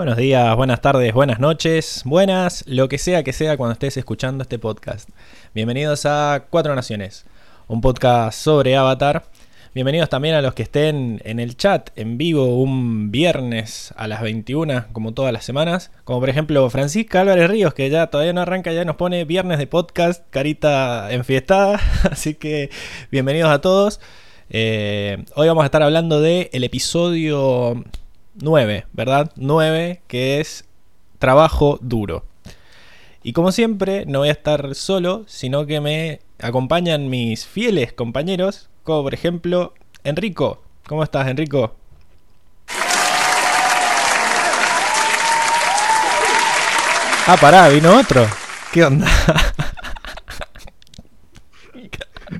[0.00, 4.40] Buenos días, buenas tardes, buenas noches, buenas, lo que sea que sea cuando estés escuchando
[4.40, 5.10] este podcast.
[5.54, 7.26] Bienvenidos a Cuatro Naciones,
[7.68, 9.24] un podcast sobre Avatar.
[9.74, 14.22] Bienvenidos también a los que estén en el chat en vivo un viernes a las
[14.22, 15.90] 21, como todas las semanas.
[16.04, 19.58] Como por ejemplo Francisca Álvarez Ríos, que ya todavía no arranca, ya nos pone viernes
[19.58, 21.78] de podcast, carita enfiestada.
[22.10, 22.70] Así que
[23.10, 24.00] bienvenidos a todos.
[24.48, 27.84] Eh, hoy vamos a estar hablando del el episodio
[28.34, 29.32] 9, ¿verdad?
[29.36, 30.64] 9, que es
[31.18, 32.24] trabajo duro.
[33.22, 38.70] Y como siempre, no voy a estar solo, sino que me acompañan mis fieles compañeros,
[38.82, 40.62] como por ejemplo Enrico.
[40.86, 41.76] ¿Cómo estás, Enrico?
[47.26, 48.26] Ah, pará, vino otro.
[48.72, 49.06] ¿Qué onda?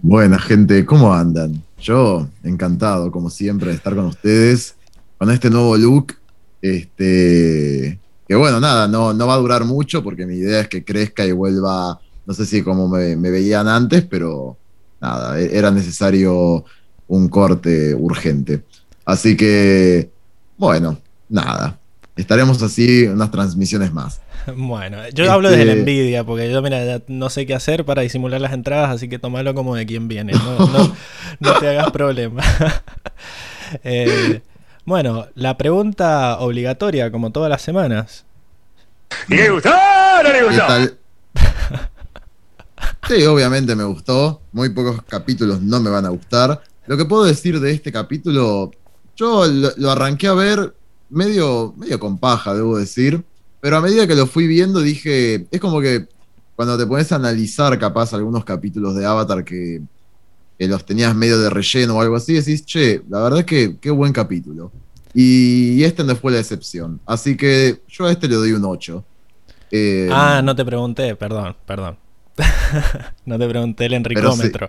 [0.02, 1.62] Buena gente, ¿cómo andan?
[1.78, 4.74] Yo encantado, como siempre, de estar con ustedes
[5.20, 6.14] con este nuevo look.
[6.62, 10.82] Este, que bueno, nada, no, no va a durar mucho porque mi idea es que
[10.82, 14.56] crezca y vuelva, no sé si como me, veían antes, pero
[14.98, 16.64] nada, e-, era necesario
[17.06, 18.62] un corte urgente.
[19.04, 20.10] Así que,
[20.56, 20.98] bueno,
[21.28, 21.78] nada,
[22.16, 24.20] estaremos así unas transmisiones más.
[24.56, 28.00] Bueno, yo hablo desde la este envidia, porque yo, mira, no sé qué hacer para
[28.00, 30.94] disimular las entradas, así que tomalo como de quien viene, no,
[31.40, 32.42] no te hagas problema.
[33.84, 34.40] eh,
[34.90, 38.26] bueno, la pregunta obligatoria, como todas las semanas.
[39.28, 40.64] ¿Le gustó no le gustó?
[43.08, 44.40] Sí, obviamente me gustó.
[44.52, 46.62] Muy pocos capítulos no me van a gustar.
[46.86, 48.72] Lo que puedo decir de este capítulo,
[49.16, 50.74] yo lo, arranqué a ver
[51.08, 53.22] medio, medio con paja, debo decir.
[53.60, 56.08] Pero a medida que lo fui viendo, dije, es como que
[56.56, 59.82] cuando te pones a analizar capaz algunos capítulos de Avatar que
[60.60, 63.78] que los tenías medio de relleno o algo así, decís, che, la verdad es que
[63.80, 64.70] qué buen capítulo.
[65.14, 67.00] Y este no fue la excepción.
[67.06, 69.02] Así que yo a este le doy un 8.
[69.70, 71.96] Eh, ah, no te pregunté, perdón, perdón.
[73.24, 74.68] no te pregunté el enricómetro.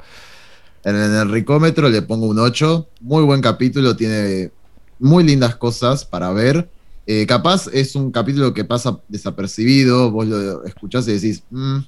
[0.85, 2.88] En el enricómetro le pongo un 8.
[3.01, 4.50] Muy buen capítulo, tiene
[4.97, 6.69] muy lindas cosas para ver.
[7.06, 11.80] Eh, capaz es un capítulo que pasa desapercibido, vos lo escuchás y decís, mm",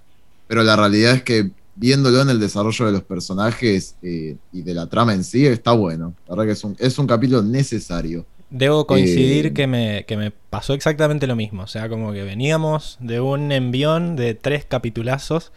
[0.49, 4.73] pero la realidad es que viéndolo en el desarrollo de los personajes eh, y de
[4.73, 6.13] la trama en sí, está bueno.
[6.27, 8.25] La verdad que es un, es un capítulo necesario.
[8.49, 11.63] Debo coincidir eh, que, me, que me pasó exactamente lo mismo.
[11.63, 15.51] O sea, como que veníamos de un envión de tres capitulazos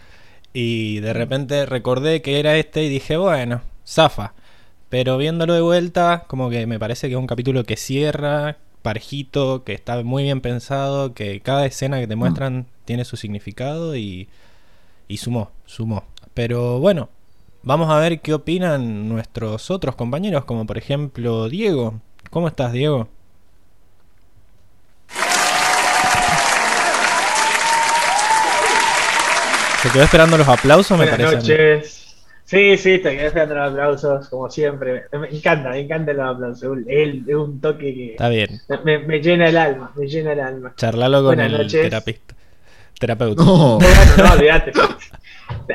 [0.55, 4.32] y de repente recordé que era este y dije, bueno, zafa.
[4.88, 9.65] Pero viéndolo de vuelta, como que me parece que es un capítulo que cierra, parejito,
[9.65, 12.19] que está muy bien pensado, que cada escena que te mm.
[12.19, 14.28] muestran tiene su significado y
[15.09, 16.05] y sumó, sumó.
[16.34, 17.09] Pero bueno,
[17.62, 22.00] vamos a ver qué opinan nuestros otros compañeros, como por ejemplo Diego.
[22.31, 23.09] ¿Cómo estás, Diego?
[29.83, 32.03] ¿Se quedó esperando los aplausos, me Buenas noches.
[32.44, 35.05] Sí, sí, te quedé esperando los aplausos, como siempre.
[35.12, 36.78] Me encanta, me encanta los aplausos.
[36.87, 38.61] Es un toque que Está bien.
[38.84, 40.73] Me, llena el alma, me llena el alma.
[40.77, 42.36] Charlalo con el terapista
[42.99, 43.43] terapeuta.
[43.43, 44.73] No, no, olvídate.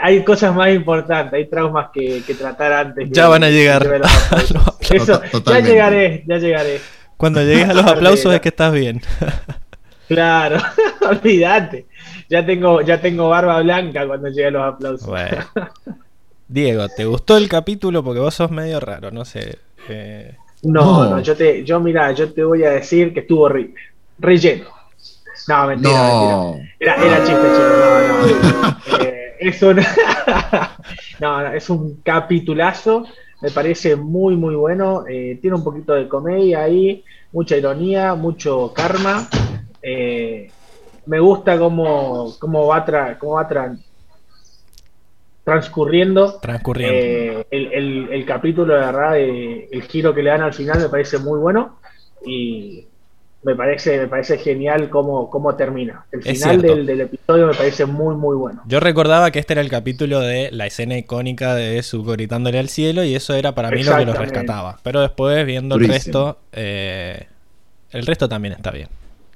[0.02, 3.10] Hay cosas más importantes, hay traumas que, tratar antes.
[3.12, 3.86] Ya van a llegar.
[4.90, 6.82] Eso, ya llegaré, ya llegaré.
[7.18, 9.02] Cuando llegues a los aplausos es que estás bien.
[10.08, 10.58] Claro,
[11.10, 11.86] olvídate.
[12.30, 15.10] Ya tengo, ya tengo barba blanca cuando llegue a los aplausos.
[16.48, 18.04] Diego, ¿te gustó el capítulo?
[18.04, 19.58] Porque vos sos medio raro, no sé.
[19.88, 20.36] Eh.
[20.64, 23.50] No, no, yo te, yo mira, yo te voy a decir que estuvo
[24.20, 24.81] relleno.
[25.48, 26.60] No, mentira, no.
[26.80, 27.70] Era, era chiste, chico.
[27.78, 28.72] No, no.
[29.02, 29.80] Eh, es un.
[31.20, 33.06] no, es un capitulazo.
[33.42, 35.06] Me parece muy, muy bueno.
[35.10, 39.28] Eh, tiene un poquito de comedia ahí, mucha ironía, mucho karma.
[39.82, 40.52] Eh,
[41.08, 43.76] me gusta cómo, cómo va, tra, cómo va tra,
[45.44, 47.46] transcurriendo, transcurriendo.
[47.50, 51.18] el, el, el, capítulo, de verdad, el giro que le dan al final me parece
[51.18, 51.80] muy bueno.
[52.24, 52.86] Y
[53.44, 56.06] me parece, me parece genial cómo, cómo termina.
[56.12, 58.62] El final del, del, episodio me parece muy, muy bueno.
[58.68, 62.70] Yo recordaba que este era el capítulo de la escena icónica de Zuko gritándole al
[62.70, 64.78] cielo y eso era para mí lo que lo rescataba.
[64.84, 67.28] Pero después, viendo el resto, eh,
[67.92, 68.90] el resto también está bien.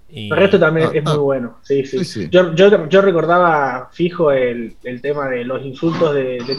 [0.10, 1.18] El resto también ah, es muy ah.
[1.18, 1.58] bueno.
[1.64, 2.30] Sí, sí.
[2.30, 6.58] Yo, yo, yo, recordaba fijo el, el, tema de los insultos de, de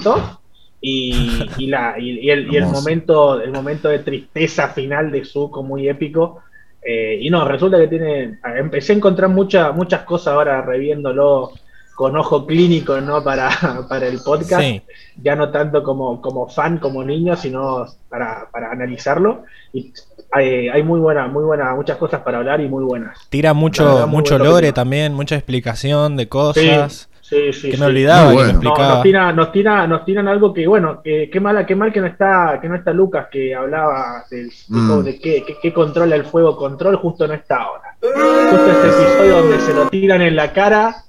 [0.80, 5.62] y, y, la, y, el, y el momento el momento de tristeza final de Zuko
[5.62, 6.42] muy épico
[6.88, 8.38] eh, y no, resulta que tiene.
[8.56, 11.50] Empecé a encontrar muchas muchas cosas ahora reviéndolo
[11.96, 13.24] con ojo clínico, ¿no?
[13.24, 13.50] Para,
[13.88, 14.84] para el podcast.
[15.20, 19.44] Ya no tanto como, como fan, como niño, sino para, para analizarlo.
[19.72, 19.92] Y
[20.30, 23.18] hay, hay, muy buena, muy buena, muchas cosas para hablar y muy buenas.
[23.30, 27.08] Tira mucho, mucho lore también, mucha explicación de cosas.
[27.10, 28.94] Sí, sí, que me olvidaba que explicaba.
[28.94, 32.00] nos, tira, nos, tira, nos tiran algo que, bueno, que, qué mala, qué mal que
[32.00, 35.02] no está, que no está Lucas, que hablaba del, mm.
[35.02, 37.96] de, qué, qué, controla el fuego control, justo no está ahora.
[38.00, 41.04] Justo este episodio donde se lo tiran en la cara,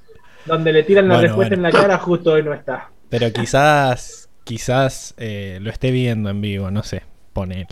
[0.46, 2.90] donde le tiran la respuesta en la cara, justo hoy no está.
[3.10, 7.04] Pero quizás, quizás eh, lo esté viendo en vivo, no sé,
[7.34, 7.68] poner.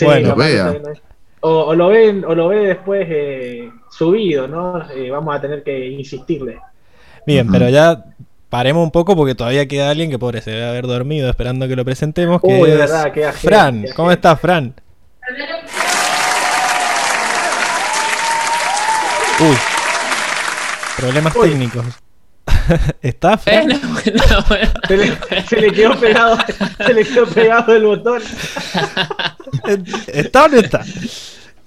[0.00, 0.76] bueno, vea.
[1.42, 4.88] O, lo ven, o lo ve después eh, subido, ¿no?
[4.90, 6.58] Eh, vamos a tener que insistirle.
[7.30, 8.04] Bien, pero ya
[8.48, 11.76] paremos un poco porque todavía queda alguien que pobre se debe haber dormido esperando que
[11.76, 12.40] lo presentemos.
[12.42, 14.74] Que es verdad, Fran, ¿cómo estás, Fran?
[19.38, 19.56] Uy,
[20.96, 21.84] problemas técnicos.
[23.00, 23.70] ¿Está Fran?
[23.70, 23.80] Eh,
[24.88, 26.36] se, le, se, le, quedó pegado,
[26.84, 28.22] se le quedó pegado el botón.
[30.08, 30.84] ¿Está o no está?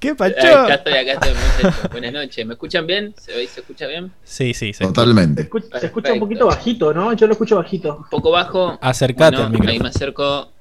[0.04, 0.36] ¿Qué pacho?
[0.36, 2.46] Acá estoy, acá estoy, Buenas noches.
[2.46, 3.16] ¿Me escuchan bien?
[3.18, 4.12] ¿Se ve se escucha bien?
[4.26, 5.50] Sí, sí, Totalmente.
[5.80, 7.14] Se escucha, un poquito bajito, ¿no?
[7.14, 8.00] Yo lo escucho bajito.
[8.00, 8.78] Un poco bajo.
[8.82, 9.72] Acércate al micrófono.
[9.72, 10.52] Ahí me acerco,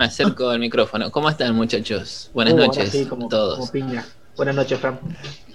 [0.00, 1.12] me acerco al micrófono.
[1.12, 2.32] ¿Cómo están, muchachos?
[2.34, 3.58] Buenas uh, noches a todos.
[3.60, 4.04] Como piña.
[4.36, 4.98] Buenas noches, Fran.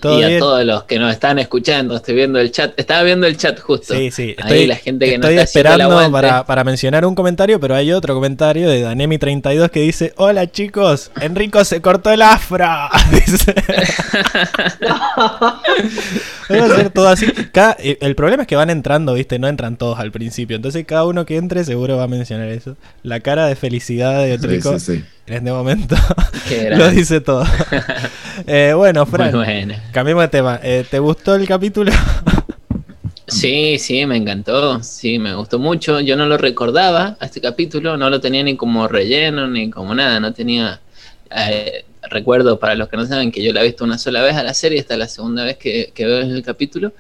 [0.04, 2.78] Y a todos los que nos están escuchando, estoy viendo el chat.
[2.78, 3.94] Estaba viendo el chat justo.
[3.94, 4.36] Sí, sí.
[4.38, 8.14] Estoy, Ahí la gente que estoy esperando para, para, mencionar un comentario, pero hay otro
[8.14, 12.64] comentario de Danemi32 que dice: Hola chicos, Enrico se cortó el afro.
[13.12, 13.56] dice.
[16.50, 17.28] a hacer todo así.
[17.78, 19.40] el problema es que van entrando, ¿viste?
[19.40, 20.56] No entran todos al principio.
[20.56, 22.76] Entonces, cada uno que entre seguro va a mencionar eso.
[23.02, 24.78] La cara de felicidad de Enrico
[25.26, 25.96] en este momento
[26.72, 27.46] lo dice todo.
[28.46, 29.32] Eh, bueno, Fran,
[29.94, 30.60] cambiemos de tema.
[30.62, 31.92] Eh, ¿Te gustó el capítulo?
[33.26, 36.00] Sí, sí, me encantó, sí, me gustó mucho.
[36.02, 39.96] Yo no lo recordaba a este capítulo, no lo tenía ni como relleno ni como
[39.96, 40.82] nada, no tenía
[41.36, 44.36] eh, recuerdo para los que no saben que yo la he visto una sola vez
[44.36, 46.94] a la serie, esta es la segunda vez que, veo el capítulo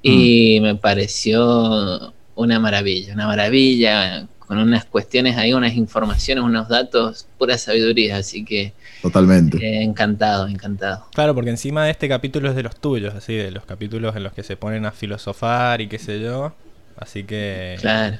[0.00, 0.62] y mm.
[0.62, 7.58] me pareció una maravilla, una maravilla, con unas cuestiones ahí, unas informaciones, unos datos, pura
[7.58, 8.72] sabiduría, así que...
[9.04, 9.58] Totalmente.
[9.58, 11.06] Eh, encantado, encantado.
[11.14, 14.22] Claro, porque encima de este capítulo es de los tuyos, así, de los capítulos en
[14.22, 16.54] los que se ponen a filosofar y qué sé yo,
[16.96, 17.76] así que...
[17.82, 18.16] Claro.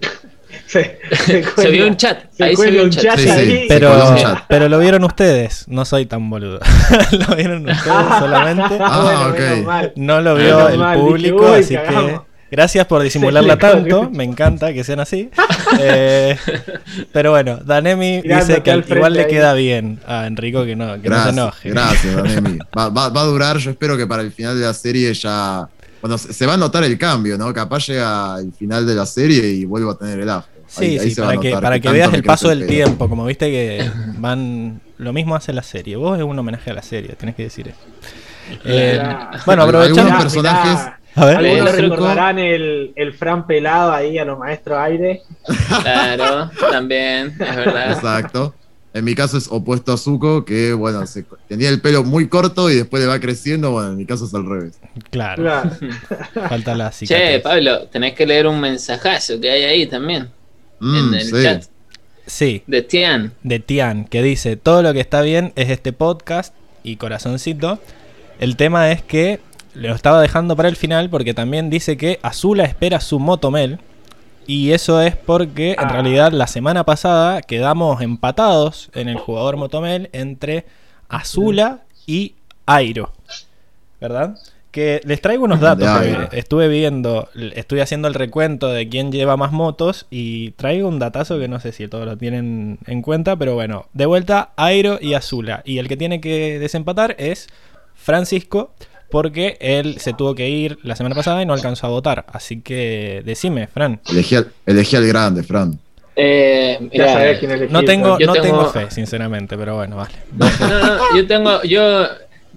[0.66, 2.24] Se, vio un chat.
[2.40, 3.18] ahí se vio un chat.
[3.68, 3.92] pero,
[4.48, 5.68] pero lo vieron ustedes.
[5.68, 6.60] No soy tan boludo.
[7.12, 8.78] lo vieron ustedes solamente.
[8.80, 9.92] Ah, ok.
[9.96, 12.20] No lo vio el público, así que.
[12.50, 15.30] Gracias por disimularla tanto, me encanta que sean así.
[15.80, 16.38] Eh,
[17.12, 21.22] pero bueno, Danemi dice que igual le queda bien a Enrico que no, que no
[21.24, 21.70] se enoje.
[21.70, 22.58] Gracias, Danemi.
[22.76, 25.68] Va, va, a durar, yo espero que para el final de la serie ya
[26.00, 27.52] bueno, se va a notar el cambio, ¿no?
[27.52, 30.52] Capaz llega el final de la serie y vuelvo a tener el afro.
[30.68, 34.80] Sí, sí, para, que, para que veas el paso del tiempo, como viste que van.
[34.98, 35.96] Lo mismo hace la serie.
[35.96, 37.78] Vos es un homenaje a la serie, tenés que decir eso.
[38.64, 39.02] Eh,
[39.44, 40.02] bueno, aprovechando.
[40.02, 40.92] Algunos personajes.
[41.16, 45.22] A ver, Algunos recordarán el, el Fran pelado ahí a los maestros aire.
[45.82, 47.92] Claro, también, es verdad.
[47.92, 48.54] Exacto.
[48.96, 51.04] En mi caso es opuesto a Zuko, que bueno,
[51.48, 53.70] tenía el pelo muy corto y después le va creciendo.
[53.70, 54.80] Bueno, en mi caso es al revés.
[55.10, 55.70] Claro.
[56.48, 60.30] Falta la Che, Pablo, tenés que leer un mensajazo que hay ahí también.
[60.80, 61.64] Mm, en el chat.
[62.26, 62.62] Sí.
[62.66, 63.32] De Tian.
[63.42, 67.78] De Tian, que dice: Todo lo que está bien es este podcast y corazoncito.
[68.38, 69.40] El tema es que
[69.76, 73.78] lo estaba dejando para el final porque también dice que Azula espera su motomel
[74.46, 75.88] y eso es porque en ah.
[75.88, 80.64] realidad la semana pasada quedamos empatados en el jugador Motomel entre
[81.08, 83.12] Azula y Airo.
[84.00, 84.38] ¿Verdad?
[84.70, 85.88] Que les traigo unos datos.
[86.32, 91.40] estuve viendo, estuve haciendo el recuento de quién lleva más motos y traigo un datazo
[91.40, 95.14] que no sé si todos lo tienen en cuenta, pero bueno, de vuelta Airo y
[95.14, 95.62] Azula.
[95.64, 97.48] Y el que tiene que desempatar es
[97.96, 98.70] Francisco
[99.10, 102.26] porque él se tuvo que ir la semana pasada y no alcanzó a votar.
[102.28, 104.00] Así que decime, Fran.
[104.08, 104.36] Elegí
[104.96, 105.78] al, grande, Fran.
[106.18, 106.78] Eh,
[107.70, 108.70] no tengo, no tengo...
[108.70, 110.14] fe, sinceramente, pero bueno, vale.
[110.36, 112.08] No, no, yo tengo, yo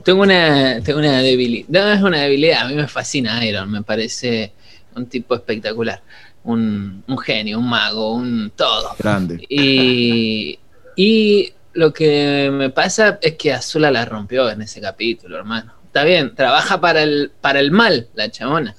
[0.03, 1.67] tengo una, tengo una debilidad.
[1.69, 4.53] No es una debilidad, a mí me fascina Iron, me parece
[4.95, 6.01] un tipo espectacular.
[6.43, 8.95] Un, un genio, un mago, un todo.
[8.97, 9.45] Grande.
[9.49, 10.57] Y,
[10.95, 15.78] y lo que me pasa es que Azula la rompió en ese capítulo, hermano.
[15.89, 18.75] Está bien, trabaja para el, para el mal, la chamona.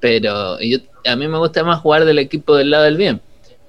[0.00, 3.22] Pero yo, a mí me gusta más jugar del equipo del lado del bien.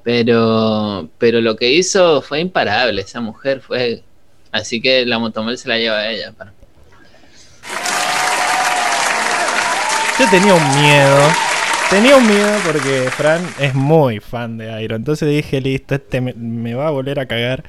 [0.04, 4.04] Pero, pero lo que hizo fue imparable, esa mujer fue.
[4.52, 6.34] Así que la motomel se la lleva a ella.
[10.20, 11.20] Yo tenía un miedo.
[11.90, 15.00] Tenía un miedo porque Fran es muy fan de Iron.
[15.00, 17.64] Entonces dije, listo, este me, me va a volver a cagar.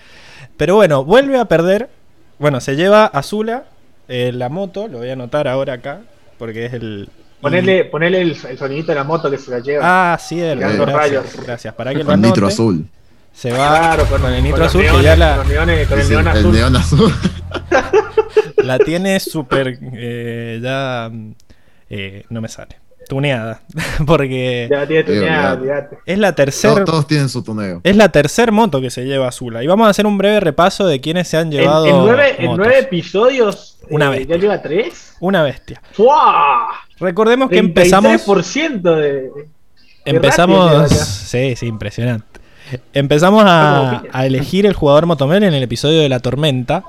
[0.56, 1.88] Pero bueno, vuelve a perder.
[2.40, 3.66] Bueno, se lleva a Zula
[4.08, 4.88] eh, la moto.
[4.88, 6.00] Lo voy a anotar ahora acá.
[6.38, 7.08] Porque es el.
[7.40, 10.12] Ponele, ponele el, el sonidito de la moto que se la lleva.
[10.14, 10.96] Ah, sí, el, Tirando gracias,
[11.32, 11.46] rayos.
[11.46, 11.74] gracias.
[11.74, 12.52] Para que lo Con nitro anote.
[12.54, 12.86] azul.
[13.34, 15.38] Se va Claro, con, con el con nitro los azul que neones, ya la, con,
[15.38, 16.52] los neones, con el neón el azul.
[16.52, 17.12] neón azul.
[18.58, 19.78] la tiene súper.
[19.94, 21.10] eh, ya.
[21.90, 22.76] eh, no me sale.
[23.08, 23.60] Tuneada.
[24.06, 25.98] Porque Ya tiene tu Sí, neada, olvidate.
[26.06, 26.74] es la tercera.
[26.74, 27.80] Todos, todos tienen su tuneo.
[27.84, 29.62] Es la tercer moto que se lleva Azula.
[29.62, 31.86] Y vamos a hacer un breve repaso de quienes se han llevado.
[31.86, 32.58] en nueve, en motos.
[32.58, 34.28] nueve episodios, Una eh, vez.
[34.28, 35.16] ¿ya lleva tres?
[35.20, 35.80] Una bestia.
[35.92, 36.68] ¡Fua!
[36.98, 38.26] Recordemos que empezamos.
[38.26, 39.30] 33% de.
[40.04, 40.90] Empezamos.
[40.90, 42.40] Sí, sí, impresionante.
[42.92, 46.82] Empezamos a, a elegir el jugador Motomel en el episodio de la tormenta.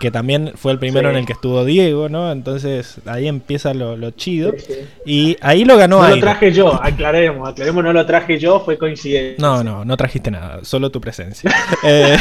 [0.00, 1.12] Que también fue el primero Sí.
[1.14, 2.32] en el que estuvo Diego, ¿no?
[2.32, 4.52] Entonces ahí empieza lo, lo chido.
[4.56, 4.74] Sí, sí.
[5.04, 6.20] Y ahí lo ganó No lo Airo.
[6.26, 9.36] traje yo, aclaremos, aclaremos, no lo traje yo, fue coincidencia.
[9.38, 11.54] No, no, no trajiste nada, solo tu presencia.
[11.84, 12.16] Eh,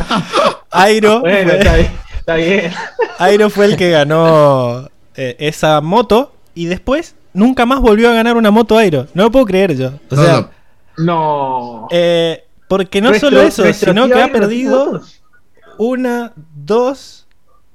[0.70, 2.72] Airo, Bueno, fue, está bien, está bien.
[3.18, 8.36] Airo fue el que ganó eh, esa moto y después nunca más volvió a ganar
[8.36, 9.06] una moto Airo.
[9.14, 9.88] No lo puedo creer yo.
[10.10, 10.48] O No, sea, no,
[11.82, 11.88] No.
[11.90, 15.20] eh, porque no Nuestro- solo eso, sino que ha perdido motos.
[15.78, 17.26] Una, dos,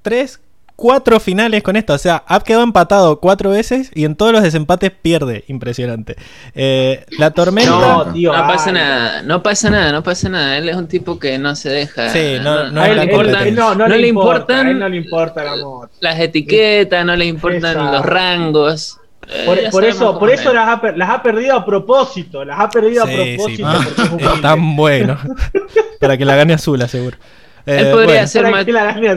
[0.02, 0.40] tres,
[0.75, 1.94] cuatro finales con esto.
[1.94, 5.46] O sea, ha quedado empatado cuatro veces y en todos los desempates pierde.
[5.48, 6.16] Impresionante.
[6.54, 7.70] Eh, la tormenta.
[7.72, 8.34] No, tío.
[8.36, 8.74] No pasa ay.
[8.74, 10.58] nada, no pasa nada, no pasa nada.
[10.58, 12.10] Él es un tipo que no se deja.
[12.10, 13.48] Sí, no- no A es él, la él- competencia.
[13.48, 15.90] él no, no, No le le importa, importan- a él no le importa la moto.
[16.02, 17.92] las etiquetas, no le importan Exacto.
[17.94, 18.98] los rangos.
[19.28, 20.40] Eh, Por, eso, por es.
[20.40, 23.68] eso las ha, per- las ha perdido a propósito, las ha perdido Sí, a propósito
[23.68, 23.80] ah,
[24.12, 25.18] porque es tan bueno.
[26.00, 27.18] Para que la gane Azula, seguro.
[27.65, 28.67] Él Eh, podría bueno, ser Para más-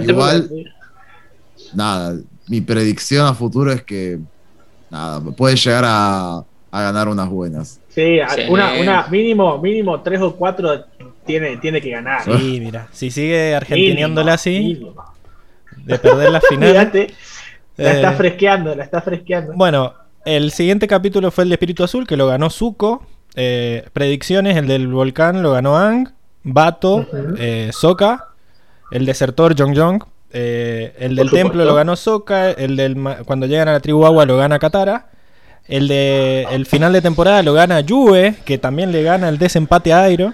[0.08, 0.50] Igual-
[1.74, 2.16] nada.
[2.48, 4.18] Mi predicción a futuro es que.
[4.90, 6.38] Nada, puede llegar a,
[6.70, 7.78] a ganar unas buenas.
[7.90, 8.18] Sí.
[8.48, 10.86] Una, una mínimo, mínimo tres o cuatro
[11.26, 12.22] tiene, tiene que ganar.
[12.24, 14.94] Sí, mira, si sigue argentineándola así, Mínimo.
[15.84, 16.70] de perder la final.
[16.70, 17.14] Fíjate,
[17.76, 19.52] la está eh, fresqueando, la está fresqueando.
[19.54, 19.92] Bueno,
[20.24, 23.04] el siguiente capítulo fue el de Espíritu Azul, que lo ganó Zuko.
[23.34, 26.08] Eh, predicciones, el del volcán lo ganó Ang.
[26.44, 27.34] Bato, Ujú.
[27.36, 28.27] eh, Sokka.
[28.90, 30.02] El desertor, Jong Jong.
[30.32, 32.50] Eh, el del templo lo ganó Sokka.
[32.50, 35.06] El del cuando llegan a la tribu agua lo gana Katara.
[35.66, 39.92] El de el final de temporada lo gana Yue, que también le gana el desempate
[39.92, 40.32] a Airo.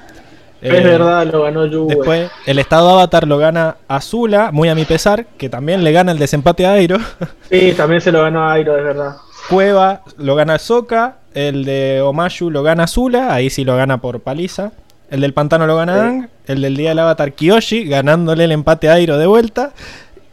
[0.62, 1.88] es Eh, verdad, lo ganó Yu.
[1.88, 6.12] Después, el estado Avatar lo gana Azula, muy a mi pesar, que también le gana
[6.12, 6.98] el desempate a Airo.
[7.50, 9.16] Sí, también se lo ganó Airo, es verdad.
[9.50, 11.16] Cueva lo gana Soka.
[11.34, 13.34] El de Omayu lo gana Azula.
[13.34, 14.70] Ahí sí lo gana por paliza.
[15.10, 16.00] El del pantano lo gana Sí.
[16.00, 16.28] Ang.
[16.46, 19.72] El del día del avatar Kiyoshi, ganándole el empate a Airo de vuelta.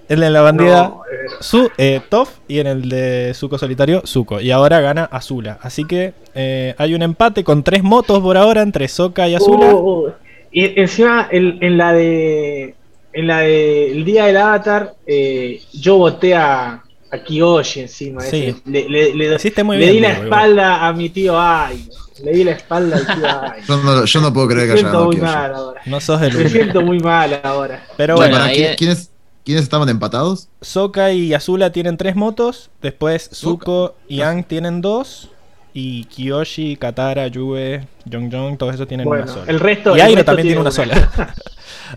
[0.10, 2.32] El de la bandida No, eh, Su, eh, Toff.
[2.50, 4.41] Y en el de Zuko solitario, Zuko.
[4.41, 5.58] Y ahora gana Azula.
[5.62, 9.74] Así que eh, hay un empate con tres motos por ahora entre Soka y Azula.
[9.74, 10.12] uh, uh.
[10.51, 12.75] Y encima, el- en la de.
[13.13, 18.20] En la de El Día del Avatar, eh, yo voté a, a Kiyoshi encima.
[18.22, 18.48] Sí.
[18.48, 18.62] ese.
[18.65, 21.88] Le, le- le- Hiciste muy le bien, di la espalda a mi tío Ay.
[22.24, 23.62] Le di la espalda al tío Ay.
[23.68, 25.32] Yo no, yo no puedo creer que Me haya siento ganado muy Kyoshi.
[25.34, 25.82] mal ahora.
[25.86, 27.84] No sos el Me siento muy mal ahora.
[27.98, 29.12] Pero Bueno, bueno, para, ahí ¿quién- es- ¿quiénes,
[29.44, 30.50] ¿Quiénes estaban empatados?
[30.62, 32.70] Soka y Azula tienen tres motos.
[32.82, 35.30] Después Zuko y Ang tienen dos.
[35.74, 39.46] Y Kiyoshi, Katara, Yue, Jong Jong, todos esos tienen Bueno, una sola.
[39.48, 39.92] el resto.
[39.92, 41.10] y el Airo resto también tiene una sola.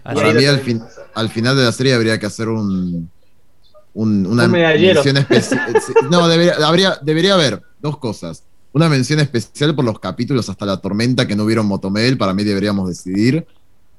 [0.03, 0.61] Para mí, al, también.
[0.61, 0.83] fin-
[1.15, 3.11] al final de la serie habría que hacer un.
[3.95, 5.01] un- una Un medallero.
[5.03, 5.67] especial.
[6.11, 8.45] no, debería, habría, debería haber dos cosas.
[8.75, 12.45] Una mención especial por los capítulos hasta la tormenta que no hubieron Motomel, para mí
[12.45, 13.47] deberíamos decidir.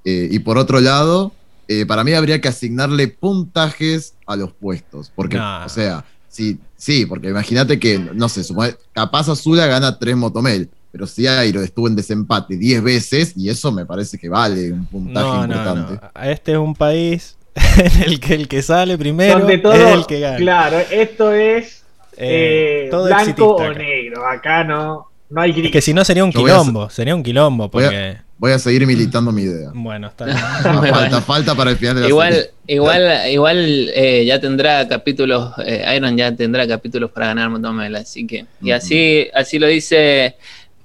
[0.03, 1.32] Eh, y por otro lado,
[1.67, 5.12] eh, para mí habría que asignarle puntajes a los puestos.
[5.15, 10.15] Porque, o sea, sí, sí, porque imagínate que, no sé, supone- capaz Azula gana tres
[10.15, 10.70] Motomel.
[10.91, 14.86] Pero si Airo estuvo en desempate 10 veces, y eso me parece que vale un
[14.86, 16.00] puntaje no, no, importante.
[16.15, 16.22] no.
[16.24, 17.36] Este es un país
[17.77, 19.74] en el que el que sale primero Donde todo.
[19.74, 20.38] es el que gana.
[20.38, 21.75] Claro, esto es
[22.17, 24.25] Eh, eh, todo blanco o negro.
[24.27, 25.72] Acá no, no hay Es gris.
[25.72, 28.86] que si no sería un quilombo, sería un quilombo, Voy a- porque voy a seguir
[28.86, 29.69] militando mi idea.
[29.74, 30.38] Bueno, está bien.
[30.38, 32.50] falta, falta para el final de la igual, serie.
[32.67, 38.25] Igual, igual eh, ya tendrá capítulos, eh, Iron ya tendrá capítulos para ganar Motomel, así
[38.27, 38.45] que.
[38.62, 40.36] Y así, así lo dice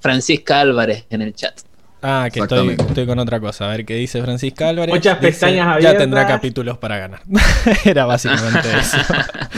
[0.00, 1.54] Francisca Álvarez en el chat.
[2.02, 3.66] Ah, que estoy, estoy, con otra cosa.
[3.66, 4.94] A ver qué dice Francisca Álvarez.
[4.94, 5.92] Muchas pestañas abiertas.
[5.92, 7.20] Ya tendrá capítulos para ganar.
[7.84, 8.96] Era básicamente eso.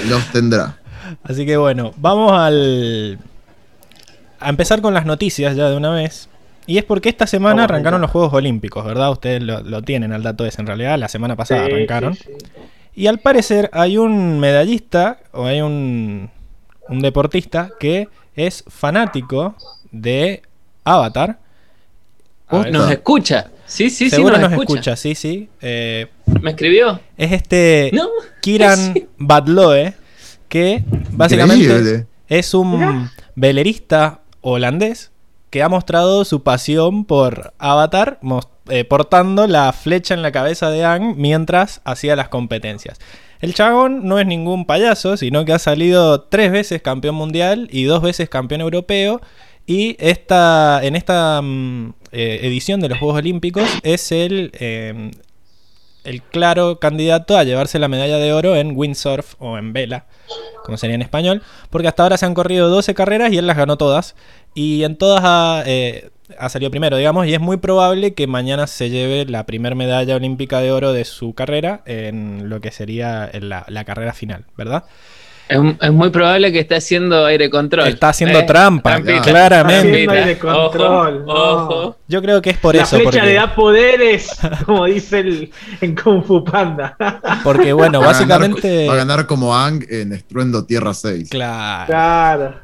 [0.09, 0.76] Los tendrá.
[1.23, 3.18] Así que bueno, vamos al.
[4.40, 6.28] A empezar con las noticias ya de una vez.
[6.66, 9.11] Y es porque esta semana arrancaron los Juegos Olímpicos, ¿verdad?
[9.11, 10.99] Ustedes lo, tienen al dato ese en realidad.
[10.99, 12.16] La semana pasada arrancaron.
[12.94, 16.30] Y al parecer hay un medallista o hay un,
[16.88, 19.56] un deportista que es fanático
[19.90, 20.42] de
[20.85, 21.38] Avatar.
[22.50, 23.50] nos escucha.
[23.66, 24.42] Sí, sí, Seguro sí.
[24.42, 24.97] Nos, escucha.
[24.97, 25.49] sí, sí.
[25.61, 26.06] Eh,
[26.40, 27.00] ¿Me escribió?
[27.16, 27.90] Es este
[28.40, 29.94] Kiran Badloe,
[30.52, 35.11] que básicamente es un velerista holandés
[35.49, 38.21] que ha mostrado su pasión por Avatar,
[38.68, 42.99] eh, portando la flecha en la cabeza de Ang mientras hacía las competencias.
[43.40, 47.85] El chabón no es ningún payaso, sino que ha salido tres veces campeón mundial y
[47.85, 49.23] dos veces campeón europeo.
[49.64, 55.12] Y esta, en esta mm, eh, edición de los Juegos Olímpicos es el, em,
[56.04, 60.06] el claro candidato a llevarse la medalla de oro en windsurf o en vela,
[60.64, 63.56] como sería en español, porque hasta ahora se han corrido 12 carreras y él las
[63.56, 64.14] ganó todas.
[64.54, 68.66] Y en todas ha, eh, ha salido primero, digamos, y es muy probable que mañana
[68.66, 73.30] se lleve la primera medalla olímpica de oro de su carrera en lo que sería
[73.40, 74.85] la carrera final, ¿verdad?
[75.49, 77.88] Es, es, muy probable que esté haciendo aire control.
[77.88, 79.20] Está haciendo eh, trampa, trampita.
[79.22, 80.02] claramente.
[80.02, 81.25] Está aire control.
[81.26, 81.96] Ojo, ojo.
[82.08, 82.96] Yo creo que es por la eso.
[82.96, 83.32] La flecha porque...
[83.32, 84.30] le da poderes,
[84.66, 86.96] como dice el, en Kung Fu Panda.
[87.42, 88.68] Porque, bueno, va básicamente.
[88.68, 91.28] A ganar, va a ganar como Ang en Estruendo Tierra 6.
[91.30, 91.87] Claro.
[91.87, 92.54] Claro.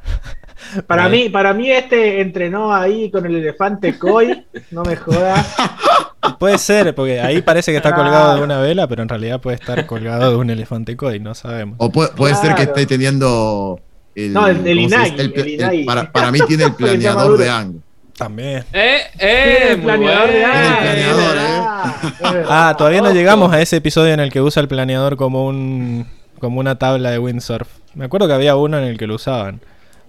[0.86, 5.56] Para mí, para mí este entrenó ahí con el elefante Koi, no me jodas.
[6.38, 9.56] Puede ser, porque ahí parece que está colgado de una vela, pero en realidad puede
[9.56, 11.76] estar colgado de un elefante Koi, no sabemos.
[11.78, 12.48] O puede, puede claro.
[12.48, 13.80] ser que esté teniendo
[14.14, 15.84] el, no, el, el Inagi, el, el Inagi.
[15.84, 17.80] para, para, mí tiene el planeador de Ang.
[18.16, 18.64] También.
[18.72, 20.66] Eh, eh, el planeador de Ang.
[20.66, 22.44] El planeador, eh.
[22.48, 26.06] Ah, todavía no llegamos a ese episodio en el que usa el planeador como un
[26.40, 27.68] como una tabla de windsurf.
[27.94, 29.60] Me acuerdo que había uno en el que lo usaban.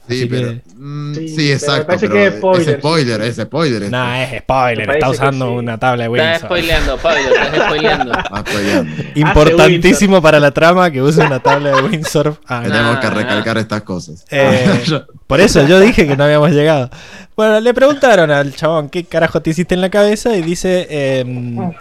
[0.09, 1.87] Sí, Así pero, que- mm, Sí, sí, pero exacto.
[1.87, 2.69] parece pero que es spoiler.
[2.69, 3.83] Es spoiler, es spoiler.
[3.83, 3.91] este.
[3.91, 5.51] Nah, es spoiler, está usando sí.
[5.53, 6.47] una tabla de Estás Windsor.
[6.47, 8.13] spoileando, Pablo, estás spoileando.
[8.39, 9.03] Spoileando.
[9.15, 12.37] Importantísimo para la trama que use una tabla de Windsor.
[12.47, 12.71] Ah, no.
[12.71, 14.25] Tenemos que recalcar estas cosas.
[14.31, 14.81] Eh,
[15.27, 16.89] por eso yo dije que no habíamos llegado.
[17.35, 21.25] Bueno, le preguntaron al chabón qué carajo te hiciste en la cabeza y dice, eh,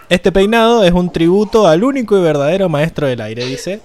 [0.09, 3.81] este peinado es un tributo al único y verdadero maestro del aire, dice,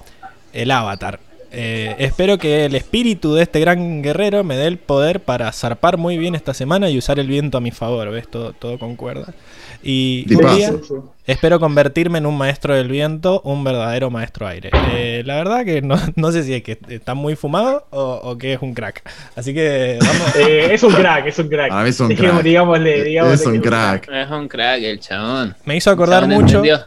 [0.52, 1.18] el avatar.
[1.56, 5.96] Eh, espero que el espíritu de este gran guerrero me dé el poder para zarpar
[5.98, 8.28] muy bien esta semana y usar el viento a mi favor, ¿ves?
[8.28, 9.32] Todo, todo concuerda.
[9.86, 10.72] Y un día
[11.26, 14.70] espero convertirme en un maestro del viento, un verdadero maestro aire.
[14.92, 18.38] Eh, la verdad que no, no sé si es que está muy fumado o, o
[18.38, 19.02] que es un crack.
[19.36, 20.34] Así que vamos.
[20.36, 21.72] Eh, es un crack, es un crack.
[21.72, 22.42] Mí es un crack.
[22.42, 24.08] Digámosle, digámosle es un crack.
[24.10, 25.54] Es un crack el chabón.
[25.64, 26.56] Me hizo acordar mucho.
[26.64, 26.86] Entendió,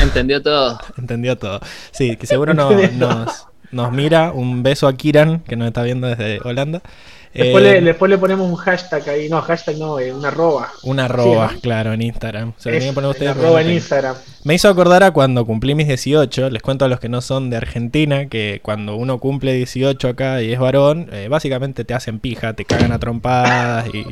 [0.00, 0.78] entendió todo.
[0.96, 1.60] Entendió todo.
[1.90, 4.32] Sí, que seguro no- nos, nos mira.
[4.32, 6.82] Un beso a Kiran, que nos está viendo desde Holanda.
[7.38, 9.28] Después, Eh, le, después le ponemos un hashtag ahí.
[9.28, 10.68] No, hashtag no, eh, una arroba.
[10.82, 11.60] Una arroba, Sí, ¿no?
[11.60, 12.52] claro, en Instagram.
[12.58, 13.30] Se lo Es, tienen que poner ustedes.
[13.36, 13.70] arroba en.
[13.70, 14.16] Instagram.
[14.44, 16.50] Me hizo acordar a cuando cumplí mis 18.
[16.50, 20.42] Les cuento a los que no son de Argentina que cuando uno cumple 18 acá
[20.42, 24.04] y es varón, eh, básicamente te hacen pija, te cagan a trompadas y,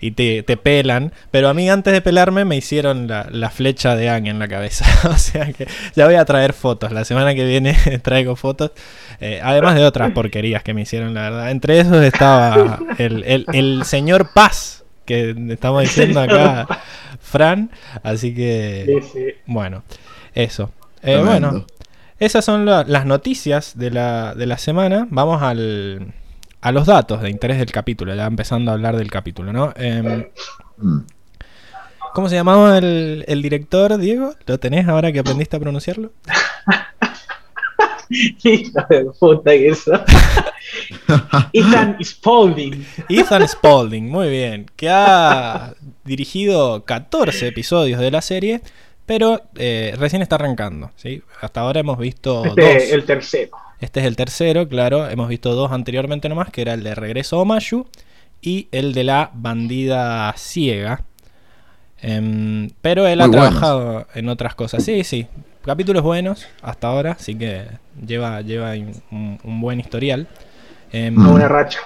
[0.00, 1.12] y te, te pelan.
[1.30, 4.48] Pero a mí antes de pelarme me hicieron la, la flecha de Ang en la
[4.48, 4.84] cabeza.
[5.08, 6.90] o sea que ya voy a traer fotos.
[6.92, 8.72] La semana que viene traigo fotos.
[9.20, 11.50] eh, además de otras porquerías que me hicieron, la verdad.
[11.50, 12.56] Entre esos estaba
[12.98, 14.84] el, el- el señor Paz.
[15.04, 16.66] Que estamos diciendo acá,
[17.20, 17.70] Fran.
[18.02, 18.84] Así que.
[19.02, 19.26] Sí, sí.
[19.46, 19.84] Bueno,
[20.34, 20.72] eso.
[21.02, 21.64] Eh, bueno,
[22.18, 25.06] esas son la- las noticias de la, de la semana.
[25.10, 26.12] Vamos al,
[26.60, 29.72] a los datos de interés del capítulo, ya empezando a hablar del capítulo, ¿no?
[29.76, 30.26] Em,
[30.78, 31.00] Mm.
[32.12, 34.34] ¿Cómo se llamaba el, el director, Diego?
[34.46, 36.12] ¿Lo tenés ahora que aprendiste a pronunciarlo?
[38.42, 39.92] De puta que eso.
[41.52, 42.86] Ethan Spaulding.
[43.08, 48.60] Ethan Spaulding, muy bien, que ha dirigido 14 episodios de la serie,
[49.06, 51.22] pero eh, recién está arrancando, ¿sí?
[51.40, 52.58] Hasta ahora hemos visto dos.
[52.58, 53.56] Este, el tercero.
[53.80, 55.08] Este es el tercero, claro.
[55.08, 57.86] Hemos visto dos anteriormente nomás, que era el de Regreso a Omashu
[58.40, 61.02] y el de la bandida ciega.
[62.00, 63.48] Em, pero él ha buenos.
[63.48, 64.84] trabajado en otras cosas.
[64.84, 65.26] Sí, sí.
[65.66, 67.64] Capítulos buenos hasta ahora, así que
[68.06, 68.70] lleva, lleva
[69.10, 70.28] un, un buen historial.
[70.92, 71.28] Em, Mm.
[71.28, 71.80] Una racha.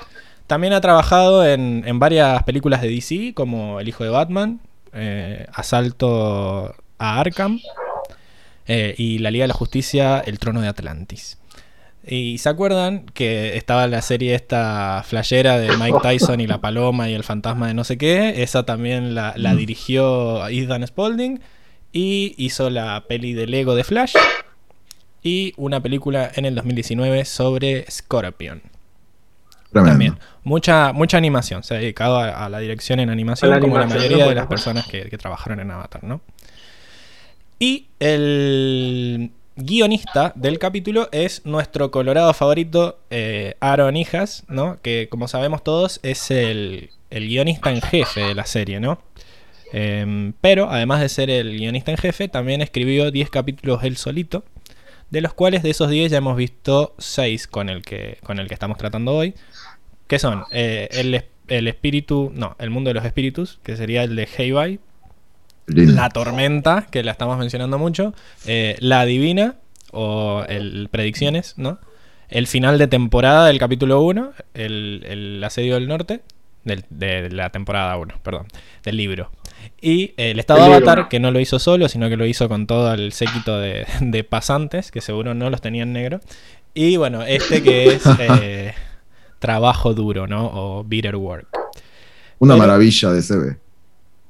[0.47, 4.61] también ha trabajado en, en varias películas de DC, como El hijo de Batman,
[4.93, 7.61] eh, Asalto a Arkham
[8.67, 11.39] eh, y la Liga de la Justicia, El Trono de Atlantis.
[12.07, 17.09] Y se acuerdan que estaba la serie esta flayera de Mike Tyson y la paloma
[17.09, 18.43] y el fantasma de no sé qué.
[18.43, 21.41] Esa también la, la dirigió Ethan Spalding.
[21.93, 24.15] Y hizo la peli de Lego de Flash.
[25.23, 28.63] Y una película en el 2019 sobre Scorpion.
[29.73, 30.19] También.
[30.43, 31.63] Mucha, mucha animación.
[31.63, 35.09] Se ha dedicado a, la dirección en animación, como la mayoría de las personas que,
[35.09, 36.21] que trabajaron en Avatar, ¿no?
[37.59, 44.79] Y el guionista del capítulo es nuestro colorado favorito, eh, Aaron Hijas, ¿no?
[44.83, 49.03] Que como sabemos todos es el, guionista en jefe de la serie, ¿no?
[49.73, 54.45] Em, pero además de ser el guionista en jefe, también escribió 10 capítulos él solito,
[55.11, 58.49] de los cuales de esos 10 ya hemos visto 6 con el que, con el
[58.49, 59.35] que estamos tratando hoy,
[60.07, 60.89] que son eh,
[61.49, 64.81] el, espíritu, no, el mundo de los espíritus, que sería el de Heibai,
[65.67, 68.13] la tormenta, que la estamos mencionando mucho.
[68.47, 69.57] Eh, la divina,
[69.93, 71.79] o el Predicciones, ¿no?
[72.29, 76.23] El final de temporada del capítulo 1, el, asedio del norte,
[76.65, 78.47] de la temporada 1, perdón,
[78.85, 79.31] del libro.
[79.81, 82.67] Y el estado de Avatar, que no lo hizo solo, sino que lo hizo con
[82.67, 83.87] todo el séquito de,
[84.29, 86.21] pasantes, que seguro no los tenía en negro.
[86.75, 88.75] Y bueno, este que es eh,
[89.39, 90.51] trabajo duro, ¿no?
[90.53, 91.47] O bitter work.
[92.39, 93.57] Una maravilla de CB.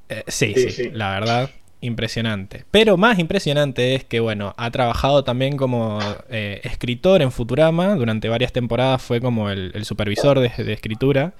[0.09, 1.49] Eh, sí, sí, la verdad,
[1.81, 2.65] impresionante.
[2.71, 7.95] Pero más impresionante es que, bueno, ha trabajado también como eh, escritor en Futurama.
[7.95, 11.33] Durante varias temporadas fue como el, supervisor de, escritura.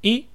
[0.00, 0.26] Y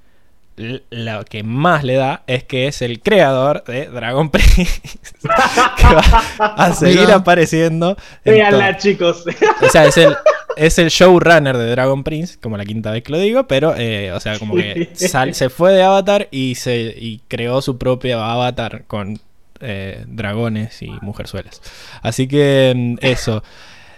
[0.58, 4.82] lo que más le da es que es el creador de Dragon Prince.
[5.22, 7.96] que va a seguir apareciendo.
[8.26, 9.24] Véanla, chicos.
[9.62, 10.15] o sea, es el,
[10.56, 14.12] es el showrunner de Dragon Prince, como la quinta vez que lo digo, pero, eh,
[14.12, 18.86] o sea, como que se fue de Avatar y, se, y creó su propio Avatar
[18.88, 19.20] con
[19.60, 21.62] eh, dragones y mujerzuelas.
[22.02, 23.43] Así que mm, eso.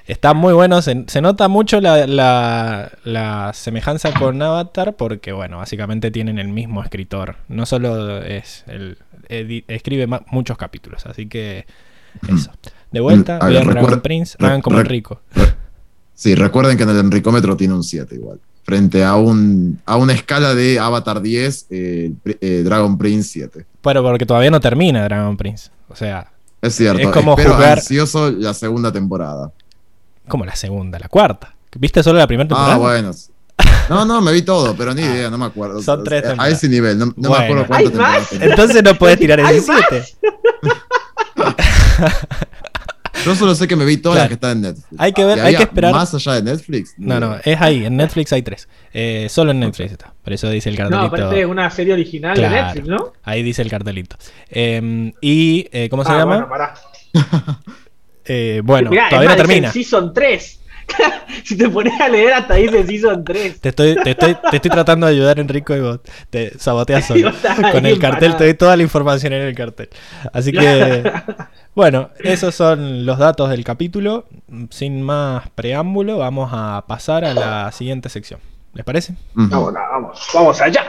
[0.09, 6.39] Está muy bueno, se, nota mucho la, la, semejanza con Avatar porque, bueno, básicamente tienen
[6.39, 7.35] el mismo escritor.
[7.47, 8.97] No solo es el,
[9.67, 11.67] escribe muchos capítulos, así que
[12.27, 12.49] eso.
[12.91, 15.21] De vuelta, mm, vean Dragon Prince, hagan como rico.
[16.15, 18.39] Sí, recuerden que en el Enricómetro tiene un 7 igual.
[18.63, 23.63] Frente a, un, a una escala de Avatar 10, eh, eh, Dragon Prince 7.
[23.83, 25.69] Pero porque todavía no termina Dragon Prince.
[25.87, 26.31] O sea.
[26.63, 26.99] Es cierto.
[26.99, 27.77] Es como espero jugar...
[27.77, 29.51] ansioso la segunda temporada.
[30.29, 31.55] Como la segunda, la cuarta.
[31.77, 32.75] ¿Viste solo la primera temporada?
[32.75, 33.11] Ah, bueno.
[33.89, 35.81] No, no, me vi todo, pero ni idea, no me acuerdo.
[35.81, 37.99] Son tres A ese nivel, no, me acuerdo cuánto
[38.39, 40.05] Entonces no puedes tirar ese 7.
[43.25, 44.87] Yo solo sé que me vi todas las que están en Netflix.
[44.97, 45.91] Hay que ver, hay que esperar.
[45.91, 46.93] Más allá de Netflix.
[46.97, 47.85] No, no, es ahí.
[47.85, 48.69] En Netflix hay tres.
[48.93, 50.13] Eh, solo en Netflix está.
[50.23, 51.01] Por eso dice el cartelito.
[51.01, 53.13] No, aparte es una serie original de Netflix, ¿no?
[53.23, 54.15] Ahí dice el cartelito.
[54.49, 56.45] Em, y, eh, ¿cómo se ah, llama?
[56.45, 56.73] Bueno, pará.
[58.31, 59.71] Eh, bueno todavía no termina.
[59.71, 60.59] Season 3.
[61.43, 63.59] si te pones a leer hasta ahí dice Season 3.
[63.59, 67.31] Te estoy, te estoy, te estoy tratando de ayudar, Enrico, y vos te saboteas solo.
[67.71, 69.89] Con el cartel, te doy toda la información en el cartel.
[70.31, 71.11] Así que,
[71.75, 74.27] bueno, esos son los datos del capítulo.
[74.69, 78.39] Sin más preámbulo, vamos a pasar a la siguiente sección.
[78.73, 79.15] ¿Les parece?
[79.33, 80.85] Vamos, vamos, vamos allá.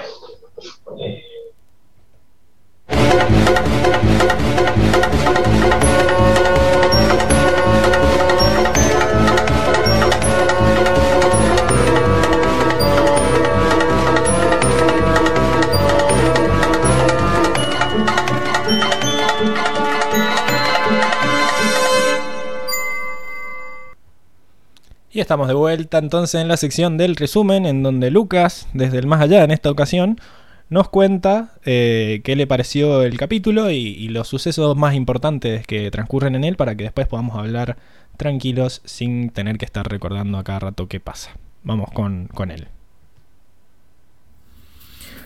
[25.13, 29.09] Y estamos de vuelta entonces en la sección del resumen, en donde Lucas, desde el
[29.09, 30.21] más allá en esta ocasión,
[30.69, 36.37] nos cuenta eh, qué le pareció el capítulo y, los sucesos más importantes que transcurren
[36.37, 37.77] en él para que después podamos hablar
[38.17, 41.33] tranquilos sin tener que estar recordando a cada rato qué pasa.
[41.65, 42.69] Vamos con, con él.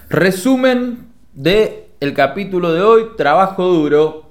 [0.08, 4.23] Resumen de el capítulo de hoy, trabajo duro.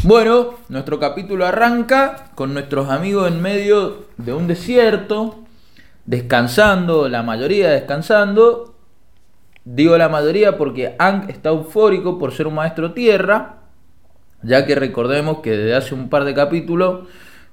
[0.00, 5.44] Bueno, nuestro capítulo arranca con nuestros amigos en medio de un desierto,
[6.06, 8.74] descansando, la mayoría descansando.
[9.64, 13.60] Digo la mayoría porque Ang está eufórico por ser un maestro tierra,
[14.42, 17.08] ya que recordemos que desde hace un par de capítulos,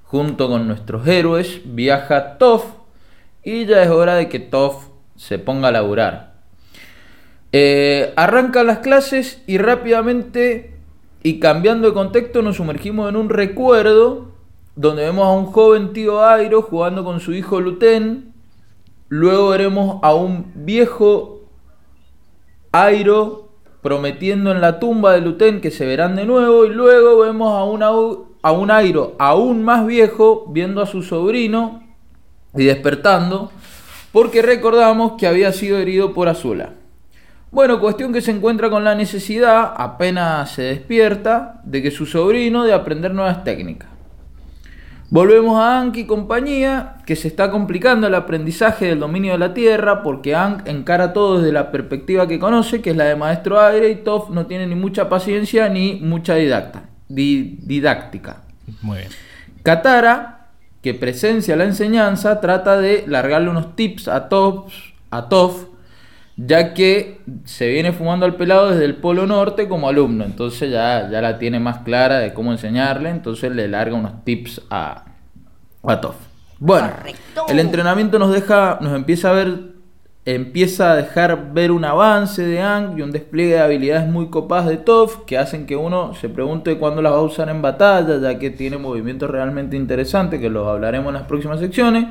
[0.05, 2.65] junto con nuestros héroes, viaja Toph
[3.43, 6.33] y ya es hora de que Toph se ponga a laburar.
[7.51, 10.78] Eh, arrancan las clases y rápidamente
[11.23, 14.29] y cambiando de contexto nos sumergimos en un recuerdo
[14.75, 18.33] donde vemos a un joven tío Airo jugando con su hijo Luten.
[19.09, 21.41] Luego veremos a un viejo
[22.71, 23.49] Airo
[23.81, 27.63] prometiendo en la tumba de Luten que se verán de nuevo y luego vemos a,
[27.63, 31.83] una, a un Airo aún más viejo viendo a su sobrino
[32.55, 33.51] y despertando
[34.13, 36.73] porque recordamos que había sido herido por Azula.
[37.51, 42.63] Bueno, cuestión que se encuentra con la necesidad, apenas se despierta, de que su sobrino
[42.63, 43.89] de aprender nuevas técnicas.
[45.09, 49.55] Volvemos a Ank y compañía, que se está complicando el aprendizaje del dominio de la
[49.55, 53.59] Tierra, porque Ank encara todo desde la perspectiva que conoce, que es la de maestro
[53.59, 58.43] aire, y Toph no tiene ni mucha paciencia ni mucha didacta, didáctica.
[58.83, 59.09] Muy bien.
[59.63, 60.49] Katara,
[60.83, 64.71] que presencia la enseñanza, trata de largarle unos tips a Toph,
[65.09, 65.68] a Toph
[66.45, 71.09] ya que se viene fumando al pelado desde el Polo Norte como alumno, entonces ya,
[71.11, 75.03] ya la tiene más clara de cómo enseñarle, entonces le larga unos tips a,
[75.83, 76.15] a Toff.
[76.59, 76.91] Bueno,
[77.49, 79.73] el entrenamiento nos deja, nos empieza a ver,
[80.23, 84.67] empieza a dejar ver un avance de Ang y un despliegue de habilidades muy copadas
[84.67, 88.17] de Toff que hacen que uno se pregunte cuándo las va a usar en batalla,
[88.17, 92.07] ya que tiene movimientos realmente interesantes, que los hablaremos en las próximas secciones.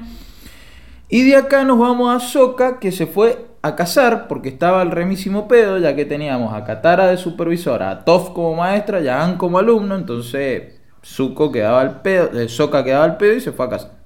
[1.08, 4.90] Y de acá nos vamos a Soka, que se fue a cazar porque estaba el
[4.90, 9.22] remísimo pedo, ya que teníamos a Katara de supervisora, a Toph como maestra y a
[9.22, 13.52] An como alumno, entonces Zuko quedaba al pedo, eh, Soka quedaba al pedo y se
[13.52, 13.98] fue a cazar.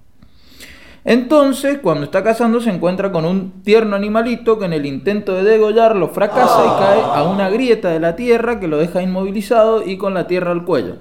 [1.05, 5.43] Entonces, cuando está cazando, se encuentra con un tierno animalito que en el intento de
[5.43, 9.99] degollarlo fracasa y cae a una grieta de la tierra que lo deja inmovilizado y
[9.99, 10.99] con la tierra al cuello.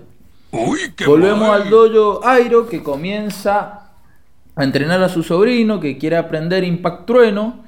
[1.06, 3.92] Volvemos al dojo Airo que comienza
[4.56, 7.64] a entrenar a su sobrino que quiere aprender Impact Trueno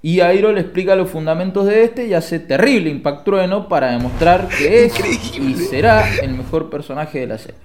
[0.00, 4.48] y Airo le explica los fundamentos de este y hace terrible Impact Trueno para demostrar
[4.48, 4.94] que es
[5.38, 7.60] y será el mejor personaje de la serie.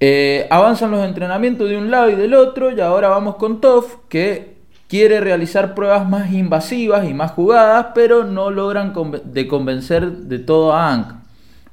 [0.00, 3.96] Eh, avanzan los entrenamientos de un lado y del otro y ahora vamos con Toph
[4.08, 4.56] que
[4.88, 8.92] quiere realizar pruebas más invasivas y más jugadas pero no logran
[9.24, 11.22] de convencer de todo a Aang.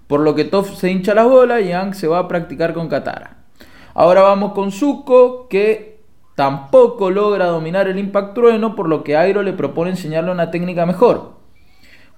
[0.07, 2.87] Por lo que Toph se hincha las bolas y Aang se va a practicar con
[2.87, 3.37] Katara.
[3.93, 5.98] Ahora vamos con Zuko que
[6.39, 10.85] Tampoco logra dominar el Impact Trueno, por lo que Airo le propone enseñarle una técnica
[10.85, 11.33] mejor.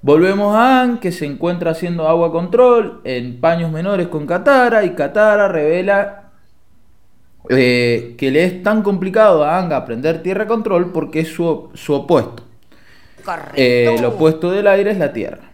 [0.04, 4.92] Volvemos a An, que se encuentra haciendo agua control en paños menores con Katara, y
[4.92, 6.34] Katara revela
[7.50, 12.44] eh, que le es tan complicado a Ang aprender tierra control porque es su, opuesto.
[13.56, 15.51] Eh, el opuesto del aire es la tierra.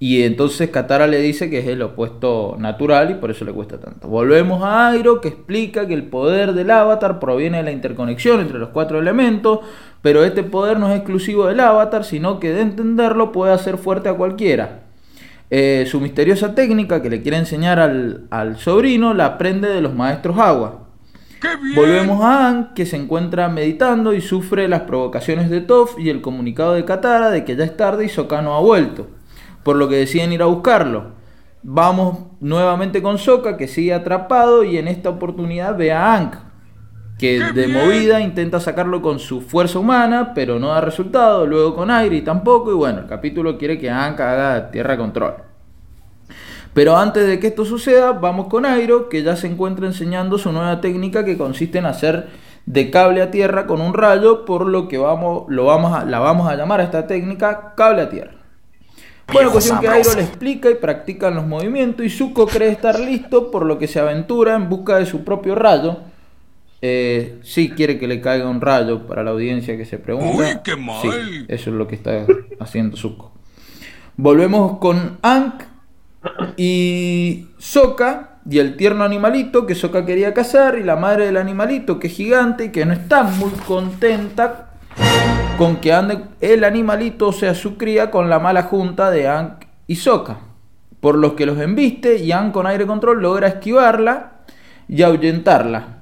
[0.00, 3.80] Y entonces Katara le dice que es el opuesto natural y por eso le cuesta
[3.80, 4.06] tanto.
[4.06, 8.60] Volvemos a Airo que explica que el poder del avatar proviene de la interconexión entre
[8.60, 9.60] los cuatro elementos,
[10.00, 14.08] pero este poder no es exclusivo del avatar, sino que de entenderlo puede hacer fuerte
[14.08, 14.84] a cualquiera.
[15.50, 20.38] Eh, su misteriosa técnica que le quiere enseñar al, sobrino la aprende de los maestros
[20.38, 20.84] agua.
[21.74, 26.20] Volvemos a An, que se encuentra meditando y sufre las provocaciones de Toph y el
[26.20, 29.17] comunicado de Katara de que ya es tarde y Sokka no ha vuelto
[29.68, 31.08] por lo que deciden ir a buscarlo.
[31.62, 36.36] Vamos nuevamente con Soka, que sigue atrapado, y en esta oportunidad ve a Ank,
[37.18, 41.44] que de movida intenta sacarlo con su fuerza humana, pero no da resultado.
[41.46, 45.34] Luego con Airi tampoco, y bueno, el capítulo quiere que Ank haga tierra control.
[46.72, 50.50] Pero antes de que esto suceda, vamos con Airo, que ya se encuentra enseñando su
[50.50, 52.28] nueva técnica que consiste en hacer
[52.64, 56.20] de cable a tierra con un rayo, por lo que vamos, lo vamos a, la
[56.20, 58.37] vamos a llamar a esta técnica cable a tierra.
[59.32, 63.50] Bueno, cuestión que Airo le explica y practican los movimientos y Zuko cree estar listo,
[63.50, 65.98] por lo que se aventura en busca de su propio rayo.
[66.80, 70.62] Eh, sí quiere que le caiga un rayo para la audiencia que se pregunta.
[70.64, 71.08] Sí,
[71.48, 72.24] eso es lo que está
[72.60, 73.32] haciendo Zuko.
[74.16, 75.62] Volvemos con Ank
[76.56, 81.98] y Soka y el tierno animalito que Soka quería cazar y la madre del animalito
[81.98, 84.67] que es gigante y que no está muy contenta
[85.58, 89.64] con que ande el animalito, o sea, su cría, con la mala junta de Ank
[89.88, 90.38] y Soka.
[91.00, 94.34] Por los que los embiste y Ank con aire control logra esquivarla
[94.88, 95.98] y ahuyentarla.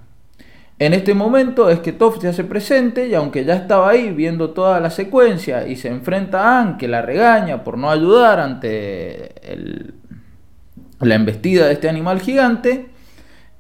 [0.79, 4.51] En este momento es que Toph se hace presente y aunque ya estaba ahí viendo
[4.51, 9.33] toda la secuencia y se enfrenta a Ank que la regaña por no ayudar ante
[11.01, 12.91] la embestida de este animal gigante,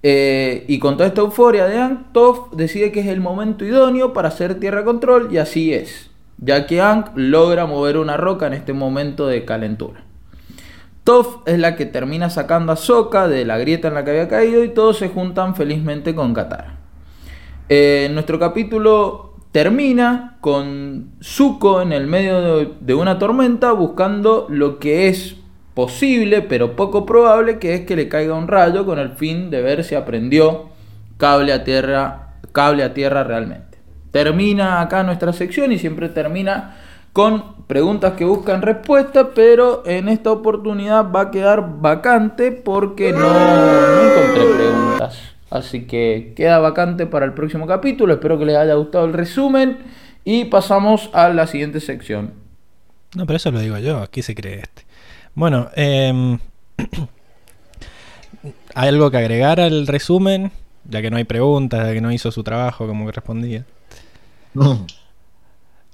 [0.09, 4.13] eh, y con toda esta euforia de Aang, Toph decide que es el momento idóneo
[4.13, 8.53] para hacer tierra control y así es, ya que Aang logra mover una roca en
[8.53, 10.05] este momento de calentura.
[11.03, 14.29] Toph es la que termina sacando a Sokka de la grieta en la que había
[14.29, 16.79] caído y todos se juntan felizmente con Katara.
[17.69, 25.09] Eh, nuestro capítulo termina con Zuko en el medio de una tormenta buscando lo que
[25.09, 25.35] es
[25.77, 29.61] posible, pero poco probable, que es que le caiga un rayo con el fin de
[29.61, 30.71] ver si aprendió
[31.19, 33.77] cable a tierra, cable a tierra realmente.
[34.11, 36.79] Termina acá nuestra sección y siempre termina
[37.13, 43.21] con preguntas que buscan respuesta, pero en esta oportunidad va a quedar vacante porque no,
[43.21, 45.19] no encontré preguntas.
[45.51, 48.15] Así que queda vacante para el próximo capítulo.
[48.15, 49.77] Espero que les haya gustado el resumen
[50.25, 52.33] y pasamos a la siguiente sección.
[53.15, 53.99] No, pero eso lo digo yo.
[53.99, 54.86] Aquí se cree este.
[55.37, 56.39] Bueno, eh,
[58.75, 60.51] ¿hay algo que agregar al resumen?
[60.89, 63.67] Ya que no hay preguntas, ya que no hizo su trabajo como que respondía.
[64.55, 64.87] No.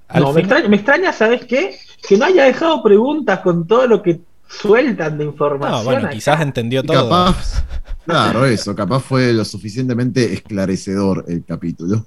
[0.06, 1.76] Al no, me, extraña, me extraña, ¿sabes qué?
[2.06, 5.78] Que no haya dejado preguntas con todo lo que sueltan de información.
[5.78, 7.08] No, bueno, quizás entendió todo.
[7.08, 7.64] Capaz,
[8.06, 12.06] claro, eso, capaz fue lo suficientemente esclarecedor el capítulo.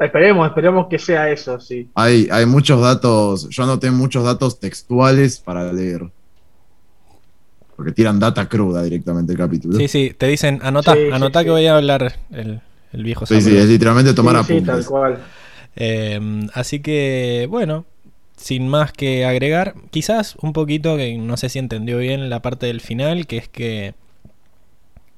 [0.00, 1.88] Esperemos, esperemos que sea eso, sí.
[1.94, 6.10] Hay, hay muchos datos, yo anoté muchos datos textuales para leer.
[7.76, 9.76] Porque tiran data cruda directamente el capítulo.
[9.78, 12.60] Sí, sí, te dicen, anota, anota que voy a hablar el,
[12.92, 14.64] el viejo Sí, sí, es literalmente tomar apuntes.
[14.66, 15.18] tal cual.
[15.76, 17.84] Eh, así que, bueno,
[18.36, 22.66] sin más que agregar, quizás un poquito, que no sé si entendió bien la parte
[22.66, 23.94] del final, que es que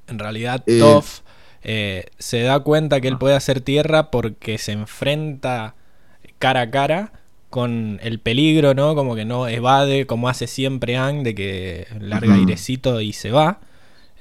[0.07, 1.19] en realidad eh, Toff
[1.63, 5.75] eh, se da cuenta que él puede hacer tierra porque se enfrenta
[6.39, 7.11] cara a cara
[7.49, 8.95] con el peligro, ¿no?
[8.95, 13.59] Como que no evade, como hace siempre Ang, de que larga airecito y se va.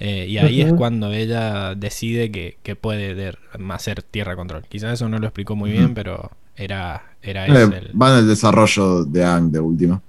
[0.00, 3.34] Eh, y ahí es cuando ella decide que, puede
[3.70, 4.64] hacer tierra control.
[4.68, 8.28] Quizás eso no lo explicó muy bien, pero era, era eh, ese Va en el
[8.28, 10.00] desarrollo de Ang de última.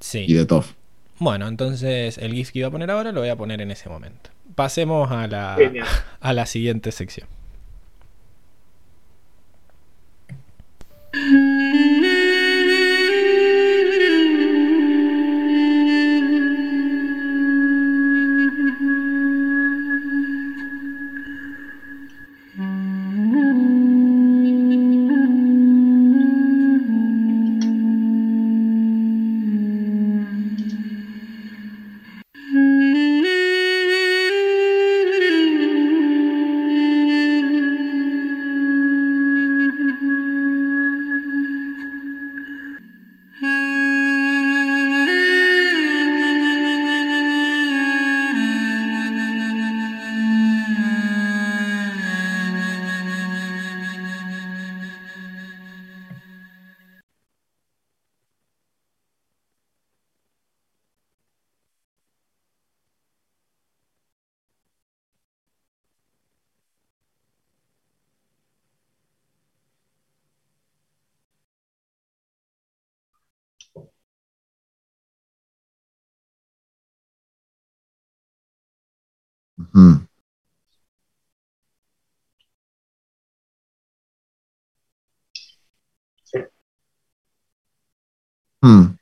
[0.00, 0.24] Sí.
[0.26, 0.72] Y de Toff.
[1.18, 3.88] Bueno, entonces el GIF que iba a poner ahora lo voy a poner en ese
[3.88, 4.30] momento.
[4.54, 5.56] Pasemos a la,
[6.20, 7.28] a la siguiente sección.
[79.78, 80.08] Hmm.
[88.62, 88.98] Hmm.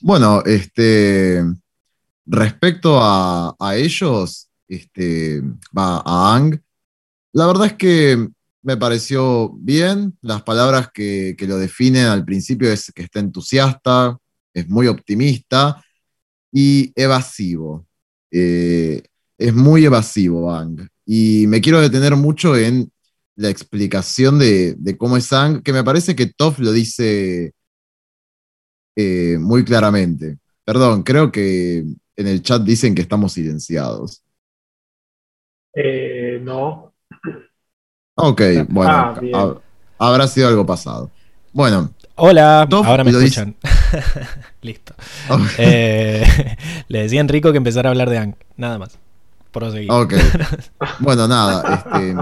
[0.00, 1.42] Bueno, este,
[2.26, 5.42] Respecto a, ellos, este,
[5.76, 6.60] va a Ang,
[7.32, 8.28] la verdad es que
[8.62, 10.16] me pareció bien.
[10.22, 14.16] Las palabras que, lo definen al principio es que está entusiasta,
[14.54, 15.84] es muy optimista
[16.50, 17.86] y evasivo.
[18.30, 19.02] Eh,
[19.36, 20.88] es muy evasivo Ang.
[21.04, 22.90] Y me quiero detener mucho en
[23.36, 27.52] la explicación de, cómo es Ang, que me parece que Toff lo dice
[28.96, 30.38] eh, muy claramente.
[30.64, 31.84] Perdón, creo que
[32.16, 34.22] en el chat dicen que estamos silenciados.
[35.74, 36.92] Eh, no.
[38.16, 38.92] Ok, bueno,
[39.34, 39.54] ah,
[39.98, 41.10] habrá sido algo pasado.
[41.52, 41.90] Bueno.
[42.16, 43.56] Hola, ahora me escuchan.
[44.62, 44.94] Listo.
[45.58, 46.24] Eh,
[46.88, 48.98] le decía a Enrico que empezara a hablar de Ang, nada más.
[49.50, 49.90] Proseguir.
[49.90, 50.14] Ok.
[51.00, 51.74] bueno, nada.
[51.74, 52.14] Este,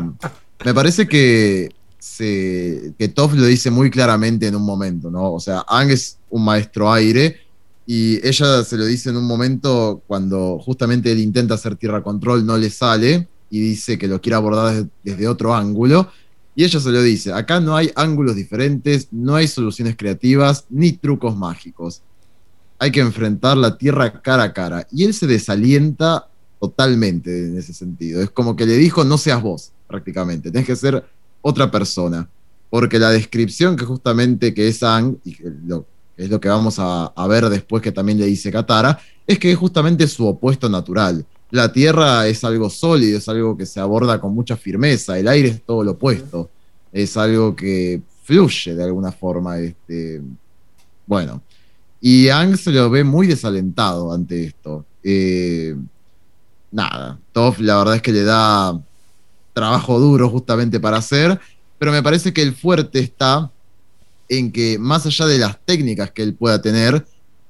[0.64, 5.32] me parece que, se, que Toff lo dice muy claramente en un momento, ¿no?
[5.32, 7.38] O sea, Ang es un maestro aire
[7.86, 12.46] y ella se lo dice en un momento cuando justamente él intenta hacer tierra control,
[12.46, 16.08] no le sale y dice que lo quiere abordar desde, otro ángulo.
[16.54, 20.92] Y ella se lo dice, acá no hay ángulos diferentes, no hay soluciones creativas ni
[20.92, 22.02] trucos mágicos.
[22.78, 24.86] Hay que enfrentar la tierra cara a cara.
[24.90, 26.28] Y él se desalienta
[26.60, 28.22] totalmente en ese sentido.
[28.22, 31.04] Es como que le dijo, no seas vos, prácticamente, tenés que ser
[31.40, 32.28] otra persona.
[32.70, 35.86] Porque la descripción que justamente que es Ang, y lo,
[36.16, 39.58] es lo que vamos a, ver después que también le dice Katara, es que es
[39.58, 41.24] justamente su opuesto natural.
[41.50, 45.48] La tierra es algo sólido, es algo que se aborda con mucha firmeza, el aire
[45.48, 46.50] es todo lo opuesto,
[46.92, 49.58] es algo que fluye de alguna forma.
[49.58, 50.20] Este,
[51.06, 51.42] bueno,
[52.00, 54.84] y Ang se lo ve muy desalentado ante esto.
[55.04, 55.76] Eh,
[56.72, 58.76] nada, Toff la verdad es que le da
[59.52, 61.38] trabajo duro justamente para hacer,
[61.78, 63.51] pero me parece que el fuerte está
[64.32, 67.04] en que más allá de las técnicas que él pueda tener,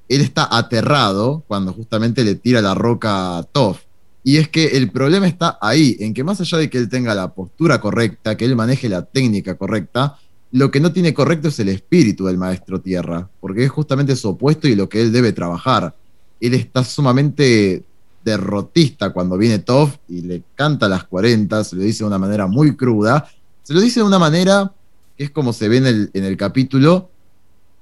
[0.08, 3.82] él está aterrado cuando justamente le tira la roca a Toff.
[4.24, 7.14] Y es que el problema está ahí, en que más allá de que él tenga
[7.14, 10.18] la postura correcta, que él maneje la técnica correcta,
[10.50, 14.30] lo que no tiene correcto es el espíritu del maestro tierra, porque es justamente su
[14.30, 15.94] opuesto y lo que él debe trabajar.
[16.40, 17.84] Él está sumamente
[18.24, 22.48] derrotista cuando viene Toff y le canta las 40, se lo dice de una manera
[22.48, 23.28] muy cruda,
[23.62, 24.72] se lo dice de una manera
[25.16, 27.10] que es como se ve en el, en el capítulo,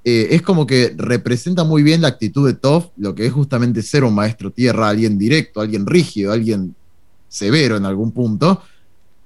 [0.02, 3.82] eh, es como que representa muy bien la actitud de Toff, lo que es justamente
[3.82, 6.74] ser un maestro tierra, alguien directo, alguien rígido, alguien
[7.28, 8.62] severo en algún punto.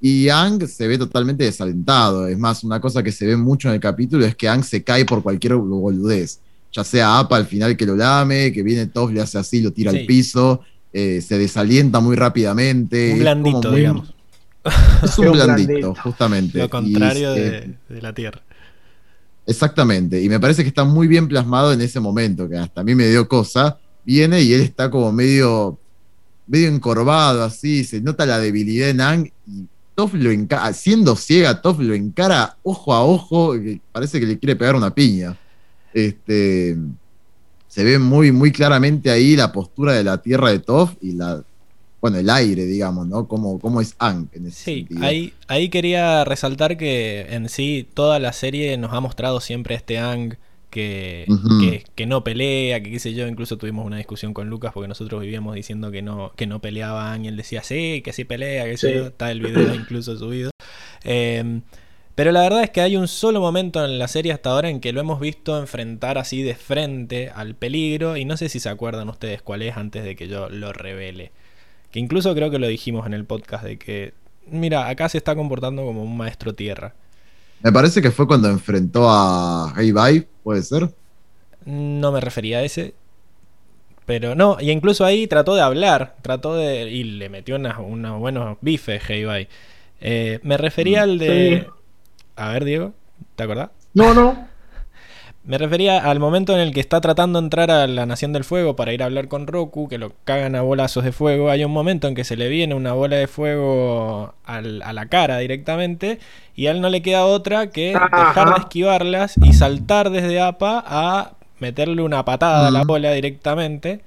[0.00, 2.26] Y Ang se ve totalmente desalentado.
[2.26, 4.82] Es más, una cosa que se ve mucho en el capítulo es que Ang se
[4.82, 6.40] cae por cualquier boludez.
[6.72, 9.72] Ya sea Apa al final que lo lame, que viene Toff, le hace así, lo
[9.72, 10.60] tira al piso,
[10.92, 13.12] eh, se desalienta muy rápidamente.
[13.12, 14.14] Un blandito, digamos.
[15.02, 16.58] Es un, blandito, justamente.
[16.58, 18.42] Lo contrario de la Tierra.
[19.46, 22.84] Exactamente, y me parece que está muy bien plasmado en ese momento, que hasta a
[22.84, 23.78] mí me dio cosa.
[24.06, 25.78] Viene y él está como medio,
[26.46, 31.60] medio encorvado, así, se nota la debilidad en Ang, y Toff lo encara, siendo ciega,
[31.60, 35.38] Toff lo encara ojo a ojo, y parece que le quiere pegar una piña.
[35.92, 36.76] Este,
[37.68, 41.42] se ve muy, muy claramente ahí la postura de la tierra de Toff y la
[42.04, 43.26] bueno, el aire, digamos, ¿no?
[43.26, 48.18] Cómo, cómo es Ang en ese sí, Ahí, ahí quería resaltar que en sí toda
[48.18, 50.36] la serie nos ha mostrado siempre este Ang
[50.68, 51.24] que,
[51.94, 55.22] que, no pelea, que qué sé yo, incluso tuvimos una discusión con Lucas porque nosotros
[55.22, 58.66] vivíamos diciendo que no, que no peleaba Ang y él decía, sí, que sí pelea,
[58.66, 58.88] que sí.
[58.88, 60.50] está el video incluso subido.
[61.04, 61.62] Em,
[62.14, 64.80] pero la verdad es que hay un solo momento en la serie hasta ahora en
[64.80, 68.68] que lo hemos visto enfrentar así de frente al peligro y no sé si se
[68.68, 71.32] acuerdan ustedes cuál es antes de que yo lo revele.
[71.94, 74.14] Que incluso creo que lo dijimos en el podcast de que,
[74.48, 76.92] mira, acá se está comportando como un maestro tierra.
[77.62, 80.92] Me parece que fue cuando enfrentó a Hey Bye, ¿puede ser?
[81.64, 82.94] No me refería a ese.
[84.06, 86.90] Pero no, y incluso ahí trató de hablar, trató de.
[86.90, 89.48] y le metió unos buenos bifes, Hey Bye.
[90.00, 91.02] Eh, me refería mm.
[91.04, 91.68] al de.
[92.34, 92.92] A ver, Diego,
[93.36, 93.70] ¿te acordás?
[93.92, 94.48] No, no.
[95.46, 98.44] Me refería al momento en el que está tratando de entrar a la Nación del
[98.44, 101.50] Fuego para ir a hablar con Roku, que lo cagan a bolazos de fuego.
[101.50, 105.36] Hay un momento en que se le viene una bola de fuego a la cara
[105.38, 106.18] directamente
[106.56, 110.82] y a él no le queda otra que dejar de esquivarlas y saltar desde APA
[110.86, 114.00] a meterle una patada a la bola directamente.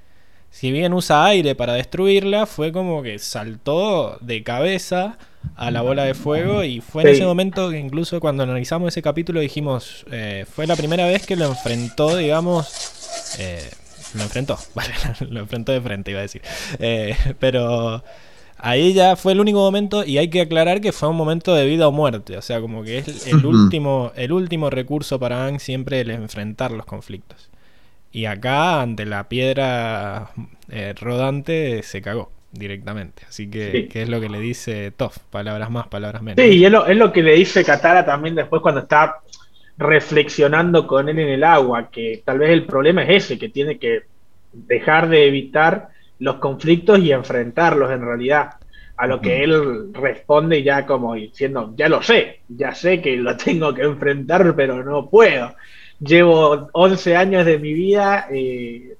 [0.50, 5.20] Si bien usa aire para destruirla, fue como que saltó de cabeza
[5.56, 9.02] a la bola de fuego y fue en ese momento que incluso cuando analizamos ese
[9.02, 13.70] capítulo dijimos, eh, fue la primera vez que lo enfrentó, digamos, eh,
[14.16, 14.94] lo enfrentó, vale,
[15.30, 16.42] lo enfrentó de frente iba a decir,
[16.80, 18.04] eh, pero
[18.58, 21.66] ahí ya fue el único momento y hay que aclarar que fue un momento de
[21.66, 25.60] vida o muerte, o sea, como que es el último, el último recurso para Ang
[25.60, 27.50] siempre el enfrentar los conflictos.
[28.12, 30.32] Y acá, ante la piedra
[30.96, 33.24] rodante, se cagó directamente.
[33.28, 35.18] Así que, ¿qué es lo que le dice Toff?
[35.30, 36.44] Palabras más, palabras menos.
[36.44, 39.18] Sí, y es lo, que le dice Katara también después cuando está
[39.78, 43.78] reflexionando con él en el agua, que tal vez el problema es ese, que tiene
[43.78, 44.04] que
[44.52, 45.90] dejar de evitar
[46.20, 48.52] los conflictos y enfrentarlos en realidad.
[48.96, 53.38] A lo que él responde ya como diciendo, ya lo sé, ya sé que lo
[53.46, 55.54] tengo que enfrentar, pero no puedo.
[56.00, 58.97] Llevo 11 años de mi vida eh,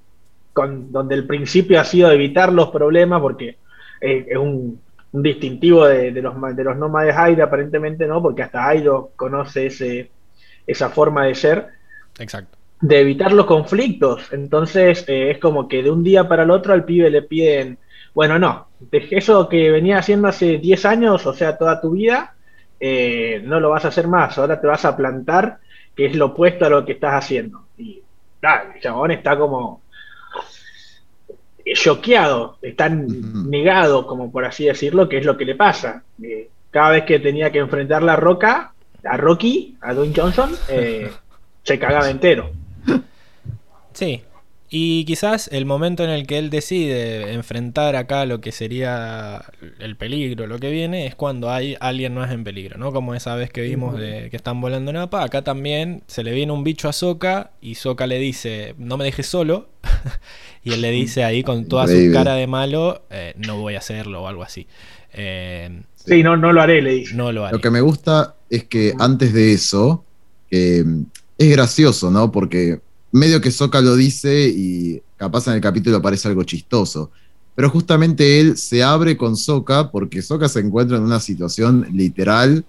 [0.66, 3.56] donde el principio ha sido evitar los problemas, porque
[4.00, 4.80] eh, es un,
[5.12, 8.20] distintivo de, los, de los nómades aire, aparentemente, ¿no?
[8.22, 10.10] Porque hasta Airo conoce ese,
[10.66, 11.68] esa forma de ser.
[12.18, 12.56] Exacto.
[12.80, 14.32] De evitar los conflictos.
[14.32, 17.78] Entonces, eh, es como que de un día para el otro al pibe le piden,
[18.14, 22.34] bueno, no, eso que venía haciendo hace 10 años, o sea, toda tu vida,
[22.78, 25.58] eh, no lo vas a hacer más, ahora te vas a plantar,
[25.96, 27.66] que es lo opuesto a lo que estás haciendo.
[27.76, 28.02] Y
[28.40, 29.82] claro, el chabón está como
[31.74, 36.02] choqueado, está negado, como por así decirlo, que es lo que le pasa.
[36.22, 38.72] Eh, cada vez que tenía que enfrentar la roca,
[39.04, 41.10] a Rocky, a Dwayne Johnson, eh,
[41.62, 42.50] se cagaba entero.
[43.92, 44.22] Sí,
[44.70, 49.42] y quizás el momento en el que él decide enfrentar acá lo que sería
[49.78, 52.92] el peligro, lo que viene, es cuando hay alguien más en peligro, ¿no?
[52.92, 56.32] Como esa vez que vimos de que están volando en APA, acá también se le
[56.32, 59.70] viene un bicho a Soka y Soka le dice, no me dejes solo,
[60.62, 63.78] y él le dice ahí con toda su cara de malo, eh, no voy a
[63.78, 64.66] hacerlo o algo así.
[65.14, 67.14] Eh, sí, no, no lo haré, le dice.
[67.14, 67.56] No lo haré.
[67.56, 70.04] Lo que me gusta es que antes de eso,
[70.50, 71.02] mm,
[71.38, 72.30] es gracioso, ¿no?
[72.30, 72.80] Porque
[73.12, 77.10] medio que Soka lo dice y capaz en el capítulo parece algo chistoso.
[77.54, 82.64] Pero justamente él se abre con Soka porque Soka se encuentra en una situación literal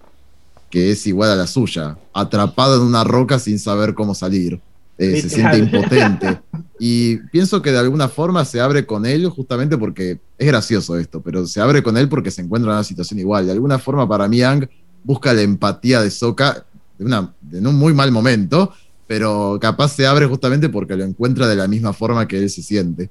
[0.70, 4.60] que es igual a la suya, atrapado en una roca sin saber cómo salir.
[4.98, 6.40] Eh, se siente impotente.
[6.78, 11.20] Y pienso que de alguna forma se abre con él justamente porque es gracioso esto,
[11.20, 13.46] pero se abre con él porque se encuentra en una situación igual.
[13.46, 14.68] De alguna forma para mí Ang
[15.02, 16.64] busca la empatía de Soka
[16.98, 18.72] de una, en un muy mal momento,
[19.10, 22.62] pero capaz se abre justamente porque lo encuentra de la misma forma que él se
[22.62, 23.10] siente.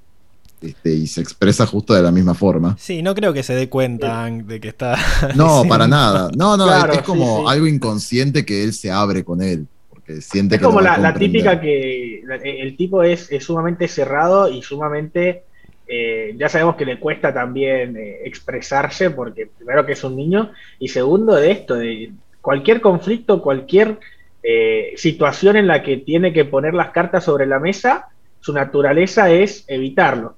[0.62, 2.78] Este, y se expresa justo de la misma forma.
[2.80, 4.96] Sí, no creo que se dé cuenta de que está.
[5.36, 6.32] No, para nada.
[6.38, 9.68] No, no, es, como algo inconsciente que él se abre con él.
[9.90, 15.44] Porque siente es como la, típica que el tipo es, sumamente cerrado y sumamente.
[15.86, 20.54] Eh, ya sabemos que le cuesta también eh, expresarse, porque primero que es un niño,
[20.80, 24.00] y segundo de esto, de cualquier conflicto, cualquier
[24.44, 28.08] eh, situación en la que tiene que poner las cartas sobre la mesa,
[28.40, 30.36] su naturaleza es evitarlo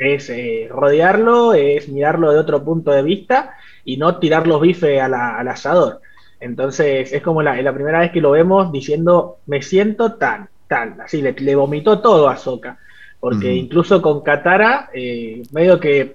[0.00, 5.00] es eh, rodearlo, es mirarlo de otro punto de vista y no tirar los bifes
[5.00, 5.14] al
[5.46, 6.00] asador.
[6.40, 11.20] Entonces es como la, primera vez que lo vemos diciendo, me siento tan, tan, así,
[11.20, 12.78] le, vomitó todo a Soka,
[13.20, 16.14] porque incluso con Katara, eh, medio que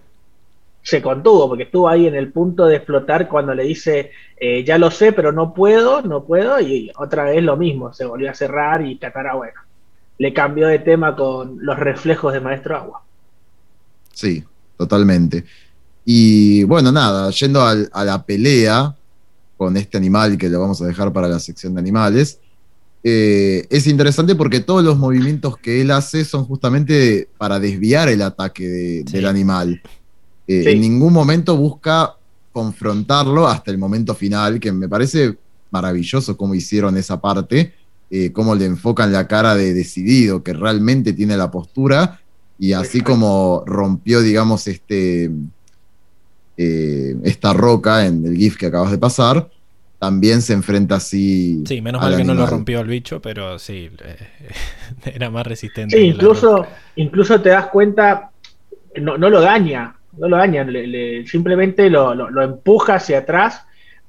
[0.86, 4.78] se contuvo, porque estuvo ahí en el punto de explotar cuando le dice, eh, ya
[4.78, 8.36] lo sé, pero no puedo, no puedo, y otra vez lo mismo, se volvió a
[8.36, 9.60] cerrar y Katara, bueno,
[10.20, 13.02] le cambió de tema con los reflejos de Maestro Agua.
[14.14, 14.44] Sí,
[14.78, 15.44] totalmente.
[16.06, 18.96] Y bueno, nada, yendo a la pelea
[19.58, 22.40] con este animal que lo vamos a dejar para la sección de animales,
[23.04, 28.22] eh, es interesante porque todos los movimientos que él hace son justamente para desviar el
[28.22, 29.82] ataque del animal.
[30.48, 32.16] Eh, en ningún momento busca
[32.52, 35.38] confrontarlo hasta el momento final, que me parece
[35.72, 37.74] maravilloso cómo hicieron esa parte,
[38.10, 42.22] eh, cómo le enfocan la cara de decidido, que realmente tiene la postura
[42.58, 45.30] y así como rompió, digamos, este,
[46.58, 49.50] eh, esta roca en el GIF que acabas de pasar,
[50.00, 51.64] también se enfrenta así.
[51.66, 54.18] Sí, menos mal que no lo rompió el bicho, pero sí, eh,
[55.14, 55.98] era más resistente.
[55.98, 56.66] Sí, incluso,
[56.96, 58.32] incluso te das cuenta,
[59.02, 60.66] no, no lo daña, no lo daña,
[61.26, 63.66] simplemente lo, lo, empuja hacia atrás.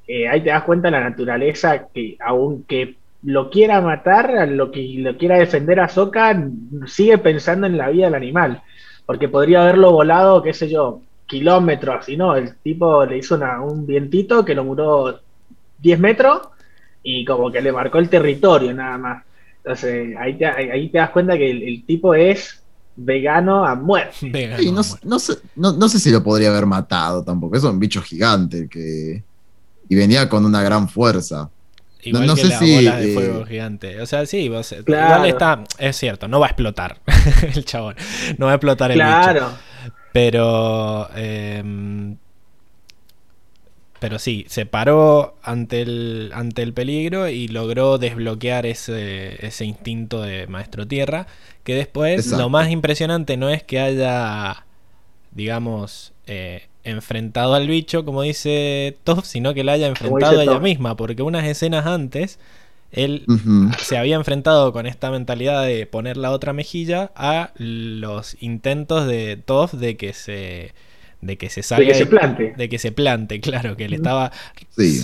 [0.07, 4.83] Eh, ahí te das cuenta de la naturaleza que, aunque lo quiera matar, lo que
[4.99, 6.41] lo quiera defender a Soka,
[6.87, 8.63] sigue pensando en la vida del animal.
[9.05, 13.87] Porque podría haberlo volado, qué sé yo, kilómetros, y no, el tipo le hizo un
[13.87, 15.21] vientito que lo muró
[15.79, 16.41] 10 metros
[17.03, 19.25] y como que le marcó el territorio nada más.
[19.59, 22.63] Entonces ahí te, ahí te das cuenta que el, tipo es
[22.97, 24.57] vegano a muerte.
[25.05, 29.23] no, sé, no, sé si lo podría haber matado tampoco, es un bicho gigante que...
[29.89, 31.51] y venía con una gran fuerza.
[32.03, 34.01] Igual no, que sé la bola de fuego gigante.
[34.01, 34.65] O sea, sí, igual
[35.27, 35.65] está.
[35.79, 37.01] Es cierto, no va a explotar
[37.55, 37.97] el chabón.
[38.39, 39.51] No va a explotar el claro.
[40.13, 41.09] Pero.
[41.17, 42.17] Em,
[43.99, 50.23] pero sí, se paró ante el, ante el peligro y logró desbloquear ese, ese instinto
[50.23, 51.27] de Maestro Tierra.
[51.65, 54.65] Que después lo más impresionante no es que haya,
[55.33, 60.97] digamos, eh, enfrentado al bicho, como dice Toff, sino que la haya enfrentado ella misma,
[60.97, 62.39] porque unas escenas antes
[62.93, 63.27] él
[63.79, 69.37] se había enfrentado con esta mentalidad de poner la otra mejilla a los intentos de
[69.37, 70.73] Toff de que se
[71.27, 72.55] de que se salga de que se plante.
[72.57, 74.33] de que se plante claro que le estaba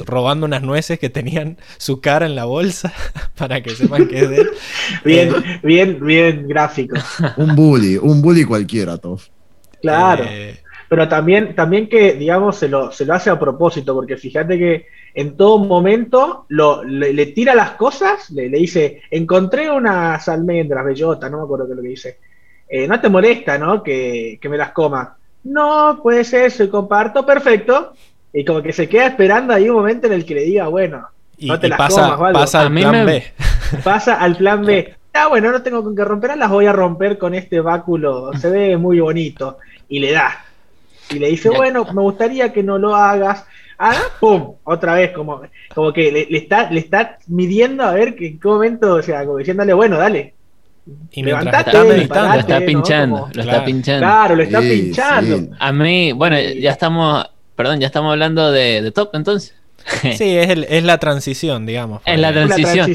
[0.06, 2.92] robando unas nueces que tenían su cara en la bolsa
[3.36, 4.50] para que sepan que es de él.
[5.04, 6.96] Bien bien bien gráfico.
[7.36, 9.28] Un bully un bully cualquiera Toff
[9.80, 10.24] claro.
[10.26, 10.56] Eh,
[10.92, 14.86] pero también, también que, digamos, se lo, se lo hace a propósito, porque fíjate que
[15.14, 21.38] en todo momento lo, le, tira las cosas, le, dice, encontré unas almendras, bellota, no
[21.38, 22.18] me acuerdo qué es lo que dice.
[22.68, 23.82] Eh, no te molesta, ¿no?
[23.82, 25.16] Que, me las coma.
[25.44, 27.92] No, puede ser eso y comparto, perfecto.
[28.32, 31.08] Y como que se queda esperando ahí un momento en el que le diga, bueno,
[31.38, 33.24] no te las pasa, comas, Pasa al plan B.
[33.84, 34.94] Pasa al plan B.
[35.12, 38.48] Ah, bueno, no tengo con qué romper, las voy a romper con este báculo, se
[38.48, 39.58] ve muy bonito.
[39.88, 40.44] Y le da
[41.10, 43.44] y le dice, bueno, me gustaría que no lo hagas.
[43.78, 44.54] Ah, ¡pum!
[44.64, 45.42] Otra vez, como,
[45.74, 49.24] como que le, está, le está midiendo a ver que en qué momento, o sea,
[49.24, 50.34] como diciéndole, bueno, dale.
[51.12, 51.70] Y levantate,
[52.02, 54.00] está lo está pinchando, lo está pinchando.
[54.00, 55.54] Claro, lo está pinchando.
[55.58, 57.24] A mí, bueno, ya estamos,
[57.54, 59.54] perdón, ya estamos hablando de, de top entonces.
[60.16, 62.02] Sí, es, el, es, la transición, digamos.
[62.04, 62.92] Es la transición.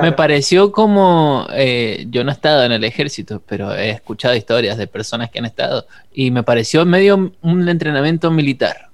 [0.00, 4.78] Me pareció como, eh, yo no he estado en el ejército, pero he escuchado historias
[4.78, 8.90] de personas que han estado y me pareció medio un entrenamiento militar.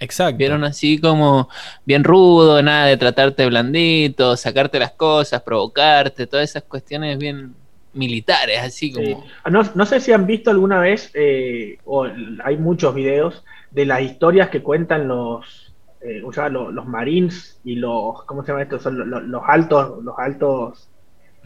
[0.00, 0.38] Exacto.
[0.38, 1.48] Vieron así como
[1.84, 7.54] bien rudo, nada de tratarte blandito, sacarte las cosas, provocarte, todas esas cuestiones bien
[7.98, 9.24] militares, así como.
[9.50, 12.06] No, sé si han visto alguna vez, eh, o
[12.44, 18.42] hay muchos videos de las historias que cuentan los, eh, los, marines y los, ¿cómo
[18.42, 18.78] se llama esto?
[18.78, 20.88] Son los, altos, los altos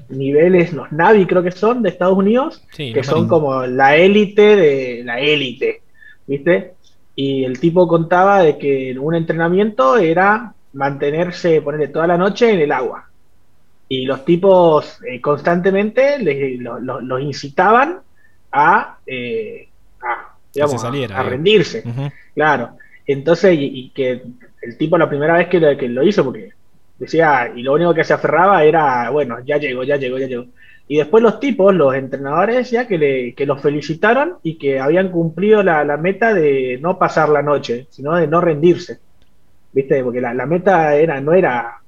[0.09, 5.03] niveles, los Navi creo que son de Estados Unidos, que son como la élite de
[5.05, 5.83] la élite,
[6.27, 6.75] ¿viste?
[7.15, 12.61] Y el tipo contaba de que un entrenamiento era mantenerse, ponerle toda la noche en
[12.61, 13.12] el agua.
[13.93, 16.17] Y los tipos eh, constantemente
[16.59, 17.99] los incitaban
[18.51, 19.69] a, eh,
[20.01, 21.85] a, rendirse.
[22.35, 22.79] Claro.
[23.07, 24.23] Entonces, y, que
[24.63, 26.55] el tipo la primera vez que lo, que lo hizo, porque
[26.99, 30.47] decía, y lo único que se aferraba era, bueno, ya llegó, ya llegó, ya llegó.
[30.89, 35.11] Y después los tipos, los entrenadores, ya que, le, que los felicitaron y que habían
[35.11, 39.01] cumplido la, meta de no pasar la noche, sino de no rendirse.
[39.71, 40.03] ¿Viste?
[40.03, 41.82] Porque la, meta era, no era,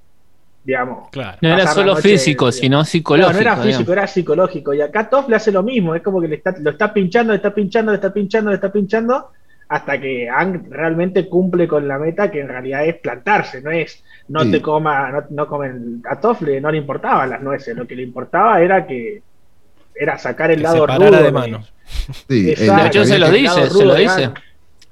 [0.64, 1.08] digamos.
[1.40, 3.32] No era solo físico, sino psicológico.
[3.32, 4.74] No, no era físico, era psicológico.
[4.74, 7.32] Y acá Toff le hace lo mismo, es como que le está, lo está pinchando,
[7.32, 9.30] le está pinchando, le está pinchando, le está pinchando,
[9.68, 14.02] hasta que Ang realmente cumple con la meta que en realidad es plantarse, no es
[14.28, 17.94] no te coma, no, no comen a Toffle, no le importaba las nueces, lo que
[17.94, 19.22] le importaba era que
[19.94, 21.64] era sacar el lado rudo de mano.
[22.28, 22.52] de
[22.86, 24.30] hecho se lo dice, se lo dice.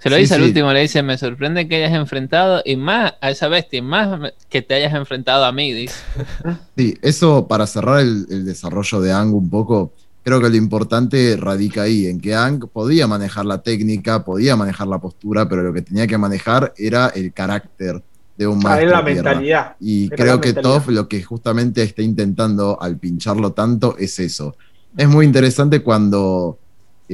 [0.03, 3.31] Se lo dice al último, le dice, me sorprende que hayas enfrentado, y más a
[3.31, 5.95] esa bestia, y más que te hayas enfrentado a mí, dice.
[6.77, 9.93] Sí, eso para cerrar el, desarrollo de Ang un poco,
[10.25, 14.89] creo que lo importante radica ahí, en que Ang podía manejar la técnica, podía manejar
[14.89, 18.03] la postura, pero lo que tenía que manejar era el carácter
[18.37, 18.91] de un maestro.
[18.91, 19.77] la mentalidad.
[19.79, 24.57] Y creo que Toff lo que justamente está intentando al pincharlo tanto es eso.
[24.97, 26.59] Es muy interesante cuando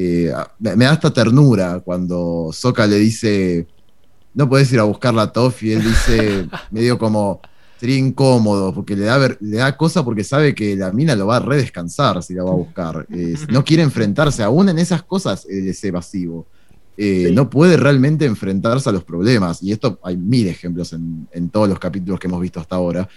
[0.01, 3.67] eh, me, da esta ternura cuando Soka le dice,
[4.35, 7.41] no puedes ir a buscarla a Toff y él dice, medio como,
[7.81, 11.37] sería incómodo, porque le da, le da cosa porque sabe que la mina lo va
[11.37, 13.07] a redescansar si la va a buscar.
[13.51, 16.47] no quiere enfrentarse, aún en esas cosas él es evasivo.
[17.01, 19.63] Eh, no puede realmente enfrentarse a los problemas.
[19.63, 23.09] Y esto hay mil ejemplos en, todos los capítulos que hemos visto hasta ahora.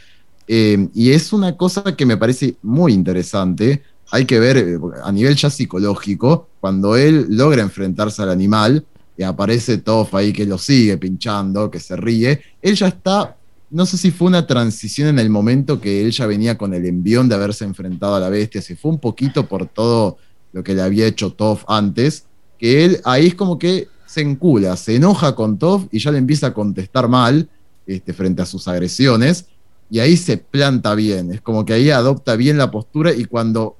[0.48, 3.82] Eh, y es una cosa que me parece muy interesante.
[4.12, 8.86] Hay que ver eh, a nivel ya psicológico, cuando él logra enfrentarse al animal
[9.18, 13.38] y aparece Toff ahí que lo sigue pinchando, que se ríe, él ya está,
[13.70, 16.86] no sé si fue una transición en el momento que él ya venía con el
[16.86, 20.18] envión de haberse enfrentado a la bestia, si fue un poquito por todo
[20.54, 22.26] lo que le había hecho Toff antes,
[22.60, 26.18] que él ahí es como que se encula, se enoja con Toph y ya le
[26.18, 27.48] empieza a contestar mal
[27.88, 29.46] este, frente a sus agresiones,
[29.90, 33.78] y ahí se planta bien, es como que ahí adopta bien la postura y cuando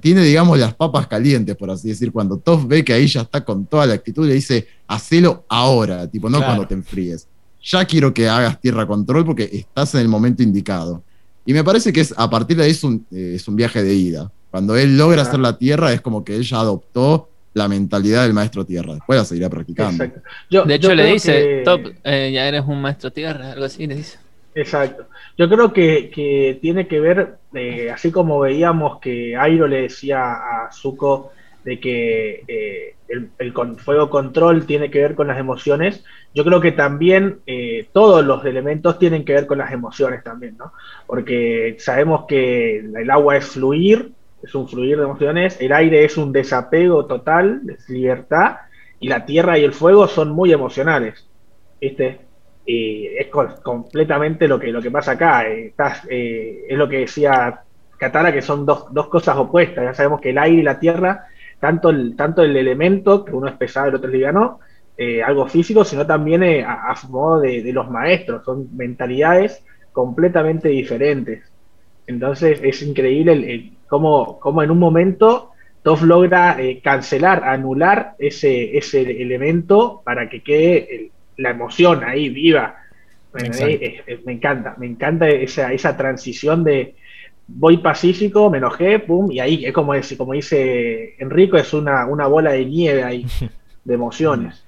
[0.00, 3.44] tiene, digamos, las papas calientes, por así decir, cuando Toph ve que ahí ya está
[3.44, 7.26] con toda la actitud, le dice, hacelo ahora, tipo, no cuando te enfríes.
[7.62, 11.02] Ya quiero que hagas tierra control porque estás en el momento indicado.
[11.46, 13.82] Y me parece que es, a partir de ahí es un, eh, es un viaje
[13.82, 14.30] de ida.
[14.50, 18.34] Cuando él logra hacer la tierra, es como que él ya adoptó la mentalidad del
[18.34, 18.94] maestro tierra.
[18.94, 20.04] Después la seguirá practicando.
[20.04, 24.18] de hecho, le dice, Top, eh, ya eres un maestro tierra, algo así le dice.
[24.54, 25.06] Exacto.
[25.38, 30.72] Yo creo que, tiene que ver, eh, así como veíamos que Airo le decía a
[30.72, 31.32] Zuko
[31.64, 36.72] de que eh, el, fuego control tiene que ver con las emociones, yo creo que
[36.72, 37.40] también
[37.92, 40.72] todos los elementos tienen que ver con las emociones también, ¿no?
[41.06, 46.16] Porque sabemos que el agua es fluir, es un fluir de emociones, el aire es
[46.16, 48.56] un desapego total, es libertad,
[48.98, 51.28] y la tierra y el fuego son muy emocionales.
[51.82, 52.20] ¿viste?
[52.64, 53.28] Y es
[53.62, 55.48] completamente lo que, lo que pasa acá.
[55.48, 55.74] Eh,
[56.08, 57.60] eh, es lo que decía
[57.98, 59.84] Katara, que son dos, cosas opuestas.
[59.84, 61.26] Ya sabemos que el aire y la tierra,
[61.58, 64.60] tanto el, tanto el elemento, que uno es pesado y el otro es liviano,
[64.96, 68.44] eh, algo físico, sino también a, modo de, los maestros.
[68.44, 71.50] Son mentalidades completamente diferentes.
[72.06, 75.50] Entonces es increíble el cómo, en un momento
[75.82, 81.10] Toff logra eh, cancelar, anular ese, ese elemento para que quede
[81.42, 82.76] la emoción ahí viva.
[83.32, 86.94] me encanta, me encanta esa, esa transición de
[87.48, 92.06] voy pacífico, me enojé, pum, y ahí es como, es, como dice Enrico, es una,
[92.06, 93.26] una bola de nieve ahí,
[93.84, 94.62] de emociones.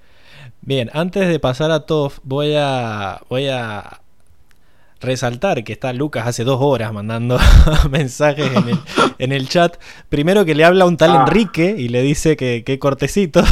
[0.61, 4.01] Bien, antes de pasar a Toff, voy a, voy a
[5.01, 7.39] resaltar que está Lucas hace dos horas mandando
[7.91, 8.51] mensajes
[9.19, 9.77] en el, chat.
[10.09, 11.25] Primero que le habla un tal ah.
[11.27, 13.43] Enrique y le dice que qué cortecito.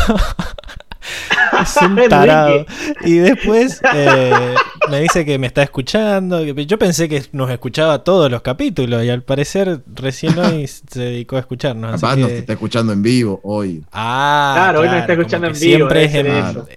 [1.62, 2.66] es un tarado.
[3.04, 4.54] Y después eh,
[4.90, 6.42] me dice que me está escuchando.
[6.44, 11.36] Yo pensé que nos escuchaba todos los capítulos y al parecer recién hoy se dedicó
[11.36, 12.00] a escucharnos.
[12.00, 13.82] Capaz nos está escuchando en vivo hoy.
[13.92, 15.62] Ah, claro, hoy nos está escuchando en vivo.
[15.62, 16.14] Siempre es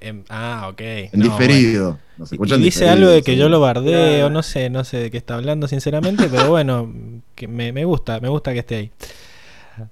[0.02, 0.82] en, Ah, ok.
[0.82, 2.00] En diferido.
[2.32, 5.36] y dice algo de que yo lo bardeo, no sé, no sé de qué está
[5.36, 6.92] hablando sinceramente, pero bueno,
[7.36, 8.92] que me, me gusta, me gusta que esté ahí.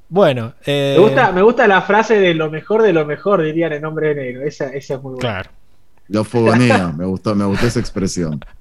[0.09, 0.95] Bueno, eh...
[0.97, 4.09] me, gusta, me gusta la frase de lo mejor de lo mejor, dirían en nombre
[4.09, 4.43] de negro.
[4.43, 5.19] Esa, esa es muy buena.
[5.19, 5.49] Claro.
[6.07, 8.39] Lo fogonea, me gustó, me gustó esa expresión.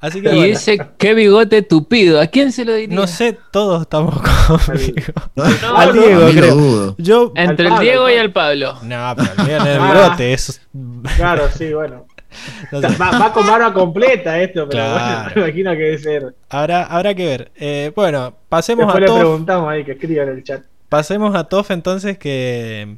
[0.00, 2.94] Así que, y ese qué bigote tupido, ¿a quién se lo diría?
[2.94, 5.12] No sé, todos estamos conmigo.
[5.76, 6.96] al Diego, creo.
[6.98, 8.78] Yo, Entre el Diego y el Pablo.
[8.82, 10.52] No, pero el Diego no es bigote, eso.
[11.16, 12.06] Claro, sí, bueno.
[12.72, 16.34] Va, con barba completa esto, pero bueno, me imagino que debe ser.
[16.48, 17.50] Habrá, habrá que ver.
[17.56, 20.62] Eh, bueno, pasemos Después a le preguntamos ahí que escriban en el chat.
[20.88, 22.96] Pasemos a Toff entonces que...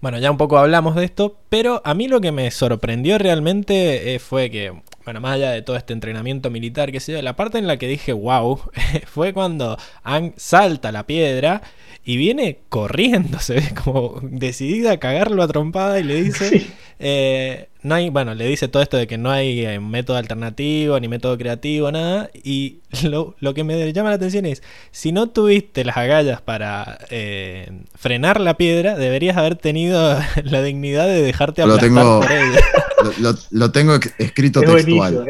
[0.00, 4.14] Bueno, ya un poco hablamos de esto, pero a mí lo que me sorprendió realmente
[4.14, 4.72] eh, fue que,
[5.04, 7.76] bueno, más allá de todo este entrenamiento militar que se dio, la parte en la
[7.78, 8.60] que dije, wow,
[9.06, 11.62] fue cuando Ang salta la piedra
[12.04, 16.66] y viene corriendo, se ve como decidida a cagarlo a trompada y le dice,
[16.98, 20.98] eh, no hay, bueno, le dice todo esto de que no hay eh, método alternativo,
[20.98, 22.30] ni método creativo, nada.
[22.34, 27.70] Y lo, que me llama la atención es, si no tuviste las agallas para eh,
[27.94, 32.60] frenar la piedra, deberías haber tenido la dignidad de dejarte aplastar lo tengo, por ella.
[33.50, 35.24] Lo, tengo escrito textual.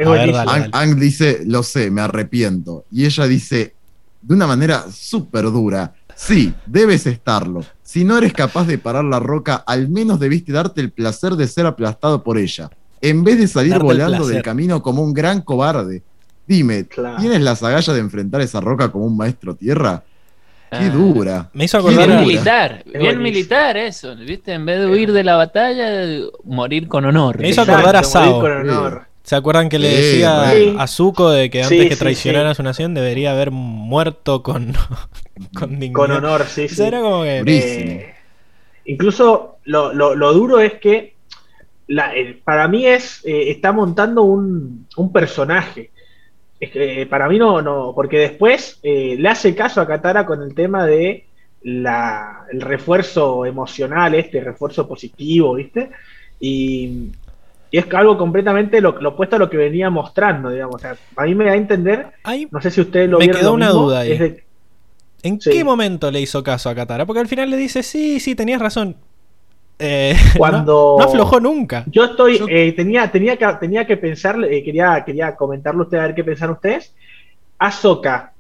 [0.73, 2.87] Ang, dice, lo sé, me arrepiento.
[2.91, 3.75] Y ella dice,
[4.23, 7.65] de una manera súper dura, sí, debes estarlo.
[7.85, 11.47] Si no eres capaz de parar la roca, al menos debiste darte el placer de
[11.47, 16.03] ser aplastado por ella, en vez de salir volando del camino como un gran cobarde.
[16.49, 20.03] Dime, ¿tienes las agallas de enfrentar esa roca como un maestro tierra?
[20.71, 20.91] Qué ah.
[20.91, 21.51] dura.
[21.53, 22.09] Me hizo acordar.
[22.09, 24.17] Bien militar, bien militar eso.
[24.17, 24.53] ¿Viste?
[24.53, 25.87] En vez de huir de la batalla,
[26.45, 27.39] morir con honor.
[27.39, 28.43] Me hizo acordar a Sao.
[29.27, 32.95] ¿Se acuerdan que le decía a Zuko de que antes que traicionara a su nación
[32.95, 34.73] debería haber muerto con,
[35.53, 35.95] con dignidad?
[35.95, 36.81] Con honor, sí, sí.
[36.81, 37.43] Era como que...
[37.45, 38.15] Eh,
[38.85, 41.17] incluso lo, lo, duro es que
[42.45, 45.91] para mí es eh, está montando un, un personaje.
[47.11, 50.87] para mí no, no, porque después eh, le hace caso a Katara con el tema
[50.87, 51.25] de
[51.65, 55.91] la, el refuerzo emocional, este refuerzo positivo, ¿viste?
[56.39, 57.11] Y
[57.71, 60.77] y es algo completamente lo, opuesto a lo que venía mostrando, digamos.
[60.77, 62.07] O sea, a mí me da a entender,
[62.51, 64.37] no sé si ustedes lo me quedó una duda ahí.
[65.23, 67.05] ¿En qué momento le hizo caso a Katara?
[67.05, 68.97] Porque al final le dice, sí, sí, tenías razón.
[69.79, 71.85] Eh, Cuando no, aflojó nunca.
[71.87, 76.07] Yo estoy, eh, tenía, tenía, que, tenía que pensar, eh, quería, quería comentarlo ustedes a
[76.07, 76.95] ver qué pensan ustedes.
[77.59, 78.33] Ahsoka,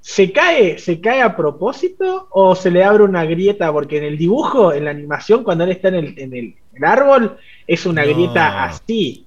[0.00, 3.72] ¿se cae, ¿se cae a propósito o se le abre una grieta?
[3.72, 6.54] Porque en el dibujo, en la animación, cuando él está en el, en el
[6.84, 9.26] árbol, es una grieta así.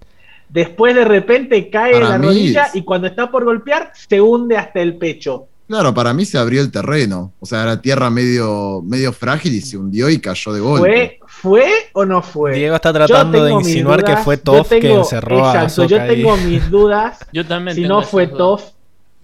[0.50, 4.82] Después de repente cae en la rodilla y cuando está por golpear se hunde hasta
[4.82, 5.48] el pecho.
[5.72, 7.32] Claro, para mí se abrió el terreno.
[7.40, 11.20] O sea, era tierra medio, medio frágil y se hundió y cayó de golpe.
[11.20, 12.56] ¿Fue, fue o no fue?
[12.56, 17.20] Diego está tratando de insinuar que fue Toff que encerró exacto, Yo tengo mis dudas.
[17.32, 18.72] yo también si no fue Toff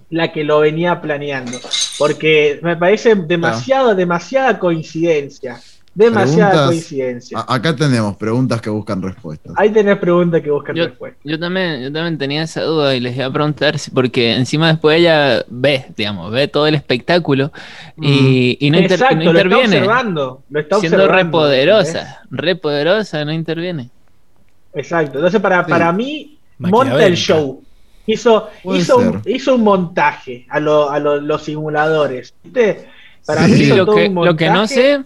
[0.09, 1.59] la que lo venía planeando.
[1.99, 5.59] Porque me parece demasiado, demasiada coincidencia.
[5.97, 7.43] Demasiada coincidencia.
[7.47, 9.51] acá tenemos preguntas que buscan respuestas.
[9.55, 11.19] Ahí tenés preguntas que buscan respuestas.
[11.23, 14.99] Yo también, yo también tenía esa duda y les iba a preguntar, porque encima después
[14.99, 17.51] ella ve, digamos, ve todo el espectáculo
[17.99, 19.25] y, y, no, interviene.
[19.25, 23.89] Lo está observando, lo está siendo re poderosa, re poderosa, no interviene.
[24.75, 25.17] Exacto.
[25.17, 27.63] Entonces, para, para mí, monta el show.
[28.05, 32.35] Hizo, hizo, un, hizo un montaje a, a los simuladores.
[33.25, 35.03] Para mí, lo, que, lo que no sé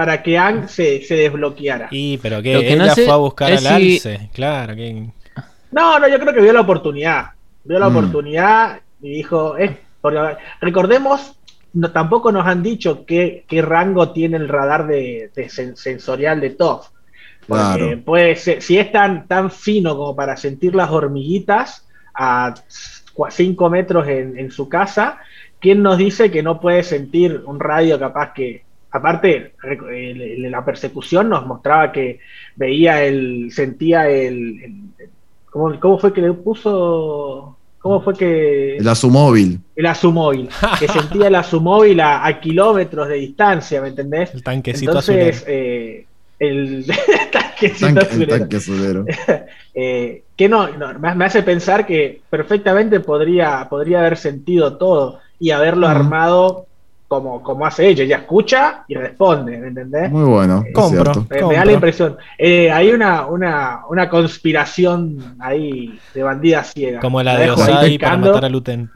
[0.00, 1.88] para que Ang se, desbloqueara.
[1.90, 4.74] Y pero que, ella fue a buscar al alce, claro.
[4.74, 5.10] Que...
[5.72, 7.32] No, no, yo creo que vio la oportunidad.
[7.64, 7.96] Vio la mm.
[7.96, 9.56] oportunidad y dijo,
[10.62, 11.36] recordemos,
[11.74, 15.30] no, tampoco nos han dicho qué, qué, rango tiene el radar de,
[15.74, 16.88] sensorial de Toff.
[17.46, 22.54] Porque pues, si es tan, tan fino como para sentir las hormiguitas a
[23.28, 25.18] 5 metros en, en su casa,
[25.58, 29.54] ¿quién nos dice que no puede sentir un radio capaz que aparte,
[30.38, 32.20] la persecución nos mostraba que
[32.56, 34.90] veía el, sentía el,
[35.50, 37.56] ¿cómo, fue que le puso?
[37.78, 38.76] ¿Cómo fue que...?
[38.76, 39.58] El Azumóvil.
[39.74, 40.48] El Azumóvil.
[40.78, 44.34] que sentía el Azumóvil a, a, kilómetros de distancia, ¿me entendés?
[44.34, 46.06] El tanquecito Entonces, eh,
[46.40, 46.86] el
[47.32, 49.04] tanquecito azulero.
[49.74, 50.68] eh, que no,
[50.98, 56.66] me hace pensar que perfectamente podría, podría haber sentido todo y haberlo armado
[57.10, 60.12] como, como hace ella, ella escucha y responde, ¿me entendés?
[60.12, 60.64] Muy bueno.
[60.72, 62.16] compro, me, da la impresión.
[62.38, 67.00] Eh, hay una, una, una, conspiración ahí de bandida ciega.
[67.00, 68.88] Como la, de Osai para matar a Luten.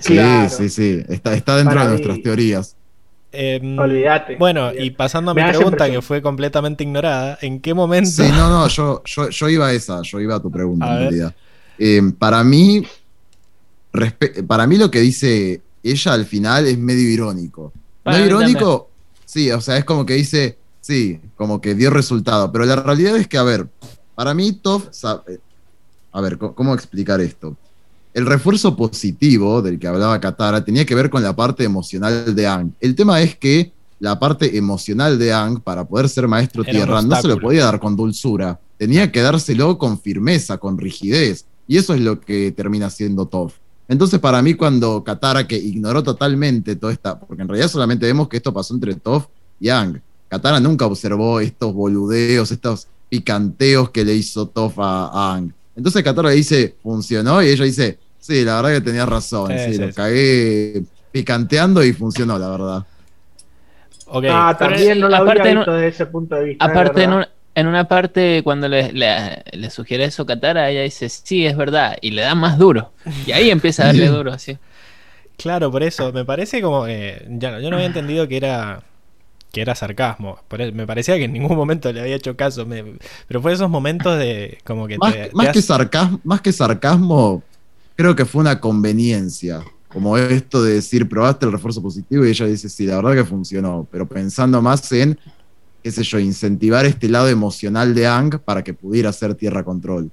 [0.00, 1.04] Sí, sí, sí.
[1.08, 2.76] Está, está dentro de nuestras teorías.
[3.30, 4.34] Em, olvídate.
[4.34, 8.10] Bueno, y pasando a mi pregunta que fue completamente ignorada, ¿en qué momento?
[8.10, 11.34] Sí, no, no, yo, yo, iba a esa, yo iba a tu pregunta en realidad.
[11.78, 12.84] Em, para mí,
[14.48, 15.62] para mí lo que dice
[15.92, 17.72] ella al final es medio irónico.
[18.04, 18.90] no irónico,
[19.24, 23.16] sí, o sea, es como que dice, sí, como que dio resultado, pero la realidad
[23.16, 23.68] es que, a ver,
[24.14, 24.88] para mí Toff,
[26.12, 27.56] a ver, ¿cómo explicar esto?
[28.14, 32.46] El refuerzo positivo del que hablaba Katara tenía que ver con la parte emocional de
[32.46, 32.70] Ang.
[32.80, 37.16] El tema es que la parte emocional de Ang, para poder ser maestro tierra, no
[37.16, 38.60] se lo podía dar con dulzura.
[38.78, 41.46] Tenía que dárselo con firmeza, con rigidez.
[41.66, 43.54] Y eso es lo que termina siendo Toph.
[43.88, 48.28] Entonces, para mí, cuando Katara, que ignoró totalmente toda esta, porque en realidad solamente vemos
[48.28, 49.26] que esto pasó entre Toph
[49.60, 50.00] y Ang.
[50.28, 55.52] Katara nunca observó estos boludeos, estos picanteos que le hizo Toph a, Ang.
[55.76, 59.92] Entonces Katara dice, funcionó, y ella dice, sí, la verdad que tenía razón, sí, lo
[59.92, 60.82] cagué
[61.12, 62.86] picanteando y funcionó, la verdad.
[64.30, 66.64] Ah, también no la había visto desde ese punto de vista.
[66.64, 71.46] Aparte, en, en una parte, cuando le, le, sugiere eso a Katara, ella dice, sí,
[71.46, 72.92] es verdad, y le da más duro.
[73.26, 74.58] Y ahí empieza a darle duro, así.
[75.36, 78.82] Claro, por eso, me parece como que, ya, yo no había entendido que era
[79.54, 80.40] que era sarcasmo.
[80.58, 82.66] E, me parecía que en ningún momento le había hecho caso.
[83.28, 84.98] pero fue esos momentos de como que...
[84.98, 87.42] Más, más que sarcasmo, más que sarcasmo,
[87.94, 89.62] creo que fue una conveniencia.
[89.88, 93.24] Como esto de decir, probaste el refuerzo positivo y ella dice, sí, la verdad que
[93.24, 93.86] funcionó.
[93.92, 95.16] Pero pensando más en
[95.84, 100.10] qué sé yo, incentivar este lado emocional de Ang para que pudiera hacer tierra control.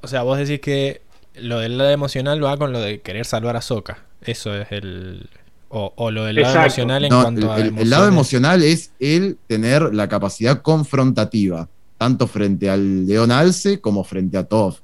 [0.00, 1.02] O sea, vos decís que
[1.34, 3.98] lo del lado emocional va con lo de querer salvar a Soka.
[4.22, 5.28] Eso es el.
[5.68, 7.80] O, lo del lado emocional en cuanto el, a.
[7.80, 11.68] El lado emocional es el tener la capacidad confrontativa,
[11.98, 14.78] tanto frente al León Alce como frente a Toph.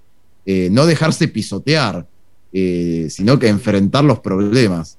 [0.44, 2.06] Eh, no dejarse pisotear,
[2.52, 4.98] eh, sino que enfrentar los problemas.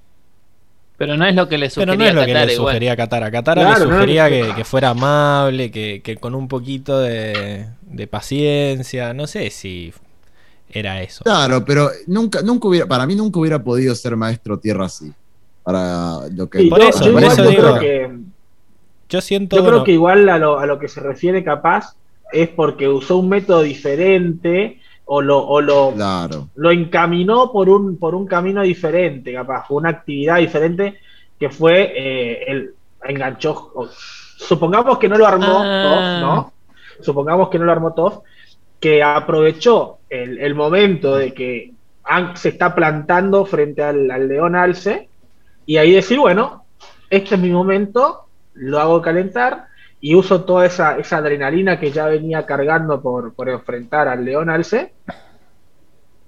[0.97, 2.95] Pero no es lo que le sugería Pero no es lo que le sugería a
[2.95, 3.29] Katara.
[3.29, 7.67] Katara le sugería que, fuera amable, que, con un poquito de,
[8.09, 9.13] paciencia.
[9.13, 9.93] No sé si
[10.69, 11.23] era eso.
[11.23, 15.13] Claro, pero nunca, nunca hubiera, para mí nunca hubiera podido ser maestro tierra así.
[15.63, 16.65] Para lo que.
[16.67, 17.79] por eso, por eso digo.
[19.07, 19.55] yo siento.
[19.55, 21.95] Yo creo que igual a lo, a lo que se refiere capaz
[22.31, 24.79] es porque usó un método diferente
[25.09, 25.93] o lo, o lo,
[26.55, 30.99] lo encaminó por un, por un camino diferente, capaz, fue una actividad diferente
[31.39, 33.71] que fue eh, el enganchó.
[34.37, 36.19] supongamos que no lo armó ah.
[36.21, 36.53] ¿no?
[37.01, 38.19] Supongamos que no lo armó Toff,
[38.79, 41.73] que aprovechó el, momento de que
[42.35, 45.07] se está plantando frente al, león alce
[45.65, 46.65] y ahí decir, bueno,
[47.09, 49.66] este es mi momento, lo hago calentar
[49.99, 54.49] y uso toda esa, esa adrenalina que ya venía cargando por, por enfrentar al León
[54.49, 54.93] Alce.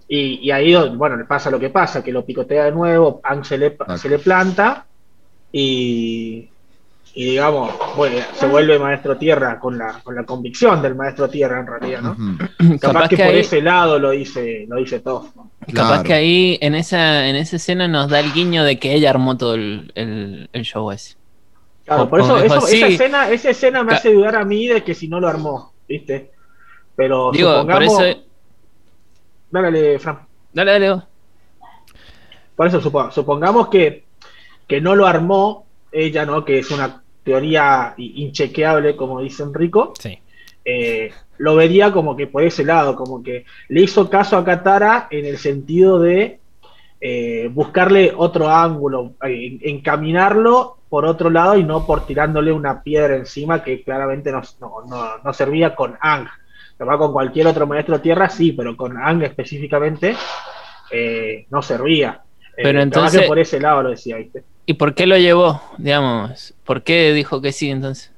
[0.07, 3.45] Y, y, ahí, bueno, le pasa lo que pasa, que lo picotea de nuevo, Ang
[3.45, 4.87] se le, se le planta
[5.51, 6.49] y,
[7.13, 7.71] y digamos,
[8.33, 12.17] se vuelve maestro tierra con la, con la convicción del maestro tierra en realidad, ¿no?
[12.79, 15.29] Capaz, que, por ese lado lo dice, lo dice todo.
[15.75, 19.11] Capaz que ahí en esa, en esa escena nos da el guiño de que ella
[19.11, 21.18] armó todo el, el, el show ese
[22.09, 25.19] por eso, esa, escena, esa escena me hace dudar a mí de que si no
[25.19, 26.31] lo armó, ¿viste?
[26.95, 27.93] Pero supongamos...
[27.95, 28.19] por eso...
[29.51, 30.19] Dale, Fran.
[30.53, 31.01] Dale, dale.
[32.55, 32.81] Por eso
[33.11, 34.03] supongamos que,
[34.67, 36.45] que no lo armó ella, ¿no?
[36.45, 39.93] Que es una teoría inchequeable, como dice Enrico.
[39.99, 40.19] Sí.
[40.65, 45.07] Eh, lo vería como que por ese lado, como que le hizo caso a Katara
[45.09, 46.39] en el sentido de
[46.99, 53.15] eh, buscarle otro ángulo, eh, encaminarlo por otro lado y no por tirándole una piedra
[53.15, 54.41] encima que claramente no,
[55.23, 56.27] no, servía con Ang.
[56.77, 60.15] Con cualquier otro maestro tierra sí, pero con Ang específicamente
[60.91, 62.21] eh, no servía.
[62.55, 64.43] Pero entonces por ese lado lo decía, ¿viste?
[64.65, 65.61] ¿Y por qué lo llevó?
[65.77, 68.11] Digamos, ¿por qué dijo que sí entonces?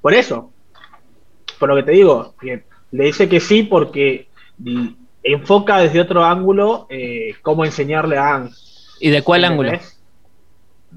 [0.00, 0.52] Por eso.
[1.58, 4.28] Por lo que te digo, le dice que sí porque
[5.22, 8.50] enfoca desde otro ángulo eh, cómo enseñarle a Ang.
[9.00, 9.72] ¿Y de cuál ángulo?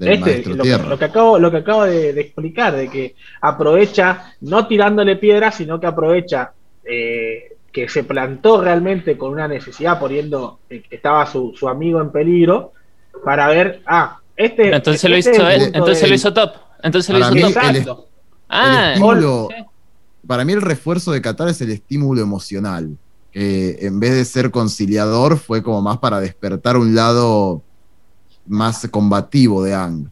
[0.00, 5.56] Este, lo, que acabo, lo que acabo de, explicar, de que aprovecha, no tirándole piedras,
[5.56, 6.52] sino que aprovecha
[6.84, 12.72] eh, que se plantó realmente con una necesidad, poniendo que estaba su, amigo en peligro,
[13.24, 14.74] para ver, ah, este.
[14.74, 16.52] Entonces lo este hizo entonces lo hizo top.
[16.82, 18.06] Entonces lo hizo top.
[18.48, 18.94] ah,
[20.26, 22.96] Para mí el refuerzo de Qatar es el estímulo emocional.
[23.30, 27.62] Que en vez de ser conciliador, fue como más para despertar un lado
[28.46, 30.10] más combativo de Ang.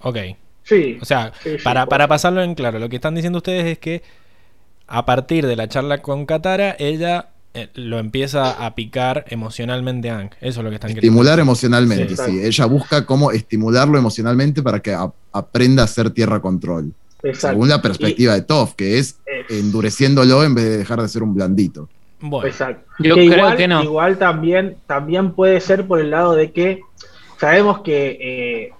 [0.00, 0.16] Ok.
[0.64, 0.98] Sí.
[1.00, 3.78] O sea, sí, sí, para, para pasarlo en claro, lo que están diciendo ustedes es
[3.78, 4.02] que
[4.86, 10.18] a partir de la charla con Katara, ella eh, lo empieza a picar emocionalmente a
[10.18, 10.30] Ang.
[10.40, 12.22] Eso es lo que están queriendo Estimular emocionalmente, Sí.
[12.26, 12.40] sí.
[12.42, 16.92] Ella busca cómo estimularlo emocionalmente para que a- aprenda a hacer tierra control.
[17.22, 17.48] Exacto.
[17.48, 21.34] Según la perspectiva de Toph, que es endureciéndolo en vez de dejar de ser un
[21.34, 21.88] blandito.
[22.20, 22.90] Bueno, Exacto.
[22.98, 23.82] Yo Que creo igual, que no.
[23.82, 26.82] Igual también, también puede ser por el lado de que
[27.38, 28.72] sabemos que eh,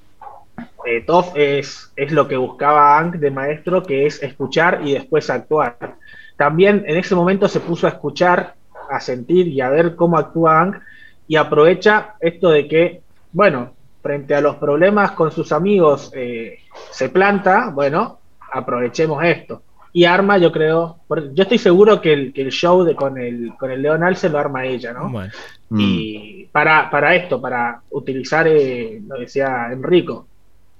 [0.86, 5.30] eh, Toph es, es lo que buscaba Aang de maestro, que es escuchar y después
[5.30, 5.96] actuar.
[6.36, 8.54] También en ese momento se puso a escuchar,
[8.90, 10.80] a sentir y a ver cómo actúa Aang
[11.28, 16.58] y aprovecha esto de que, bueno, frente a los problemas con sus amigos eh,
[16.90, 18.18] se planta, bueno,
[18.52, 19.62] aprovechemos esto.
[19.98, 20.98] Y arma, yo creo,
[21.34, 24.28] yo estoy seguro que el, que el show de, con, el, con el Leonal se
[24.28, 25.10] lo arma ella, ¿no?
[25.10, 25.32] bueno.
[25.70, 25.80] Mm.
[25.80, 30.28] Y para, para esto, para utilizar, eh, lo decía Enrico,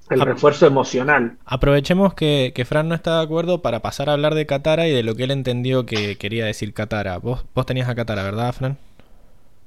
[0.09, 0.25] el Ah.
[0.25, 1.37] refuerzo emocional.
[1.45, 4.93] Aprovechemos que, que Fran no está de acuerdo para pasar a hablar de Katara y
[4.93, 7.19] de lo que él entendió que quería decir Katara.
[7.19, 8.79] Vos, vos tenías a Katara, ¿verdad, Fran?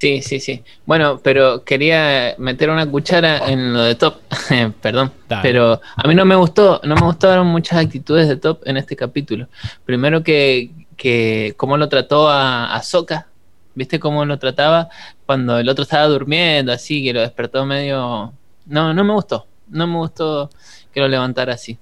[0.02, 0.64] Sí, sí, sí.
[0.88, 4.16] Bueno, pero quería meter una cuchara en lo de Top.
[4.82, 5.12] Perdón.
[5.30, 5.44] Dale.
[5.44, 8.96] Pero a mí no me gustó, no me gustaron muchas actitudes de Top en este
[8.96, 9.48] capítulo.
[9.86, 13.28] Primero que, que cómo lo trató a, a Sokka.
[13.76, 14.90] ¿Viste cómo lo trataba
[15.28, 18.34] cuando el otro estaba durmiendo, así, que lo despertó medio...
[18.66, 19.46] No, no me gustó.
[19.68, 20.50] No me gustó
[20.92, 21.78] que lo levantara así.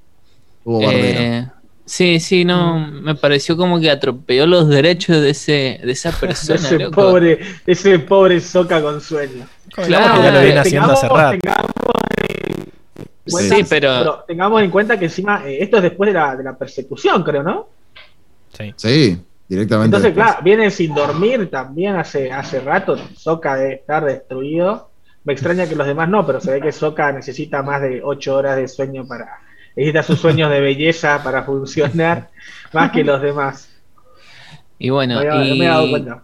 [0.65, 0.91] Hubo.
[0.91, 1.47] Eh,
[1.89, 6.55] sí, sí, no, me pareció como que atropelló los derechos de ese, de esa persona.
[6.59, 6.95] ese loco.
[7.01, 9.45] pobre, ese pobre soca con sueño.
[9.73, 11.37] Claro, que ya lo viene haciendo hace rato.
[13.29, 16.43] cuenta- Sí, pero- tengamos en cuenta que encima eh, esto es después de la, de
[16.43, 17.67] la persecución, creo, ¿no?
[18.57, 18.73] Sí.
[18.75, 19.85] Sí, directamente.
[19.95, 20.25] Entonces, después.
[20.33, 22.97] claro, viene sin dormir también hace, hace rato.
[23.15, 24.89] Soca debe estar destruido.
[25.25, 28.35] Me extraña que los demás no, pero se ve que Soca necesita más de ocho
[28.35, 29.27] horas de sueño para.
[29.79, 32.29] Necesita sus sueños de belleza para funcionar
[32.73, 33.69] más que los demás.
[34.77, 36.23] Y bueno, No, no y, me he dado cuenta.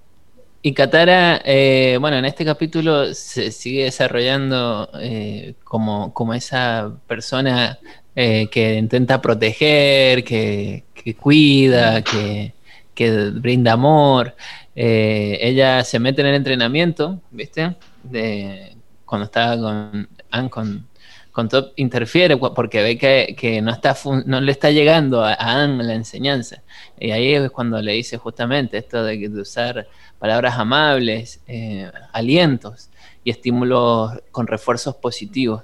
[0.62, 7.80] y Katara, eh, bueno, en este capítulo se sigue desarrollando eh, como, como esa persona
[8.14, 12.54] eh, que intenta proteger, que, que cuida, que,
[12.94, 14.36] que brinda amor.
[14.76, 17.74] Ella se mete en el entrenamiento, ¿viste?
[18.04, 18.76] De,
[19.06, 20.88] cuando estaba con Anne, con,
[21.36, 26.64] con Top, interfiere porque ve que, no, le está llegando a, Anne la enseñanza.
[26.98, 29.86] Y ahí es cuando le dice justamente esto de, de usar
[30.18, 32.90] palabras amables, eh, alientos
[33.26, 35.64] y estímulos con refuerzos positivos.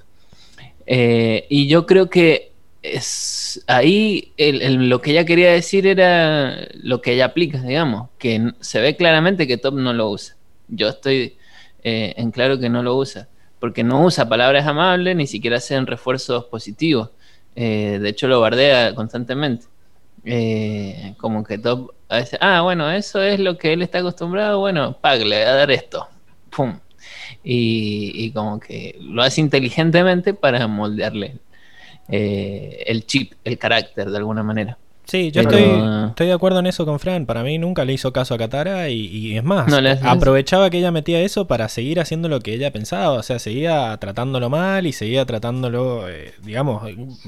[0.85, 2.51] Eh, y yo creo que
[2.81, 8.81] es ahí lo que ella quería decir era lo que ella aplica, digamos, que se
[8.81, 10.35] ve claramente que Top no lo usa.
[10.67, 11.37] Yo estoy
[11.81, 13.29] eh, en claro que no lo usa,
[13.61, 17.11] porque no usa palabras amables, ni siquiera hacen refuerzos positivos.
[17.55, 19.67] Eh, de hecho, lo bardea constantemente.
[20.25, 24.59] Eh, como que Top a veces, ah, bueno, eso es lo que él está acostumbrado,
[24.59, 26.07] bueno, pag, le voy a dar esto.
[26.49, 26.77] Pum.
[27.43, 31.39] Y, y como que lo hace inteligentemente para moldearle
[32.09, 34.77] eh, el chip, el carácter de alguna manera.
[35.11, 37.25] Sí, yo Pero- estoy, estoy de acuerdo en eso con Fran.
[37.25, 40.07] Para mí nunca le hizo caso a Katara y, y es más, No le hace
[40.07, 43.11] aprovechaba que ella metía eso para seguir haciendo lo que ella pensaba.
[43.19, 46.83] O sea, seguía tratándolo mal y seguía tratándolo, eh, digamos,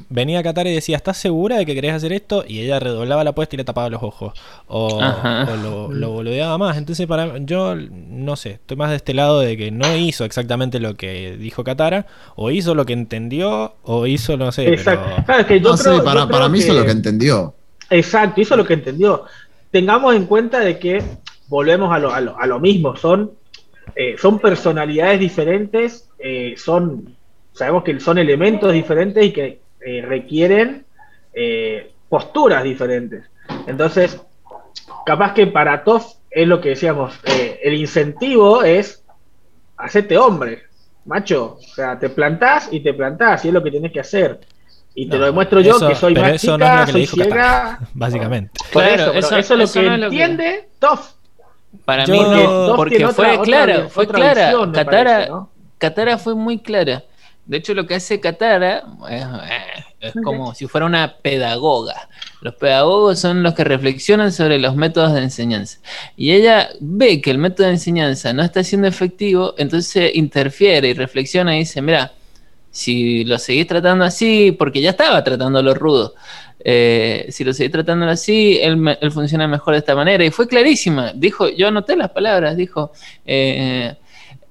[0.08, 2.46] venía Katara y decía, ¿estás segura de que querés hacer esto?
[2.48, 4.32] Y ella redoblaba la apuesta y le tapaba los ojos.
[4.68, 6.78] O, o lo, lo boludeaba más.
[6.78, 10.80] Entonces, para yo, no sé, estoy más de este lado de que no hizo exactamente
[10.80, 12.06] lo que dijo Katara,
[12.38, 15.04] o hizo lo que entendió, o hizo, no sé, Exacto.
[15.16, 15.26] pero...
[15.26, 16.92] Claro, es que yo No creo- sé, para, yo para mí eso es lo que
[16.92, 17.56] entendió.
[17.90, 19.26] Exacto, hizo lo que entendió.
[19.72, 21.04] Tengamos en cuenta de que
[21.48, 23.32] volvemos a lo, a lo, a lo mismo, son,
[23.96, 27.16] eh, son personalidades diferentes, eh, son,
[27.52, 30.86] sabemos que son elementos diferentes y que eh, requieren
[31.34, 33.26] eh, posturas diferentes.
[33.68, 34.20] Entonces,
[35.06, 37.20] capaz que para Toff es lo que decíamos,
[37.62, 39.04] el incentivo es
[39.78, 40.64] hacerte hombre,
[41.06, 44.40] macho, o sea, te plantás y te plantás y es lo que tienes que hacer.
[44.96, 46.80] Y te No, lo demuestro yo eso- que soy pero más eso chica, no es
[46.80, 47.30] lo que le soy dijo ciega.
[47.30, 48.52] Katara, básicamente.
[48.72, 51.12] Por Claro, eso, eso- eso, es lo eso que no es lo que- entiende Toff.
[51.86, 52.20] Para Yo- mí,
[52.76, 54.46] Porque fue otra- otra- clara, fue otra clara.
[54.46, 55.50] visión, Katara, parece, ¿no?
[55.80, 57.04] Katara fue muy clara.
[57.46, 59.26] De hecho, lo que hace Katara es,
[60.00, 62.08] es como si fuera una pedagoga.
[62.41, 65.80] Los pedagogos son los que reflexionan sobre los métodos de enseñanza.
[66.16, 70.94] Y ella ve que el método de enseñanza no está siendo efectivo, entonces interfiere y
[70.94, 72.14] reflexiona y dice, mira,
[72.74, 76.15] si lo seguís tratando así, porque ya estaba tratándolo rudo,
[76.65, 80.26] eh, si lo seguís tratando así, él, me- él funciona mejor de esta manera.
[80.26, 81.11] Y fue clarísima.
[81.13, 82.91] Dijo, yo anoté las palabras, dijo,
[83.26, 83.95] eh,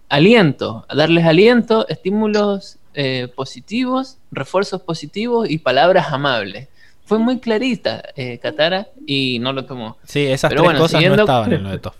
[0.08, 6.68] aliento, darles aliento, estímulos eh, positivos, refuerzos positivos y palabras amables.
[7.04, 9.96] Fue muy clarita eh, Katara y no lo tomó.
[10.04, 11.96] Sí, esas tres cosas no estaban en lo de Toff.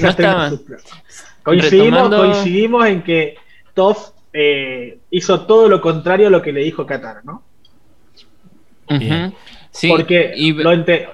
[0.00, 0.60] no estaban.
[1.42, 3.34] Coincidimos, coincidimos en que
[3.74, 7.42] Toff eh, hizo todo lo contrario a lo que le dijo Katara, ¿no?
[9.70, 10.70] Sí, Porque lo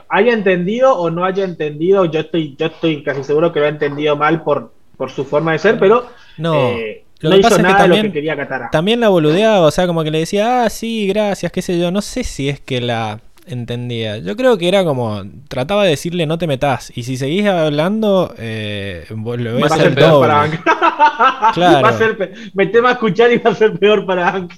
[0.09, 3.69] haya entendido o no haya entendido, yo estoy, yo estoy casi seguro que lo ha
[3.69, 6.09] entendido mal por, por su forma de ser, pero
[6.39, 6.71] no.
[6.71, 8.71] Eh, lo que pasa es que también, quería Katara.
[8.71, 11.91] también la boludeaba, o sea, como que le decía, ah, sí, gracias, qué sé yo.
[11.93, 14.19] No sé si es que la entendía.
[14.19, 16.93] Yo creo que era como, trataba de decirle no te metas.
[16.95, 20.63] Y si seguís hablando, eh, lo va a ser peor para Hank.
[21.55, 21.83] claro.
[21.83, 24.53] Va a ser, me tema a escuchar y va a ser peor para Hank.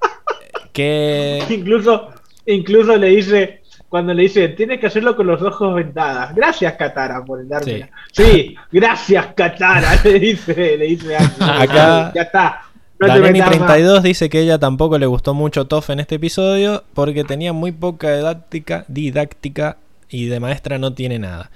[0.72, 1.44] que...
[1.50, 2.10] Incluso,
[2.46, 6.34] incluso le dice, cuando le dice, tienes que hacerlo con los ojos ventadas.
[6.34, 7.90] Gracias, Katara, por darme.
[8.12, 8.24] Sí.
[8.24, 12.69] sí, gracias, Katara, le dice, le dice Acá, ya está.
[13.00, 17.52] No 32 dice que ella tampoco le gustó mucho Toff en este episodio porque tenía
[17.54, 19.78] muy poca didáctica, didáctica
[20.10, 21.50] y de maestra no tiene nada.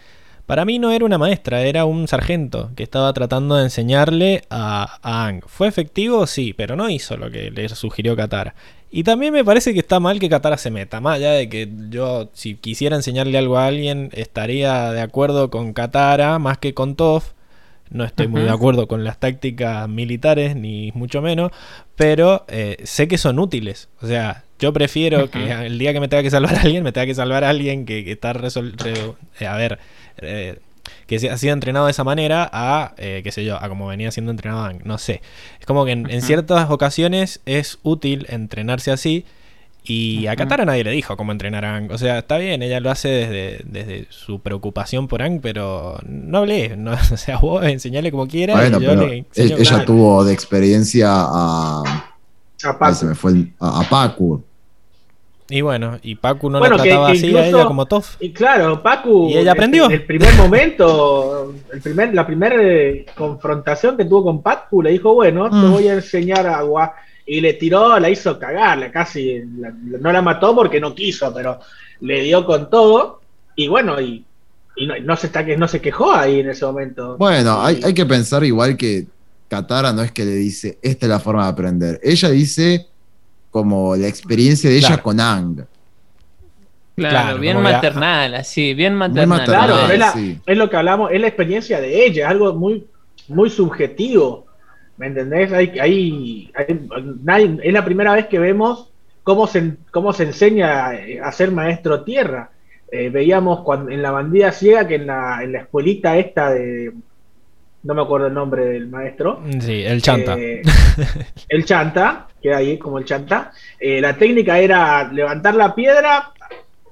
[0.47, 4.99] Para mí no era una maestra, era un sargento que estaba tratando de enseñarle a,
[5.03, 5.43] a Ang.
[5.47, 6.27] ¿Fue efectivo?
[6.27, 8.55] Sí, pero no hizo lo que le sugirió Katara.
[8.91, 11.69] Y también me parece que está mal que Katara se meta, más allá de que
[11.89, 16.95] yo, si quisiera enseñarle algo a alguien, estaría de acuerdo con Katara más que con
[16.95, 17.33] Toph.
[17.91, 21.53] No estoy muy de acuerdo con las tácticas militares, ni mucho menos,
[21.97, 23.89] pero eh, sé que son útiles.
[24.01, 26.93] O sea, yo prefiero que el día que me tenga que salvar a alguien, me
[26.93, 28.87] tenga que salvar a alguien que, está resuelto.
[29.39, 29.79] Eh, a ver,
[30.19, 30.59] eh,
[31.07, 34.11] que ha sido entrenado de esa manera a, eh, qué sé yo, a como venía
[34.11, 35.23] siendo entrenado No sé.
[35.61, 39.25] Es como que en, ciertas ocasiones es útil entrenarse así.
[39.87, 41.93] Y a Katara nadie le dijo cómo entrenar a Ang.
[41.93, 46.39] O sea, está bien, ella lo hace desde, desde su preocupación por Ang, pero no
[46.39, 46.75] hablé.
[46.77, 48.71] No, o sea, vos enseñale como quieras.
[48.71, 51.83] Bueno, e-, ella tuvo de experiencia a.
[52.65, 53.05] A Pacu.
[53.05, 54.43] me fue a Pacu.
[55.51, 58.17] Y bueno, y Pacu no la trataba así a ella como Toff.
[58.21, 59.29] Y claro, Pacu.
[59.29, 59.91] Y ella aprendió.
[59.91, 65.13] El, primer momento, el primer, la primera eh, confrontación que tuvo con Pacu, le dijo,
[65.13, 65.71] bueno, te mm.
[65.71, 66.95] voy a enseñar agua.
[67.27, 69.43] Y le tiró, la hizo cagar, casi.
[69.45, 71.61] no la mató porque no quiso, pero
[72.01, 73.21] le dio con todo.
[73.57, 74.25] Y bueno, y,
[75.03, 77.17] no, se está, no se quejó ahí en ese momento.
[77.17, 79.07] Bueno, hay, hay que pensar igual que
[79.49, 82.01] Katara no es que le dice, esta es la forma de aprender.
[82.03, 82.87] Ella dice
[83.51, 85.65] como la experiencia de ella con Ang.
[86.97, 89.45] Claro, bien maternal, así, bien maternal.
[89.45, 89.77] claro,
[90.47, 92.87] es, lo que hablamos, es la experiencia de ella, es algo muy,
[93.29, 94.47] muy subjetivo.
[94.97, 95.53] ¿Me entendés?
[95.53, 96.51] Hay,
[97.63, 98.93] es la primera vez que vemos
[99.23, 100.91] cómo se, cómo se enseña
[101.23, 102.51] a ser maestro tierra.
[102.93, 106.93] Eh, veíamos cuando, en la bandida ciega que en la, en la escuelita esta de,
[107.85, 109.41] no me acuerdo el nombre del maestro.
[109.61, 110.37] Sí, el chanta.
[110.39, 110.63] Eh,
[111.49, 113.53] el chanta, queda ahí como el chanta.
[113.79, 116.33] Eh, la técnica era levantar la piedra,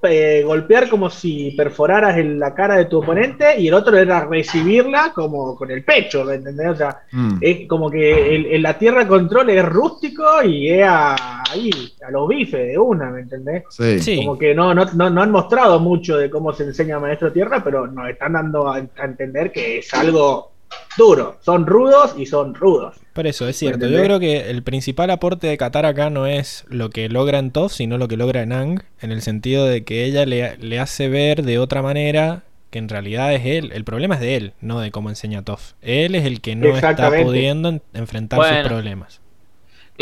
[0.02, 4.24] eh, golpear como si perforaras en la cara de tu oponente y el otro era
[4.24, 6.68] recibirla como con el pecho, ¿me entendés?
[6.68, 7.38] O sea, mm.
[7.40, 11.70] es como que en la tierra control es rústico y es a, ahí,
[12.06, 13.64] a los bifes de una, ¿me entendés?
[13.70, 14.16] Sí.
[14.18, 17.86] Como que no, no, no, han mostrado mucho de cómo se enseña Maestro Tierra, pero
[17.86, 20.51] nos están dando a entender que es algo
[20.96, 21.38] duro.
[21.40, 22.96] Son rudos y son rudos.
[23.12, 23.86] Por eso, es cierto.
[23.86, 27.50] Yo creo que el principal aporte de Qatar acá no es lo que logra en
[27.50, 31.08] Toff, sino lo que logra en Ang, en el sentido de que ella le, hace
[31.08, 33.70] ver de otra manera que en realidad es él.
[33.74, 35.72] El problema es de él, no de cómo enseña Toff.
[35.82, 39.21] Él es el que no está pudiendo enfrentar sus problemas.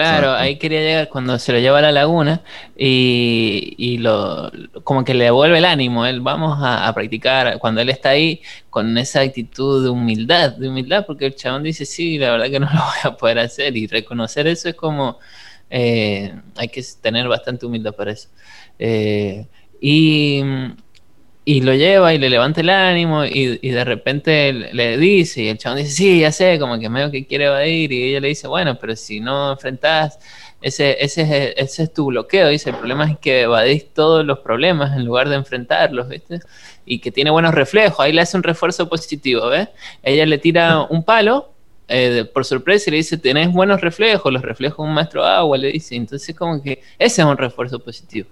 [0.00, 2.42] Claro, ahí quería llegar cuando se lo lleva a la laguna
[2.76, 4.50] y, lo
[4.84, 6.06] como que le devuelve el ánimo.
[6.06, 8.40] Él vamos a, practicar cuando él está ahí
[8.70, 12.60] con esa actitud de humildad, de humildad, porque el chabón dice sí, la verdad que
[12.60, 15.18] no lo voy a poder hacer y reconocer eso es como
[15.70, 18.28] eh, hay que tener bastante humildad para eso.
[18.78, 19.46] Eh,
[19.80, 20.42] y
[21.50, 25.58] y lo lleva y le levanta el ánimo y, de repente le dice y el
[25.58, 28.46] chabón dice, sí, ya sé, como que medio que quiere evadir y ella le dice,
[28.46, 30.20] bueno, pero si no enfrentás,
[30.62, 34.96] ese, ese, ese es tu bloqueo, dice, el problema es que evadís todos los problemas
[34.96, 36.38] en lugar de enfrentarlos, ¿viste?
[36.86, 39.70] Y que tiene buenos reflejos, ahí le hace un refuerzo positivo, ¿ves?
[40.04, 41.50] Ella le tira un palo
[41.88, 45.58] eh, por sorpresa y le dice, tenés buenos reflejos, los reflejos de un maestro agua,
[45.58, 48.28] le dice, entonces como que ese es un refuerzo positivo.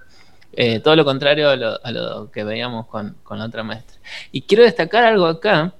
[0.60, 1.56] Eh, todo lo contrario a
[1.92, 3.96] lo, que veíamos con, la otra maestra.
[4.32, 5.72] Y quiero destacar algo acá,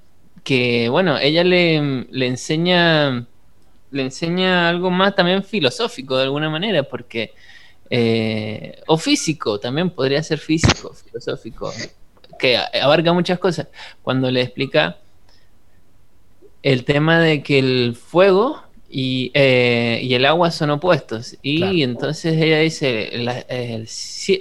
[0.45, 3.27] que bueno, ella le, le, enseña
[3.91, 7.35] le enseña algo más también filosófico de alguna manera, porque
[7.91, 11.73] eh, o físico, también podría ser físico, filosófico,
[12.39, 13.67] que abarca muchas cosas.
[14.01, 14.99] Cuando le explica
[16.63, 21.37] el tema de que el fuego y, eh, y el agua son opuestos.
[21.43, 23.45] Y entonces ella dice, la,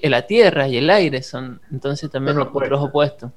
[0.03, 3.31] la, tierra y el aire son entonces también los otros opuestos.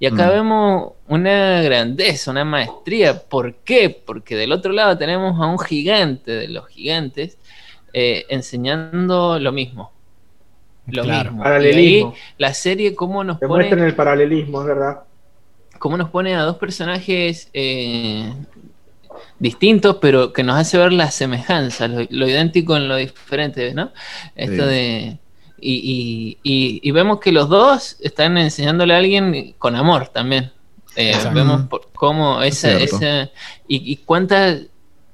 [0.00, 0.30] Y acá mm.
[0.30, 3.22] vemos una grandeza, una maestría.
[3.22, 3.90] ¿Por qué?
[3.90, 7.38] Porque del otro lado tenemos a un gigante de los gigantes
[7.92, 9.92] eh, enseñando lo mismo.
[10.86, 11.42] Lo mismo.
[11.42, 12.14] Paralelismo.
[12.38, 13.68] la serie, cómo nos pone.
[13.68, 15.00] el paralelismo, es verdad.
[15.78, 18.32] Cómo nos pone a dos personajes eh,
[19.38, 23.92] distintos, pero que nos hace ver la semejanza, lo, idéntico en lo diferente, ¿no?
[24.34, 25.18] Esto de.
[25.66, 30.52] Y, y, vemos que los dos están enseñándole a alguien con amor también.
[30.96, 31.62] Eh, vemos
[31.94, 33.30] cómo esa, esa
[33.66, 34.58] y, y, cuánta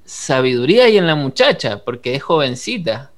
[0.04, 3.12] sabiduría hay en la muchacha, porque es jovencita.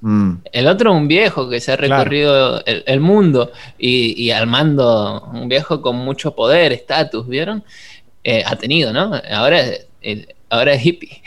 [0.00, 0.32] Mm.
[0.52, 5.48] El otro un viejo que se ha recorrido el, mundo y, y, al mando, un
[5.48, 7.62] viejo con mucho poder, estatus, ¿vieron?
[8.24, 9.12] Eh, ha tenido, ¿no?
[9.30, 9.62] Ahora,
[10.48, 11.22] ahora es hippie.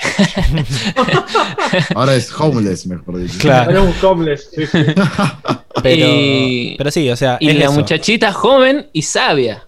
[1.96, 3.40] ahora es homeless, mejor dicho.
[3.40, 3.72] Claro.
[3.72, 4.50] Ahora es un homeless.
[5.84, 6.08] pero,
[6.78, 7.38] pero sí, o sea.
[7.40, 9.68] Y la muchachita joven y sabia.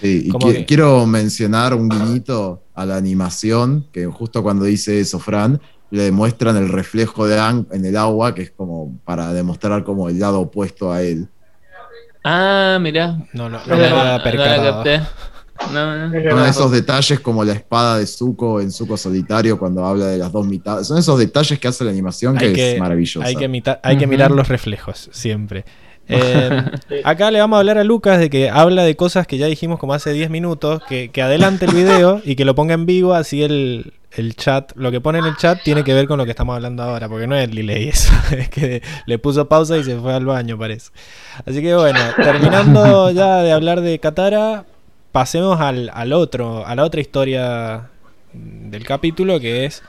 [0.00, 5.60] Sí, y quiero mencionar un guiñito a la animación, que justo cuando dice eso, Fran,
[5.90, 10.08] le demuestran el reflejo de Ang en el agua, que es como para demostrar como
[10.08, 11.28] el lado opuesto a él.
[12.22, 13.18] Ah, mira.
[13.32, 14.22] No, no, no, no, no,
[15.72, 20.32] no, esos detalles como la espada de Zuko en Zuko solitario cuando habla de las
[20.32, 20.86] dos mitades.
[20.86, 23.26] Son esos detalles que hace la animación que, es maravilloso.
[23.26, 25.64] Hay, que, hay que mirar los reflejos siempre.
[26.10, 26.62] Eh,
[27.04, 29.78] acá le vamos a hablar a Lucas de que habla de cosas que ya dijimos
[29.78, 33.42] como hace 10 minutos, que, adelante el video y que lo ponga en vivo, así
[33.42, 33.92] el,
[34.36, 36.82] chat, lo que pone en el chat tiene que ver con lo que estamos hablando
[36.82, 40.14] ahora, porque no es el delay eso, es que le puso pausa y se fue
[40.14, 40.92] al baño, parece.
[41.44, 44.64] Así que bueno, terminando ya de hablar de Katara,
[45.12, 47.88] pasemos al, al otro, a la otra historia
[48.32, 49.82] del capítulo que es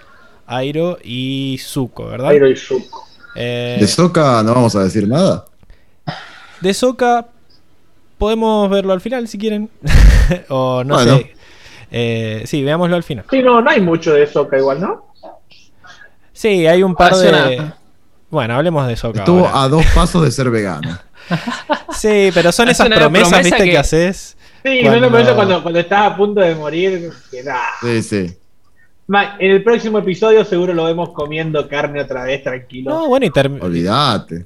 [0.48, 2.30] Airo y Zuko, ¿verdad?
[2.30, 3.08] Airo y Zuko.
[3.36, 5.46] Eh, de Soka no vamos a decir nada.
[6.62, 7.28] De Soka
[8.18, 9.70] podemos verlo al final si quieren.
[10.50, 11.34] o no sé.
[11.92, 13.26] Eh, sí, veámoslo al final.
[13.30, 15.14] Sí, no, no hay mucho de Soka igual, ¿no?
[16.34, 17.72] Sí, hay un par de.
[18.30, 19.20] Bueno, hablemos de Soka.
[19.20, 20.98] Estuvo a dos pasos de ser vegano.
[21.94, 23.78] sí, pero son esas promesas, viste, que...
[23.78, 24.38] haces.
[24.64, 25.10] Sí, cuando...
[25.10, 27.12] no lo cuando, cuando estás a punto de morir.
[27.32, 27.44] Que
[27.82, 28.38] Sí, sí.
[29.40, 32.92] En el próximo episodio seguro lo vemos comiendo carne otra vez, tranquilo.
[32.92, 33.32] No, bueno, y
[33.62, 34.46] Olvídate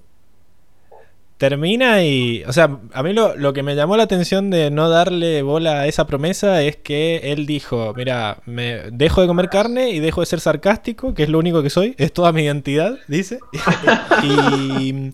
[1.44, 2.42] termina y.
[2.48, 5.88] O sea, a mí lo, que me llamó la atención de no darle bola a
[5.88, 10.28] esa promesa es que él dijo: Mira, me dejo de comer carne y dejo de
[10.28, 13.40] ser sarcástico, que es lo único que soy, es toda mi identidad, dice.
[14.24, 15.12] y.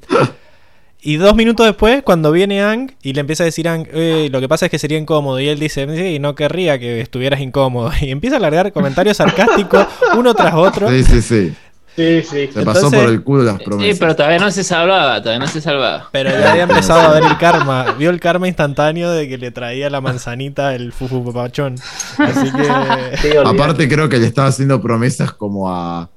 [1.02, 3.88] Y dos minutos después, cuando viene Ang y le empieza a decir a Ang,
[4.32, 7.40] lo que pasa es que sería incómodo, y él dice, sí, no querría que estuvieras
[7.40, 7.92] incómodo.
[8.02, 10.90] Y empieza a largar comentarios sarcásticos uno tras otro.
[10.90, 11.54] Sí, sí, sí.
[11.96, 12.50] Sí, sí.
[12.54, 13.94] Se pasó por el culo las promesas.
[13.94, 16.08] Sí, pero todavía no se salvaba, todavía no se salvaba.
[16.12, 17.94] Pero ya había empezado a ver el karma.
[17.98, 21.76] Vio el karma instantáneo de que le traía la manzanita el fufu papachón.
[22.18, 23.38] Así que.
[23.44, 26.10] Aparte, creo que le estaba haciendo promesas como a.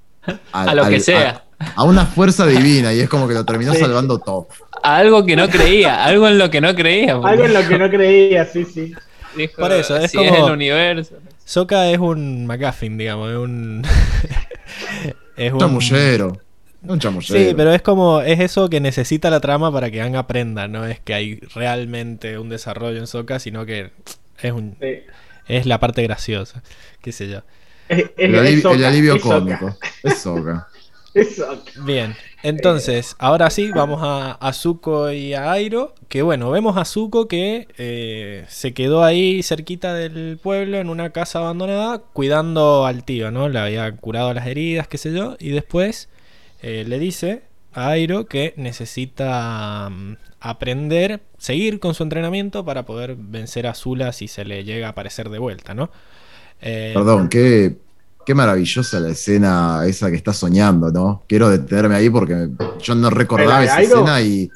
[0.52, 1.42] A, lo que sea.
[1.74, 4.46] A, una fuerza divina y es como que lo terminó salvando todo.
[4.82, 7.14] A algo que no creía, algo en lo que no creía.
[7.14, 8.94] Algo en lo que no creía, sí, sí.
[9.56, 10.46] por eso, es como.
[10.46, 11.16] el universo.
[11.44, 13.82] Soka es un McGuffin, digamos, es un.
[15.34, 16.38] Es un chamullero.
[16.82, 17.38] Un chamullero.
[17.38, 20.86] Sí, pero es como, es eso que necesita la trama para que Ang aprenda, no
[20.86, 23.90] es que hay realmente un desarrollo en Soka, sino que
[24.42, 24.76] es un
[25.48, 26.62] es la parte graciosa,
[27.00, 27.42] qué sé yo.
[27.88, 28.34] el,
[28.84, 29.76] alivio, cómico.
[30.02, 30.68] Es Soka.
[31.84, 35.94] Bien, entonces, ahora sí, vamos a, Zuko y a Airo.
[36.08, 41.10] Que bueno, vemos a Zuko que eh, se quedó ahí cerquita del pueblo en una
[41.10, 43.48] casa abandonada cuidando al tío, ¿no?
[43.48, 45.36] Le había curado las heridas, qué sé yo.
[45.38, 46.08] Y después
[46.62, 53.16] eh, le dice a Airo que necesita mm, aprender, seguir con su entrenamiento para poder
[53.16, 55.90] vencer a Zula si se le llega a aparecer de vuelta, ¿no?
[56.60, 57.76] Eh, Perdón, ¿qué,
[58.24, 61.22] Qué maravillosa la escena esa que está soñando, ¿no?
[61.26, 62.48] Quiero detenerme ahí porque
[62.80, 64.50] yo no recordaba esa escena y,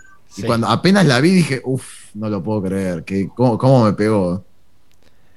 [0.46, 1.84] cuando apenas la vi dije, uff,
[2.14, 4.44] no lo puedo creer, que, ¿cómo, me pegó?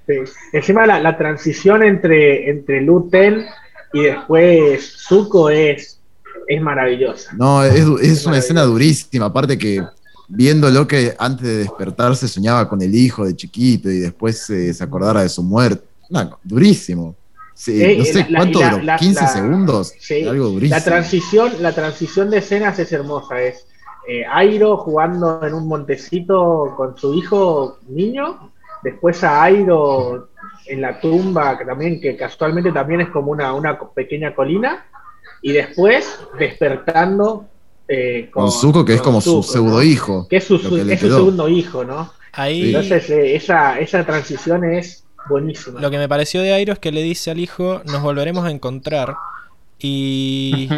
[0.05, 0.15] Sí.
[0.53, 3.45] Encima la, transición entre, entre Luten
[3.93, 5.99] y después Zuko es,
[6.47, 7.31] es maravillosa.
[7.35, 9.81] No, es, una escena durísima, aparte que
[10.27, 15.23] viéndolo que antes de despertarse soñaba con el hijo de chiquito y después se acordara
[15.23, 15.83] de su muerte.
[16.09, 17.15] No, durísimo.
[17.59, 19.93] Sí, eh, no sé cuánto duró, 15 segundos.
[20.29, 20.79] algo durísimo.
[20.79, 23.41] La transición, la transición de escenas es hermosa.
[23.41, 23.67] Es
[24.07, 30.29] eh, Airo jugando en un montecito con su hijo niño, después a Airo
[30.67, 34.85] en la tumba, que también, que casualmente también es como una, una pequeña colina,
[35.41, 37.45] y después despertando
[37.89, 40.29] eh, con, Zuko, que es como su pseudo hijo.
[40.29, 42.09] Que es su, segundo hijo, ¿no?
[42.31, 42.67] Ahí...
[42.67, 45.03] Entonces, eh, esa, esa transición es
[45.79, 48.51] Lo que me pareció de Airo es que le dice al hijo, nos volveremos a
[48.51, 49.15] encontrar.
[49.79, 50.69] Y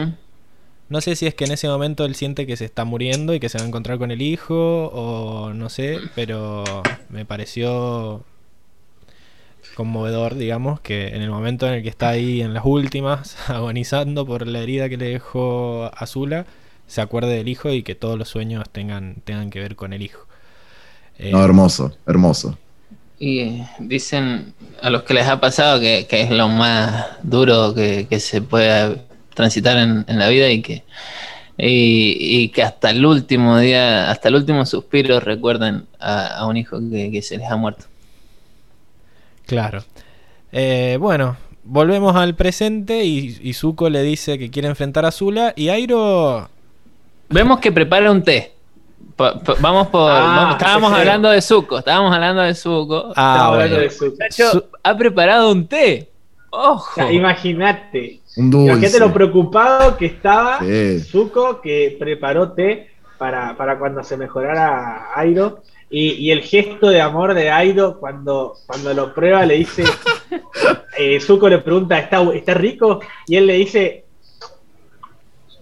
[0.89, 3.39] no sé si es que en ese momento él siente que se está muriendo y
[3.39, 6.63] que se va a encontrar con el hijo, o no sé, pero
[7.09, 8.25] me pareció
[9.75, 14.25] conmovedor, digamos, que en el momento en el que está ahí en las últimas, agonizando
[14.25, 16.45] por la herida que le dejó Azula,
[16.87, 20.01] se acuerde del hijo y que todos los sueños tengan, tengan que ver con el
[20.01, 20.27] hijo.
[21.19, 22.57] no, hermoso, hermoso.
[23.23, 28.41] Y dicen a los que les ha pasado que, es lo más duro que, se
[28.41, 28.97] puede
[29.35, 30.83] transitar en, la vida y que,
[31.55, 37.21] y, que hasta el último día, hasta el último suspiro recuerden a, un hijo que,
[37.21, 37.85] se les ha muerto.
[39.45, 39.83] Claro.
[40.51, 45.53] Eh, bueno, volvemos al presente y, y Zuko le dice que quiere enfrentar a Zula
[45.55, 46.49] y Airo
[47.29, 48.53] Vemos que prepara un té.
[49.59, 50.11] Vamos por.
[50.11, 51.79] Ah, estábamos hablando de Zuko.
[51.79, 53.13] Estábamos hablando de Zuko.
[53.15, 54.67] Ah, hablando de Zuko.
[54.83, 56.09] ha preparado un té.
[56.49, 57.09] Ojo.
[57.09, 58.19] Imagínate.
[58.35, 60.59] Imagínate lo preocupado que estaba
[61.05, 65.61] Zuko que preparó té para, para cuando se mejorara Airo.
[65.89, 69.83] Y, y, el gesto de amor de Airo cuando, cuando lo prueba le dice.
[70.97, 72.99] Eh, Zuko le pregunta, ¿está, ¿está rico?
[73.25, 74.05] Y él le dice,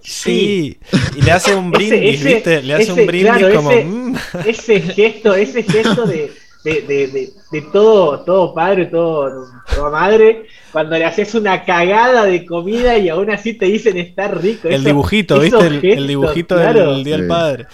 [0.02, 0.80] Sí.
[1.16, 2.62] y le hace un brindis, ¿viste?
[2.62, 3.72] Le hace un brindis como.
[3.72, 4.16] Mm".
[4.46, 6.32] Ese gesto, ese gesto de,
[6.64, 13.10] de, todo, todo padre, todo, toda madre, cuando le haces una cagada de comida y
[13.10, 14.68] aún así te dicen estar rico.
[14.68, 15.68] El dibujito, ¿viste?
[15.94, 17.68] el, dibujito del Día del Padre.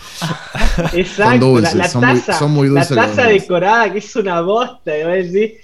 [0.94, 5.58] Exacto, la, taza, la taza decorada que es una bosta, decir.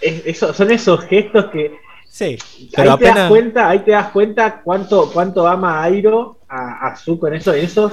[0.00, 1.85] eso, son esos gestos que
[2.16, 2.38] Sí,
[2.74, 6.96] pero ahí te das cuenta, ahí te das cuenta cuánto, cuánto ama Airo a, a
[6.96, 7.92] Zuko en eso, esos,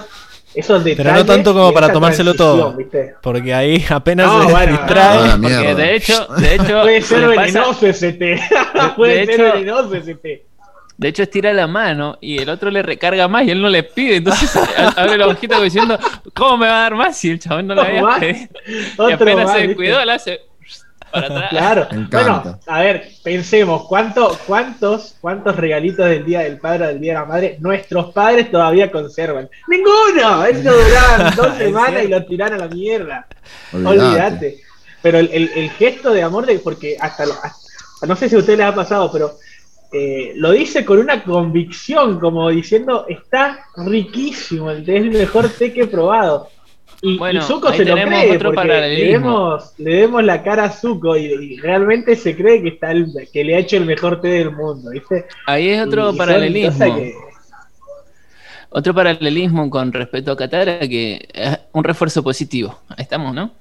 [0.56, 1.06] esos detalles.
[1.06, 2.74] Pero no tanto como para tomárselo todo.
[3.22, 5.30] Porque ahí apenas se distrae.
[5.42, 6.82] porque de hecho, de hecho.
[6.84, 8.40] Puede ser venenoso ese té.
[8.96, 10.46] Puede ser venenoso ese té.
[10.96, 13.84] De hecho, estira la mano y el otro le recarga más y él no le
[13.84, 14.16] pide.
[14.16, 14.58] Entonces
[14.96, 16.00] abre la hojita diciendo,
[16.34, 17.18] ¿cómo me va a dar más?
[17.18, 19.10] si el chabón no le había pedido.
[19.10, 20.53] Y apenas se descuidó, le hace
[21.50, 21.88] Claro.
[22.12, 27.14] Bueno, a ver, pensemos, ¿cuánto, ¿cuántos, ¿cuántos regalitos del Día del Padre o del Día
[27.14, 29.50] de la Madre nuestros padres todavía conservan?
[29.68, 30.46] ¡Ninguno!
[30.46, 33.28] Eso duraron dos semanas y lo tiran a la mierda.
[33.74, 34.62] Olvídate.
[35.04, 37.26] Pero el, gesto de amor, de, porque hasta,
[38.08, 39.38] no sé si a ustedes les ha pasado, pero
[39.92, 45.82] eh, lo dice con una convicción, como diciendo, está riquísimo, es el mejor té que
[45.82, 46.50] he probado.
[47.06, 51.18] Y, bueno, Zuko se lo cree porque le vemos, le vemos la cara a Zuko
[51.18, 54.52] y, realmente se cree que está el, que le ha hecho el mejor té del
[54.52, 55.26] mundo, ¿viste?
[55.46, 56.96] Ahí es otro paralelismo.
[58.70, 62.80] Otro paralelismo con respecto a Katara que es un refuerzo positivo.
[62.88, 63.52] Ahí estamos, ¿no?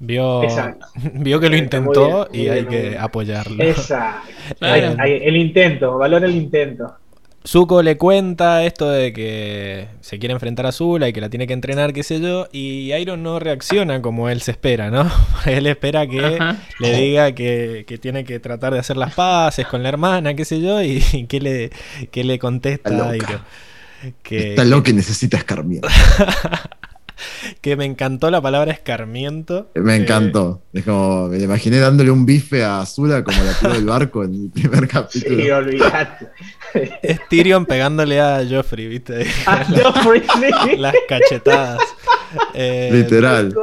[0.00, 0.42] Vio,
[1.14, 3.62] vio que lo intentó y hay que apoyarlo.
[3.62, 4.34] Exacto.
[4.60, 6.92] el intento, valora el intento.
[7.46, 11.46] Zuko le cuenta esto de que se quiere enfrentar a Zula y que la tiene
[11.46, 15.10] que entrenar, qué sé yo, y Iron no reacciona como él se espera, ¿no?
[15.44, 16.38] él espera que
[16.78, 20.62] le diga que, tiene que tratar de hacer las paces con la hermana, qué sé
[20.62, 21.70] yo, y, que, le,
[22.10, 23.42] que le contesta a Iron.
[24.22, 25.88] Que, Está loco que necesita escarmiento.
[27.60, 29.70] que me encantó la palabra escarmiento.
[29.74, 30.62] Me encantó.
[30.72, 34.34] Es como, me imaginé dándole un bife a Azula como la tiró del barco en
[34.34, 35.42] el primer capítulo.
[35.42, 36.28] Sí, olvidate.
[37.02, 39.24] Es Tyrion pegándole a Joffrey, ¿viste?
[39.46, 40.22] A Joffrey,
[40.76, 41.78] Las cachetadas.
[42.52, 43.54] Eh, Literal.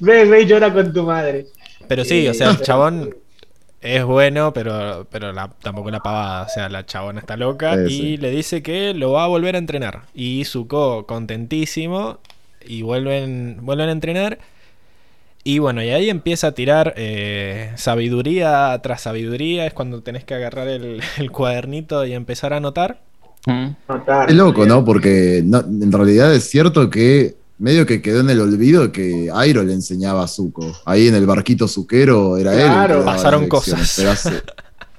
[0.00, 1.46] Ve, ve y llora con tu madre.
[1.86, 3.14] Pero sí, o sea, el chabón
[3.80, 5.32] es bueno, pero, pero
[5.62, 6.42] tampoco la pavada.
[6.42, 9.58] O sea, la chabona está loca y le dice que lo va a volver a
[9.58, 10.02] entrenar.
[10.14, 12.18] Y Zuko, contentísimo,
[12.66, 14.38] y vuelven, vuelven a entrenar.
[15.44, 19.64] Y bueno, y ahí empieza a tirar eh, sabiduría tras sabiduría.
[19.64, 21.00] Es cuando tenés que agarrar el,
[21.32, 23.00] cuadernito y empezar a anotar.
[23.46, 23.68] Mm.
[24.26, 24.84] Es loco, ¿no?
[24.84, 29.72] Porque en realidad es cierto que medio que quedó en el olvido que Airo le
[29.72, 30.76] enseñaba a Zuko.
[30.84, 33.04] Ahí en el barquito zuquero era él.
[33.04, 34.42] pasaron cosas.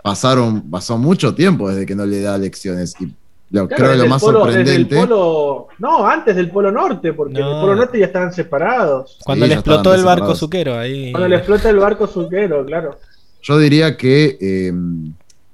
[0.02, 2.96] pasaron, pasó mucho tiempo desde que no le da lecciones.
[3.02, 3.14] Y
[3.52, 5.08] creo que lo más sorprendente.
[5.08, 9.20] no, antes del Polo Norte, porque en el Polo Norte ya estaban separados.
[9.24, 11.12] Cuando le explotó el barco suquero ahí.
[11.12, 12.98] Cuando le explota el barco suquero, claro.
[13.42, 14.74] Yo diría que, eh,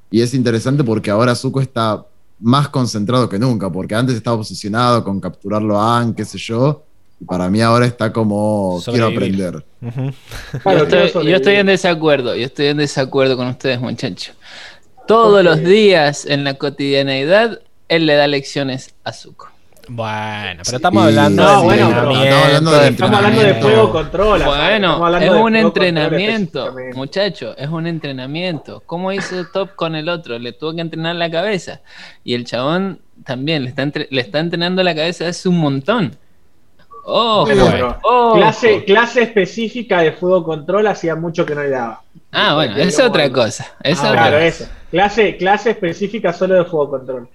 [0.09, 2.05] y es interesante porque ahora Zuko está
[2.39, 6.83] más concentrado que nunca, porque antes estaba obsesionado con capturarlo a An, qué sé yo,
[7.19, 9.63] Y para mí ahora está como quiero aprender.
[9.81, 14.35] yo, estoy, en desacuerdo, yo estoy en desacuerdo con ustedes, muchachos.
[15.07, 17.59] Todos los días en la cotidianeidad,
[17.95, 19.49] él le da lecciones a Zuko.
[19.89, 24.43] Bueno, pero estamos hablando, de estamos hablando de fuego control.
[24.43, 28.81] Bueno, es un entrenamiento, muchacho, es un entrenamiento.
[28.85, 30.39] ¿Cómo hizo Top con el otro?
[30.39, 31.81] Le tuvo que entrenar la cabeza.
[32.23, 36.15] Y el chabón también le está, le está entrenando la cabeza hace un montón.
[37.05, 37.45] Oh,
[38.35, 42.01] clase, clase específica de fuego control hacía mucho que no le daba.
[42.31, 43.67] Ah, bueno, es otra cosa.
[43.83, 44.65] Es ah, claro, eso.
[44.89, 47.27] Clase, clase específica solo de fuego control.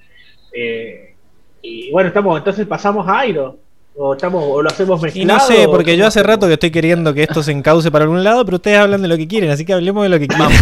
[0.53, 1.15] Eh,
[1.63, 3.59] y bueno, estamos, entonces pasamos a Airo.
[4.01, 5.23] O, estamos, o lo hacemos mezclado.
[5.23, 8.05] Y no sé, porque yo hace rato que estoy queriendo que esto se encauce para
[8.05, 10.29] algún lado, pero ustedes hablan de lo que quieren, así que hablemos de lo que
[10.29, 10.53] quieran.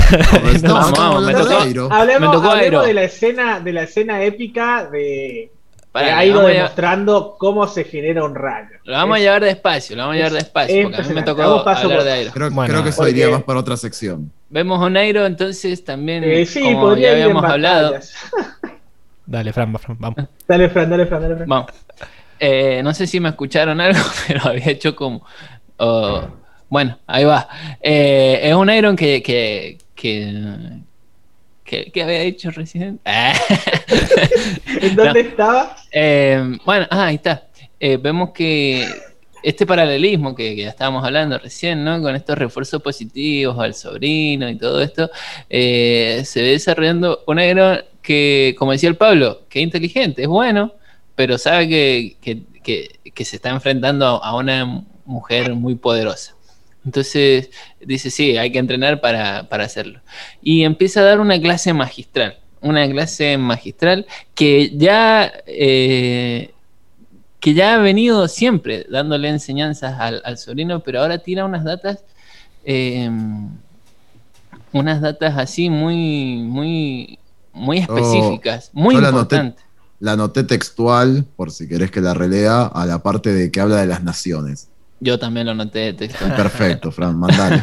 [0.62, 5.50] Vamos, me tocó, hablemos, de la escena, de la escena épica de,
[5.92, 8.78] para, Airo demostrando cómo se genera un rayo.
[8.84, 11.42] Lo vamos a llevar despacio, lo vamos a llevar despacio, porque a mí me tocó
[11.42, 12.32] hablar de Airo.
[12.32, 14.32] Creo, creo que eso iría más para otra sección.
[14.48, 17.96] Vemos a un Airo, entonces también, eh, sí, como ya habíamos hablado.
[19.26, 20.16] Dale, Fran, vamos.
[20.46, 21.48] Dale, Fran, dale, Fran, dale, Fran.
[21.48, 21.70] Vamos.
[22.38, 25.24] Eh, no sé si me escucharon algo, pero había hecho como.
[25.78, 26.22] Oh,
[26.68, 27.48] bueno, ahí va.
[27.80, 33.00] Eh, es un Iron que, que, que, que, había hecho recién.
[34.80, 35.76] ¿En dónde estaba?
[35.90, 37.46] Eh, bueno, ah, ahí está.
[37.80, 38.86] vemos que
[39.42, 42.00] este paralelismo que, ya estábamos hablando recién, ¿no?
[42.02, 45.10] Con estos refuerzos positivos al sobrino y todo esto,
[45.48, 50.72] se ve desarrollando un Iron que, como decía el Pablo, que inteligente, es bueno,
[51.16, 52.44] pero sabe que,
[53.24, 56.36] se está enfrentando a una mujer muy poderosa.
[56.84, 57.50] Entonces
[57.80, 60.00] dice, sí, hay que entrenar para, hacerlo.
[60.40, 64.06] Y empieza a dar una clase magistral, una clase magistral
[64.36, 66.52] que ya, eh,
[67.40, 72.04] que ya ha venido siempre dándole enseñanzas al, sobrino, pero ahora tira unas datas,
[72.64, 73.10] eh,
[74.72, 77.18] unas datas así muy, muy
[77.56, 79.64] muy específicas, muy importantes.
[79.98, 83.76] La anoté textual, por si querés que la relea, a la parte de que habla
[83.76, 84.68] de las naciones.
[85.00, 86.34] Yo también lo anoté textual.
[86.36, 87.62] Perfecto, Fran, mandale.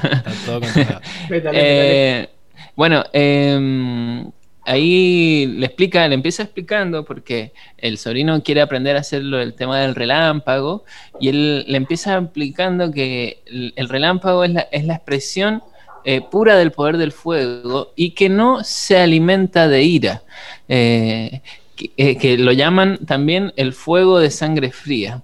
[1.29, 2.29] eh,
[2.75, 4.31] bueno, em,
[4.65, 9.79] ahí le explica, le empieza explicando porque el sobrino quiere aprender a hacerlo el tema
[9.79, 10.85] del relámpago
[11.19, 15.61] y él le empieza explicando que el, relámpago es la, es la expresión
[16.05, 20.23] eh, pura del poder del fuego y que no se alimenta de ira,
[20.67, 21.41] eh,
[21.97, 25.23] eh, que, lo llaman también el fuego de sangre fría.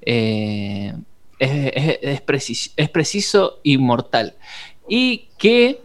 [0.00, 0.94] Es,
[2.90, 4.34] preciso, y mortal.
[4.88, 5.80] Y que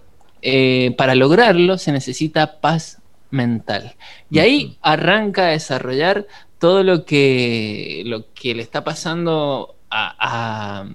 [0.98, 3.02] para lograrlo se necesita paz
[3.32, 3.96] mental.
[4.30, 6.28] Y ahí arranca a desarrollar
[6.60, 10.86] todo lo que, lo que le está pasando a a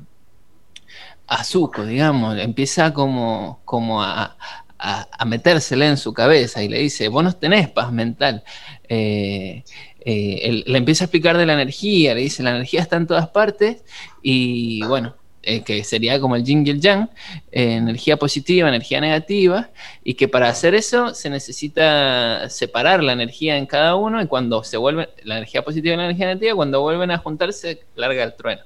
[1.45, 4.37] Zuko, digamos, empieza como, como a,
[4.79, 8.45] a, metérsela en su cabeza y le dice, vos no tenés paz mental.
[8.89, 9.65] Eh,
[10.01, 13.29] eh, le empieza a explicar de la energía, le dice, la energía está en todas
[13.29, 13.83] partes
[14.23, 17.11] y bueno, eh, que sería como el yin y el yang,
[17.53, 19.71] energía positiva, energía negativa,
[20.03, 24.65] y que para hacer eso se necesita separar la energía en cada uno y cuando
[24.65, 28.35] se vuelve la energía positiva y la energía negativa, cuando vuelven a juntarse, larga el
[28.35, 28.63] trueno.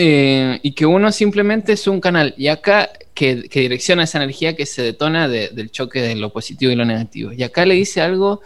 [0.00, 2.32] Eh, y que uno simplemente es un canal.
[2.38, 6.76] Y acá que, direcciona esa energía que se detona del choque de lo positivo y
[6.76, 7.32] lo negativo.
[7.32, 8.40] Y acá le dice algo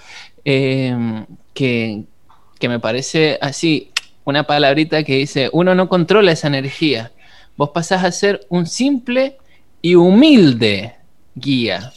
[0.46, 2.06] eh, que,
[2.62, 3.90] me parece así,
[4.24, 7.12] una palabrita que dice, uno no controla esa energía.
[7.58, 9.36] Vos pasás a ser un simple
[9.82, 10.94] y humilde
[11.34, 11.92] guía.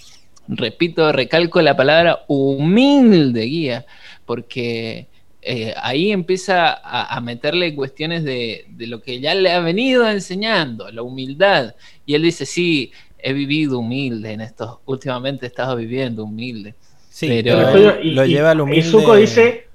[0.49, 3.85] Repito, recalco la palabra humilde guía,
[4.25, 5.07] porque
[5.47, 11.03] eh, ahí empieza a, meterle cuestiones de, lo que ya le ha venido enseñando, la
[11.03, 11.75] humildad.
[12.03, 16.73] Y él dice, sí, he vivido humilde en estos, últimamente he estado viviendo humilde.
[17.09, 18.87] Sí, pero, lo lleva al humilde.
[18.87, 19.67] Y Zuko dice,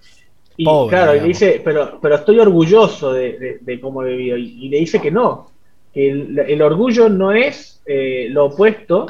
[0.56, 4.36] y, claro, y dice, pero, pero estoy orgulloso de, cómo he vivido.
[4.38, 5.52] Y, le dice que no,
[5.94, 9.06] que el, orgullo no es eh, lo opuesto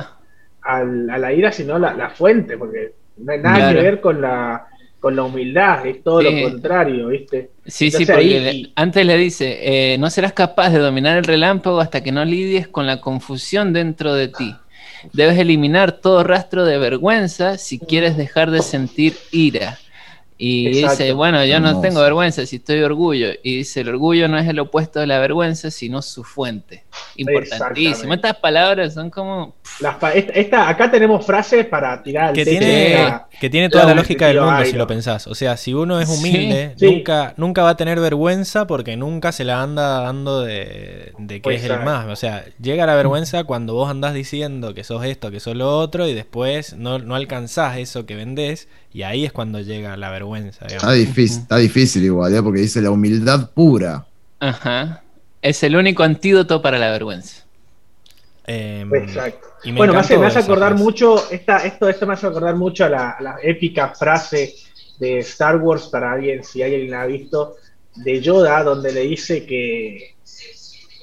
[0.60, 4.66] a la ira, sino la, fuente, porque no hay nada que ver con la
[5.00, 7.50] con la humildad, es todo lo contrario, ¿viste?
[7.66, 12.02] Sí, sí, porque antes le dice, eh, no serás capaz de dominar el relámpago hasta
[12.02, 14.54] que no lidies con la confusión dentro de ti.
[15.14, 19.78] Debes eliminar todo rastro de vergüenza si quieres dejar de sentir ira.
[20.42, 23.28] Y dice, bueno, yo no tengo vergüenza si estoy orgullo.
[23.42, 26.84] Y dice, el orgullo no es el opuesto de la vergüenza, sino su fuente.
[27.16, 28.14] Importantísimo.
[28.14, 29.54] Estas palabras son como
[30.34, 34.64] esta, acá tenemos frases para tirar que tiene, que tiene toda la lógica del mundo
[34.64, 35.26] si lo pensás.
[35.26, 39.44] O sea, si uno es humilde, Nunca, nunca va a tener vergüenza porque nunca se
[39.44, 41.12] la anda dando de,
[41.42, 42.06] que es el más.
[42.08, 45.78] O sea, llega la vergüenza cuando vos andás diciendo que sos esto, que sos lo
[45.78, 50.10] otro y después no, no alcanzás eso que vendés y ahí es cuando llega la
[50.10, 50.66] vergüenza.
[50.66, 52.42] Está difícil, está difícil igual, ¿eh?
[52.42, 54.06] porque dice la humildad pura.
[54.40, 55.02] Ajá.
[55.42, 57.44] Es el único antídoto para la vergüenza.
[58.46, 59.46] Em, Exacto.
[59.74, 63.90] bueno, me hace, acordar mucho, esta, esto, esto me hace acordar mucho a la, épica
[63.90, 64.54] frase
[64.98, 67.56] de Star Wars, para alguien, si alguien la ha visto,
[67.94, 70.16] de Yoda, donde le dice que,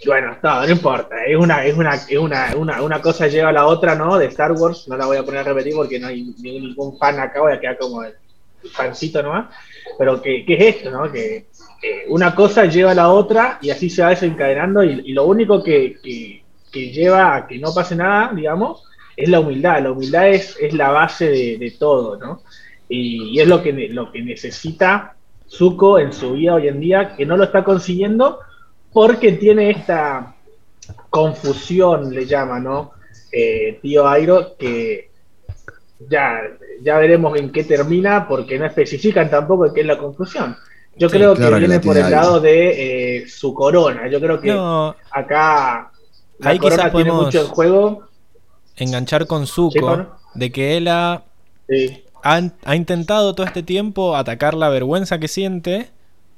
[0.06, 3.66] bueno, no, importa, es una, es una, es una, una, una, cosa lleva a la
[3.66, 4.18] otra, ¿no?
[4.18, 7.20] De Star Wars, no la voy a poner a repetir porque no hay ningún fan
[7.20, 8.14] acá, voy a quedar como el
[8.72, 9.48] fancito nomás,
[9.98, 11.12] pero que, es esto, ¿no?
[11.12, 11.48] Que
[12.10, 16.44] una cosa lleva a la otra y así se va desencadenando y, lo único que,
[16.72, 18.84] lleva a que no pase nada, digamos,
[19.16, 19.82] es la humildad.
[19.82, 22.44] La humildad es, es la base de, todo, ¿no?
[22.88, 25.16] Y, es lo que, lo que necesita
[25.50, 28.40] Zuko en su vida hoy en día, que no lo está consiguiendo
[28.98, 30.34] porque tiene esta
[31.12, 32.94] confusión, le llama, ¿no?
[33.32, 35.12] Eh, tío Airo, que
[36.10, 36.40] ya,
[36.82, 40.58] ya veremos en qué termina, porque no especifican tampoco qué es la confusión.
[40.96, 44.10] Yo creo que viene por el lado de eh, su corona.
[44.10, 44.52] Yo creo que
[45.12, 45.92] acá
[46.42, 48.08] ahí quizás podemos mucho en juego.
[48.78, 51.22] Enganchar con Zuko, de que él ha,
[52.24, 55.92] ha, intentado todo este tiempo atacar la vergüenza que siente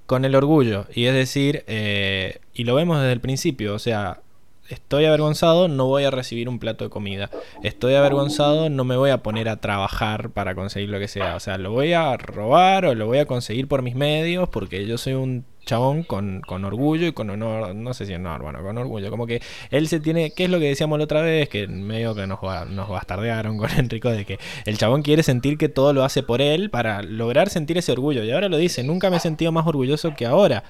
[0.10, 0.88] con el orgullo.
[0.92, 4.22] Y es decir, eh, y lo vemos desde el principio, o sea,
[4.68, 7.30] estoy avergonzado, no voy a recibir un plato de comida.
[7.62, 11.36] Estoy avergonzado, no me voy a poner a trabajar para conseguir lo que sea.
[11.36, 14.88] O sea, lo voy a robar o lo voy a conseguir por mis medios porque
[14.88, 18.78] yo soy un chabón con, orgullo y con honor, no sé si honor, bueno, con
[18.78, 19.12] orgullo.
[19.12, 21.48] Como que él se tiene, ¿qué es lo que decíamos la otra vez?
[21.48, 22.40] Que medio que nos,
[22.70, 26.42] nos bastardearon con Enrico de que el chabón quiere sentir que todo lo hace por
[26.42, 28.24] él para lograr sentir ese orgullo.
[28.24, 30.64] Y ahora lo dice, nunca me he sentido más orgulloso que ahora.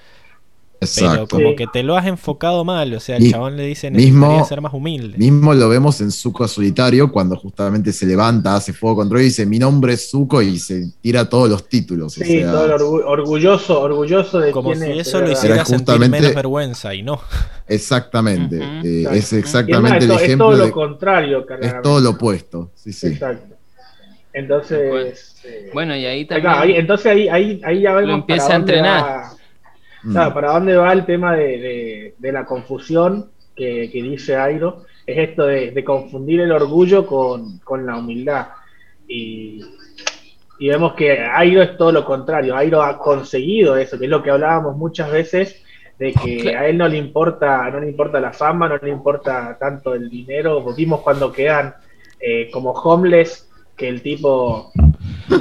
[0.80, 4.44] Pero como que te lo has enfocado mal, o sea, el chabón le dice necesitaría
[4.46, 5.18] ser más humilde.
[5.18, 9.46] Mismo lo vemos en Zuko solitario, cuando justamente se levanta, hace fuego control y dice,
[9.46, 12.14] mi nombre es Zuko y se tira todos los títulos.
[12.14, 17.20] Sí, todo orgulloso, orgulloso de Como si eso lo hiciera sentir menos vergüenza y no.
[17.68, 20.54] Exactamente, eh, es exactamente el ejemplo.
[20.54, 23.08] Es todo lo contrario, Es todo lo opuesto, sí, sí.
[23.08, 23.56] Exacto.
[24.34, 25.36] Entonces...
[25.74, 26.78] Bueno, y ahí también...
[26.78, 28.10] entonces ahí, ahí, ahí ya vemos...
[28.10, 29.39] Lo empieza a entrenar.
[30.04, 30.16] Mm.
[30.34, 34.86] ¿para dónde va el tema de, la confusión que, dice Airo?
[35.06, 38.48] Es esto de, confundir el orgullo con, la humildad.
[39.08, 39.62] Y,
[40.60, 42.56] vemos que Airo es todo lo contrario.
[42.56, 45.64] Airo ha conseguido eso, que es lo que hablábamos muchas veces,
[45.98, 49.58] de que a él no le importa, no le importa la fama, no le importa
[49.60, 50.64] tanto el dinero.
[50.76, 51.74] Vimos cuando quedan
[52.20, 54.72] eh, como homeless, que el tipo,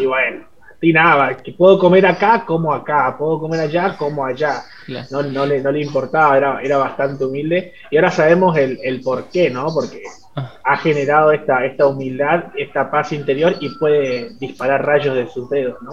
[0.01, 0.48] y bueno,
[0.83, 4.63] nada, que puedo comer acá, como acá, puedo comer allá, como allá.
[5.11, 7.75] No, no, le, no le importaba, era, era bastante humilde.
[7.91, 9.67] Y ahora sabemos el, el por qué, ¿no?
[9.75, 10.03] Porque
[10.37, 10.53] ah.
[10.65, 15.77] ha generado esta, esta humildad, esta paz interior y puede disparar rayos de sus dedos,
[15.83, 15.93] ¿no?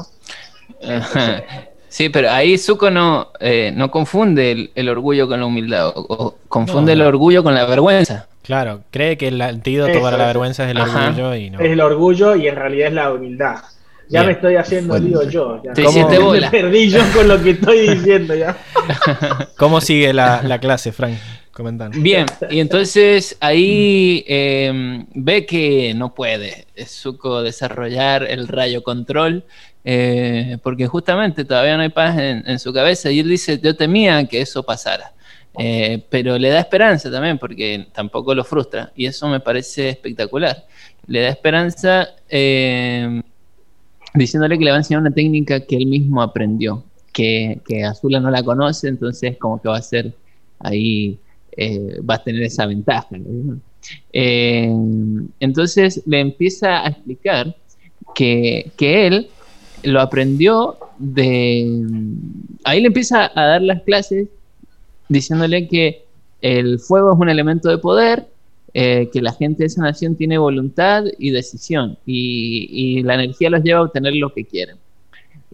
[1.88, 6.92] Sí, pero ahí Zuko no, eh, no confunde el, orgullo con la humildad, o, confunde
[6.92, 8.28] el orgullo con la vergüenza.
[8.44, 11.60] Claro, cree que el antídoto para la vergüenza es el orgullo y no.
[11.62, 13.56] Es el orgullo y en realidad es la humildad.
[14.10, 15.62] Ya me estoy haciendo lío yo.
[15.64, 15.74] Ya.
[15.74, 18.56] Me perdí yo con lo que estoy diciendo ya.
[19.58, 21.16] ¿Cómo sigue la, clase, Frank?
[21.52, 21.98] Comentando.
[22.02, 29.46] Bien, y entonces ahí em, ve que no puede Zuko desarrollar el rayo control,
[29.86, 34.26] eh, porque justamente todavía no hay paz en, su cabeza, y él dice, yo temía
[34.26, 35.14] que eso pasara.
[35.58, 40.66] Eh, pero le da esperanza también, porque tampoco lo frustra, y eso me parece espectacular.
[41.08, 43.24] Le da esperanza em,
[44.16, 46.84] diciéndole que le va a enseñar una técnica que él mismo aprendió,
[47.14, 50.14] que, que Azula no la conoce, entonces como que va a ser
[50.60, 51.18] ahí,
[51.56, 53.08] eh, va a tener esa ventaja.
[54.14, 54.74] Eh,
[55.40, 57.56] entonces le empieza a explicar
[58.14, 59.28] que, que, él
[59.84, 61.84] lo aprendió de...
[62.64, 64.28] Ahí le empieza a dar las clases
[65.08, 66.06] diciéndole que
[66.42, 68.28] el fuego es un elemento de poder
[68.78, 73.64] eh, que la gente de esa nación tiene voluntad y decisión y, la energía los
[73.64, 74.76] lleva a obtener lo que quieren.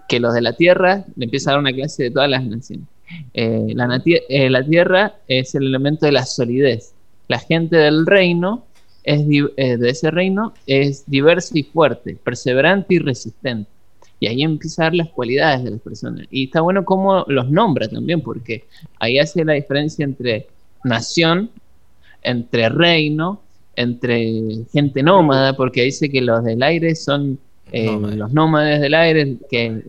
[0.10, 2.88] Que los de la tierra le empieza a dar una clase de todas las naciones.
[3.36, 6.96] Eh, la, eh, la, tierra es el elemento de la solidez.
[7.28, 8.66] La gente del reino,
[9.04, 13.70] es, de ese reino, es diversa y fuerte, perseverante y resistente.
[14.20, 16.26] Y ahí empieza a dar las cualidades de las personas.
[16.32, 18.64] Y está bueno cómo los nombra también, porque
[18.98, 20.48] ahí hace la diferencia entre
[20.84, 21.52] nación
[22.22, 23.42] entre reino,
[23.76, 27.40] entre gente nómada, porque dice que los del aire son
[27.72, 29.84] eh, los nómades del aire, que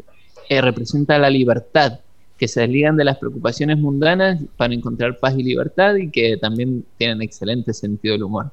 [0.49, 2.01] eh, representa la libertad,
[2.39, 6.85] que se desligan de las preocupaciones mundanas para encontrar paz y libertad y que también
[6.97, 8.51] tienen excelente sentido del humor.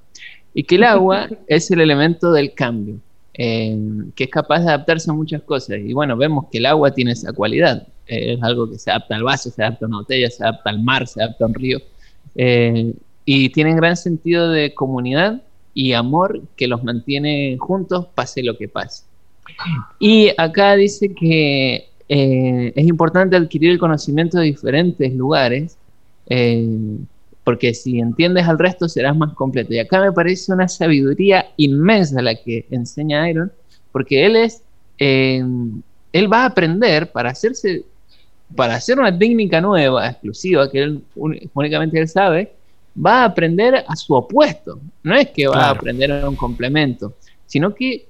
[0.54, 3.00] Y que el agua es el elemento del cambio,
[3.34, 3.78] eh,
[4.16, 5.78] que es capaz de adaptarse a muchas cosas.
[5.80, 7.88] Y bueno, vemos que el agua tiene esa cualidad.
[8.08, 10.82] es algo que se adapta al vaso, se adapta a una botella, se adapta al
[10.84, 11.80] mar, se adapta a un río.
[13.32, 15.44] Y tienen gran sentido de comunidad
[15.76, 19.04] y amor que los mantiene juntos pase lo que pase.
[20.00, 25.78] Y acá dice que eh, es importante adquirir el conocimiento de diferentes lugares,
[26.26, 26.68] eh,
[27.44, 29.76] porque si entiendes al resto serás más completo.
[29.76, 33.52] Y acá me parece una sabiduría inmensa la que enseña Iron,
[33.92, 34.64] porque él es,
[34.98, 35.46] eh,
[36.14, 37.84] él va a aprender para hacerse,
[38.56, 40.98] para hacer una técnica nueva, exclusiva, que
[41.54, 42.54] únicamente él sabe,
[43.04, 44.80] va a aprender a su opuesto.
[45.04, 47.14] No es que va a aprender a un complemento,
[47.46, 48.08] sino que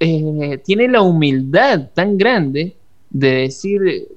[0.00, 2.76] eh, tiene la humildad tan grande
[3.10, 4.08] de decir,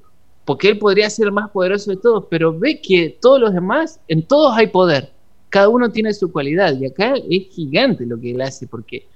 [0.44, 4.00] porque él podría ser el más poderoso de todos, pero ve que todos los demás,
[4.08, 5.12] en todos hay poder.
[5.48, 9.06] Cada uno tiene su cualidad y acá es gigante lo que él hace porque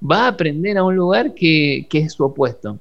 [0.00, 2.78] va a aprender a un lugar que, que es su opuesto.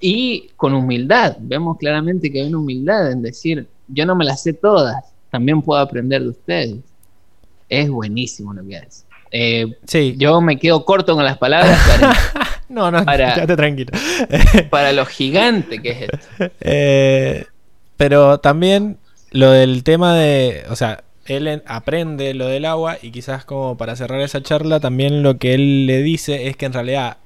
[0.00, 4.42] Y con humildad, vemos claramente que hay una humildad en decir, yo no me las
[4.42, 6.76] sé todas, también puedo aprender de ustedes.
[7.68, 9.04] Es buenísimo lo que hace.
[9.30, 10.14] Eh, sí.
[10.16, 11.78] Yo me quedo corto con las palabras.
[12.68, 13.92] no, no, para, tranquilo.
[14.70, 16.52] para lo gigante que es esto.
[16.60, 17.46] Eh,
[17.96, 18.98] pero también
[19.30, 23.96] lo del tema de, o sea, él aprende lo del agua y quizás como para
[23.96, 27.18] cerrar esa charla, también lo que él le dice es que en realidad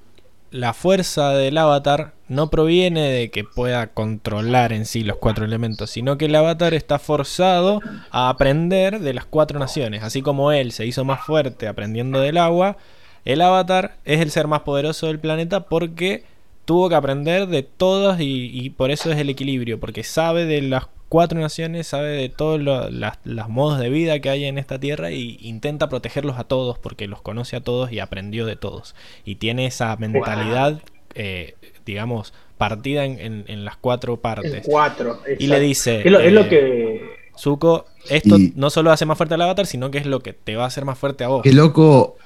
[0.50, 5.90] la fuerza del avatar no proviene de que pueda controlar en sí los cuatro elementos,
[5.90, 7.80] sino que el avatar está forzado
[8.10, 10.02] a aprender de las cuatro naciones.
[10.02, 12.76] Así como él se hizo más fuerte aprendiendo del agua,
[13.24, 16.24] el avatar es el ser más poderoso del planeta porque
[16.64, 20.88] tuvo que aprender de todos y, por eso es el equilibrio, porque sabe de las
[21.08, 25.36] cuatro naciones, sabe de todos los modos de vida que hay en esta tierra y
[25.42, 28.94] intenta protegerlos a todos porque los conoce a todos y aprendió de todos.
[29.24, 30.80] Y tiene esa mentalidad,
[31.14, 34.62] eh, digamos, partida en, las cuatro partes.
[34.64, 36.02] cuatro, y le dice...
[36.04, 37.22] Es lo, eh, que...
[37.38, 40.54] Zuko, esto no solo hace más fuerte al avatar, sino que es lo que te
[40.54, 41.42] va a hacer más fuerte a vos.
[41.42, 42.16] Qué loco,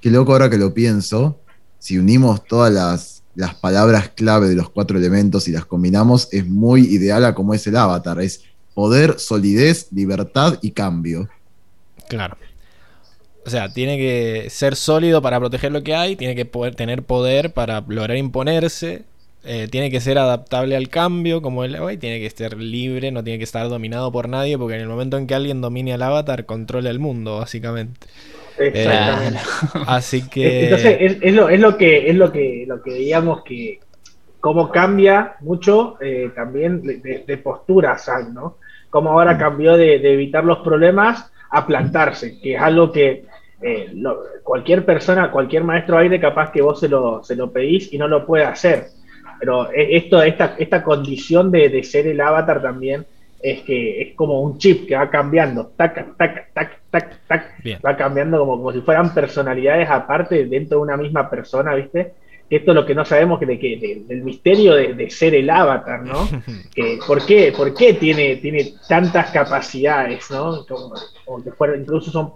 [0.00, 1.38] qué loco ahora que lo pienso.
[1.78, 6.46] Si unimos todas las las palabras clave de los cuatro elementos y las combinamos, es
[6.46, 8.20] muy ideal a cómo es el avatar.
[8.20, 11.28] Es poder, solidez, libertad y cambio.
[12.08, 12.36] Claro.
[13.46, 17.02] O sea, tiene que ser sólido para proteger lo que hay, tiene que poder tener
[17.02, 19.02] poder para lograr imponerse,
[19.44, 23.22] eh, tiene que ser adaptable al cambio, como el y tiene que ser libre, no
[23.22, 26.02] tiene que estar dominado por nadie, porque en el momento en que alguien domine al
[26.02, 28.06] avatar, controla el mundo, básicamente.
[28.58, 29.40] Exactamente.
[29.86, 30.64] así que.
[30.64, 33.80] Entonces, es, lo, es, lo, que es lo que lo que veíamos que
[34.40, 38.58] cómo cambia mucho eh, también de, postura Sam, ¿no?
[38.90, 39.38] Cómo ahora mm.
[39.38, 43.24] cambió de, evitar los problemas a plantarse, que es algo que
[43.64, 43.94] eh,
[44.42, 48.06] cualquier persona, cualquier maestro aire capaz que vos se lo, se lo pedís y no
[48.06, 48.88] lo puede hacer.
[49.40, 53.06] Pero e, esto, esta, esta condición de, de ser el avatar también
[53.44, 57.52] es que es como un chip que va cambiando, tac, tac, tac, tac, tac,
[57.84, 62.14] va cambiando como, como si fueran personalidades aparte dentro de una misma persona, ¿viste?
[62.48, 66.02] Esto es lo que no sabemos que, de, que del misterio de, ser el avatar,
[66.02, 66.26] ¿no?
[66.74, 70.64] que, ¿por, qué, ¿Por qué tiene, tiene tantas capacidades, ¿no?
[70.66, 72.32] Como, que fueron, incluso son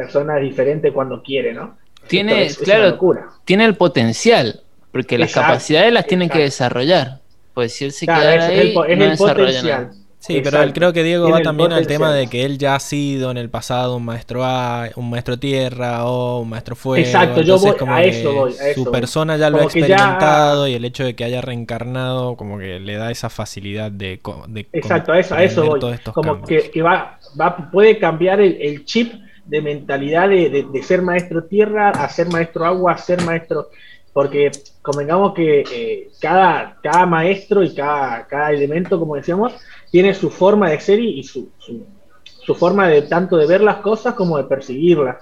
[0.00, 1.76] personas diferentes cuando quiere, ¿no?
[2.06, 2.98] Tiene, claro,
[3.44, 4.60] tiene el potencial,
[4.90, 7.20] porque las capacidades las tienen que desarrollar.
[7.54, 9.90] Pues si él se queda ahí, es el, potencial.
[10.20, 13.30] Sí, pero creo que Diego va también al tema de que él ya ha sido
[13.30, 17.02] en el pasado un maestro A, un maestro tierra o un maestro fuego.
[17.02, 18.52] Exacto, yo voy, a eso voy.
[18.74, 22.80] su persona ya lo ha experimentado y el hecho de que haya reencarnado como que
[22.80, 24.20] le da esa facilidad de...
[24.48, 25.80] de Exacto, a eso, a eso voy.
[26.12, 29.14] Como que, que, va, va, puede cambiar el, chip
[29.50, 33.68] de mentalidad de, de, ser maestro tierra a ser maestro agua, a ser maestro
[34.12, 34.50] porque
[34.82, 39.54] convengamos que eh, cada, cada maestro y cada, cada elemento, como decíamos,
[39.90, 44.14] tiene su forma de ser y, su, su, forma de tanto de ver las cosas
[44.14, 45.16] como de percibirlas.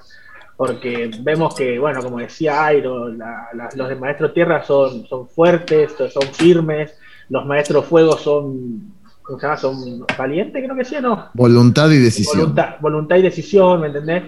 [0.57, 6.23] Porque vemos que, bueno, como decía Airo, los de Maestro Tierra son, son fuertes, son
[6.33, 6.99] firmes,
[7.29, 8.95] los Maestros Fuego son,
[9.29, 9.57] ¿cómo se llama?
[9.59, 11.29] Son valientes, creo que sí, ¿no?
[11.35, 12.55] Voluntad y decisión.
[12.81, 14.25] Voluntad, y decisión, ¿me entendés?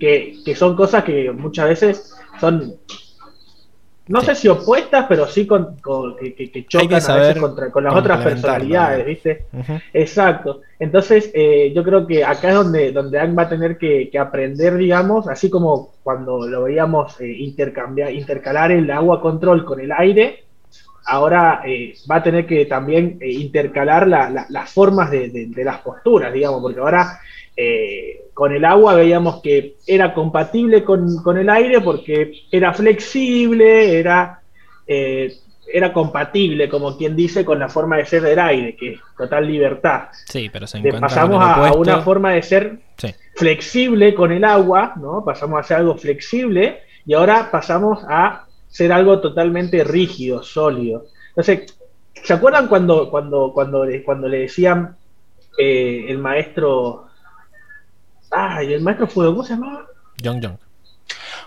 [0.00, 2.74] Que, que son cosas que muchas veces son
[4.06, 8.22] no sé si opuestas, pero sí con, que, chocan a veces contra, con las otras
[8.22, 9.46] personalidades, ¿viste?
[9.94, 10.60] Exacto.
[10.78, 15.26] Entonces, eh, yo creo que acá es donde, donde va a tener que, aprender, digamos,
[15.26, 20.43] así como cuando lo veíamos eh, intercambiar, intercalar el agua control con el aire,
[21.04, 26.60] ahora eh, va a tener que también intercalar las formas de, de, las posturas, digamos,
[26.62, 27.20] porque ahora
[27.56, 34.40] eh, con el agua veíamos que era compatible con, el aire porque era flexible, era,
[34.86, 35.32] eh,
[35.72, 39.46] era compatible, como quien dice, con la forma de ser del aire, que es total
[39.46, 40.08] libertad.
[40.26, 42.78] Sí, pero se Pasamos a, una forma de ser
[43.36, 45.24] flexible con el agua, ¿no?
[45.24, 48.43] Pasamos a ser algo flexible y ahora pasamos a
[48.74, 51.04] ser algo totalmente rígido, sólido.
[51.28, 51.78] Entonces,
[52.12, 54.96] ¿se acuerdan cuando, cuando, cuando, cuando le decían
[55.56, 57.04] eh, el maestro
[58.34, 59.86] Ah, y el maestro fuego, ¿cómo se llamaba?
[60.22, 60.58] John John.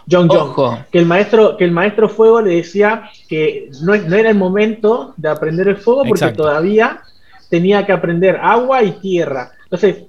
[0.09, 0.85] John John.
[0.89, 5.27] Que el maestro, que el maestro fuego le decía que no, era el momento de
[5.27, 7.01] aprender el fuego porque todavía
[7.49, 9.51] tenía que aprender agua y tierra.
[9.63, 10.05] Entonces,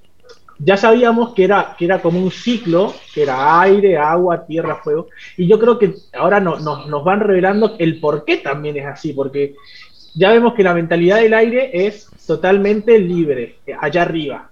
[0.59, 5.09] ya sabíamos que era, que era como un ciclo, que era aire, agua, tierra, fuego.
[5.37, 9.13] Y yo creo que ahora nos, nos van revelando el por qué también es así,
[9.13, 9.55] porque
[10.15, 14.51] ya vemos que la mentalidad del aire es totalmente libre, allá arriba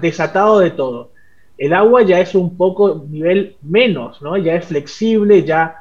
[0.00, 1.10] desatado de todo.
[1.56, 4.36] El agua ya es un poco nivel menos, ¿no?
[4.36, 5.76] Ya es flexible, ya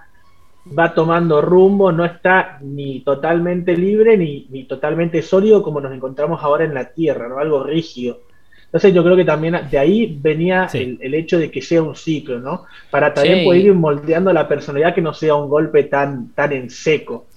[0.78, 6.44] va tomando rumbo, no está ni totalmente libre ni, ni totalmente sólido como nos encontramos
[6.44, 7.38] ahora en la Tierra, ¿no?
[7.38, 8.20] Algo rígido.
[8.68, 12.40] Entonces yo creo que también de ahí venía el, hecho de que sea un ciclo,
[12.40, 12.66] ¿no?
[12.92, 16.70] Para también poder ir moldeando la personalidad que no sea un golpe tan, tan en
[16.70, 17.28] seco,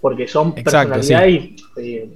[0.00, 2.08] porque son personalidades eh,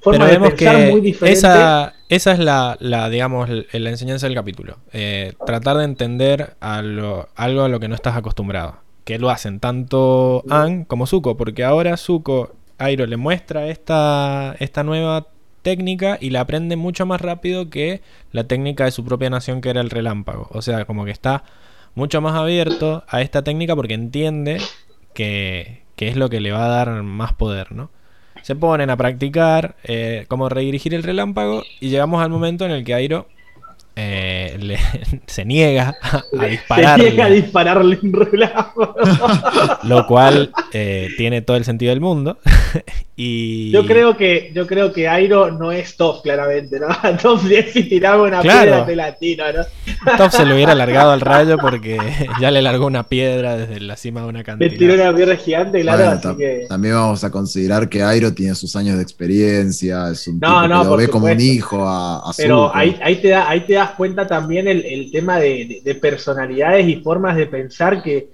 [0.00, 1.38] formas de pensar muy diferentes.
[1.38, 2.76] Esa, esa es la,
[3.10, 4.78] digamos, la enseñanza del capítulo.
[4.92, 8.76] Eh, tratar de entender algo a lo que no estás acostumbrado.
[9.04, 14.82] Que lo hacen tanto An como Zuko, porque ahora Zuko, Airo le muestra esta, esta
[14.82, 15.28] nueva
[15.68, 18.00] técnica y la aprende mucho más rápido que
[18.32, 20.48] la técnica de su propia nación que era el relámpago.
[20.52, 21.44] O sea, como que está
[21.94, 24.62] mucho más abierto a esta técnica porque entiende
[25.12, 27.90] que, que es lo que le va a dar más poder, ¿no?
[28.40, 32.82] Se ponen a practicar eh, cómo redirigir el relámpago y llegamos al momento en el
[32.82, 33.26] que Airo
[33.94, 34.78] eh,
[35.26, 37.04] se niega a, dispararle.
[37.04, 38.94] Se niega a dispararle un relámpago.
[39.82, 42.38] Lo cual eh, tiene todo el sentido del mundo.
[43.20, 43.72] Y...
[43.72, 46.86] Yo creo que yo creo que Airo no es top, claramente, ¿no?
[47.20, 50.16] Top si tiraba una piedra de latino, ¿no?
[50.16, 51.98] Top se lo hubiera largado al rayo porque
[52.40, 54.70] ya le largó una piedra desde la cima de una cantidad.
[54.70, 56.20] Le tiró una piedra gigante, claro,
[56.68, 60.68] También vamos a considerar que Airo tiene sus años de experiencia, es un tipo que
[60.68, 63.90] lo ve como un hijo a, a Pero ahí, ahí, te da, ahí te das
[63.96, 68.28] cuenta también el, tema de, personalidades y formas de pensar que,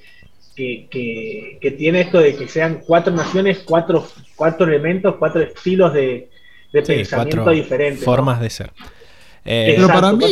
[0.55, 4.07] que, tiene esto de que sean cuatro naciones, cuatro,
[4.37, 6.31] cuatro elementos, cuatro estilos de,
[6.73, 8.05] pensamiento diferentes.
[8.05, 8.73] Formas de ser.
[9.45, 10.25] Eh, pero para mí,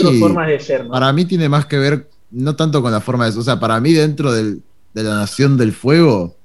[0.91, 3.61] para mí tiene más que ver, no tanto con la forma de ser, o sea,
[3.61, 4.59] para mí dentro de
[4.95, 6.37] la Nación del Fuego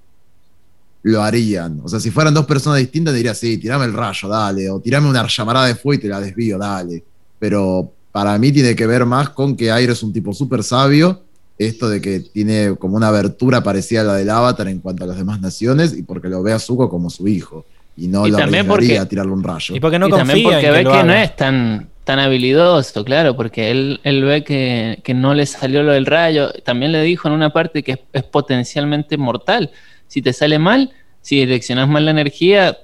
[1.08, 1.80] lo harían.
[1.84, 5.10] O sea, si fueran dos personas distintas, diría, sí, tirame el rayo, dale, o tirame
[5.10, 7.04] una llamarada de fuego y te la desvío, dale.
[7.40, 11.24] Pero para mí tiene que ver más con que Airo es un tipo súper sabio,
[11.58, 15.08] esto de que tiene como una abertura parecida a la del Avatar en cuanto a
[15.08, 17.66] las demás naciones, y porque lo ve a Zuko como su hijo,
[17.96, 19.76] y no lo arriesgaría a tirarle un rayo.
[19.76, 24.00] Y porque no también porque ve que, no es tan, tan habilidoso, claro, porque él,
[24.04, 27.84] él ve que, no le salió lo del rayo, también le dijo en una parte
[27.84, 29.72] que es, potencialmente mortal.
[30.08, 32.78] Si te sale mal, si direccionas mal la energía,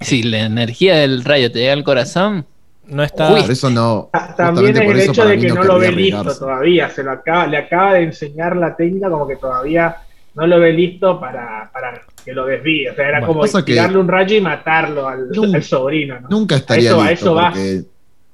[0.00, 2.46] si la energía del rayo te llega al corazón,
[2.90, 3.38] no está.
[3.38, 4.10] eso no.
[4.36, 6.90] También es el hecho de que no, lo ve listo todavía.
[6.90, 9.96] Se lo acaba, le acaba de enseñar la técnica como que todavía
[10.34, 12.90] no lo ve listo para, para que lo desvíe.
[12.90, 16.18] O sea, era como tirarle un rayo y matarlo al, sobrino.
[16.28, 17.34] Nunca estaría listo.
[17.34, 17.84] porque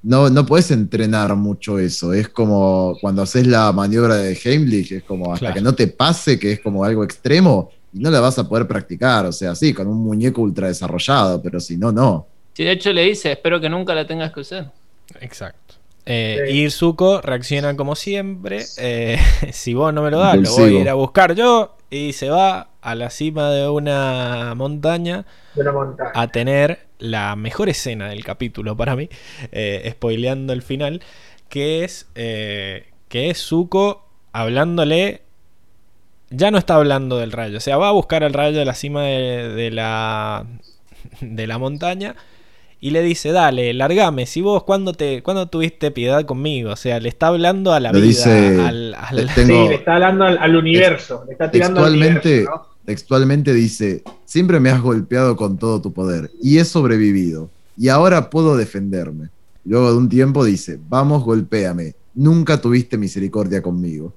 [0.03, 2.13] no, no puedes entrenar mucho eso.
[2.13, 6.39] Es como cuando haces la maniobra de Heimlich, es como hasta que no te pase,
[6.39, 9.27] que es como algo extremo, y no la vas a poder practicar.
[9.27, 12.27] O sea, sí, con un muñeco ultra desarrollado, pero si no, no.
[12.57, 14.73] Si de hecho le dice, espero que nunca la tengas que usar.
[15.21, 15.75] Exacto.
[16.07, 18.65] Eh, Y Zuko reacciona como siempre.
[18.79, 19.19] Eh,
[19.53, 21.77] si vos no me lo das, lo voy a ir a buscar yo.
[21.91, 25.27] Y se va a la cima de una montaña,
[26.15, 29.11] a tener la mejor escena del capítulo para mí,
[29.53, 31.03] eh, spoileando el final,
[31.51, 35.21] que es eh, que es Zuko hablándole.
[36.31, 38.75] Ya no está hablando del rayo, o sea, va a buscar el rayo de la
[38.75, 40.47] cima de la
[41.21, 42.17] de la montaña
[42.81, 47.01] y le dice, dale, largame, si vos cuando te cuando tuviste piedad conmigo, o sea,
[47.01, 48.95] le está hablando a la vida, dice, al,
[49.35, 52.47] Sí, le está hablando al, universo, le está tirando textualmente,
[52.85, 58.31] textualmente dice, siempre me has golpeado con todo tu poder y he sobrevivido y ahora
[58.31, 59.31] puedo defenderme.
[59.65, 64.13] Luego de un tiempo dice, vamos, golpéame, nunca tuviste misericordia conmigo.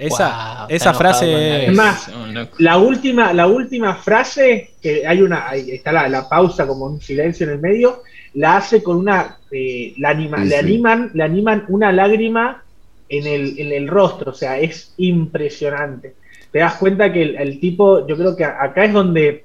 [0.00, 1.66] Esa, esa frase.
[1.66, 2.10] Es más,
[2.58, 7.46] la última, la última frase, que hay una, ahí está la, pausa como un silencio
[7.46, 8.02] en el medio,
[8.34, 9.36] la hace con una.
[9.50, 12.62] Eh, la anima, le, animan, le animan una lágrima
[13.08, 16.14] en el, en el rostro, o sea, es impresionante.
[16.52, 19.44] Te das cuenta que el, tipo, yo creo que acá es donde,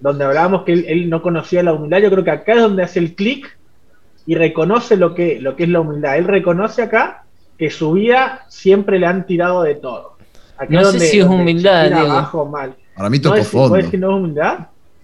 [0.00, 2.98] donde hablábamos que él, no conocía la humildad, yo creo que acá es donde hace
[2.98, 3.58] el clic
[4.26, 6.16] y reconoce lo que, lo que es la humildad.
[6.16, 7.21] Él reconoce acá
[7.58, 10.16] que su vida siempre le han tirado de todo.
[10.68, 11.90] no sé si es humildad.
[12.50, 12.74] mal.
[12.96, 13.68] Para mí tocó fondo.
[13.70, 14.58] ¿Puedes decir no es humildad?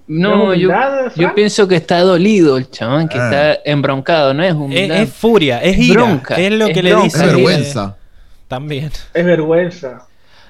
[0.07, 0.70] No, yo,
[1.16, 3.25] yo, pienso que está dolido el chabón, que ah.
[3.25, 5.03] está embroncado, no es humildad.
[5.03, 6.03] Es, furia, es ira.
[6.03, 7.19] Bronca, es lo que le dice.
[7.19, 7.97] Es vergüenza.
[8.49, 8.91] También.
[9.12, 10.07] Es vergüenza.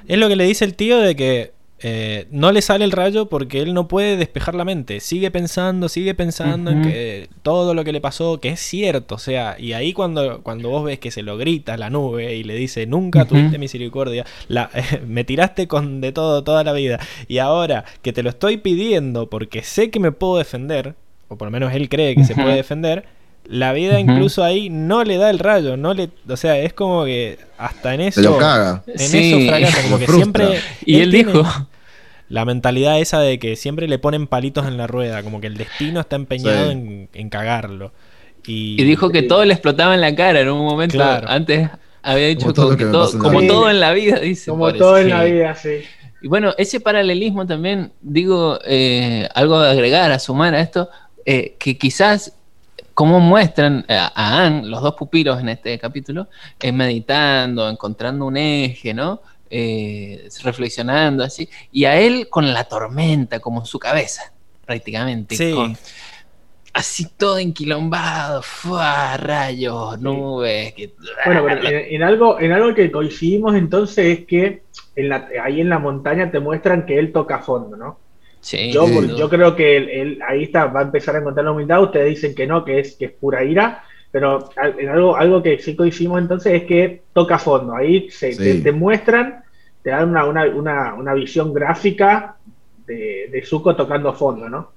[0.06, 3.28] Es lo que le dice el tío de que eh, no le sale el rayo
[3.28, 5.00] porque él no puede despejar la mente.
[5.00, 9.14] Sigue pensando, sigue pensando en que todo lo que le pasó, que es cierto.
[9.14, 12.42] O sea, y ahí cuando, cuando vos ves que se lo grita la nube y
[12.42, 14.70] le dice, nunca tuviste misericordia, la,
[15.06, 16.98] me tiraste con de todo toda la vida.
[17.28, 20.96] Y ahora que te lo estoy pidiendo porque sé que me puedo defender,
[21.28, 23.04] o por lo menos él cree que se puede defender,
[23.48, 27.04] la vida incluso ahí no le da el rayo, no le, o sea, es como
[27.06, 28.82] que hasta en eso, lo caga.
[28.86, 31.44] en eso fracasa, como que siempre y él, dijo
[32.28, 35.56] la mentalidad esa de que siempre le ponen palitos en la rueda, como que el
[35.56, 37.92] destino está empeñado en, cagarlo.
[38.46, 41.02] Y, dijo que todo le explotaba en la cara en un momento.
[41.02, 41.70] Antes
[42.02, 44.50] había dicho como, todo, como todo en la vida, dice.
[44.50, 45.80] Como todo en la vida, sí.
[46.20, 50.88] Y bueno, ese paralelismo también, digo, eh, algo de agregar, a sumar a esto,
[51.24, 52.37] eh, que quizás
[52.98, 56.26] como muestran a, Anne, los dos pupilos en este capítulo,
[56.58, 59.22] eh, meditando, encontrando un eje, ¿no?
[59.48, 64.32] Eh, reflexionando así, y a él con la tormenta como su cabeza,
[64.66, 65.36] prácticamente.
[66.74, 68.42] así todo enquilombado,
[69.18, 70.74] rayos, nubes.
[71.24, 74.64] Bueno, pero en, algo, en algo que coincidimos entonces es que
[75.40, 78.07] ahí en la montaña te muestran que él toca a fondo, ¿no?
[78.72, 81.82] Yo, creo que él, ahí está, va a empezar a encontrar la humildad.
[81.82, 85.58] Ustedes dicen que no, que es, que es pura ira, pero en algo, algo que
[85.58, 87.74] sí coincidimos entonces es que toca fondo.
[87.74, 89.42] Ahí se, te, muestran,
[89.82, 92.36] te dan una, visión gráfica
[92.86, 94.70] de, de Zuko tocando fondo, ¿no?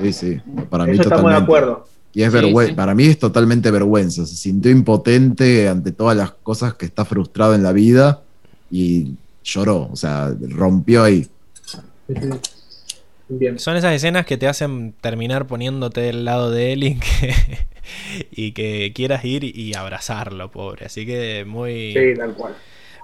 [0.00, 0.40] Sí, sí,
[0.70, 1.86] para mí Eso estamos de acuerdo.
[2.14, 4.26] Y es vergüenza, para mí es totalmente vergüenza.
[4.26, 8.22] Se sintió impotente ante todas las cosas que está frustrado en la vida
[8.70, 11.26] y lloró, o sea, rompió ahí.
[13.56, 16.84] Son esas escenas que te hacen terminar poniéndote del lado de él
[18.30, 20.86] y que, quieras ir y abrazarlo, pobre.
[20.86, 21.94] Así que muy.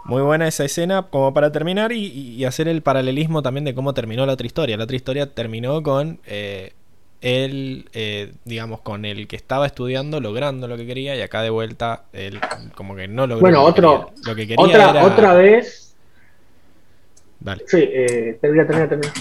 [0.05, 4.25] Muy buena esa escena como para terminar y, hacer el paralelismo también de cómo terminó
[4.25, 4.77] la otra historia.
[4.77, 6.73] La otra historia terminó con eh,
[7.21, 11.51] él, eh, digamos, con el que estaba estudiando, logrando lo que quería y acá de
[11.51, 12.41] vuelta él
[12.75, 14.65] como que no logró bueno, otro, lo que quería.
[14.65, 15.95] Otra, otra vez.
[17.41, 17.65] Dale.
[17.67, 19.13] Sí, eh, termina, termina, termina.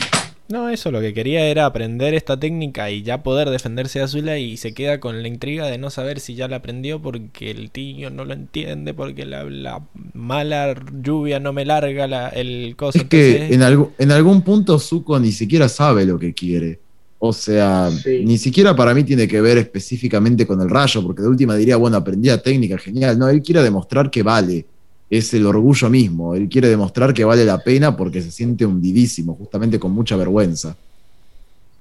[0.50, 4.38] No, eso lo que quería era aprender esta técnica y ya poder defenderse de Azula
[4.38, 7.70] y se queda con la intriga de no saber si ya la aprendió porque el
[7.70, 9.82] tío no lo entiende, porque la,
[10.14, 12.98] mala lluvia no me larga la, el coso.
[12.98, 16.80] Es que en, algo, en algún punto Zuko ni siquiera sabe lo que quiere.
[17.20, 21.28] O sea, ni siquiera para mí tiene que ver específicamente con el rayo, porque de
[21.28, 23.18] última diría, bueno, aprendí la técnica, genial.
[23.18, 24.66] No, él quiere demostrar que vale
[25.10, 26.36] es el orgullo mismo.
[26.36, 30.76] Él quiere demostrar que vale la pena porque se siente hundidísimo, justamente con mucha vergüenza.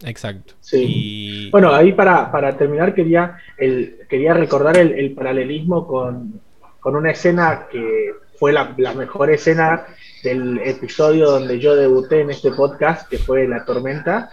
[0.04, 0.54] Exacto.
[0.60, 1.48] Sí.
[1.50, 6.40] Bueno, ahí para, terminar quería, el, quería recordar el, paralelismo con,
[6.84, 9.86] una escena que fue la, mejor escena
[10.22, 14.30] del episodio donde yo debuté en este podcast, que fue La Tormenta,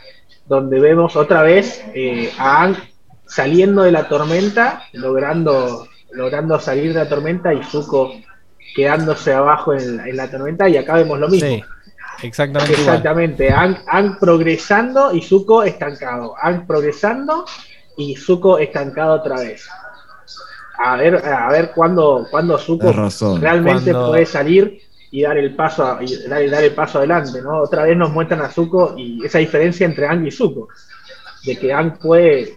[0.47, 2.75] donde vemos otra vez eh, a Ang
[3.25, 8.13] saliendo de la tormenta, logrando, logrando salir de la tormenta y Zuko
[8.73, 11.49] quedándose abajo en, la tormenta y acá vemos lo mismo.
[11.49, 11.63] Sí,
[12.23, 12.73] exactamente.
[12.73, 13.49] Exactamente.
[13.51, 16.35] Han, progresando y Zuko estancado.
[16.41, 17.45] Han progresando
[17.97, 19.67] y Zuko estancado otra vez.
[20.77, 22.91] A ver, a ver cuándo, cuándo Zuko
[23.39, 24.81] realmente puede salir
[25.11, 27.61] y dar el paso y dar, el paso adelante, ¿no?
[27.61, 30.69] Otra vez nos muestran a Zuko y esa diferencia entre Ang y Zuko.
[31.45, 32.55] De que Ang puede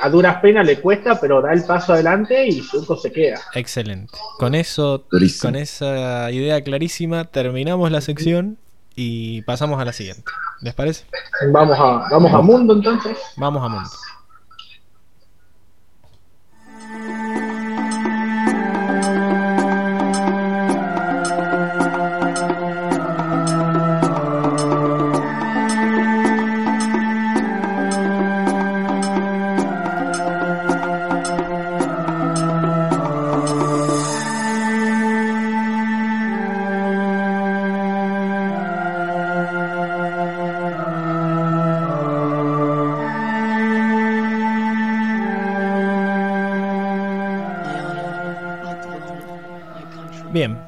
[0.00, 3.40] a duras penas le cuesta, pero da el paso adelante y Zuko se queda.
[3.54, 4.12] Excelente.
[4.38, 5.04] Con eso,
[5.40, 8.58] con esa idea clarísima, terminamos la sección
[8.94, 10.24] y pasamos a la siguiente.
[10.62, 11.04] ¿Les parece?
[11.52, 13.16] Vamos a, vamos a Mundo entonces.
[13.36, 13.90] Vamos a Mundo.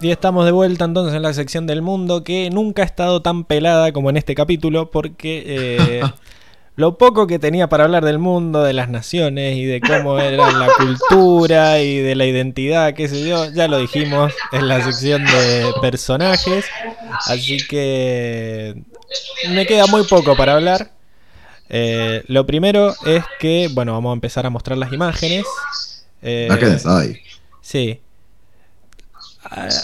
[0.00, 3.44] Y estamos de vuelta entonces en la sección del mundo que nunca ha estado tan
[3.44, 6.02] pelada como en este capítulo porque eh,
[6.76, 10.50] lo poco que tenía para hablar del mundo, de las naciones y de cómo era
[10.52, 15.24] la cultura y de la identidad, qué sé yo, ya lo dijimos en la sección
[15.24, 16.66] de personajes,
[17.26, 18.82] así que
[19.50, 20.92] me queda muy poco para hablar.
[21.68, 25.44] Eh, lo primero es que, bueno, vamos a empezar a mostrar las imágenes.
[26.22, 26.48] Eh,
[26.86, 27.20] hay?
[27.60, 28.00] Sí.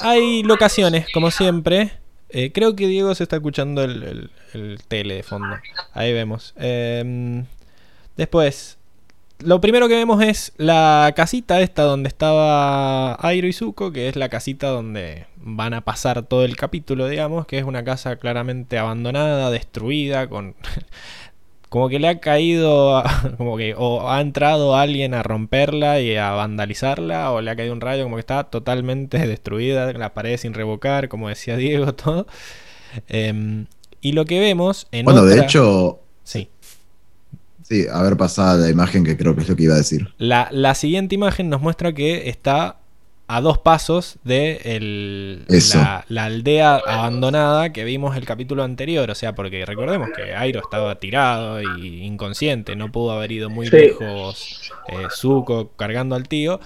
[0.03, 1.93] Hay locaciones, como siempre.
[2.29, 4.31] Eh, creo que Diego se está escuchando el,
[4.89, 5.57] tele de fondo.
[5.93, 6.55] Ahí vemos.
[6.57, 7.45] Em,
[8.17, 8.77] después,
[9.39, 14.17] lo primero que vemos es la casita esta donde estaba Airo y Zuko, que es
[14.17, 18.79] la casita donde van a pasar todo el capítulo, digamos, que es una casa claramente
[18.79, 20.55] abandonada, destruida, con
[21.75, 23.03] como que le ha caído,
[23.37, 27.73] como que o ha entrado alguien a romperla y a vandalizarla, o le ha caído
[27.73, 32.29] un rayo, como que está totalmente destruida, la pared sin revocar, como decía Diego, todo.
[33.09, 33.67] Em,
[34.01, 35.99] y lo que vemos en Bueno, de hecho...
[36.23, 36.49] Sí.
[37.65, 40.15] Sí, a ver, pasada la imagen que creo que es lo que iba a decir.
[40.17, 42.77] La, la siguiente imagen nos muestra que está
[43.27, 45.41] a dos pasos de
[46.09, 49.11] la, aldea abandonada que vimos el capítulo anterior.
[49.11, 53.69] O sea, porque recordemos que Airo estaba tirado y inconsciente, no pudo haber ido muy
[53.69, 56.61] lejos eh, Zuko cargando al tío.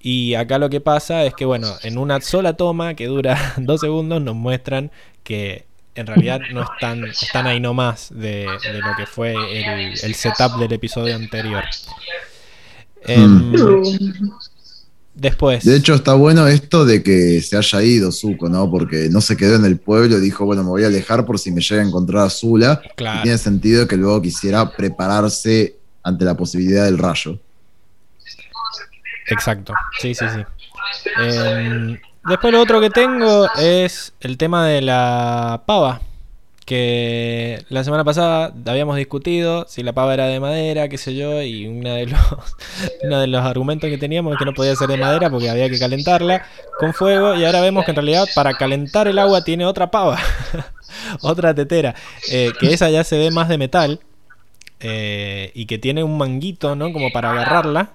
[0.00, 3.80] Y acá lo que pasa es que, bueno, en una sola toma que dura dos
[3.80, 4.92] segundos nos muestran
[5.22, 5.64] que
[5.94, 10.72] en realidad no están, están ahí nomás de, de lo que fue el, setup del
[10.72, 11.64] episodio anterior.
[13.06, 13.10] Mm.
[13.10, 13.52] Em,
[15.14, 15.64] Después.
[15.64, 18.68] De hecho, está bueno esto de que se haya ido Zuko, ¿no?
[18.68, 21.52] Porque no se quedó en el pueblo dijo, bueno, me voy a alejar por si
[21.52, 22.82] me llega a encontrar a Zula.
[22.98, 27.38] Y tiene sentido que luego quisiera prepararse ante la posibilidad del rayo.
[29.28, 30.42] Exacto, sí, sí, sí.
[31.18, 36.00] Em, después lo otro que tengo es el tema de la pava
[36.64, 41.42] que la semana pasada habíamos discutido si la pava era de madera, qué sé yo,
[41.42, 42.06] y uno de
[43.26, 46.46] los, argumentos que teníamos es que no podía ser de madera porque había que calentarla
[46.78, 50.18] con fuego, y ahora vemos que en realidad para calentar el agua tiene otra pava,
[51.20, 51.94] otra tetera,
[52.30, 54.00] eh, que esa ya se ve más de metal,
[54.80, 56.92] eh, y que tiene un manguito, ¿no?
[56.92, 57.92] Como para agarrarla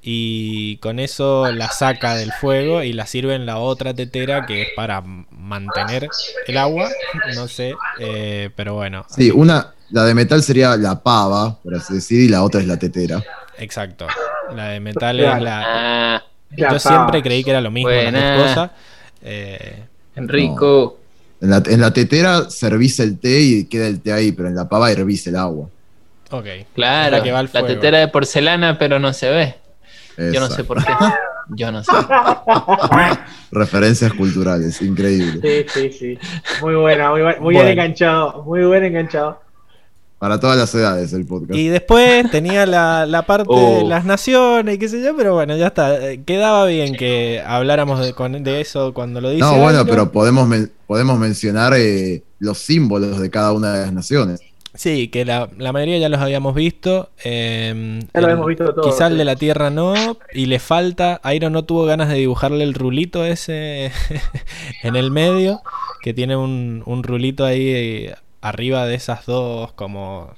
[0.00, 4.62] y con eso la saca del fuego y la sirve en la otra tetera que
[4.62, 6.08] es para mantener
[6.46, 6.88] el agua,
[7.34, 9.04] no sé, eh, pero bueno.
[9.08, 12.66] Sí, una, la de metal sería la pava, por así decir, y la otra es
[12.66, 13.22] la tetera.
[13.58, 14.06] Exacto,
[14.54, 16.24] la de metal es la...
[16.56, 18.72] Yo siempre creí que era lo mismo, las cosa.
[19.22, 19.84] Eh,
[20.14, 20.98] Enrico.
[21.40, 24.54] En, la, en la tetera servís el té y queda el té ahí, pero en
[24.54, 25.68] la pava hervís el agua.
[26.30, 26.46] Ok.
[26.74, 29.54] Claro, la tetera de porcelana, pero no se ve.
[30.18, 30.92] Yo no sé por qué.
[31.50, 31.92] Yo no sé.
[33.50, 35.66] Referencias culturales, increíble.
[35.72, 36.18] Sí, sí, sí.
[36.60, 38.42] Muy buena, muy, muy bien enganchado.
[38.42, 39.40] Muy buen enganchado.
[40.18, 41.54] Para todas las edades el podcast.
[41.54, 43.88] Y después tenía la, parte de oh.
[43.88, 45.96] las naciones y qué sé yo, pero bueno, ya está.
[46.26, 49.42] Quedaba bien que habláramos de, eso cuando lo dice.
[49.42, 50.48] No, bueno, pero podemos,
[50.88, 54.40] podemos mencionar eh, los símbolos de cada una de las naciones.
[54.74, 57.10] Sí, que la, mayoría ya los habíamos visto.
[57.24, 58.88] Eh, ya lo hemos visto todo.
[58.88, 59.94] Quizá el de la Tierra no,
[60.32, 61.20] y le falta.
[61.32, 63.90] Iron no tuvo ganas de dibujarle el rulito ese
[64.82, 65.62] en el medio,
[66.02, 70.34] que tiene un, rulito ahí arriba de esas dos como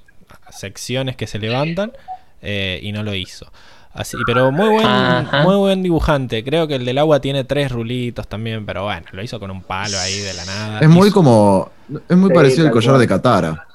[0.50, 1.92] secciones que se levantan,
[2.40, 3.50] eh, y no lo hizo.
[3.92, 6.44] Así, pero muy buen, muy buen dibujante.
[6.44, 9.62] Creo que el del agua tiene tres rulitos también, pero bueno, lo hizo con un
[9.62, 10.80] palo ahí de la nada.
[10.80, 11.70] Es muy como.
[12.08, 13.66] Es muy parecido al collar de Katara.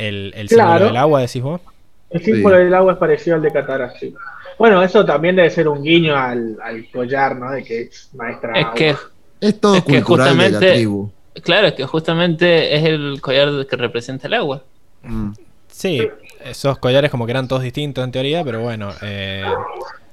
[0.00, 1.60] El, símbolo del agua, decís vos.
[2.08, 4.14] El símbolo del agua es parecido al de Katara, sí.
[4.58, 6.56] Bueno, eso también debe ser un guiño al,
[6.92, 7.50] collar, ¿no?
[7.50, 8.52] De que es maestra.
[8.58, 8.96] Es que
[9.40, 11.10] es todo cultural de la tribu.
[11.42, 14.62] Claro, es que justamente es el collar que representa el agua.
[15.02, 15.30] Mm.
[15.68, 16.08] Sí,
[16.44, 19.44] esos collares como que eran todos distintos en teoría, pero bueno, eh,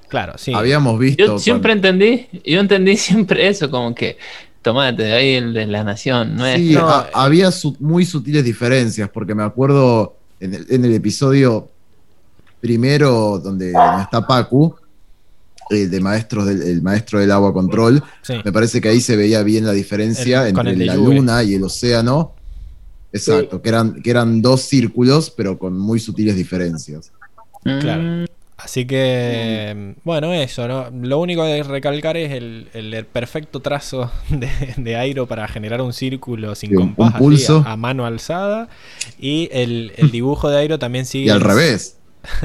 [0.08, 0.54] claro, sí.
[0.54, 1.24] Habíamos visto.
[1.24, 4.16] Yo siempre entendí, yo entendí siempre eso, como que
[4.62, 6.36] tomate, de ahí el de la nación.
[6.36, 6.76] No sí,
[7.14, 11.70] había muy sutiles diferencias, porque me acuerdo en el, episodio
[12.60, 14.74] primero donde está Pacu,
[15.70, 18.02] el de maestros del el maestro del agua control,
[18.44, 22.34] me parece que ahí se veía bien la diferencia entre la luna y el océano.
[23.10, 27.10] Exacto, que, eran, que eran dos círculos, pero con muy sutiles diferencias.
[27.62, 28.26] Claro.
[28.58, 30.90] Así que, bueno, eso, ¿no?
[30.90, 36.56] Lo único de recalcar es el, perfecto trazo de, de, Airo para generar un círculo
[36.56, 37.14] sin compás,
[37.64, 38.68] a, mano alzada.
[39.16, 41.26] Y el, dibujo de Airo también sigue.
[41.26, 42.00] Y al revés.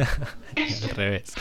[0.56, 1.34] al revés.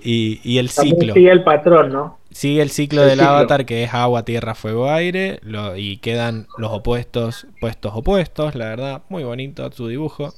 [0.00, 1.12] Y, y el ciclo.
[1.12, 2.17] Sigue el patrón, ¿no?
[2.30, 3.30] Sigue el ciclo El del ciclo.
[3.32, 5.40] avatar que es agua, tierra, fuego, aire.
[5.42, 8.54] lo- y quedan los opuestos, puestos opuestos.
[8.54, 10.34] La verdad, muy bonito su dibujo.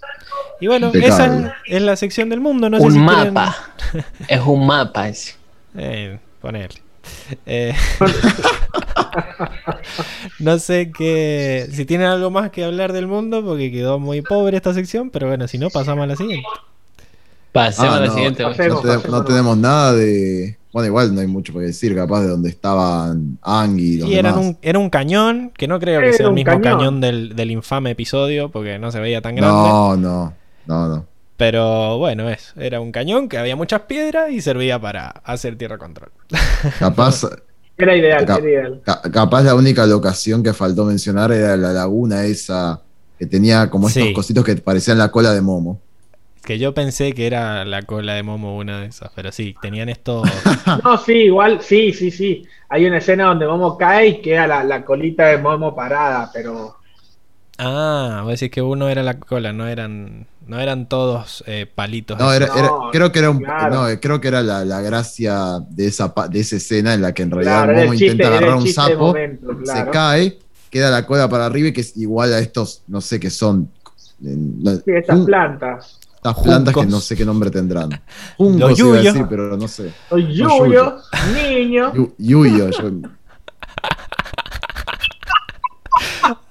[0.60, 1.14] Y bueno, Impecable.
[1.14, 2.68] esa es la sección del mundo.
[2.70, 3.56] No sé un si quieren- mapa.
[4.28, 5.34] es un mapa ese.
[5.76, 6.80] Eh, ponerle.
[7.46, 7.74] Eh,
[10.38, 11.68] no sé qué.
[11.72, 15.28] Si tienen algo más que hablar del mundo, porque quedó muy pobre esta sección, pero
[15.28, 16.46] bueno, si no, pasamos a la siguiente.
[17.52, 18.44] Pasemos Ah, a la no, siguiente.
[18.44, 18.84] pasemos.
[18.84, 20.56] No, te- no tenemos nada de.
[20.72, 24.34] Bueno, igual no hay mucho que decir, capaz de donde estaban Ang y los eran
[24.34, 24.46] demás.
[24.50, 27.00] un, era un cañón, que no creo que Era sea el mismo cañón, cañón.
[27.00, 29.56] del, del infame episodio, porque no se veía tan grande.
[29.56, 30.32] No, no,
[30.66, 31.06] no, no.
[31.36, 35.78] Pero bueno, es, era un cañón que había muchas piedras y servía para hacer tierra
[35.78, 36.12] control.
[36.78, 37.24] Capaz,
[37.78, 38.80] Era ideal, era ideal.
[38.84, 42.82] ca- capaz la única locación que faltó mencionar era la laguna esa
[43.18, 44.12] que tenía como estos Sí.
[44.12, 45.80] cositos que parecían la cola de Momo.
[46.44, 49.88] Que yo pensé que era la cola de Momo una de esas, pero sí, tenían
[49.88, 50.22] esto.
[50.84, 52.46] No, sí, igual, sí, sí, sí.
[52.68, 56.76] Hay una escena donde Momo cae y queda la, la colita de Momo parada, pero
[57.58, 62.18] Ah, vos decís que uno era la cola, no eran, no eran todos eh, palitos.
[62.18, 63.76] No, era, No, era- creo que era un, claro.
[63.76, 67.12] no, creo que era la, la gracia de esa pa- de esa escena en la
[67.12, 70.38] que en realidad claro, Momo chiste, intenta agarrar un sapo, momento, se cae,
[70.70, 73.70] queda la cola para arriba y que es igual a estos, no sé qué son.
[74.24, 76.00] eh, no- Sí, estas plantas.
[76.22, 77.98] Estas plantas que no sé qué nombre tendrán.
[78.36, 79.14] Juncos Los iba a yuyos.
[79.14, 79.90] decir, pero no sé.
[80.10, 80.98] Soy Yuyo,
[81.34, 81.92] niño.
[81.94, 82.90] Yu- Yuyo, yo-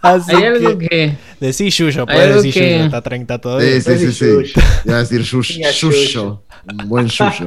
[0.01, 1.17] Así Hay algo que, que.
[1.39, 3.81] Decí Yuyo, puedes algo decir que- Yuyo, está 30 todavía.
[3.81, 4.25] Sí, sí, sí, sí.
[4.25, 4.53] Yuyo.
[4.85, 6.43] Iba a decir yush- Mira, yuyo.
[6.71, 7.45] Un buen yuyo.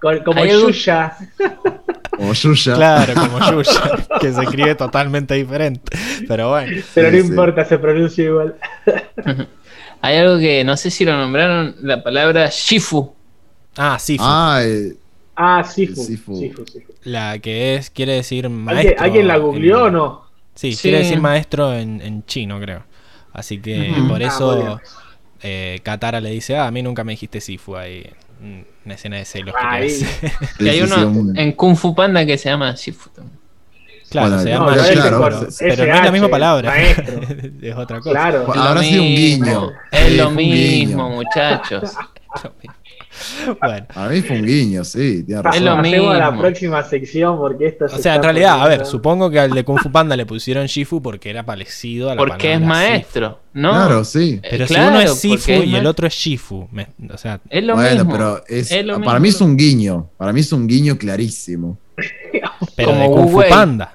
[0.00, 1.16] Con- Como Hay algo- Yuya.
[2.16, 2.74] Como yuya.
[2.74, 5.96] Claro, como Yuya, que se escribe totalmente diferente.
[6.28, 7.28] Pero bueno, Pero Sí, no sí.
[7.28, 8.56] importa, se pronuncia igual.
[10.02, 13.12] Hay algo que no sé si lo nombraron, la palabra Shifu.
[13.76, 14.94] ah, Sifu, Ah, eh,
[15.36, 16.02] Ah, Sifu.
[16.02, 16.36] Sifu.
[16.36, 16.92] Sifu, Sifu.
[17.04, 18.96] la que es, quiere decir ¿Alguien, maestro.
[19.04, 20.22] ¿Alguien la en- googleó o no?
[20.54, 20.82] Sí, Sí.
[20.82, 22.84] quiere decir maestro en, en chino, creo.
[23.32, 24.80] Así que por Ah, eso
[25.42, 28.06] eh, Katara le dice, ah, a mí nunca me dijiste Sifu ahí.
[28.84, 29.54] Una escena de celos
[30.58, 33.08] que Que hay uno en Kung Fu Panda que se llama Shifu.
[33.10, 33.38] también.
[34.10, 36.68] Claro, Bueno, se no, llama pero Shifu, claro, pero, no es la misma palabra.
[36.70, 37.20] maestro.
[37.62, 38.10] es otra cosa.
[38.10, 38.40] Claro.
[38.42, 39.70] Es lo Habrá sido un mismo, guiño.
[39.92, 41.08] Es Sí, lo mismo, guiño.
[41.16, 41.92] muchachos.
[43.60, 46.40] Bueno, A mí fue un guiño, sí, tiene Es lo Pasemos a la mismo.
[46.42, 49.62] próxima sección porque esto o se sea, en realidad, a ver, supongo que al de
[49.64, 53.72] Kung Fu Panda le pusieron Shifu porque era parecido a la Porque es maestro, ¿no?
[53.72, 54.40] Claro, sí.
[54.42, 57.40] Eh, Pero si claro, uno es Sifu y el otro es Shifu, me- o sea,
[57.50, 58.12] Es lo bueno, mismo.
[58.12, 59.20] pero es, Es lo para mismo.
[59.20, 60.10] mí es un guiño.
[60.16, 61.78] Para mí es un guiño clarísimo.
[62.76, 63.42] pero Como de Kung Fu.
[63.50, 63.94] Panda.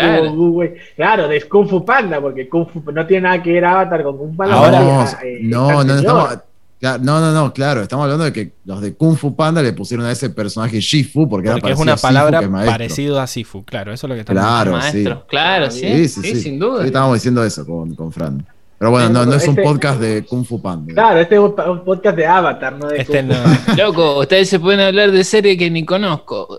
[0.00, 0.22] Claro.
[0.22, 0.72] Claro.
[0.96, 4.16] claro, de Kung Fu Panda, porque Kung Fu no tiene nada que ver Avatar con
[4.18, 4.54] Kung Fu Panda.
[4.54, 6.38] Ahora- no, porque, eh, no, no, no, estamos,
[6.80, 9.72] claro, no, no, no, claro, estamos hablando de que los de Kung Fu Panda le
[9.72, 12.70] pusieron a ese personaje Shifu porque, era Porque es parecido una a Sifu, palabra es
[12.70, 15.14] parecido a Sifu, claro, eso es lo que estamos Claro, maestro.
[15.16, 15.20] sí.
[15.28, 15.70] Claro, Ah.
[15.70, 16.40] Sí, sí, Sí, sí.
[16.40, 16.80] sin duda.
[16.82, 18.46] Sí, estábamos diciendo eso con, con Fran.
[18.78, 20.92] Pero bueno, no, no es un Este- podcast de Kung Fu Panda.
[20.92, 23.76] Claro, este es un un podcast de Avatar, no de Este Kung Fu no.
[23.86, 26.58] Loco, ustedes se pueden hablar de serie que ni conozco.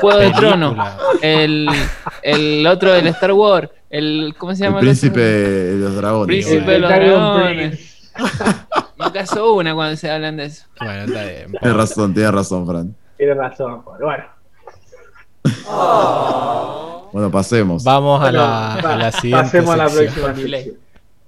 [0.00, 0.30] Juego de.
[0.32, 0.76] Tronos.
[1.22, 1.66] El,
[2.22, 3.70] el otro del Star Wars.
[3.88, 4.80] El, ¿Cómo se El llama?
[4.80, 6.26] príncipe de los dragones.
[6.26, 7.08] Príncipe de los Dragon
[7.40, 8.10] dragones.
[8.98, 10.64] Me caso una cuando se hablan de eso.
[10.78, 11.52] Bueno, está bien.
[11.58, 12.94] Tienes razón, tienes razón, Fran.
[13.16, 13.98] Tiene razón, Juan.
[14.00, 14.24] Bueno,
[17.12, 17.82] Bueno, pasemos.
[17.82, 20.24] Vamos a la, a la pa- siguiente pasemos a la sección.
[20.34, 20.58] próxima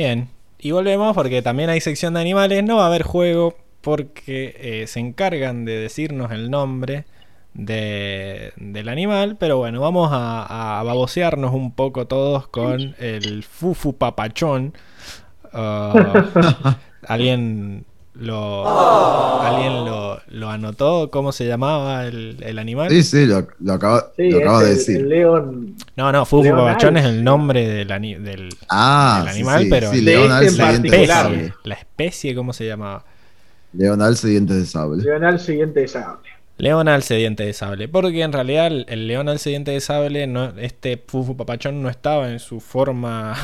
[0.00, 2.64] Bien, y volvemos porque también hay sección de animales.
[2.64, 7.04] No va a haber juego porque eh, se encargan de decirnos el nombre
[7.52, 9.36] de- del animal.
[9.38, 14.72] Pero bueno, vamos a, a babosearnos un poco todos con el fufu papachón.
[15.52, 17.84] Ah, ¿Alguien
[18.20, 21.10] lo, ¿alguien lo, lo anotó?
[21.10, 22.90] ¿Cómo se llamaba el, el animal?
[22.90, 24.96] Sí, sí, lo, lo acaba- Sí, acabas de el- decir.
[24.98, 25.74] el León.
[25.96, 29.62] No, no, fufu León papachón es el nombre del, ani- del Ah, el sí, animal,
[29.64, 31.34] sí, pero sí, de León este Alce, de sable.
[31.36, 31.54] especie.
[31.64, 33.04] ¿La especie cómo se llamaba?
[33.72, 35.02] León Alce, dientes de sable.
[35.02, 36.28] León al siguiente sable.
[36.60, 37.88] León alce diente de sable.
[37.88, 42.30] Porque en realidad el, león alce diente de sable, no, este Fufu Papachón no estaba
[42.30, 43.34] en su forma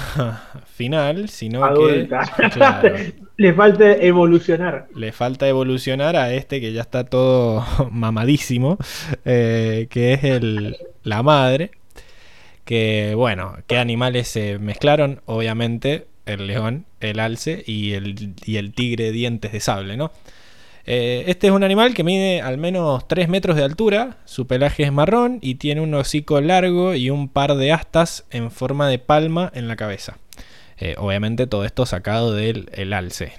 [0.66, 2.08] final, sino que.
[3.38, 4.88] le falta evolucionar.
[4.94, 8.76] Le falta evolucionar a este que ya está todo mamadísimo,
[9.24, 11.70] eh, que es el, la madre.
[12.66, 15.22] Que bueno, ¿qué animales se mezclaron?
[15.24, 20.10] Obviamente el león, el alce y el, y el tigre dientes de sable, ¿no?
[20.88, 24.84] Eh, este es un animal que mide al menos 3 metros de altura, su pelaje
[24.84, 29.00] es marrón y tiene un hocico largo y un par de astas en forma de
[29.00, 30.16] palma en la cabeza.
[30.78, 33.32] Eh, obviamente todo esto sacado del el alce.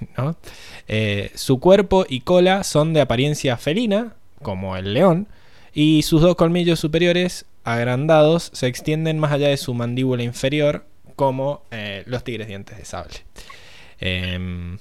[0.88, 5.26] Eh, su cuerpo y cola son de apariencia felina, como el león,
[5.72, 10.84] y sus dos colmillos superiores, agrandados, se extienden más allá de su mandíbula inferior,
[11.16, 11.62] como
[12.06, 13.14] los tigres dientes de sable.
[14.00, 14.78] Em,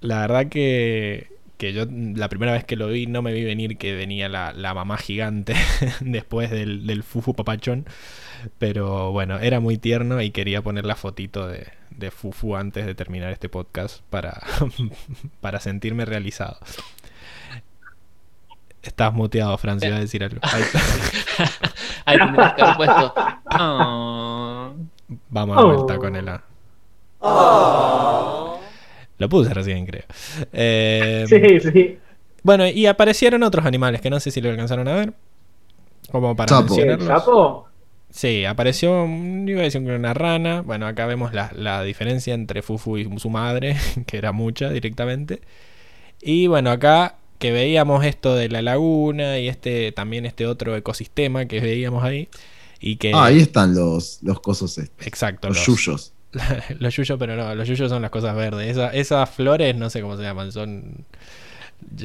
[0.00, 1.29] la verdad que
[1.60, 4.74] que yo la primera vez que lo vi no me vi venir que venía la,
[4.74, 5.54] mamá gigante
[6.00, 7.84] después del, del, Fufu papachón.
[8.58, 12.94] Pero bueno, era muy tierno y quería poner la fotito de, de Fufu antes de
[12.94, 14.42] terminar este podcast para,
[15.42, 16.56] para sentirme realizado.
[18.82, 20.40] Estás muteado, Francia, iba a decir algo.
[22.06, 23.14] Ahí, tendrás que haber puesto.
[25.28, 26.42] Vamos a vuelta con el A.
[27.18, 28.49] Oh.
[29.20, 30.04] Lo puse recién, creo.
[30.52, 31.98] Eh, sí, sí.
[32.42, 35.12] Bueno, y aparecieron otros animales que no sé si lo alcanzaron a ver.
[36.10, 36.48] Como para.
[36.48, 37.68] ¿Sapo?
[38.08, 40.62] Sí, apareció, iba a decir una rana.
[40.62, 43.76] Bueno, acá vemos la, la, diferencia entre Fufu y su madre,
[44.06, 45.42] que era mucha directamente.
[46.20, 51.44] Y bueno, acá que veíamos esto de la laguna y este también este otro ecosistema
[51.44, 52.28] que veíamos ahí.
[52.80, 53.12] Y que...
[53.14, 55.06] Ah, ahí están los, los cosos estos.
[55.06, 55.48] Exacto.
[55.48, 56.14] Los, yuyos.
[56.78, 58.76] los yuyos, pero no, los yuyos son las cosas verdes.
[58.92, 61.04] esas flores, no sé cómo se llaman, son...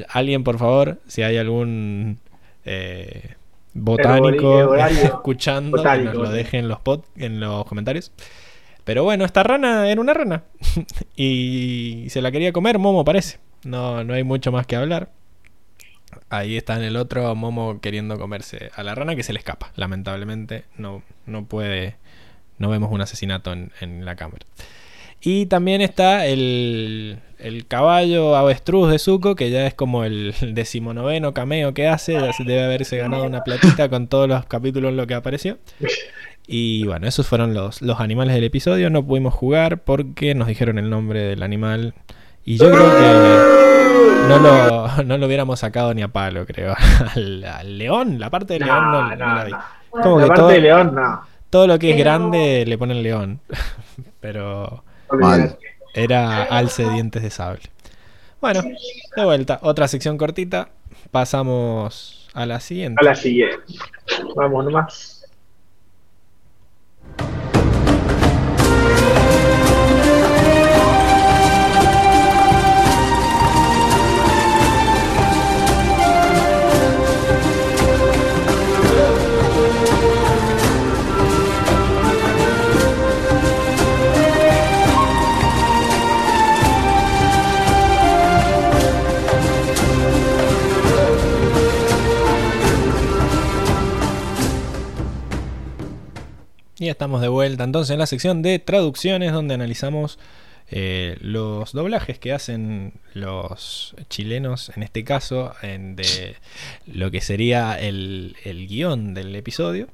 [0.10, 2.18] Alguien, por favor, si hay algún
[2.64, 3.36] eh,
[3.74, 6.80] botánico escuchando, que nos lo deje en los,
[7.18, 8.12] en los comentarios.
[8.86, 10.44] Pero bueno, esta rana era una rana.
[11.16, 13.40] y se la quería comer, Momo parece.
[13.64, 15.10] No, no hay mucho más que hablar.
[16.30, 19.72] Ahí está en el otro Momo queriendo comerse a la rana que se le escapa.
[19.76, 21.98] Lamentablemente no, no puede
[22.58, 24.46] no vemos un asesinato en, la cámara.
[25.22, 31.34] Y también está el, el, caballo avestruz de Zuko, que ya es como el decimonoveno
[31.34, 32.18] cameo que hace.
[32.40, 35.58] debe haberse ganado una platita con todos los capítulos en lo que apareció.
[36.48, 38.90] Y bueno, esos fueron los, los animales del episodio.
[38.90, 41.96] No pudimos jugar porque nos dijeron el nombre del animal.
[42.44, 43.66] Y yo creo que
[44.28, 46.76] no lo, no lo hubiéramos sacado ni a palo, creo.
[47.16, 49.52] al, león, la parte del león no, la vi.
[49.52, 51.22] la parte del león no.
[51.56, 53.40] Todo lo que es grande le ponen león.
[54.20, 54.84] Pero
[55.94, 57.62] era alce dientes de sable.
[58.42, 58.62] Bueno,
[59.16, 60.68] de vuelta, otra sección cortita.
[61.12, 63.00] Pasamos a la siguiente.
[63.00, 63.56] A la siguiente.
[64.36, 65.15] Vamos nomás.
[96.86, 100.20] Y estamos de vuelta entonces en la sección de traducciones donde analizamos
[100.70, 106.36] eh, los doblajes que hacen los chilenos, en este caso, en de
[106.86, 109.88] lo que sería el, el guion del episodio.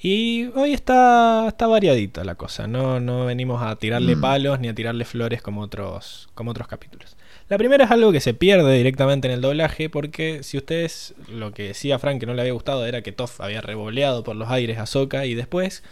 [0.00, 4.20] Y hoy está, está variadita la cosa, no, no venimos a tirarle mm.
[4.20, 7.16] palos ni a tirarle flores como otros, como otros capítulos.
[7.48, 11.50] La primera es algo que se pierde directamente en el doblaje, porque si ustedes, lo
[11.50, 14.48] que decía Frank que no le había gustado era que Toff había revoleado por los
[14.48, 15.82] aires a Soka y después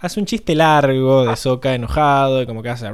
[0.00, 2.90] hace un chiste largo de Soca enojado, y como que hace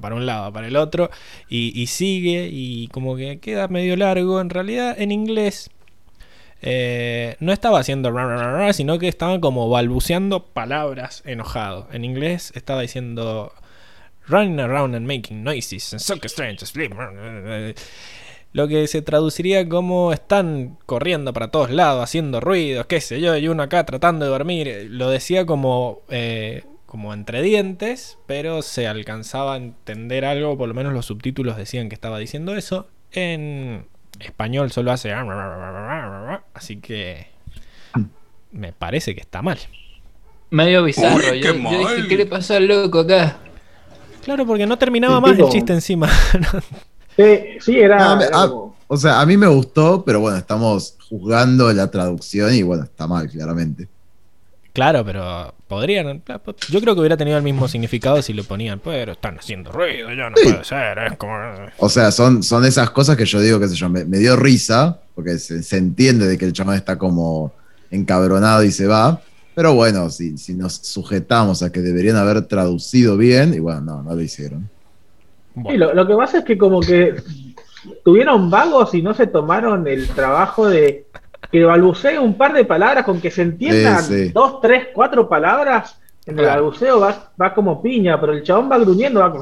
[0.00, 1.10] para un lado, para el otro,
[1.48, 4.40] y, sigue, y como que queda medio largo.
[4.40, 5.70] En realidad, en inglés,
[6.62, 8.12] eh, no estaba haciendo
[8.72, 11.88] sino que estaba como balbuceando palabras enojado.
[11.92, 13.52] En inglés estaba diciendo
[14.28, 16.92] running around and making noises and so strange sleep
[18.56, 23.36] lo que se traduciría como están corriendo para todos lados, haciendo ruidos, qué sé yo,
[23.36, 24.86] y uno acá tratando de dormir.
[24.88, 30.74] Lo decía como, eh, como entre dientes, pero se alcanzaba a entender algo, por lo
[30.74, 32.88] menos los subtítulos decían que estaba diciendo eso.
[33.12, 33.84] En
[34.20, 35.12] español solo hace...
[36.54, 37.26] Así que
[38.52, 39.58] me parece que está mal.
[40.48, 41.34] Medio bizarro.
[41.34, 43.36] yo, dije, ¿qué le pasó al loco acá?
[44.24, 46.08] Claro, porque no terminaba más el chiste encima.
[47.16, 48.18] Sí, sí era,
[48.88, 53.06] O sea, a mí me gustó, pero bueno, estamos juzgando la traducción y bueno, está
[53.06, 53.88] mal, claramente.
[54.76, 56.22] Claro, pero podrían.
[56.68, 60.12] Yo creo que hubiera tenido el mismo significado si lo ponían, pero están haciendo ruido,
[60.12, 61.32] ya no puede ser, es como.
[61.78, 65.00] O sea, son, son esas cosas que yo digo, qué sé yo, me, dio risa,
[65.14, 67.54] porque se, entiende de que el chamán está como
[67.90, 69.22] encabronado y se va.
[69.54, 74.02] Pero bueno, si, si nos sujetamos a que deberían haber traducido bien, y bueno, no,
[74.02, 74.68] no lo hicieron.
[75.68, 77.16] Sí, lo, lo que pasa es que como que
[78.04, 81.06] tuvieron vagos y no se tomaron el trabajo de
[81.50, 86.00] que balbucee un par de palabras con que se entiendan dos, tres, cuatro palabras.
[86.26, 89.32] En el balbuceo va, va como piña, pero el chabón va gruñendo, va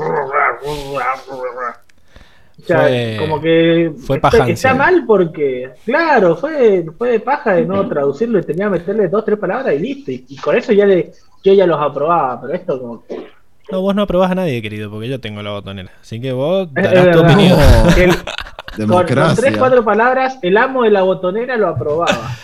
[3.19, 8.39] como que fue paja está, mal porque, claro, fue, fue de paja de no traducirlo
[8.39, 10.13] y tenía que meterle dos, tres palabras y listo.
[10.13, 11.13] Y, con eso ya le,
[11.43, 13.27] yo ya los aprobaba, pero esto como que
[13.71, 15.91] no, vos no aprobás a nadie, querido, porque yo tengo la botonera.
[16.01, 17.59] Así que vos darás tu opinión.
[18.89, 22.37] con, tres, cuatro palabras, el amo de la botonera lo aprobaba.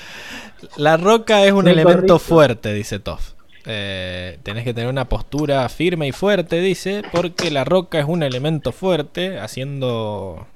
[0.77, 3.33] La roca es un elemento fuerte, dice Toff.
[3.67, 8.23] Eh, tenés que tener una postura firme y fuerte, dice, porque la roca es un
[8.23, 10.47] elemento fuerte, haciendo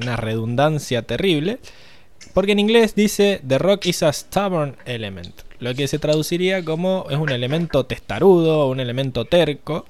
[0.00, 1.58] una redundancia terrible.
[2.38, 7.06] Porque en inglés dice, The rock is a stubborn element lo que se traduciría como
[7.10, 9.86] es un elemento testarudo, un elemento terco.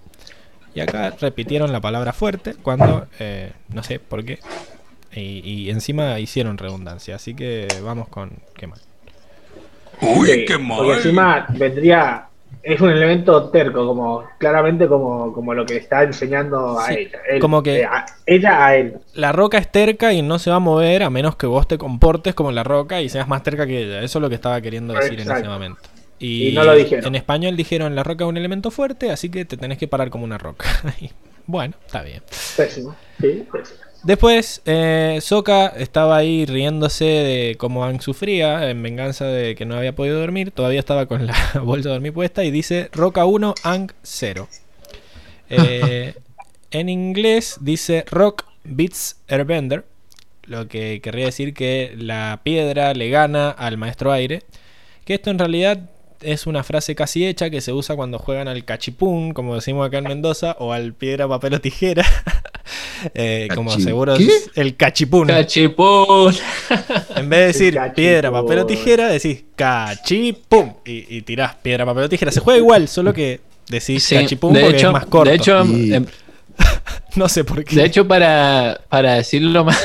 [0.75, 4.39] Y acá repitieron la palabra fuerte cuando, eh, no sé por qué.
[5.15, 7.17] Y, encima hicieron redundancia.
[7.17, 8.81] Así que vamos con qué mal.
[10.01, 10.79] Uy, qué mal.
[10.79, 12.29] Porque encima vendría
[12.69, 17.19] es un elemento terco, como claramente como, como lo que está enseñando a ella.
[17.41, 17.89] como que eh,
[18.27, 18.99] ella a él.
[19.15, 21.79] La roca es terca y no se va a mover a menos que vos te
[21.79, 24.03] comportes como la roca y seas más terca que ella.
[24.03, 25.81] Eso es lo que estaba queriendo decir en ese momento.
[26.19, 27.07] Y, no lo dijeron.
[27.07, 30.11] En español dijeron la roca es un elemento fuerte, así que te tenés que parar
[30.11, 30.67] como una roca.
[31.47, 32.23] bueno, está bien.
[32.55, 32.95] Pésimo.
[33.19, 33.88] Sí, pésimo.
[34.05, 39.77] Después, eh, Soka estaba ahí riéndose de cómo Ang sufría en venganza de que no
[39.77, 40.53] había podido dormir.
[40.53, 44.49] Todavía estaba con la bolsa de dormir puesta y dice Roca 1, Ang 0.
[45.51, 46.15] Eh,
[46.71, 49.85] en inglés dice Rock beats Airbender,
[50.45, 54.43] lo que querría decir que la piedra le gana al maestro aire.
[55.05, 58.65] Que esto en realidad es una frase casi hecha que se usa cuando juegan al
[58.65, 62.05] cachipún, como decimos acá en Mendoza, o al piedra, papel o tijera.
[63.15, 65.29] eh, como seguro es el cachipún.
[65.29, 66.35] Cachipún.
[67.17, 70.75] en vez de decir piedra, papel o tijera, decís cachipún.
[70.85, 72.33] Y, y, tirás piedra, papel o tijera.
[72.33, 75.31] Se juega igual, solo que decís cachipún porque es más corto.
[75.31, 76.05] De hecho, em,
[77.17, 77.77] no sé por qué.
[77.77, 79.79] De hecho, para, para decirlo más,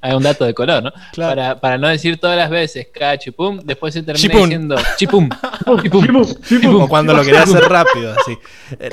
[0.00, 0.92] hay un dato de color, ¿no?
[1.16, 5.28] Para, para, no decir todas las veces cachipum, después se termina diciendo chipum.
[5.82, 8.38] chipum, chipum, cuando lo querías hacer rápido, así.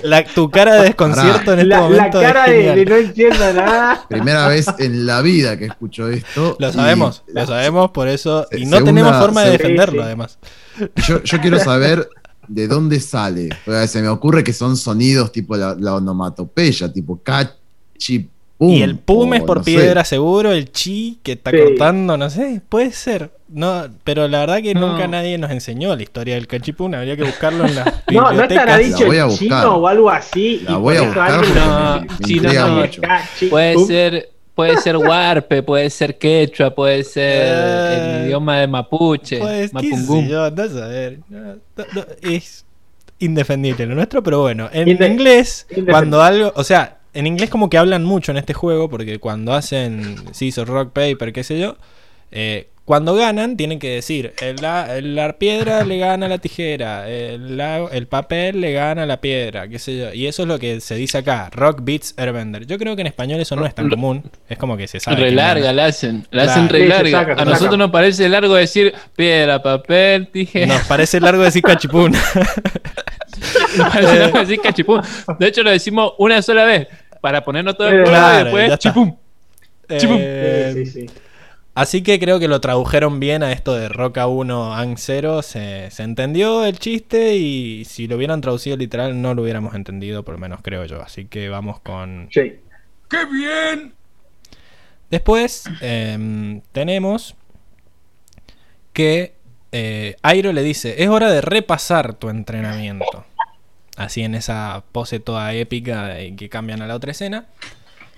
[0.04, 2.22] La, tu cara de desconcierto en este momento.
[2.22, 4.06] La cara de, no entiendo nada.
[4.10, 6.56] Primera vez en la vida que escucho esto.
[6.60, 8.48] Lo sabemos, lo sabemos, por eso.
[8.52, 10.38] Y no tenemos forma de defenderlo, además.
[11.08, 12.08] Yo, yo quiero saber
[12.48, 13.50] de dónde sale.
[13.88, 18.70] se me ocurre que son sonidos tipo la, onomatopeya, tipo cachi, pum.
[18.70, 22.92] Y el pum es por piedra seguro, el chi que está cortando, no sé, puede
[22.92, 23.32] ser.
[23.50, 27.24] No, pero la verdad que nunca nadie nos enseñó la historia del cachipún, habría que
[27.24, 30.62] buscarlo en la No, no estará dicho chino o algo así.
[30.68, 31.46] La voy a buscar.
[31.56, 32.06] No,
[33.50, 39.38] puede ser Puede ser Warpe, puede ser Quechua, puede ser el eh, idioma de Mapuche.
[39.38, 41.20] Pues, yo, no saber.
[42.24, 42.66] es
[43.20, 44.68] indefendible lo nuestro, pero bueno.
[44.74, 46.52] En inglés, cuando algo.
[46.56, 50.68] O sea, en inglés como que hablan mucho en este juego, porque cuando hacen Scissor
[50.68, 51.78] Rock Paper, qué sé yo,
[52.32, 57.60] eh, cuando ganan, tienen que decir, la, piedra le gana a la tijera, el,
[57.92, 60.14] el, papel le gana a la piedra, qué sé yo.
[60.14, 62.66] Y eso es lo que se dice acá, rock beats airbender.
[62.66, 65.18] Yo creo que en español eso no es tan común, es como que se sabe.
[65.18, 67.36] Re larga la hacen, la hacen re larga.
[67.38, 70.68] a nosotros nos parece largo decir piedra, papel, tijera.
[70.68, 72.12] Nos parece largo decir cachipún.
[73.78, 75.02] nos parece largo decir cachipún.
[75.38, 76.88] De hecho lo decimos una sola vez,
[77.20, 79.18] para ponernos todo el claro, y después chipum.
[79.98, 80.18] Chipum.
[80.22, 81.10] Eh, sí, sí.
[81.78, 85.44] Así que creo que lo tradujeron bien a esto de Roca 1, Ang 0.
[85.44, 90.34] Se, entendió el chiste y si lo hubieran traducido literal no lo hubiéramos entendido, por
[90.34, 91.04] lo menos creo yo.
[91.04, 92.30] Así que vamos con...
[92.32, 92.56] Sí.
[93.08, 93.94] ¡Qué bien!
[95.12, 97.36] Después em, tenemos
[98.92, 99.36] que
[99.72, 103.24] eh, Airo le dice, es hora de repasar tu entrenamiento.
[103.98, 107.46] Así en esa pose toda épica que cambian a la otra escena.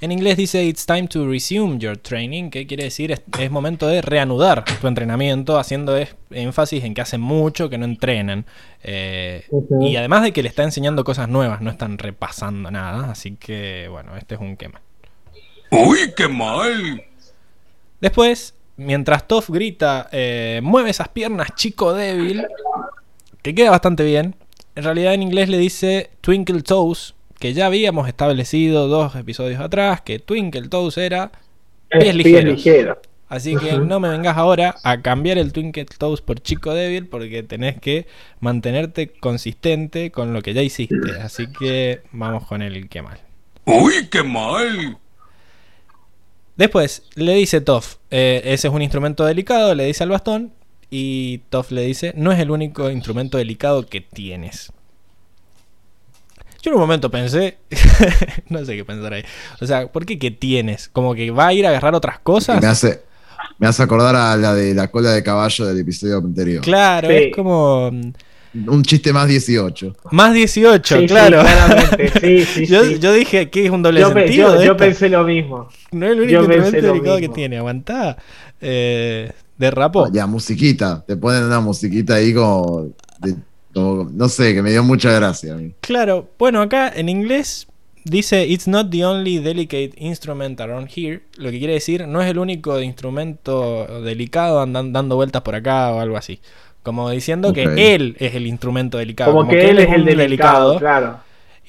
[0.02, 4.02] En inglés dice It's time to resume your training, que quiere decir es, momento de
[4.02, 5.98] reanudar tu entrenamiento, haciendo
[6.30, 8.46] énfasis en que hacen mucho que no entrenan.
[8.82, 9.46] Eh,
[9.82, 13.12] y además de que le está enseñando cosas nuevas, no están repasando nada.
[13.12, 14.82] Así que, bueno, este es un quema.
[15.72, 17.04] ¡Uy, qué mal!
[18.00, 22.48] Después, mientras Toph grita, eh, mueve esas piernas, chico débil,
[23.42, 24.36] que queda bastante bien.
[24.76, 30.02] En realidad en inglés le dice Twinkle Toes, que ya habíamos establecido dos episodios atrás,
[30.02, 31.32] que Twinkle Toes era
[31.90, 32.98] pies ligeros.
[33.30, 37.44] Así que no me vengas ahora a cambiar el Twinkle Toes por chico débil porque
[37.44, 38.08] tenés que
[38.40, 41.12] mantenerte consistente con lo que ya hiciste.
[41.22, 43.20] Así que vamos con el que mal.
[43.66, 44.98] ¡Uy, qué mal!
[46.58, 50.52] Después le dice Toff, eh, ese es un instrumento delicado, le dice al bastón.
[50.90, 54.74] Y Toff le dice, no es el único instrumento delicado que tienes.
[56.62, 57.58] Yo en un momento pensé,
[58.50, 59.24] no sé qué pensar ahí.
[59.62, 60.90] O sea, ¿por qué que tienes?
[60.90, 62.62] Como que va a ir a agarrar otras cosas.
[62.62, 63.02] Me hace,
[63.60, 66.62] me hace acordar a la de la cola de caballo del episodio anterior.
[66.64, 67.14] Claro, Sí.
[67.16, 67.92] es como...
[67.92, 68.12] mm,
[68.68, 69.96] Un chiste más 18.
[70.12, 71.42] Más 18, Sí, sí, claro.
[71.42, 73.00] claramente, sí, sí, yo, sí.
[73.00, 74.48] yo dije que es un doble Yo, pe- sentido.
[74.54, 74.84] yo- de yo esto.
[74.84, 75.70] pensé lo mismo.
[75.92, 77.58] No es el único instrumento delicado que tiene.
[77.58, 78.18] Aguantá.
[78.62, 80.12] Eh, derrapó.
[80.12, 81.04] Ya, musiquita.
[81.06, 82.88] Te ponen una musiquita ahí como,
[83.20, 83.36] de-
[83.74, 85.72] como- No sé, que me dio mucha gracia a mí.
[85.82, 87.68] Claro, bueno, acá en inglés
[88.04, 91.22] dice It's not the only delicate instrument around here.
[91.38, 95.92] Lo que quiere decir, no es el único instrumento delicado andan, dando vueltas por acá
[95.92, 96.40] o algo así.
[96.84, 99.34] Como diciendo que él es el instrumento delicado.
[99.34, 101.20] Como, que, él es el un delicado, claro.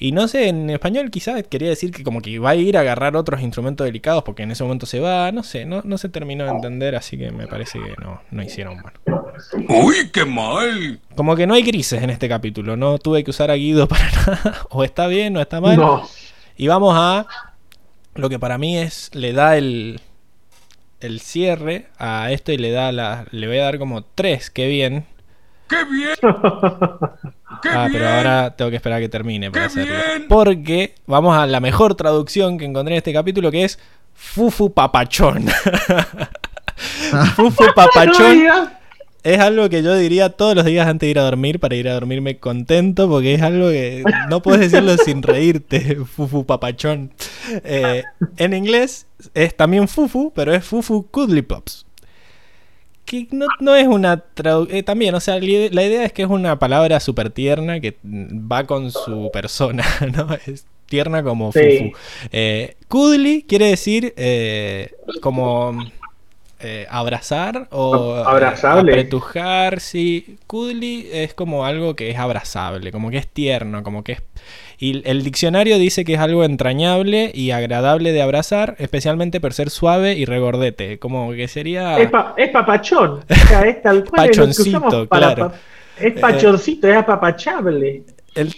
[0.03, 2.79] Y no sé, en español quizás quería decir que como que va a ir a
[2.79, 6.09] agarrar otros instrumentos delicados porque en ese momento se va, no sé, no, no se
[6.09, 9.27] terminó de entender, así que me parece que no, no hicieron bueno.
[9.69, 10.99] ¡Uy, qué mal!
[11.15, 14.09] Como que no hay grises en este capítulo, no tuve que usar a Guido para
[14.09, 15.77] nada, o está bien o está mal.
[15.77, 16.09] No.
[16.57, 17.27] Y vamos a
[18.15, 20.01] lo que para mí es, le da el,
[20.99, 24.67] el cierre a esto y le da la, le voy a dar como tres, qué
[24.67, 25.05] bien.
[25.71, 26.15] ¡Qué bien!
[27.63, 27.93] ¡Qué Ah, bien!
[27.93, 29.93] pero ahora tengo que esperar a que termine para ¡Qué hacerlo.
[29.93, 30.27] bien!
[30.27, 33.79] Porque vamos a la mejor traducción que encontré en este capítulo que es
[34.13, 35.45] Fufu Papachón.
[37.35, 38.69] Fufu Papachón
[39.23, 41.87] es algo que yo diría todos los días antes de ir a dormir para ir
[41.87, 45.97] a dormirme contento porque es algo que no puedes decirlo sin reírte.
[46.15, 47.11] Fufu Papachón.
[47.63, 48.03] Eh,
[48.37, 51.85] en inglés es también Fufu, pero es Fufu Cuddly Pops.
[53.11, 54.83] Que no, no es una traducción.
[54.85, 57.97] también, o sea, la ide- la idea es que es una palabra súper tierna que
[58.03, 59.83] va con su persona,
[60.15, 60.27] ¿no?
[60.47, 61.59] Es tierna como Sí.
[61.91, 61.97] Fufu.
[62.31, 65.77] Eh, cuddly quiere decir eh, como
[66.63, 68.91] eh, abrazar o eh, Abrazable.
[68.91, 70.37] apretujar, sí.
[70.47, 74.21] Cuddly es como algo que es abrazable, como que es tierno, como que es...
[74.77, 79.69] Y el diccionario dice que es algo entrañable y agradable de abrazar, especialmente por ser
[79.69, 81.99] suave y regordete, como que sería...
[81.99, 83.19] Es, pa- es papachón.
[83.29, 85.49] O sea, es tal cual es Pachoncito, para claro.
[85.51, 85.57] pa-
[86.03, 88.03] Es pachoncito, es apapachable.
[88.33, 88.55] El,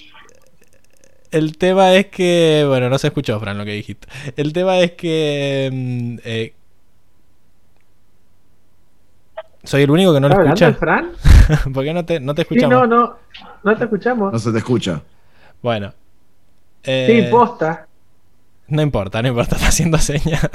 [1.32, 2.64] el tema es que.
[2.68, 4.08] Bueno, no se escuchó, Fran, lo que dijiste.
[4.38, 5.70] El tema es que.
[5.74, 6.54] mm, eh,
[9.64, 10.80] soy el único que no lo ¿Está hablando el escucha.
[10.80, 11.74] Fran?
[11.74, 12.88] ¿Por qué no te, no te Sí, escuchamos?
[12.90, 13.16] no, no.
[13.64, 14.34] No te escuchamos.
[14.34, 15.02] No se te escucha.
[15.62, 15.94] Bueno.
[16.84, 17.88] Eh, Sí, posta.
[18.68, 20.50] no importa, no importa, está haciendo señas.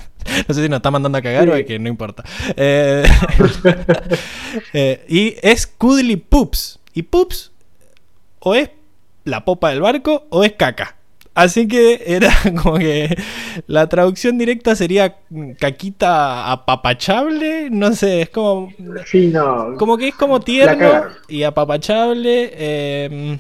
[0.47, 1.61] No sé si nos está mandando a cagar o Sí.
[1.61, 2.23] es que no importa.
[2.57, 3.05] Eh,
[4.73, 6.81] eh, y es Cuddly Poops.
[6.95, 7.53] Y Poops
[8.41, 8.71] o es
[9.25, 10.97] la popa del barco o es caca.
[11.39, 12.33] Así que era
[12.63, 13.17] como que
[13.69, 15.17] la traducción directa sería
[15.61, 17.71] caquita apapachable.
[17.71, 18.73] No sé, es como.
[19.07, 19.75] Sí, no.
[19.79, 22.51] Como que es como tierno y apapachable.
[22.55, 23.39] eh,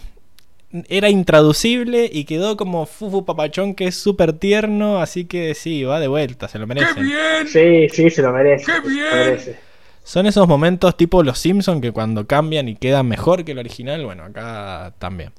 [0.89, 5.01] era intraducible y quedó como Fufu Papachón, que es súper tierno.
[5.01, 7.03] Así que sí, va de vuelta, se lo ¡Qué merecen.
[7.03, 7.49] bien!
[7.49, 8.66] Sí, sí, se lo merece.
[8.66, 9.07] ¡Qué se lo bien!
[9.11, 9.57] merece.
[10.05, 14.05] Son esos momentos tipo los Simpsons que cuando cambian y quedan mejor que el original,
[14.05, 15.33] bueno, acá también.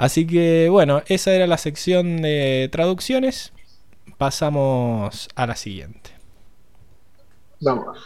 [0.00, 3.52] Así que bueno, esa era la sección de traducciones.
[4.16, 6.12] Pasamos a la siguiente.
[7.60, 7.98] Vamos.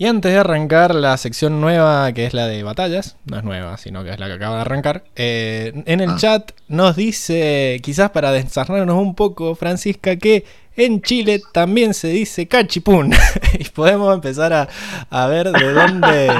[0.00, 3.76] Y antes de arrancar la sección nueva, que es la de batallas, no es nueva,
[3.76, 6.16] sino que es la que acaba de arrancar, eh, en el Ah.
[6.18, 12.48] chat nos dice, quizás para desarnarnos un poco, Francisca, que en Chile también se dice
[12.48, 13.12] cachipún.
[13.58, 14.68] y podemos empezar a,
[15.10, 16.30] a ver de dónde,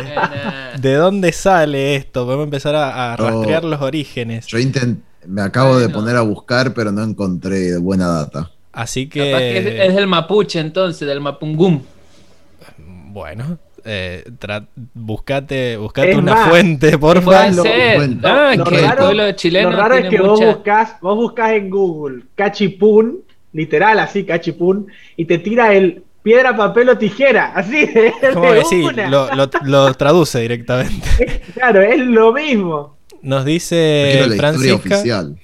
[0.78, 4.46] de dónde sale esto, podemos empezar a, a Yo- rastrear los orígenes.
[4.46, 8.50] Yo intent- me acabo de poner a buscar, pero no encontré buena data.
[8.72, 11.82] Así Capaz que es, que, es del mapuche entonces, del mapungum.
[13.10, 14.24] Bueno, eh,
[14.94, 17.64] buscate, buscate una más, fuente, por favor.
[17.96, 18.50] cuenta.
[18.50, 21.52] Ah, Lo que el raro- pueblo chileno Lo raro es que vos buscas, vos buscas
[21.52, 23.20] en Google cachipún,
[23.52, 28.86] literal así, cachipún, y te tira el piedra, papel o tijera, así de, de sí,
[29.08, 31.42] lo, lo- lo traduce directamente.
[31.54, 32.96] Claro, es lo mismo.
[33.22, 35.02] Nos dice Francisca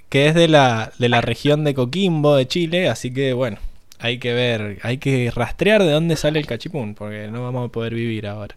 [0.08, 3.58] que es de la, de la región de Coquimbo, de Chile, así que bueno,
[3.98, 7.72] hay que ver, hay que rastrear de dónde sale el cachipún, porque no vamos a
[7.72, 8.56] poder vivir ahora.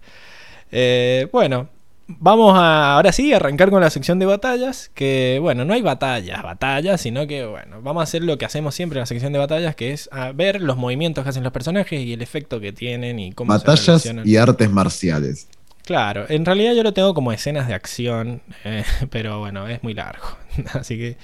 [0.72, 1.70] Eh, bueno,
[2.08, 6.42] vamos a ahora sí arrancar con la sección de batallas, que bueno, no hay batallas,
[6.42, 9.40] batallas, sino que bueno, vamos a hacer lo que hacemos siempre en la sección de
[9.40, 12.74] batallas, que es a ver los movimientos que hacen los personajes y el efecto que
[12.74, 15.48] tienen y cómo Batallas y artes marciales.
[15.86, 19.94] Claro, en realidad yo lo tengo como escenas de acción, eh, pero bueno, es muy
[19.94, 20.28] largo.
[20.74, 21.18] Así que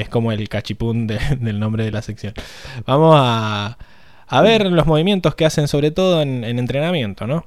[0.00, 2.34] es como el cachipún de- del nombre de la sección.
[2.86, 3.78] Vamos a,
[4.26, 7.44] a ver los movimientos que hacen sobre todo en, en entrenamiento, ¿no?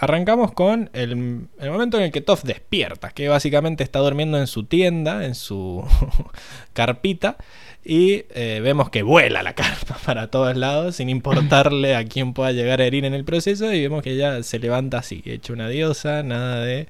[0.00, 1.16] Arrancamos con el,
[1.60, 5.84] momento en el que Toph despierta, que básicamente está durmiendo en su tienda, en su
[6.72, 7.36] carpita,
[7.84, 12.52] y eh, vemos que vuela la carpa para todos lados, sin importarle a quién pueda
[12.52, 15.68] llegar a herir en el proceso, y vemos que ella se levanta así, hecha una
[15.68, 16.86] diosa, nada de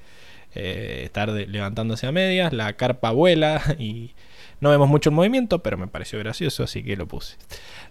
[0.53, 4.11] eh, estar levantándose a medias, la carpa vuela y
[4.61, 7.37] no vemos mucho el movimiento, pero me pareció gracioso, así que lo puse.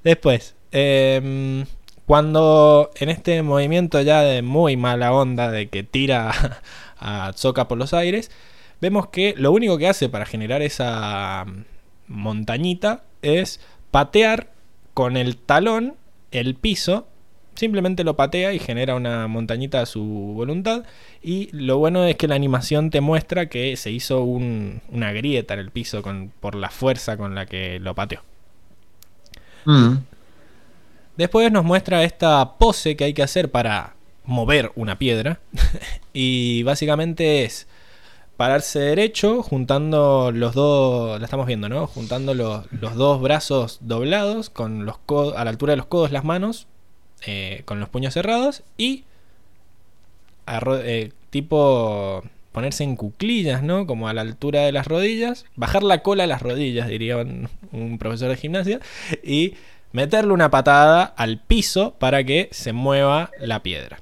[0.05, 1.65] Después, em,
[2.07, 6.63] cuando en este movimiento ya de muy mala onda, de que tira
[6.99, 8.31] a Tsoka por los aires,
[8.81, 11.47] vemos que lo único que hace para generar esa
[12.07, 14.51] montañita es patear
[14.95, 15.97] con el talón
[16.31, 17.07] el piso.
[17.59, 20.85] Simplemente lo patea y genera una montañita a su voluntad.
[21.23, 25.55] Y lo bueno es que la animación te muestra que se hizo un- una grieta
[25.55, 28.21] en el piso con, por la fuerza con la que lo pateó.
[29.65, 29.97] Mm.
[31.17, 33.95] Después nos muestra esta pose que hay que hacer para
[34.25, 35.41] mover una piedra.
[36.13, 37.67] y básicamente es
[38.37, 41.89] pararse derecho, juntando los dos, la estamos viendo, ¿no?
[41.89, 46.13] Juntando los, los dos brazos doblados, con los co- a la altura de los codos
[46.13, 46.68] las manos,
[47.27, 49.05] eh, con los puños cerrados y
[50.85, 52.23] eh, tipo
[52.53, 53.87] ponerse en cuclillas, ¿no?
[53.87, 57.49] Como a la altura de las rodillas, bajar la cola a las rodillas, diría un,
[57.73, 58.81] un profesor de gimnasia,
[59.23, 59.55] y
[59.93, 64.01] meterle una patada al piso para que se mueva la piedra.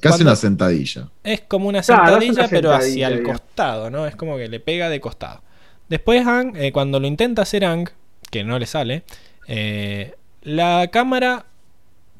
[0.18, 1.08] Cuando- una sentadilla.
[1.24, 4.06] Es como una Claro, sentadilla, una pero hacia el costado, ¿no?
[4.06, 5.42] Es como que le pega de costado.
[5.88, 7.88] Después, Ang, eh, cuando lo intenta hacer Ang,
[8.30, 9.02] que no le sale,
[9.48, 11.46] eh, la cámara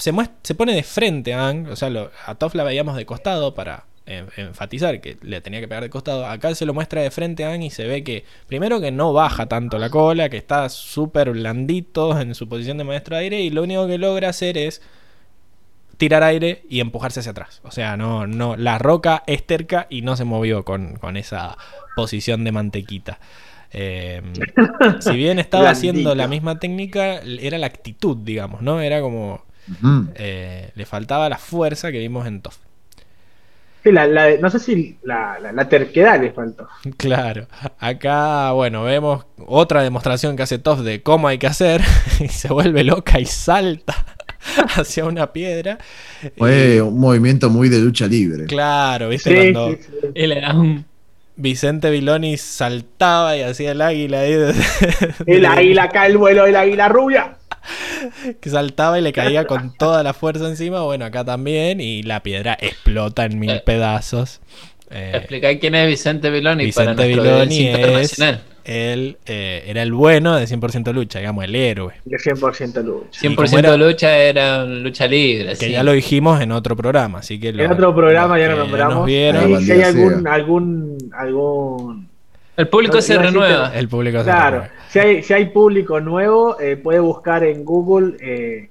[0.01, 0.13] se,
[0.43, 1.69] se pone de frente a Ang.
[1.71, 5.61] O sea, lo- a Toph la veíamos de costado para eh, enfatizar que le tenía
[5.61, 6.27] que pegar de costado.
[6.27, 9.13] Acá se lo muestra de frente a Ang y se ve que, primero, que no
[9.13, 13.41] baja tanto la cola, que está súper blandito en su posición de maestro de aire,
[13.41, 14.83] y lo único que logra hacer es
[15.97, 17.61] tirar aire y empujarse hacia atrás.
[17.63, 21.57] O sea, no, no, la roca es terca y no se movió con, con esa
[21.95, 23.19] posición de mantequita.
[23.73, 24.23] Eh,
[25.01, 28.81] si bien estaba haciendo la misma técnica, era la actitud, digamos, ¿no?
[28.81, 29.45] Era como.
[30.15, 32.57] Eh, le faltaba la fuerza que vimos en Toff.
[33.83, 36.69] Sí, la- la- no sé si la, la- la terquedad le faltó.
[36.99, 37.47] Claro.
[37.79, 41.81] Acá, bueno, vemos otra demostración que hace Toff de cómo hay que hacer.
[42.21, 43.95] y se vuelve loca y salta
[44.77, 45.79] hacia una piedra.
[46.37, 48.45] Fue Y- un movimiento muy de lucha libre.
[48.45, 49.31] claro, ¿viste?
[49.31, 50.09] Sí, Cuando, sí, sí.
[50.15, 50.85] Y le da un.
[51.41, 54.33] Vicente Viloni saltaba y hacía el águila ahí.
[54.35, 54.55] de-
[55.27, 57.37] El águila acá, el vuelo del águila rubia.
[58.41, 60.83] que saltaba y le caía con toda la fuerza encima.
[60.83, 61.81] Bueno, acá también.
[61.81, 63.63] Y la piedra explota en mil Eh.
[63.65, 64.41] pedazos.
[64.91, 68.41] Eh, Explicar quién es Vicente Viloni para Vicente nuestro Viloni es internacional.
[68.65, 71.95] El, eh, era el bueno de 100% lucha, digamos, el héroe.
[72.05, 73.21] De 100% lucha.
[73.21, 75.51] 100% como era- lucha era lucha libre.
[75.51, 75.73] Que sí.
[75.73, 78.59] ya lo dijimos en otro programa, así que lo- En otro programa ya lo que
[78.61, 78.95] nombramos.
[78.97, 82.09] nos vieron, si hay algún, algún, algún
[82.57, 83.73] El público No, se renueva.
[83.75, 84.75] el público se Claro, renueva.
[84.91, 88.69] si hay, si hay público nuevo, eh, puede buscar en Google eh,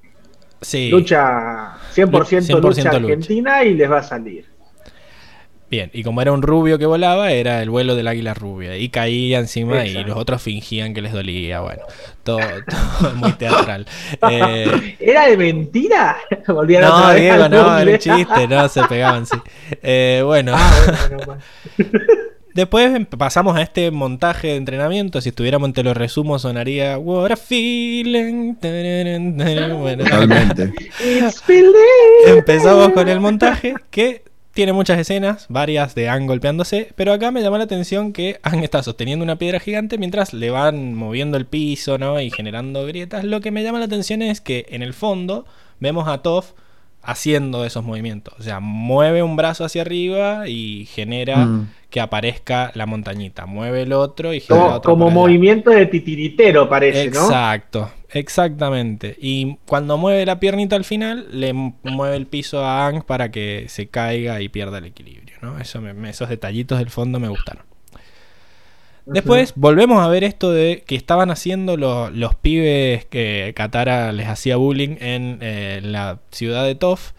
[0.62, 0.90] Sí.
[0.90, 2.98] lucha 100%, 100% lucha lucha.
[2.98, 4.46] argentina y les va a salir.
[5.70, 8.76] Bien, y como era un rubio que volaba, era el vuelo del águila rubia.
[8.76, 11.60] Y caía encima y los otros fingían que les dolía.
[11.62, 11.84] Bueno,
[12.24, 12.40] todo,
[13.00, 13.86] todo muy teatral.
[14.30, 16.18] Eh, ¿Era de mentira?
[16.48, 19.38] no, Diego, no, era un chiste, no, se pegaban, sí.
[19.84, 20.54] Eh, bueno.
[20.56, 21.38] Ah,
[22.56, 25.22] Después pasamos a este montaje de entrenamiento.
[25.22, 28.56] Si estuviéramos en te lo resumo, sonaría What a feeling.
[29.80, 30.04] Bueno,
[32.28, 34.24] Empezamos con el montaje que
[34.54, 38.64] tiene muchas escenas, varias de Anne golpeándose, pero acá me llama la atención que Anne
[38.64, 42.20] está sosteniendo una piedra gigante mientras le van moviendo el piso, ¿no?
[42.20, 43.24] Y generando grietas.
[43.24, 45.46] Lo que me llama la atención es que en el fondo
[45.80, 46.52] vemos a Toph
[47.10, 48.36] haciendo esos movimientos.
[48.38, 51.70] O sea, mueve un brazo hacia arriba y genera mm.
[51.90, 53.48] que aparezca la montañita.
[53.48, 54.92] Mueve el otro y genera como, otro.
[54.92, 57.26] Como movimiento de titiritero, parece, ¿no?
[57.26, 59.18] Exacto, exactamente.
[59.20, 63.66] Y cuando mueve la piernita al final, le mueve el piso a Ang para que
[63.70, 65.60] se caiga y pierda el equilibrio, ¿no?
[65.60, 67.64] Eso esos detallitos del fondo me gustaron.
[69.10, 74.58] Después volvemos a ver esto de que estaban haciendo los, pibes que Katara les hacía
[74.58, 77.12] bullying en eh, la ciudad de Toff,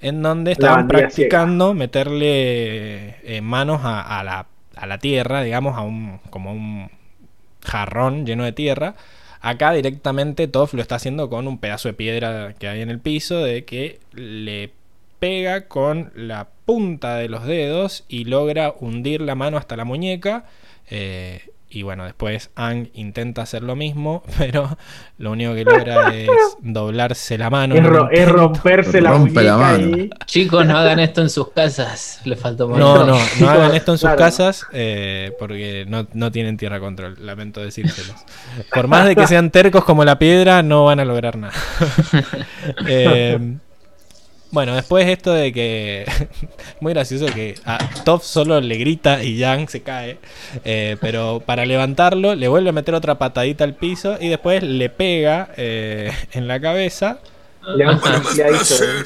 [0.00, 4.46] en donde estaban practicando meterle eh, manos a, la,
[4.76, 6.90] a, la, tierra, digamos, a un, como un
[7.64, 8.94] jarrón lleno de tierra.
[9.40, 12.98] Acá directamente Toff lo está haciendo con un pedazo de piedra que hay en el
[12.98, 14.72] piso, de que le
[15.18, 20.44] pega con la punta de los dedos y logra hundir la mano hasta la muñeca
[20.90, 21.42] eh,
[21.74, 24.78] y bueno, después Ang intenta hacer lo mismo, pero
[25.18, 26.28] lo único que logra es
[26.60, 27.74] doblarse la mano.
[28.10, 29.96] Es, romperse la, mano.
[30.26, 32.20] Chicos, no hagan esto en sus casas.
[32.24, 36.78] Le faltó No, no, no hagan esto en sus casas eh, porque no, tienen tierra
[36.78, 37.16] control.
[37.20, 38.24] Lamento decírselos.
[38.72, 41.54] Por más de que sean tercos como la piedra, no van a lograr nada.
[42.86, 43.56] eh,
[44.54, 46.06] bueno, después esto de que.
[46.80, 50.18] muy gracioso que a Top solo le grita y Yang se cae.
[50.64, 54.88] Eh, pero para levantarlo, le vuelve a meter otra patadita al piso y después le
[54.90, 57.18] pega eh, en la cabeza.
[57.76, 58.00] Le un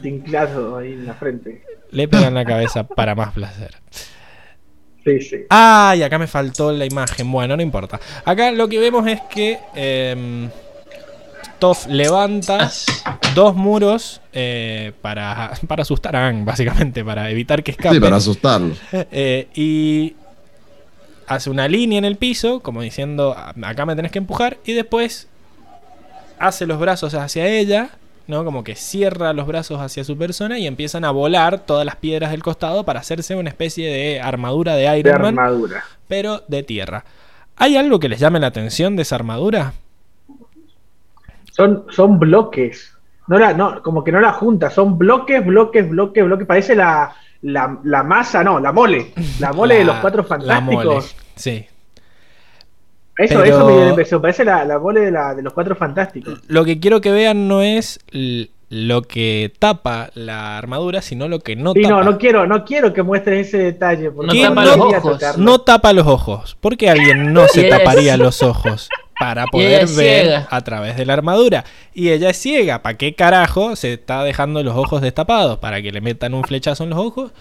[0.03, 1.63] tinclazo ahí en la frente.
[1.93, 3.75] Le pega en la cabeza para más placer.
[5.05, 5.37] Sí, sí.
[5.49, 7.33] Ah, y acá me faltó la imagen.
[7.33, 7.99] Bueno, no importa.
[8.27, 9.59] Acá lo que vemos es que.
[9.75, 10.51] Em,
[11.59, 12.71] Toff levanta
[13.35, 17.95] dos muros eh, para, para asustar a Ang, básicamente, para evitar que escape.
[17.95, 18.75] Sí, para asustarlo.
[19.11, 20.15] Eh, y
[21.27, 25.29] hace una línea en el piso, como diciendo, acá me tenés que empujar, y después
[26.39, 27.91] hace los brazos hacia ella,
[28.27, 28.45] ¿no?
[28.45, 32.31] Como que cierra los brazos hacia su persona y empiezan a volar todas las piedras
[32.31, 35.85] del costado para hacerse una especie de armadura de Iron Man, armadura.
[36.07, 37.05] pero de tierra.
[37.57, 39.73] ¿Hay algo que les llame la atención de esa armadura?
[41.59, 42.95] Son, son bloques.
[43.27, 46.47] No, la, no, como que no la junta, son bloques, bloques, bloques, bloques.
[46.47, 49.13] Parece la, la, masa, no, la mole.
[49.41, 51.17] La mole de los cuatro fantásticos.
[51.35, 51.67] sí.
[53.19, 54.23] Eso, eso me dio la impresión.
[54.23, 56.41] Parece la, la mole de, la, de los cuatro fantásticos.
[56.47, 57.99] Lo que quiero que vean no es
[58.71, 61.95] lo que tapa la armadura, sino lo que no sí, tapa.
[61.97, 64.13] No, no quiero, no quiero que muestres ese detalle.
[64.13, 65.39] Porque no, tapa los ojos.
[65.39, 66.57] no tapa los ojos.
[66.61, 68.89] ¿Por qué alguien no se taparía los ojos?
[69.19, 71.65] Para poder ver a través de la armadura.
[71.95, 72.83] Y ella es ciega.
[72.83, 75.59] ¿Para qué carajo se está dejando los ojos destapados?
[75.59, 77.33] ¿Para que le metan un flechazo en los ojos?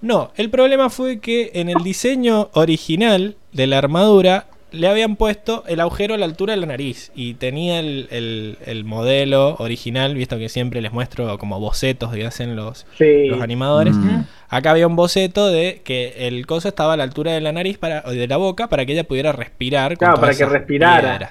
[0.00, 5.64] No, el problema fue que en el diseño original de la armadura le habían puesto
[5.66, 10.48] el agujero a la altura de la nariz y tenía el, modelo original, visto que
[10.48, 13.94] siempre les muestro como bocetos que hacen los, los animadores.
[13.94, 14.24] Mm.
[14.48, 17.78] Acá había un boceto de que el coso estaba a la altura de la nariz
[17.78, 19.96] para, o de la boca para que ella pudiera respirar.
[19.96, 21.30] Claro, para que respirara.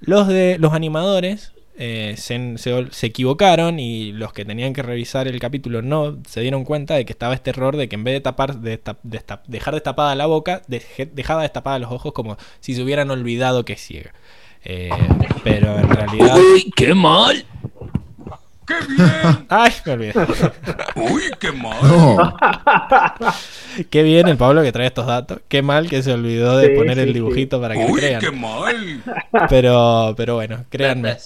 [0.00, 1.52] Los de los animadores
[1.82, 6.94] eh, se, equivocaron y los que tenían que revisar el capítulo no se dieron cuenta
[6.94, 8.78] de que estaba este error de que en vez de tapar de,
[9.46, 13.80] dejar destapada la boca, dejaba destapada los ojos como si se hubieran olvidado que es
[13.80, 14.12] ciega.
[14.62, 14.90] Eh,
[15.42, 16.36] pero en realidad.
[16.36, 17.46] ¡Uy, qué mal!
[18.66, 19.46] ¡Qué bien!
[19.48, 20.12] ¡Ay, me olvidé!
[20.96, 22.34] ¡Uy, qué mal!
[23.88, 25.40] qué bien el Pablo que trae estos datos.
[25.48, 28.20] Qué mal que se olvidó de poner el dibujito para que Uy, crean.
[28.20, 29.02] qué mal!
[29.48, 31.16] Pero, pero bueno, créanme.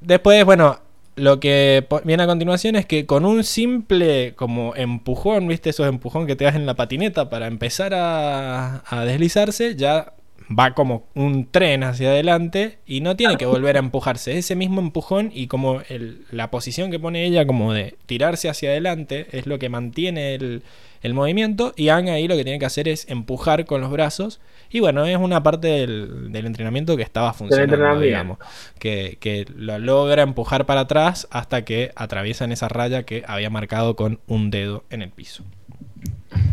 [0.00, 0.78] Después, bueno,
[1.16, 5.70] lo que viene a continuación es que con un simple como empujón, ¿viste?
[5.70, 10.12] Esos empujón que te das en la patineta para empezar a, deslizarse, ya
[10.50, 14.38] va como un tren hacia adelante y no tiene que volver a empujarse.
[14.38, 15.82] Ese mismo empujón y como
[16.30, 20.62] la posición que pone ella como de tirarse hacia adelante es lo que mantiene el,
[21.02, 24.40] el movimiento y Ang ahí lo que tiene que hacer es empujar con los brazos
[24.70, 28.38] y bueno, es una parte del, entrenamiento que estaba funcionando, digamos,
[28.78, 33.94] que, que, lo logra empujar para atrás hasta que atraviesan esa raya que había marcado
[33.94, 35.44] con un dedo en el piso.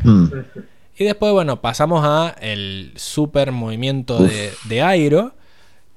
[0.04, 0.28] Mm.
[0.98, 5.34] Y después, bueno, pasamos a el super movimiento de, de Airo.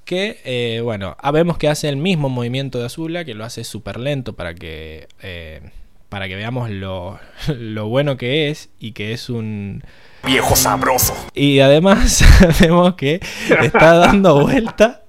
[0.05, 3.65] Que, eh, bueno, ah, vemos que hace el mismo movimiento de Azula, que lo hace
[3.65, 5.73] súper lento para que, eh,
[6.09, 7.19] para que veamos lo,
[7.49, 9.83] lo bueno que es y que es un...
[10.25, 11.15] Viejo sabroso.
[11.35, 12.25] Y además
[12.61, 13.21] vemos que
[13.61, 15.03] está dando vuelta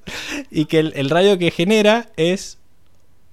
[0.52, 2.58] y que el, el rayo que genera es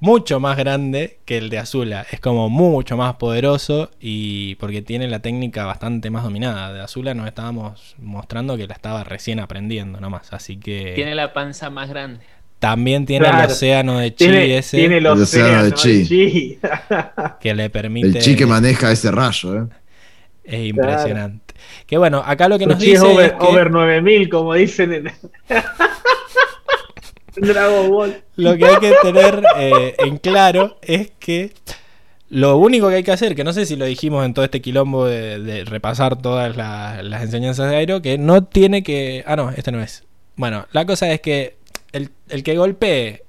[0.04, 2.04] mucho más grande que el de Azula.
[2.12, 6.74] Es como mucho más poderoso y porque tiene la técnica bastante más dominada.
[6.74, 10.30] De Azula nos estábamos mostrando que la estaba recién aprendiendo nomás.
[10.34, 12.20] Así que Tiene la panza más grande.
[12.58, 15.74] también tiene el océano de chi Tiene, ese tiene el El océano océano de de
[15.74, 16.04] chi.
[16.06, 16.58] chi.
[17.40, 18.08] que le permite...
[18.08, 19.66] El chi que maneja ese rayo, ¿eh?
[20.44, 21.54] Es impresionante.
[21.86, 24.28] Que bueno, acá lo que Su nos chi es dice over, es que over 9000,
[24.28, 25.14] como dicen en, en
[27.36, 28.22] Dragon Ball.
[28.36, 31.52] lo que hay que tener eh, en claro es que
[32.30, 34.60] lo único que hay que hacer, que no sé si lo dijimos en todo este
[34.62, 39.22] quilombo de, repasar todas la- las enseñanzas de Airo, que no tiene que...
[39.26, 40.04] Ah, no, este no es.
[40.36, 41.56] Bueno, la cosa es que
[41.92, 43.23] el, el que golpee,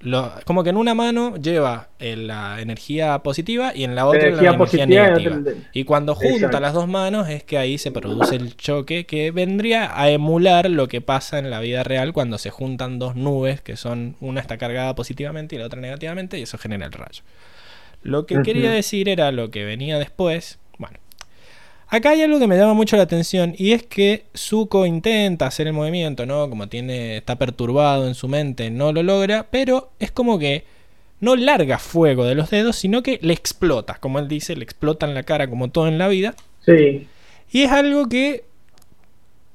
[0.00, 4.30] lo- como que en una mano lleva eh, la energía positiva y en la otra
[4.30, 5.42] la Energía energía y otra negativa.
[5.72, 6.60] Y cuando junta Exacto.
[6.60, 10.88] las dos manos es que ahí se produce el choque que vendría a emular lo
[10.88, 14.56] que pasa en la vida real cuando se juntan dos nubes que son una está
[14.58, 17.22] cargada positivamente y la otra negativamente y eso genera el rayo.
[18.02, 20.58] Lo que quería decir era lo que venía después.
[21.92, 25.66] Acá hay algo que me llama mucho la atención y es que Zuko intenta hacer
[25.66, 26.48] el movimiento, ¿no?
[26.48, 30.64] Como tiene está perturbado en su mente, no lo logra, pero es como que
[31.18, 35.04] no larga fuego de los dedos, sino que le explota, como él dice, le explota
[35.04, 36.36] en la cara como todo en la vida.
[36.64, 37.08] Sí.
[37.50, 38.44] Y es algo que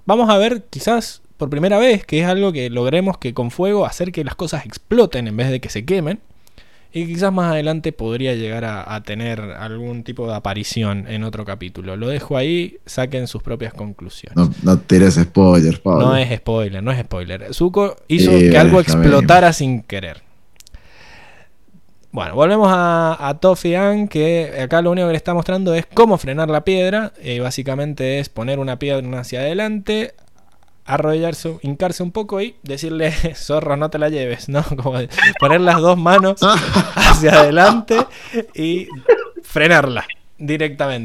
[0.06, 3.86] vamos a ver quizás por primera vez, que es algo que logremos que con fuego
[3.86, 6.20] hacer que las cosas exploten en vez de que se quemen.
[6.98, 11.44] Y quizás más adelante podría llegar a, a tener algún tipo de aparición en otro
[11.44, 11.98] capítulo.
[11.98, 14.38] Lo dejo ahí, saquen sus propias conclusiones.
[14.38, 16.06] No, no tires spoilers, Pablo.
[16.06, 17.54] No es spoiler, no es spoiler.
[17.54, 20.22] Zuko hizo que algo explotara sin querer.
[22.14, 26.18] Bueno, volvemos a, a Aang, que acá lo único que le está mostrando es cómo
[26.18, 27.12] frenar la piedra.
[27.22, 30.14] Eh, básicamente es poner una piedra hacia adelante,
[30.86, 34.64] arrodillarse, hincarse un poco y decirle, zorro, no te la lleves, ¿no?
[34.82, 35.00] Como
[35.40, 36.40] poner las dos manos
[36.96, 38.08] hacia adelante
[38.54, 38.88] y
[39.44, 40.06] frenarla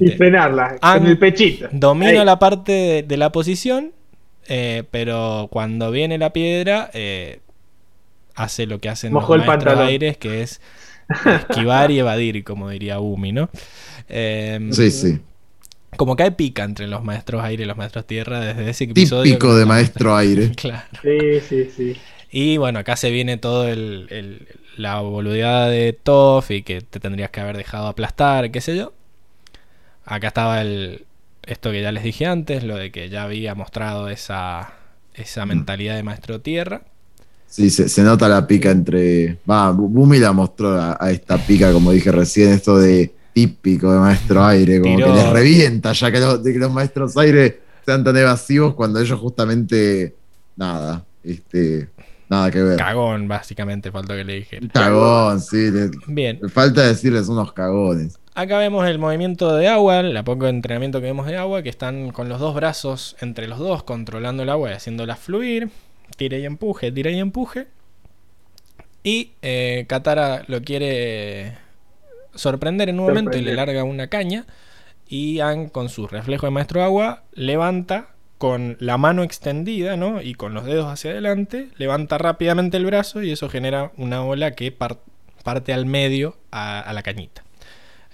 [0.01, 0.17] Y directamente.
[0.17, 1.69] frenarla Ang con el pechito.
[1.71, 2.25] Domina Ahí.
[2.25, 3.93] la parte de, de la posición,
[4.49, 7.41] eh, pero cuando viene la piedra, eh,
[8.35, 9.79] hace lo que hacen Mojó los el pantalón.
[9.79, 10.61] aires, que es
[11.25, 13.51] esquivar y evadir, como diría Umi, ¿no?
[14.09, 15.21] Eh, Sí, sí.
[15.97, 19.23] Como que hay pica entre los maestros aire y los maestros tierra desde ese episodio.
[19.25, 20.53] Típico de maestro aire.
[20.57, 20.87] Claro.
[21.03, 21.97] Sí, sí, sí.
[22.31, 24.47] Y bueno, acá se viene todo el, el-
[24.77, 28.93] la boludeada de Toff y que te tendrías que haber dejado aplastar, qué sé yo.
[30.05, 31.05] Acá estaba el
[31.47, 34.73] esto que ya les dije antes, lo de que ya había mostrado esa,
[35.15, 36.83] esa mentalidad de maestro tierra.
[37.49, 39.39] Sí, se, se nota la pica entre.
[39.51, 43.93] Va, Bu- Bumi la mostró a, a esta pica, como dije recién, esto de típico
[43.93, 47.17] de maestro aire, como Tiró- que les revienta, ya que, los, de que los maestros
[47.17, 50.15] aire sean tan evasivos cuando ellos justamente.
[50.57, 51.89] Nada, este.
[52.29, 52.77] Nada que ver.
[52.79, 54.61] Cagón, básicamente, faltó que le dije.
[54.73, 55.69] Cagón, sí.
[56.07, 58.19] Bien, falta decirles unos cagones.
[58.35, 62.11] acá vemos el movimiento de agua, el poco entrenamiento que vemos de agua, que están
[62.13, 65.71] con los dos brazos entre los dos controlando el agua y haciéndola fluir.
[66.17, 67.67] Tira y empuje, tira y empuje.
[69.03, 71.57] Y eh, Katara lo quiere
[72.35, 74.47] sorprender en un momento y le larga una caña.
[75.09, 80.23] Y Aang, con su reflejo de maestro agua, levanta con la mano extendida, ¿no?
[80.23, 84.53] Y con los dedos hacia adelante, levanta rápidamente el brazo y eso genera una ola
[84.53, 85.01] que par-
[85.43, 87.45] parte al medio a, a la cañita.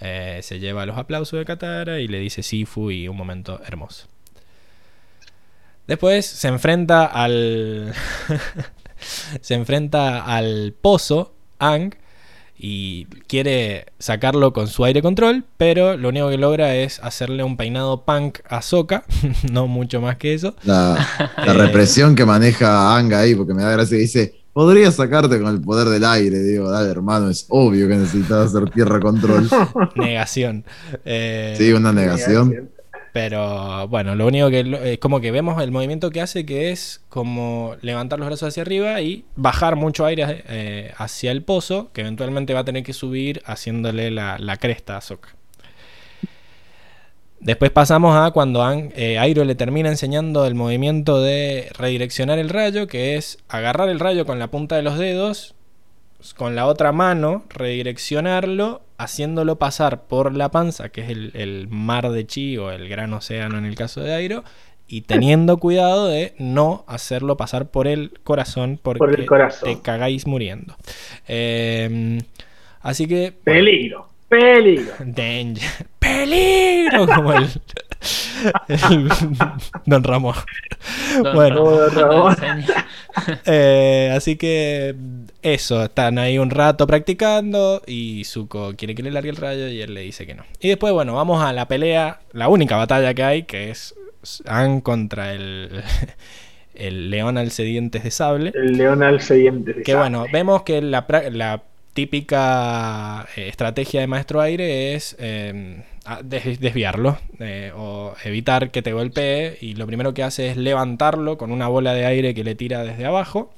[0.00, 4.08] Eh, se lleva los aplausos de Katara y le dice Sifu y un momento hermoso.
[5.86, 7.94] Después se enfrenta al.
[9.40, 11.94] se enfrenta al pozo, Ang,
[12.58, 17.56] y quiere sacarlo con su aire control, pero lo único que logra es hacerle un
[17.56, 19.04] peinado punk a Sokka,
[19.52, 20.54] no mucho más que eso.
[20.64, 20.96] La,
[21.36, 21.54] la Eh.
[21.54, 24.34] represión que maneja Anga ahí, porque me da gracia que dice.
[24.52, 28.70] Podría sacarte con el poder del aire, digo, dale hermano, es obvio que necesitas hacer
[28.70, 29.50] tierra control.
[29.96, 30.64] Negación.
[31.04, 32.70] Eh, Sí, una negación.
[33.16, 37.00] Pero bueno, lo único que es como que vemos el movimiento que hace que es
[37.08, 42.02] como levantar los brazos hacia arriba y bajar mucho aire eh, hacia el pozo, que
[42.02, 45.30] eventualmente va a tener que subir haciéndole la, la cresta a Sokka.
[47.40, 52.50] Después pasamos a cuando Ang- eh, Airo le termina enseñando el movimiento de redireccionar el
[52.50, 55.54] rayo, que es agarrar el rayo con la punta de los dedos,
[56.36, 62.10] con la otra mano redireccionarlo haciéndolo pasar por la panza, que es el, el mar
[62.10, 64.44] de chi o el gran océano en el caso de Airo,
[64.88, 69.68] y teniendo cuidado de no hacerlo pasar por el corazón porque Por el corazón.
[69.68, 70.76] te cagáis muriendo.
[71.26, 72.20] Eh,
[72.80, 73.32] así que...
[73.44, 74.92] Peligro, peligro.
[75.04, 75.86] Danger.
[75.98, 77.06] ¡Peligro!
[77.06, 77.48] Como el,
[78.68, 79.08] el
[79.86, 80.34] Don Ramón.
[81.22, 81.64] Don Bueno.
[81.64, 82.36] Don Ramón.
[83.46, 84.94] Eh, así que
[85.42, 89.80] eso, están ahí un rato practicando y Zuko quiere que le largue el rayo y
[89.80, 90.44] él le dice que no.
[90.60, 93.94] Y después, bueno, vamos a la pelea, la única batalla que hay, que es
[94.46, 95.82] Aang contra el,
[96.74, 98.52] el león alcedientes de sable.
[98.54, 99.82] El león al siguiente.
[99.82, 101.06] Que bueno, vemos que la
[101.96, 105.82] típica eh, estrategia de Maestro Aire es eh,
[106.22, 111.50] desviarlo eh, o evitar que te golpee y lo primero que hace es levantarlo con
[111.50, 113.50] una bola de aire que le tira desde abajo.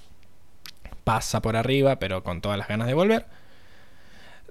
[1.02, 3.26] Pasa por arriba, pero con todas las ganas de volver.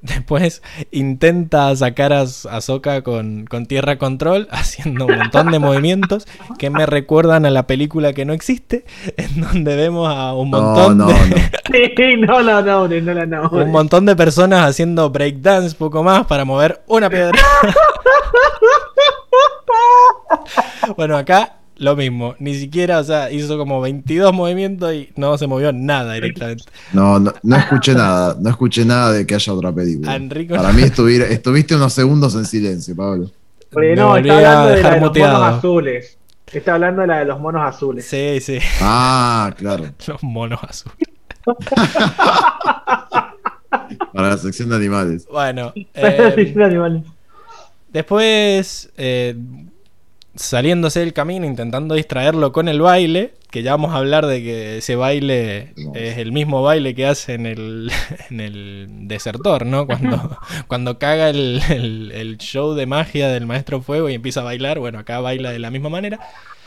[0.01, 0.61] Después
[0.92, 6.27] intenta sacar a, a Sokka con, con tierra control, haciendo un montón de movimientos
[6.59, 8.85] que me recuerdan a la película que no existe,
[9.17, 11.14] en donde vemos a un montón no, de,
[13.27, 13.43] no.
[13.43, 17.38] No no un montón de personas haciendo breakdance poco más para mover una piedra.
[20.95, 25.47] bueno, acá lo mismo, ni siquiera, o sea, hizo como 22 movimientos y no se
[25.47, 26.64] movió nada directamente.
[26.93, 30.15] No, no, no escuché nada, no escuché nada de que haya otra película.
[30.15, 33.30] Enrico- Para mí estuviera- estuviste unos segundos en silencio, Pablo.
[33.72, 35.33] Porque no, está hablando de la de los muteado.
[35.39, 36.17] monos azules.
[36.53, 38.06] Está hablando de la de los monos azules.
[38.07, 39.85] Sí, sí, Ah, claro.
[40.07, 40.97] los monos azules.
[44.14, 45.27] Para la sección de animales.
[45.31, 47.03] Bueno, eh, Dicen animales.
[47.91, 49.35] Después, eh,
[50.38, 54.77] saliéndose del camino, intentando distraerlo con el baile, que ya vamos a hablar de que
[54.77, 57.91] ese baile es el mismo baile que hace en el,
[58.30, 59.85] en el desertor, ¿no?
[59.88, 64.43] Cuando, cuando caga el, el- el show de magia del maestro fuego y empieza a
[64.43, 66.19] bailar, bueno, acá baila de la misma manera.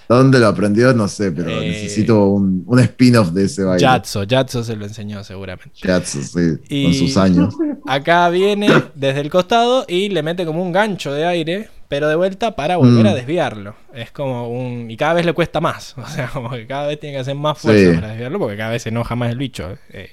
[0.09, 0.93] ¿Dónde lo aprendió?
[0.93, 3.81] No sé, pero Eh, necesito un, un spin-off de ese baile.
[3.81, 5.71] Yatso, Yatso se lo enseñó seguramente.
[5.85, 7.55] Yatso, sí, Y- con sus años.
[7.87, 12.15] Acá viene desde el costado y le mete como un gancho de aire, pero de
[12.15, 13.09] vuelta para volver Mm.
[13.09, 13.75] a desviarlo.
[13.93, 14.91] Es como un.
[14.91, 15.95] Y cada vez le cuesta más.
[15.99, 17.95] O sea, como que cada vez tiene que hacer más fuerza Sí.
[17.97, 19.77] para desviarlo, porque cada vez se enoja más el bicho.
[19.91, 20.09] eh,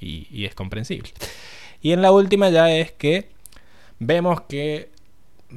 [0.00, 1.10] y, y- y es comprensible.
[1.82, 3.28] Y en la última ya es que
[3.98, 4.88] vemos que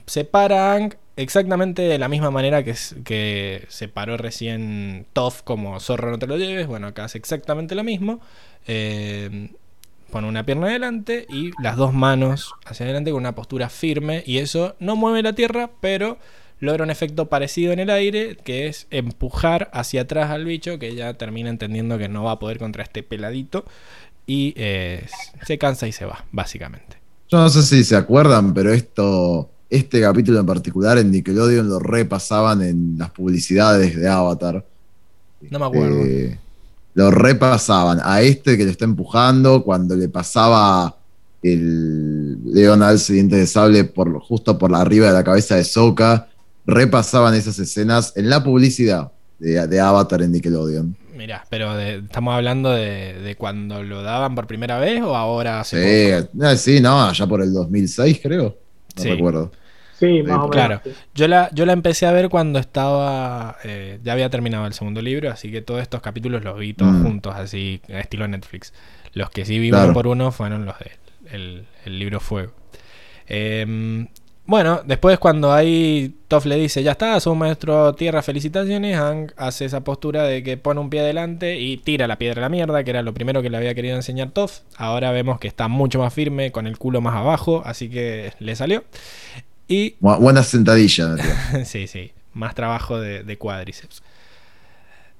[0.06, 2.75] se para Aang exactamente de la misma manera que,
[3.06, 6.67] que se paró recién Toph como zorro no te lo lleves.
[6.67, 8.19] Bueno, acá hace exactamente lo mismo.
[8.67, 9.50] Eh,
[10.14, 14.24] pone una pierna adelante y las dos manos hacia adelante con una postura firme.
[14.27, 16.19] Y eso no mueve la tierra, pero
[16.59, 20.93] logra un efecto parecido en el aire, que es empujar hacia atrás al bicho, que
[20.93, 23.66] ya termina entendiendo que no va a poder contra este peladito.
[24.27, 25.08] Y eh,
[25.45, 26.98] se cansa y se va, básicamente.
[27.27, 31.80] Yo no sé si se acuerdan, pero esto, este capítulo en particular en Nickelodeon lo
[31.80, 34.64] repasaban en las publicidades de Avatar.
[35.50, 36.06] No me acuerdo.
[36.06, 36.38] Eh,
[36.95, 40.95] lo repasaban a este que le está empujando cuando le pasaba
[41.41, 46.27] el León diente de sable por, justo por la arriba de la cabeza de Sokka.
[46.65, 50.95] Repasaban esas escenas en la publicidad de, de Avatar en Nickelodeon.
[51.15, 55.59] Mirá, pero de- estamos hablando de, de cuando lo daban por primera vez o ahora
[55.59, 55.77] hace
[56.22, 58.57] Sí, eh, sí, no, allá por el 2006 creo.
[58.95, 59.09] No Sí.
[59.09, 59.51] recuerdo.
[60.06, 60.49] Sí, más o menos.
[60.51, 60.82] Claro,
[61.15, 65.01] yo la, yo la empecé a ver cuando estaba, eh, ya había terminado el segundo
[65.01, 67.03] libro, así que todos estos capítulos los vi todos Mm.
[67.03, 68.73] juntos, así, estilo Netflix.
[69.14, 69.85] Los que sí vi Claro.
[69.85, 70.91] uno por uno fueron los del
[71.32, 72.51] el, el libro Fuego.
[73.27, 74.07] Em,
[74.45, 79.32] bueno, después cuando ahí Toff le dice, ya está, sos un maestro tierra, felicitaciones, Hank
[79.38, 82.49] hace esa postura de que pone un pie adelante y tira la piedra a la
[82.49, 84.59] mierda, que era lo primero que le había querido enseñar Toff.
[84.75, 88.56] Ahora vemos que está mucho más firme, con el culo más abajo, así que le
[88.57, 88.83] salió.
[89.73, 91.15] Y Bu- Buena sentadilla.
[91.15, 91.65] tío.
[91.65, 92.11] sí, sí.
[92.33, 94.01] Más trabajo de, de cuádriceps.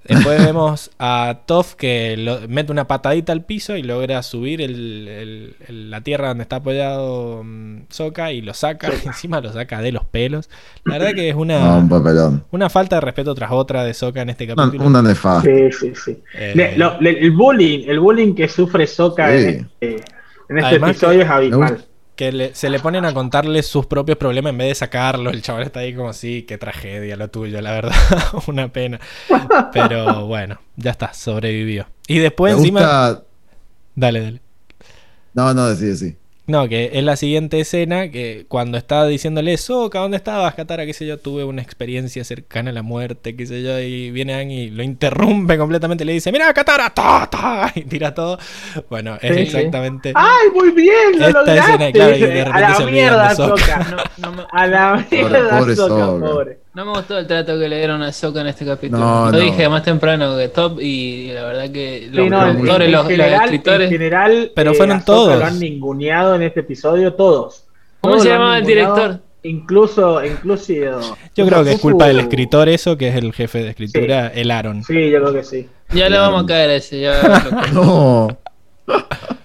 [0.06, 5.08] Después vemos a Toff que lo- mete una patadita al piso y logra subir el-
[5.08, 8.90] el- el- la tierra donde está apoyado mm, Sokka y lo saca.
[9.06, 10.50] Encima lo saca de los pelos.
[10.84, 12.44] La verdad que es No, una, un papelón.
[12.52, 14.86] una falta de respeto tras otra de Sokka en este capítulo.
[14.86, 15.50] una nefasta.
[15.50, 16.22] Sí, sí, sí.
[16.36, 19.02] Eh, Le- lo- le- el bullying, el bullying que sufre Sí.
[19.02, 19.96] en este,
[20.50, 21.86] en este episodio que- es abismal.
[22.16, 25.32] Que le- se le ponen a contarle sus propios problemas en vez de sacarlo.
[25.32, 27.96] El chaval está ahí como, sí, qué tragedia lo tuyo, la verdad.
[28.48, 29.00] Una pena.
[29.72, 31.88] Pero bueno, ya está, sobrevivió.
[32.08, 32.80] Y después Me encima...
[33.10, 33.24] gusta.
[33.96, 34.42] Dale, dale.
[35.34, 36.16] No, no, sí, sí.
[36.46, 40.86] No, que es la siguiente escena que cuando está diciéndole, Soca, ¿dónde estabas, Katara?
[40.86, 44.34] qué sé yo, tuve una experiencia cercana a la muerte, qué sé yo, y viene
[44.34, 48.38] Aang y lo interrumpe completamente, le dice, mira, Katara, ta, ta, y tira todo.
[48.90, 49.42] Bueno, es Sí, sí.
[49.58, 50.12] exactamente...
[50.16, 51.18] ¡Ay, muy bien!
[51.18, 51.72] ¡Lo Esta lograste!
[51.74, 53.34] escena, claro, y de repente a la se mierda.
[53.38, 56.06] No, no me, A la mierda, Sokka.
[56.20, 56.58] pobre.
[56.76, 59.00] No me gustó el trato que le dieron a Sokka en este capítulo.
[59.00, 59.38] No, lo no.
[59.38, 62.92] dije más temprano que top y la verdad que los Sí, no, en, productores, en
[62.92, 63.86] los, los general, escritores.
[63.88, 65.40] en general, Pero eh, fueron todos.
[65.40, 67.66] Lo han ninguneado en este episodio, todos.
[68.02, 69.20] ¿Cómo Todos se llamaba el director?
[69.44, 70.74] Incluso, incluso.
[71.36, 74.50] Yo creo que es culpa del escritor eso, que es el jefe de escritura, el
[74.52, 74.84] Aaron.
[74.84, 75.68] Sí, yo creo que sí.
[75.94, 77.02] Ya le vamos a caer a ese.
[77.02, 77.22] Ya
[77.74, 78.38] lo- No.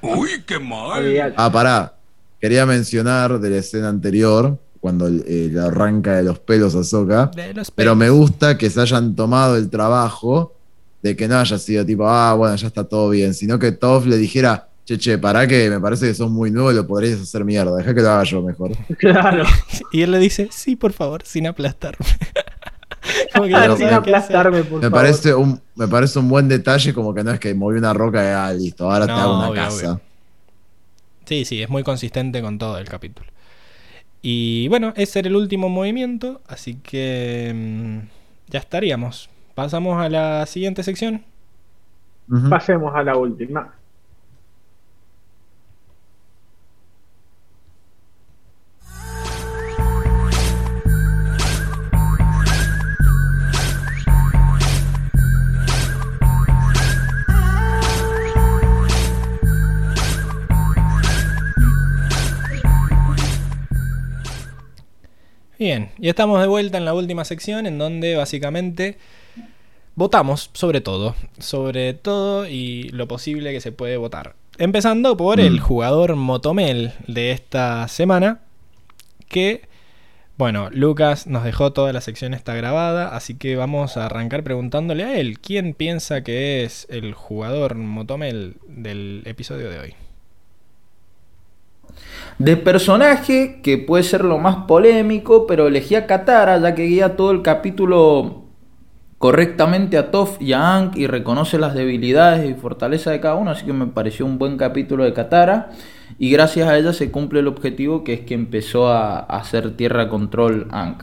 [0.02, 1.34] Uy, qué mal.
[1.36, 1.94] Ah, pará.
[2.40, 7.70] Quería mencionar de la escena anterior, cuando eh, le arranca de los pelos a los
[7.74, 10.54] Pero me gusta que se hayan tomado el trabajo
[11.02, 14.06] de que no haya sido tipo, ah, bueno, ya está todo bien, sino que Toff
[14.06, 17.20] le dijera, che, che, pará que me parece que sos muy nuevo y lo podrías
[17.20, 18.72] hacer mierda, deja que lo haga yo mejor.
[18.98, 19.44] Claro.
[19.92, 22.06] Y él le dice, sí, por favor, sin aplastarme.
[23.32, 24.92] Como que Pero Sin aplastarme, por Me favor.
[24.92, 28.22] parece, un, me parece un buen detalle, como que no es que moví una roca
[28.22, 29.92] y ah, listo, ahora te hago una obvio, casa.
[29.92, 30.00] obvio.
[31.24, 33.28] Sí, sí, es muy consistente con todo el capítulo.
[34.22, 37.98] Y bueno, ese era el último movimiento, así que mm,
[38.50, 39.30] ya estaríamos.
[39.54, 41.22] Pasamos a la siguiente sección.
[42.50, 43.77] Pasemos a la última.
[65.58, 68.96] Bien, y estamos de vuelta en la última sección en donde básicamente
[69.96, 74.34] votamos sobre todo, sobre todo y lo posible que se puede votar.
[74.58, 75.62] Empezando por el Mm.
[75.62, 78.40] jugador Motomel de esta semana,
[79.28, 79.62] que,
[80.36, 85.04] bueno, Lucas nos dejó toda la sección está grabada, así que vamos a arrancar preguntándole
[85.04, 89.94] a él, ¿quién piensa que es el jugador Motomel del episodio de hoy?
[92.38, 97.16] De personaje, que puede ser lo más polémico, pero elegí a Katara, ya que guía
[97.16, 98.44] todo el capítulo
[99.18, 103.50] correctamente a Toph y a Aang y reconoce las debilidades y fortalezas de cada uno,
[103.50, 105.70] así que me pareció un buen capítulo de Katara.
[106.18, 110.08] Y gracias a ella se cumple el objetivo que es que empezó a, hacer tierra
[110.08, 110.98] control Aang.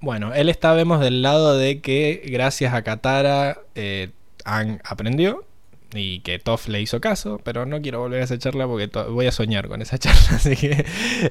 [0.00, 4.10] Bueno, él está, vemos, del lado de que gracias a Katara eh,
[4.44, 5.44] aprendió
[5.94, 9.26] y que Toph le hizo caso, pero no quiero volver a esa charla porque voy
[9.26, 10.84] a soñar con esa charla, así que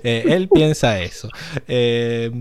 [0.04, 1.30] eh, él piensa eso.
[1.68, 2.32] Eh,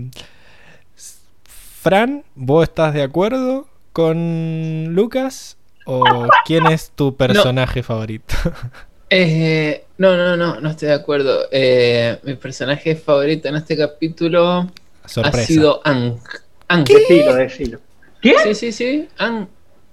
[1.81, 5.57] Fran, ¿vos estás de acuerdo con Lucas?
[5.85, 6.03] ¿O
[6.45, 8.35] quién es tu personaje favorito?
[9.09, 11.45] Eh, no, no, no, no estoy de acuerdo.
[11.49, 14.69] Eh, mi personaje favorito en este capítulo
[15.05, 15.39] Sorpresa.
[15.39, 16.19] ha sido Aang.
[16.67, 16.83] Aang.
[16.83, 17.79] Decilo, decilo.
[18.21, 18.35] ¿Qué?
[18.43, 19.07] Sí, sí, sí.
[19.17, 19.47] Aang.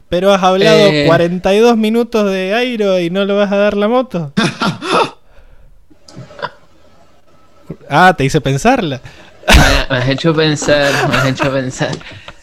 [0.08, 1.04] Pero has hablado Eh.
[1.06, 4.32] 42 minutos de Airo y no le vas a dar la moto.
[7.88, 9.00] ah, te hice pensarla.
[9.48, 11.90] Me, me has hecho pensar, me has hecho pensar.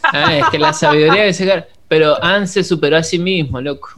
[0.02, 1.68] Ah, es que la sabiduría que sacar.
[1.88, 3.90] Pero Aang se superó a sí mismo, loco.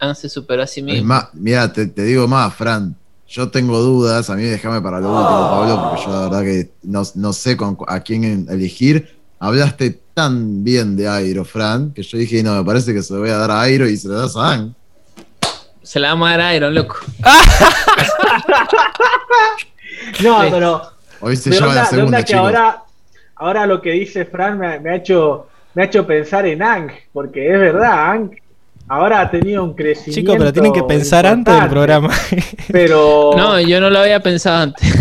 [0.00, 1.06] Aang se superó a sí Es mismo.
[1.08, 2.94] más, mira, te, te digo más, Fran.
[3.28, 6.70] Yo tengo dudas, a mí déjame para lo último, Pablo, porque yo la verdad que
[6.82, 9.21] no, no sé con, a quién elegir.
[9.44, 13.18] Hablaste tan bien de Airo, Fran, que yo dije, no, me parece que se lo
[13.18, 14.72] voy a dar a Airo y se lo das a Ang.
[15.82, 16.96] Se la vamos a dar a Iron, loco.
[20.22, 20.82] No, pero.
[21.20, 22.82] Hoy se lleva onda- la de segunda, onda que ahora,
[23.36, 26.90] ahora lo que dice Fran me, me ha hecho me ha hecho pensar en Ang,
[27.12, 28.30] porque es verdad, Ang
[28.88, 30.20] ahora ha tenido un crecimiento.
[30.20, 32.10] Chicos, pero tienen que pensar antes del programa.
[32.70, 34.92] Pero No, yo no lo había pensado antes.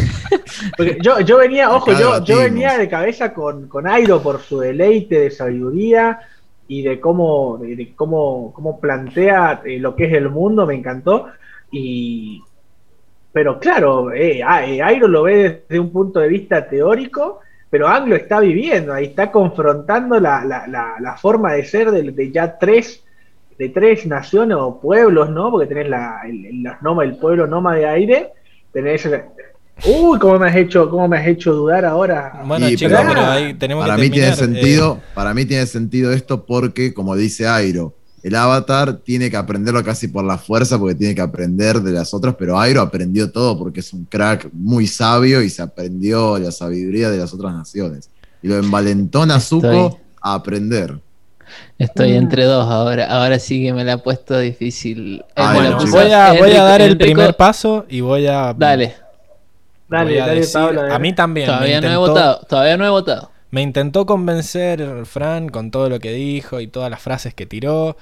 [0.77, 4.59] porque yo, yo venía, ojo, yo, yo venía de cabeza con, con Airo por su
[4.59, 6.19] deleite de sabiduría
[6.67, 11.27] y de cómo, de, cómo, cómo plantea eh, lo que es el mundo, me encantó.
[11.71, 12.41] Y
[13.31, 17.39] pero claro, eh, eh, Airo lo ve desde un punto de vista teórico,
[17.69, 21.91] pero Ang lo está viviendo, ahí está confrontando la, la, la, la forma de ser
[21.91, 23.03] de, de ya tres,
[23.57, 25.49] de tres naciones o pueblos, ¿no?
[25.49, 28.29] Porque tenés la, el, el, pueblo Noma de Aire,
[28.73, 29.09] tenés...
[29.85, 32.41] Uy, cómo me has hecho, cómo me has hecho dudar ahora.
[32.45, 35.33] Bueno, Sí, chicos, pero- pero ahí tenemos Para que mí tiene terminar, eh, sentido, para
[35.33, 40.23] mí tiene sentido esto porque, como dice Airo, el avatar tiene que aprenderlo casi por
[40.23, 43.91] la fuerza porque tiene que aprender de las otras, pero Airo aprendió todo porque es
[43.93, 48.11] un crack muy sabio y se aprendió la sabiduría de las otras naciones.
[48.43, 50.99] Y lo envalentona a Zuko a aprender.
[51.79, 53.07] Estoy entre dos ahora.
[53.07, 55.23] Ahora sí que me la ha puesto difícil.
[55.35, 58.95] Ah, bueno, voy a, voy a dar el primer paso y voy a Dale.
[59.91, 61.47] Dale, dale, Pablo, a mí también.
[61.47, 62.45] Todavía no he votado.
[62.47, 63.29] Todavía no he votado.
[63.49, 67.97] Me intentó convencer Fran con todo lo que dijo y todas las frases que tiró.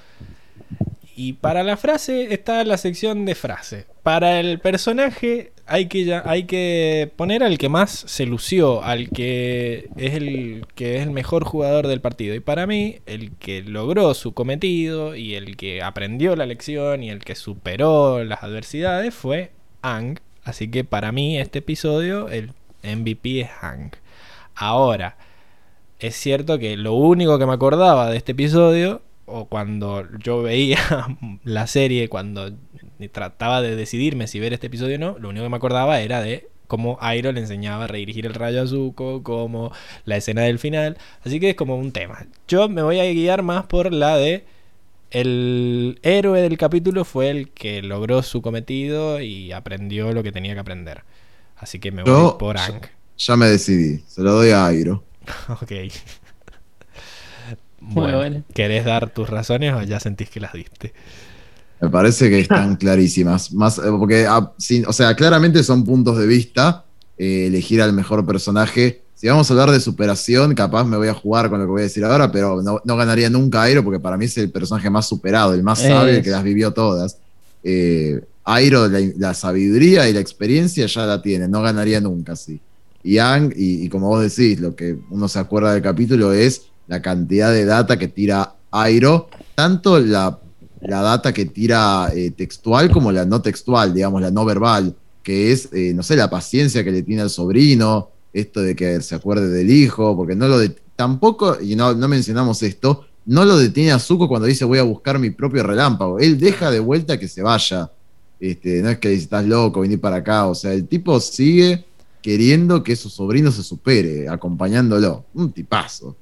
[1.16, 3.88] Y para la frase está la sección de frase.
[4.03, 9.90] Para el personaje hay que, hay que poner al que más se lució, al que
[9.98, 12.35] es el que es el mejor jugador del partido.
[12.35, 17.09] Y para mí, el que logró su cometido y el que aprendió la lección y
[17.09, 19.51] el que superó las adversidades fue
[19.82, 20.19] Ang.
[20.50, 22.53] Así que para mí este episodio el
[22.84, 23.95] MVP es Hank.
[24.56, 25.18] Ahora,
[26.00, 30.80] es cierto que lo único que me acordaba de este episodio, o cuando yo veía
[31.44, 32.52] la serie, cuando
[33.11, 36.22] trataba de decidirme si ver este episodio o no, lo único que me acordaba era
[36.22, 39.72] de cómo Airo le enseñaba a redirigir el rayo a Zuko, como
[40.06, 40.98] la escena del final.
[41.24, 42.28] Así que es como un tema.
[42.48, 44.45] Yo me voy a guiar más por la de
[45.11, 50.53] el héroe del capítulo fue el que logró su cometido y aprendió lo que tenía
[50.53, 51.03] que aprender.
[51.57, 52.81] Así que me voy por Ang.
[53.17, 55.03] Ya, me decidí, se lo doy a Airo.
[55.49, 55.71] ok.
[57.81, 60.93] Bueno, ¿querés dar tus razones o ya sentís que las diste?
[61.81, 63.53] Me parece que están clarísimas.
[63.53, 64.51] Más, eh, porque, ah,
[64.88, 66.85] o sea, claramente son puntos de vista.
[67.17, 69.01] Eh, elegir al mejor personaje.
[69.19, 71.81] Si vamos a hablar de superación, capaz me voy a jugar con lo que voy
[71.81, 75.09] a decir ahora, pero no, ganaría nunca Airo porque para mí es el personaje más
[75.09, 77.17] superado, el más sabio, el que las vivió todas.
[77.61, 82.61] Eh, Airo, la, sabiduría y la experiencia ya la tiene, no ganaría nunca, sí.
[83.03, 87.01] Y Ang, y, como vos decís, lo que uno se acuerda del capítulo es la
[87.01, 90.39] cantidad de data que tira Airo, tanto la,
[90.80, 95.67] data que tira eh, textual como la no textual, digamos, la no verbal, que es,
[95.73, 99.49] eh, no sé, la paciencia que le tiene al sobrino, esto de que se acuerde
[99.49, 103.91] del hijo, porque no lo de, tampoco, y no, no mencionamos esto, no lo detiene
[103.91, 106.19] a Zuko cuando dice voy a buscar mi propio relámpago.
[106.19, 107.91] Él deja de vuelta que se vaya.
[108.40, 110.48] Este, no es que dice, estás loco, venir para acá.
[110.48, 111.85] O sea, el tipo sigue
[112.22, 115.25] queriendo que su sobrino se supere, acompañándolo.
[115.33, 116.16] Un tipazo.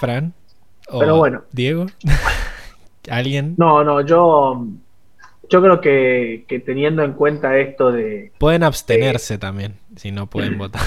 [0.00, 0.32] Fran.
[0.98, 1.42] Pero bueno.
[1.52, 1.86] Diego.
[3.10, 3.54] ¿Alguien?
[3.56, 4.66] No, no, yo.
[5.48, 8.32] Yo creo que, teniendo en cuenta esto de.
[8.38, 10.82] Pueden abstenerse también, si no pueden votar.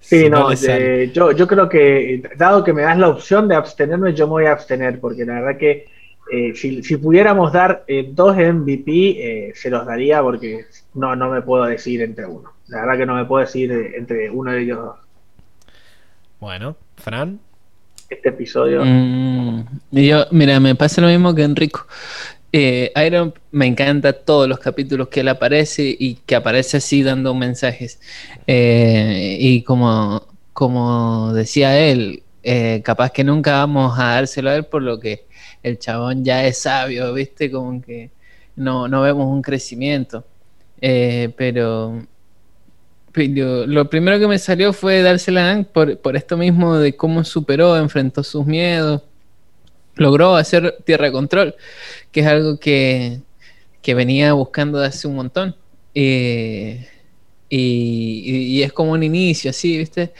[0.00, 4.26] sí, no, yo, yo creo que, dado que me das la opción de abstenerme, yo
[4.26, 5.86] me voy a abstener, porque la verdad que
[6.30, 11.42] eh, si, pudiéramos dar eh, dos MVP, eh, se los daría porque no, no me
[11.42, 12.52] puedo decir entre uno.
[12.66, 14.96] La verdad que no me puedo decir entre uno de ellos dos.
[16.40, 17.38] Bueno, Fran.
[18.10, 18.84] Este episodio.
[18.84, 21.86] Mm, yo, mira, me pasa lo mismo que Enrico.
[23.06, 28.00] Iron me encanta todos los capítulos que él aparece y que aparece así dando mensajes.
[28.46, 32.22] y como, como decía él,
[32.84, 35.26] capaz que nunca vamos a dárselo a él por lo que
[35.62, 37.50] el chabón ya es sabio, ¿viste?
[37.50, 38.10] Como que
[38.56, 40.24] no, no vemos un crecimiento.
[40.80, 42.06] Eh, pero,
[43.14, 48.22] lo primero que me salió fue dársela por, por esto mismo de cómo superó, enfrentó
[48.22, 49.02] sus miedos,
[49.96, 51.56] logró hacer tierra control,
[52.12, 53.20] que es algo que,
[53.86, 55.56] venía buscando de hace un montón.
[55.94, 56.88] Eh,
[57.48, 60.12] y, y, es como un inicio, así, ¿viste?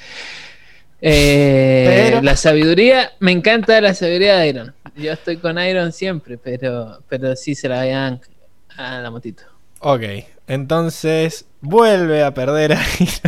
[1.01, 4.75] Eh, la sabiduría, me encanta la sabiduría de Iron.
[4.97, 8.21] Yo estoy con Iron siempre, pero, pero sí se la vean
[8.77, 9.43] a la motito.
[9.81, 10.03] Ok,
[10.47, 12.81] entonces vuelve a perder a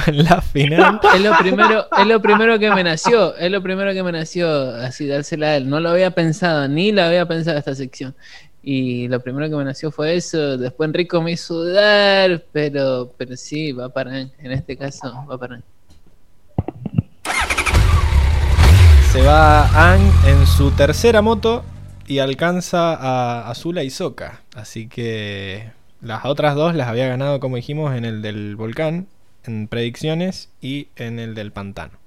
[0.07, 1.01] en la final.
[1.15, 4.75] Es lo primero, es lo primero que me nació, es lo primero que me nació
[4.77, 5.69] así dársela a él.
[5.69, 8.15] No lo había pensado, ni lo había pensado esta sección.
[8.63, 10.57] Y lo primero que me nació fue eso.
[10.59, 15.61] Después Enrico me hizo dudar, pero, pero sí, va para En este caso, va para
[19.11, 21.65] Se va Ang en su tercera moto
[22.07, 24.43] y alcanza a Azula y Soka.
[24.55, 29.09] Así que las otras dos las había ganado, como dijimos, en el del volcán,
[29.45, 31.99] en predicciones y en el del pantano.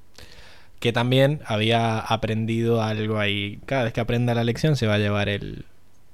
[0.80, 3.60] Que también había aprendido algo ahí.
[3.66, 5.66] Cada vez que aprenda la lección se va a llevar el,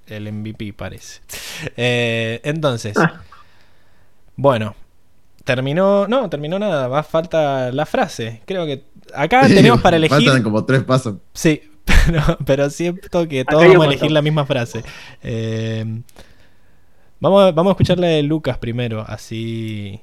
[0.07, 1.21] el MVP, parece.
[1.75, 3.23] Eh, entonces, ah.
[4.35, 4.75] bueno,
[5.43, 6.07] terminó.
[6.07, 6.87] No, terminó nada.
[6.87, 8.43] Va falta la frase.
[8.45, 8.83] Creo que
[9.15, 10.17] acá tenemos para elegir.
[10.17, 11.15] Faltan como tres pasos.
[11.33, 11.63] Sí,
[12.45, 14.83] pero, siento que todos vamos a elegir la misma frase.
[15.23, 16.01] Eh,
[17.19, 20.01] vamos, a, vamos a escucharle de Lucas primero, así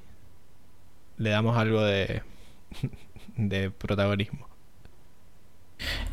[1.17, 2.23] le damos algo de,
[3.37, 4.49] de protagonismo.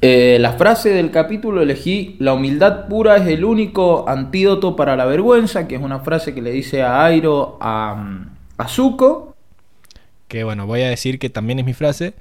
[0.02, 5.06] Eh, la frase del capítulo elegí, la humildad pura es el único antídoto para la
[5.06, 8.26] vergüenza, que es una frase que le dice a Airo a,
[8.58, 9.36] a Zuko.
[10.28, 12.14] Que bueno, voy a decir que también es mi frase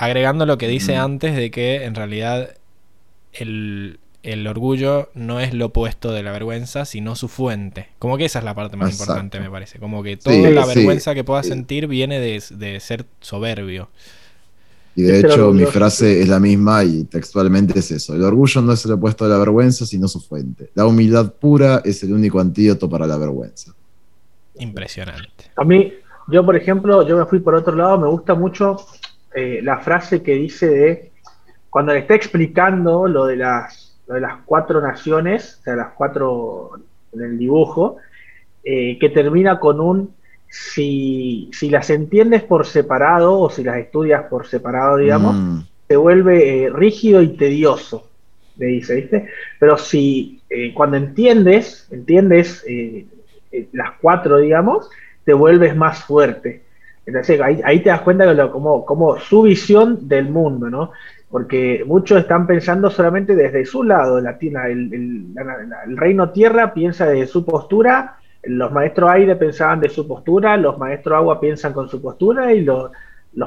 [0.00, 2.54] agregando lo que dice antes de que en realidad
[3.34, 7.88] el, el orgullo no es lo opuesto de la vergüenza, sino su fuente.
[7.98, 9.22] Como que esa es la parte más Exacto.
[9.22, 9.78] importante, me parece.
[9.78, 10.68] Como que toda Sí, la sí.
[10.74, 13.90] vergüenza que puedas sentir viene de, de ser soberbio.
[14.94, 18.14] Y de hecho, mi frase es la misma y textualmente es eso.
[18.14, 20.70] El orgullo no es el opuesto de la vergüenza, sino su fuente.
[20.74, 23.72] La humildad pura es el único antídoto para la vergüenza.
[24.58, 25.44] Impresionante.
[25.56, 25.92] A mí,
[26.26, 28.76] yo por ejemplo, yo me fui por otro lado, me gusta mucho
[29.34, 31.12] eh, la frase que dice de,
[31.70, 33.79] cuando le está explicando lo de las,
[34.10, 36.72] lo de las cuatro naciones, o sea, las cuatro
[37.12, 37.98] en el dibujo,
[38.64, 40.14] eh, que termina con un,
[40.48, 45.96] si, si las entiendes por separado o si las estudias por separado, digamos, Mm, se
[45.96, 48.08] vuelve eh, rígido y tedioso,
[48.56, 49.28] le dice, ¿viste?
[49.60, 52.64] Pero si eh, cuando entiendes, entiendes
[53.72, 54.90] las cuatro, digamos,
[55.24, 56.62] te vuelves más fuerte.
[57.06, 60.90] Entonces ahí, ahí te das cuenta de lo, como, como su visión del mundo, ¿no?
[61.30, 67.26] Porque muchos están pensando solamente desde su lado, la, el, el- reino tierra piensa desde
[67.28, 72.00] su postura, los maestros aire pensaban de su postura, los maestros agua piensan con su
[72.00, 72.90] postura y los,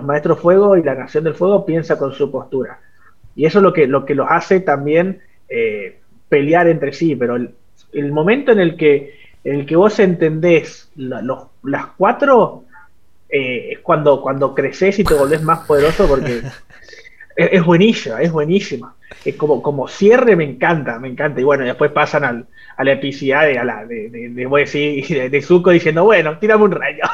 [0.04, 2.80] maestros fuego y la nación del fuego piensa con su postura.
[3.36, 7.36] Y eso es lo que, lo que los hace también eh, pelear entre sí, pero
[7.36, 12.64] el, momento en el que, en el que vos entendés las cuatro,
[13.30, 16.42] eh, es cuando, cuando creces y te volvés más poderoso porque
[17.36, 18.96] es, es buenísima, es buenísima.
[19.26, 21.40] Es como, como cierre me encanta, me encanta.
[21.40, 22.46] Y bueno, después pasan al,
[22.78, 25.72] a la epicidad de, a la, de, de, de, voy a decir, de, de Zuko
[25.72, 27.04] diciendo, bueno, tírame un rayo.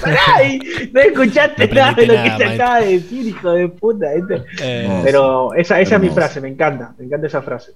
[0.00, 0.58] Pará, y
[0.92, 4.06] no escuchaste No nada de lo que nada, acaba de decir, hijo de puta.
[4.14, 5.00] Eh.
[5.04, 7.72] Pero esa, esa es mi frase, me encanta, me encanta esa frase.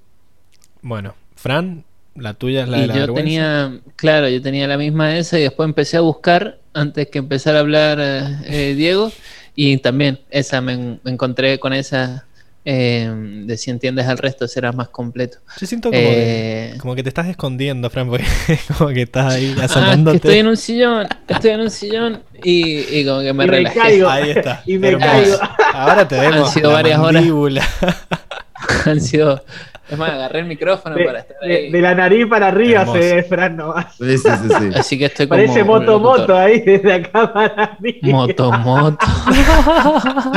[0.82, 3.24] Bueno, Fran, la tuya es la de la yo vergüenza.
[3.24, 7.56] tenía, claro, yo tenía la misma esa y después empecé a buscar antes que empezar
[7.56, 9.10] a hablar eh, eh, Diego
[9.56, 12.26] y también esa me, en- me encontré con esa
[12.68, 13.08] eh,
[13.46, 15.38] de si entiendes al resto serás más completo.
[15.60, 18.24] Yo siento como, Eh, que, como que te estás escondiendo, Fran, porque
[18.78, 20.18] como que estás ahí Ah, asomándote.
[20.20, 23.46] que estoy en un sillón, estoy en un sillón y, y como que me Y
[23.46, 23.78] me relajé.
[23.78, 24.08] caigo.
[24.08, 24.62] Ahí está.
[24.66, 25.06] Y me hermoso.
[25.12, 25.38] caigo.
[25.74, 27.24] Ahora te vemos Han sido la varias horas.
[28.84, 29.44] Han sido,
[29.88, 31.70] es más, agarré el micrófono para De, estar de- ahí.
[31.70, 33.00] de la nariz para arriba Hermoso.
[33.00, 33.96] se ve Fran nomás.
[33.96, 34.70] Sí, sí, sí, sí.
[34.78, 36.18] Así que estoy como Parece un moto locutor.
[36.20, 37.98] moto ahí desde acá para arriba.
[38.02, 39.06] Moto, moto.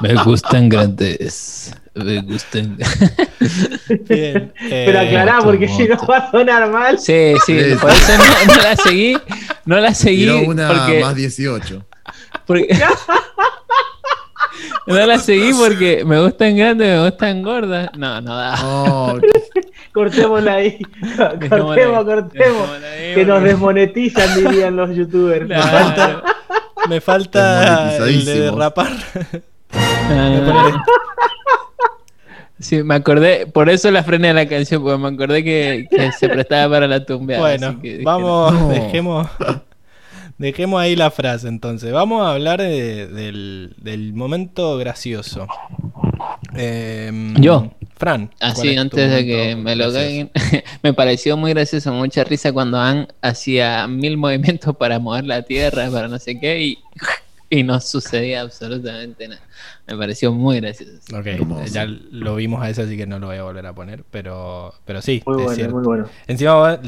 [0.00, 1.74] Me gustan grandes.
[1.94, 2.76] Me gustan.
[4.08, 4.52] Bien.
[4.68, 6.06] Pero eh, aclará, moto, porque si no moto.
[6.06, 6.98] va a sonar mal.
[6.98, 9.16] Sí, sí, Sí, por eso no, no la seguí.
[9.64, 11.84] No la seguí Tiró una porque, más 18.
[12.46, 12.68] porque-
[14.86, 17.90] No la seguí porque me gustan grandes, me gustan gordas.
[17.96, 18.54] No, no da.
[18.62, 19.18] Oh,
[19.92, 20.78] Cortémosla ahí.
[21.48, 22.68] Cortemos, ahí, cortemos.
[22.82, 25.46] ahí, Que nos desmonetizan, dirían los youtubers.
[25.46, 26.22] Claro.
[26.88, 28.92] Me falta el de derrapar.
[29.72, 30.82] Ah.
[32.60, 36.12] Sí, me acordé, por eso la frené a la canción, porque me acordé que, que
[36.12, 37.42] se prestaba para la tumbeada.
[37.42, 38.68] Bueno, así que dije, vamos, no.
[38.68, 39.28] dejemos,
[40.38, 41.92] dejemos ahí la frase entonces.
[41.92, 45.46] Vamos a hablar de- del, del momento gracioso.
[46.54, 47.70] Em, Yo.
[47.96, 48.26] Fran.
[48.38, 50.30] ¿cuál Así, antes de que me lo caguen,
[50.82, 55.88] me pareció muy gracioso, mucha risa cuando Ann hacía mil movimientos para mover la tierra,
[55.90, 56.78] para no sé qué, y,
[57.58, 59.42] y no sucedía absolutamente nada.
[59.86, 61.00] Me pareció muy gracioso.
[61.12, 61.64] Ok, Hermoso.
[61.70, 64.74] ya lo vimos a ese, así que no lo voy a volver a poner, pero,
[64.84, 65.74] pero sí, Muy es bueno, cierto.
[65.74, 66.10] muy bueno.
[66.26, 66.80] Encima,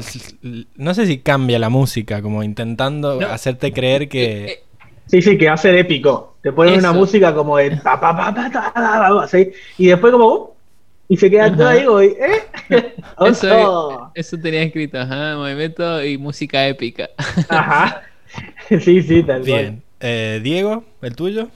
[0.75, 3.27] no sé si cambia la música, como intentando No.
[3.27, 4.45] hacerte creer Eh, que...
[4.45, 4.63] eh,
[5.07, 6.37] Sí, sí, que va a ser épico.
[6.41, 6.93] Te ponen una Eso.
[6.93, 10.27] música como de pa, pa, pa, pa, ta, ta, ta, ta, así, y después como
[10.33, 10.53] uh,
[11.07, 12.17] y se queda todo ahí, como, ¿eh?
[13.19, 17.09] Eso, eso tenía escrito, ajá, movimiento y música épica.
[17.47, 18.03] Ajá.
[18.81, 19.81] Sí, sí, tal cual.
[19.99, 21.49] Eh, Diego, ¿el tuyo?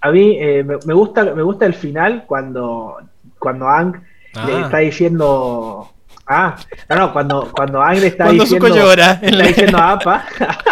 [0.00, 2.98] A mí eh, me, me gusta, me gusta el final cuando,
[3.38, 3.94] cuando Ang
[4.46, 4.60] le Ah.
[4.64, 5.88] está diciendo.
[6.26, 6.56] Ah,
[6.88, 8.68] no, no, cuando, cuando Ang le está Cuando diciendo.
[8.68, 9.18] Llora.
[9.22, 10.24] le está diciendo a Apa.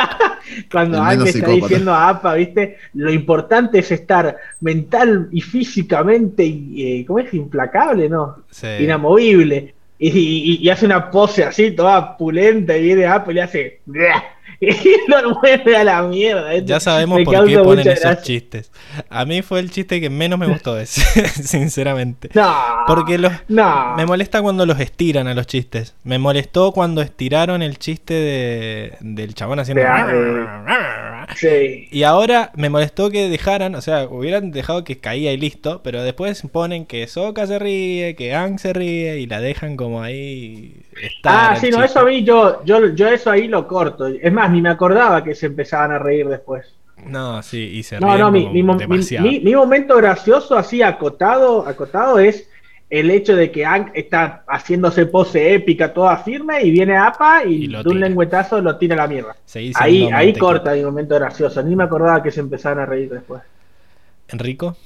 [0.73, 2.79] cuando El Ang le está diciendo a Apa, ¿viste?
[2.95, 7.33] Lo importante es estar mental y físicamente, eh, ¿cómo es?
[7.35, 8.37] Implacable, ¿no?
[8.51, 8.67] Sí.
[8.81, 9.75] Inamovible.
[9.99, 13.81] Y, y- y hace una pose así, toda pulenta, y viene Apa y le hace.
[14.61, 16.51] Y lo mueve a la mierda.
[16.51, 16.67] ¿viste?
[16.67, 18.23] Ya sabemos por qué ponen esos gracia.
[18.23, 18.71] chistes.
[19.09, 22.31] A mí fue el chiste que menos me gustó ese, sinceramente.
[22.35, 22.55] No.
[22.87, 23.95] Porque los, No.
[23.97, 25.95] me molesta cuando los estiran a los chistes.
[26.05, 29.83] Me molestó cuando estiraron el chiste de, del chabón haciendo...
[31.37, 31.89] Sí.
[31.93, 36.03] Y ahora me molestó que dejaran, o sea, hubieran dejado que caía y listo, pero
[36.03, 40.75] después ponen que Soka se ríe, que Ang se ríe y la dejan como ahí.
[41.01, 41.91] estar Ah, sí, no, chiste.
[41.93, 44.09] eso a mí yo, yo, yo eso ahí lo corto.
[44.09, 46.67] Es más, ni me acordaba que se empezaban a reír después.
[47.07, 49.29] No, sí, y se No, no, mi, como mi, mo- mi- demasiado.
[49.29, 52.47] mi- mi momento gracioso así acotado, acotado es
[52.91, 57.69] el hecho de que Ang está haciéndose pose épica, toda firme, y viene APA y,
[57.69, 59.37] de un lengüetazo lo tira a la mierda.
[59.77, 61.63] Ahí, ahí corta mi momento gracioso.
[61.63, 63.43] Ni me acordaba que se empezaron a reír después.
[64.29, 64.77] Enrico.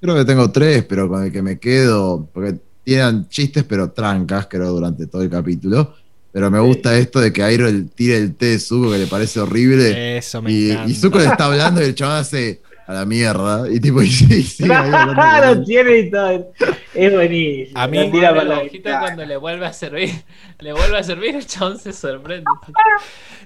[0.00, 4.46] Creo que tengo tres, pero con el que me quedo, porque tienen chistes, pero trancas,
[4.48, 5.94] creo, durante todo el capítulo.
[6.38, 9.40] Pero me gusta esto de que Airo tire el té de Zuko, que le parece
[9.40, 10.18] horrible.
[10.18, 10.90] Eso me Y, encanta.
[10.92, 13.68] y Zuko le está hablando y el chaval hace a la mierda.
[13.68, 15.64] Y tipo, y, sí, sí, Claro, él.
[15.64, 16.52] tiene y todo.
[16.94, 17.80] Es buenísimo.
[17.80, 20.10] A mí- La tira para la la hojita cuando le vuelve a servir.
[20.60, 22.44] Le vuelve a servir, el chabón se sorprende.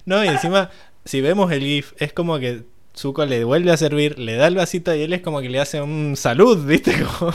[0.04, 0.70] No, y encima,
[1.06, 2.62] si vemos el GIF, es como que
[2.96, 5.60] Zuko le vuelve a servir, le da el vasito y él es como que le
[5.60, 6.94] hace un salud, ¿viste?
[7.18, 7.32] Como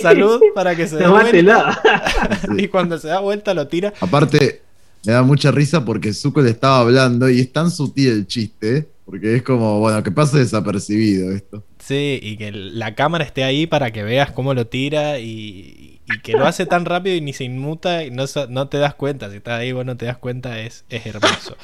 [0.00, 1.80] salud para que se dé vuelta.
[2.56, 3.92] Y cuando se da vuelta lo tira.
[4.00, 4.62] Aparte,
[5.04, 8.88] me da mucha risa porque Zuko le estaba hablando y es tan sutil el chiste,
[9.04, 11.64] porque es como, bueno, que pase desapercibido esto.
[11.78, 16.20] Sí, y que la cámara esté ahí para que veas cómo lo tira y, y
[16.20, 19.30] que lo hace tan rápido y ni se inmuta y no, no te das cuenta.
[19.30, 21.56] Si estás ahí vos no te das cuenta, es, es hermoso.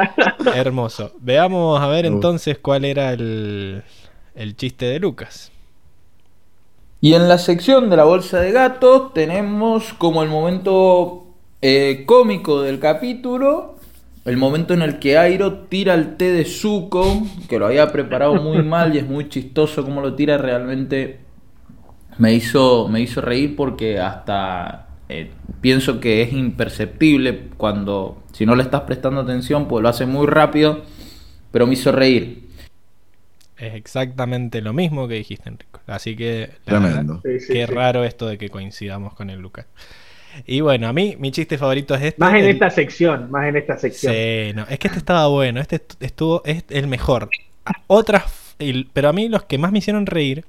[0.54, 1.12] hermoso.
[1.20, 3.82] Veamos a ver entonces cuál era el,
[4.34, 5.50] el chiste de Lucas.
[7.00, 11.26] Y en la sección de la bolsa de gatos tenemos como el momento
[11.60, 13.76] eh, cómico del capítulo,
[14.24, 18.36] el momento en el que Airo tira el té de Zuko, que lo había preparado
[18.36, 21.23] muy mal y es muy chistoso como lo tira, realmente
[22.18, 28.54] me hizo, me hizo reír porque hasta eh, pienso que es imperceptible cuando, si no
[28.56, 30.82] le estás prestando atención, pues lo hace muy rápido,
[31.50, 32.44] pero me hizo reír.
[33.56, 35.80] Es exactamente lo mismo que dijiste, Enrico.
[35.86, 36.50] Así que.
[36.66, 37.20] la Tremendo.
[37.24, 37.72] Sí, sí, Qué sí.
[37.72, 39.66] raro esto de que coincidamos con el Lucas.
[40.46, 42.18] Y bueno, a mí mi chiste favorito es este.
[42.20, 44.12] Más en el- esta sección, más en esta sección.
[44.12, 47.30] Sí, no, es que este estaba bueno, este est- estuvo, es el mejor.
[47.86, 48.24] Otras,
[48.92, 50.44] pero a mí los que más me hicieron reír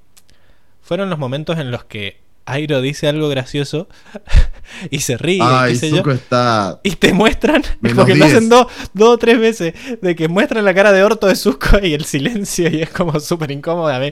[0.85, 3.87] fueron los momentos en los que Airo dice algo gracioso
[4.91, 5.97] y se ríe, Ay, qué sé yo.
[5.97, 6.79] Zuko está.
[6.83, 8.35] Y te muestran, Menos porque lo 10.
[8.37, 11.79] hacen dos, dos o tres veces, de que muestran la cara de orto de Zuko
[11.81, 13.87] y el silencio y es como súper incómodo.
[13.87, 14.11] A mí,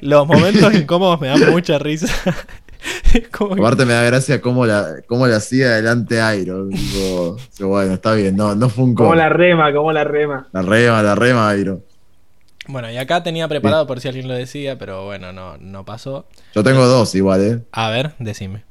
[0.00, 2.08] los momentos incómodos me dan mucha risa.
[3.30, 6.66] Como que- Aparte me da gracia cómo la, cómo la hacía adelante Airo.
[6.70, 7.36] Tipo,
[7.68, 10.48] bueno, está bien, no, no fue un Como co- la rema, como la rema.
[10.52, 11.82] La rema, la rema, Airo.
[12.70, 16.26] Bueno, y acá tenía preparado por si alguien lo decía, pero bueno, no, no pasó.
[16.54, 17.62] Yo tengo dos igual, ¿eh?
[17.72, 18.64] A ver, decime.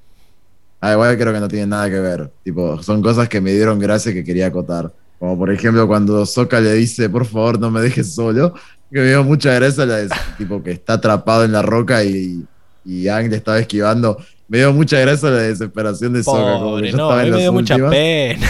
[0.82, 2.32] Ah, igual creo que no tienen nada que ver.
[2.44, 4.94] Tipo, son cosas que me dieron gracia que quería acotar.
[5.20, 8.54] Como por ejemplo cuando Soka le dice, por favor, no me dejes solo.
[8.92, 12.46] Que me dio mucha gracia la de, tipo que está atrapado en la roca y,
[12.86, 14.18] y Aang le estaba esquivando.
[14.50, 16.40] Me dio mucha gracia la desesperación de Soka.
[16.40, 18.48] Como que Pobre, no, estaba a mí me dio mucha pena.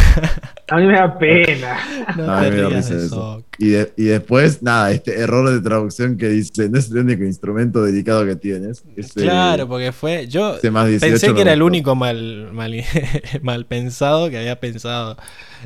[0.69, 1.77] A mí me da pena.
[2.15, 3.43] No No, a mí te me dio risa de eso.
[3.57, 7.23] Y, de- y después, nada, este error de traducción que dice, no es el único
[7.23, 8.83] instrumento delicado que tienes.
[8.95, 10.27] Ese- Claro, porque fue.
[10.27, 12.73] Yo 18 pensé que era el único mal, mal,
[13.41, 15.17] mal pensado que había pensado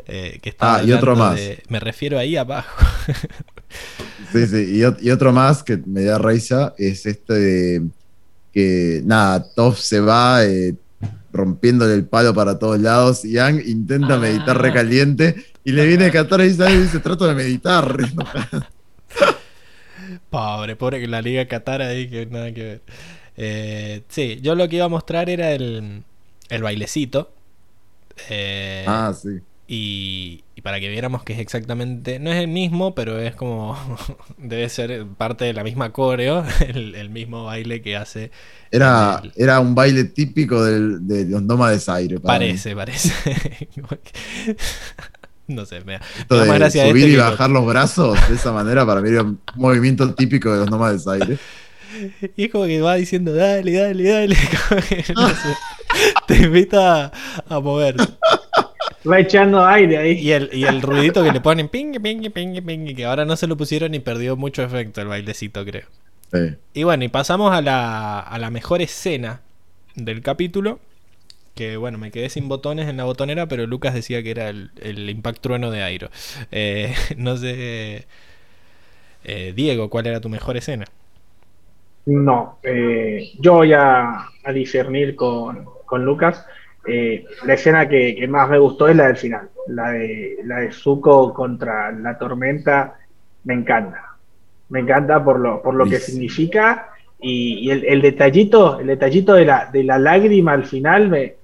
[0.08, 0.78] eh, que estaba.
[0.78, 1.36] Ah, y otro más.
[1.36, 2.84] de- me refiero ahí abajo.
[4.32, 7.82] Sí, sí, y otro más que me da risa es este de
[8.54, 10.76] que, nada, Toph se va eh,
[11.32, 14.20] rompiéndole el palo para todos lados y Ang intenta Ah.
[14.20, 17.98] meditar recaliente y le viene a cantar y dice, "Ay, dice, trato de meditar.
[20.30, 22.82] Pobre, pobre que la Liga Qatar ahí, que nada que ver.
[23.38, 26.04] Eh, sí, yo lo que iba a mostrar era el,
[26.50, 27.32] el bailecito.
[28.30, 29.40] Eh, ah, sí.
[29.68, 33.78] y para que viéramos que es exactamente, no es el mismo, pero es como,
[34.38, 38.32] debe ser parte de la misma coreo, el, el mismo baile que hace.
[38.72, 42.20] Era, el- era un baile típico del- de los nómades aire.
[42.20, 42.46] para mí.
[42.48, 43.14] Parece, parece.
[43.76, 44.56] Como que-
[45.48, 48.36] no sé, me Esto me de gracia subir este y que- bajar los brazos de
[48.36, 51.38] esa manera para mí era un movimiento típico de los nómades aire.
[52.38, 54.38] Y es como que va diciendo, dale, dale, dale.
[54.70, 55.36] como que, no sé,
[56.28, 57.12] te invita a,
[57.50, 57.98] a mover.
[59.10, 60.18] Va echando aire ahí.
[60.18, 63.36] Y el, y el ruidito que le ponen, ping, ping, ping, ping, que ahora no
[63.36, 65.88] se lo pusieron y perdió mucho efecto el bailecito, creo.
[66.32, 66.58] Sí.
[66.74, 69.42] Y bueno, y pasamos a la, a la mejor escena
[69.96, 70.80] del capítulo.
[71.56, 74.72] Que bueno, me quedé sin botones en la botonera, pero Lucas decía que era el,
[74.82, 76.10] el Impact Trueno de Airo.
[76.52, 78.08] Eh, no sé.
[79.24, 80.86] eh, Diego, ¿cuál era tu mejor escena?
[82.06, 86.46] No, eh, yo voy a, a discernir con, con Lucas.
[86.86, 90.60] Eh, la escena que, que más me gustó es la del final, la de, la
[90.60, 93.00] de Zuko contra la tormenta.
[93.46, 94.16] Me encanta,
[94.70, 96.90] me encanta por lo, por lo que significa
[97.20, 101.36] y, y el, el detallito, el detallito de la, de la lágrima al final me,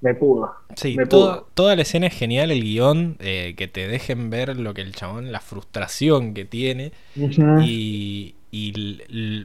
[0.00, 0.54] me pudo.
[0.76, 1.48] Sí, Me todo- pudo.
[1.54, 4.94] toda la escena es genial, el guion, eh, que te dejen ver lo que el
[4.94, 6.92] chabón, la frustración que tiene.
[7.60, 8.72] Y, y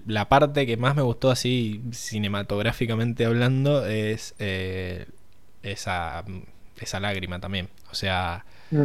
[0.06, 5.08] la parte que más me gustó así cinematográficamente hablando es eh,
[5.62, 6.24] esa,
[6.80, 7.68] esa lágrima también.
[7.92, 8.84] O sea, mm.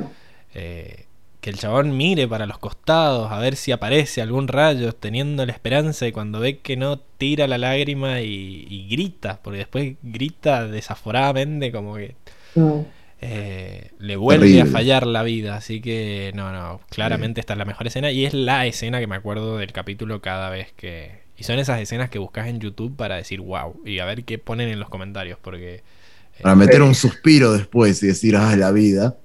[0.54, 1.06] eh,
[1.40, 5.52] que el chabón mire para los costados a ver si aparece algún rayo, teniendo la
[5.52, 11.70] esperanza y cuando ve que no tira la lágrima y, grita, porque después grita desaforadamente
[11.70, 12.16] como que...
[12.56, 12.80] Mm.
[13.20, 15.56] Eh, le vuelve a fallar la vida.
[15.56, 19.06] Así que, no, no, claramente esta es la mejor escena y es la escena que
[19.06, 21.26] me acuerdo del capítulo cada vez que...
[21.36, 24.38] Y son esas escenas que buscas en YouTube para decir wow y a ver qué
[24.38, 25.76] ponen en los comentarios porque...
[25.76, 29.16] Eh, para meter un suspiro después y decir, ah, la vida.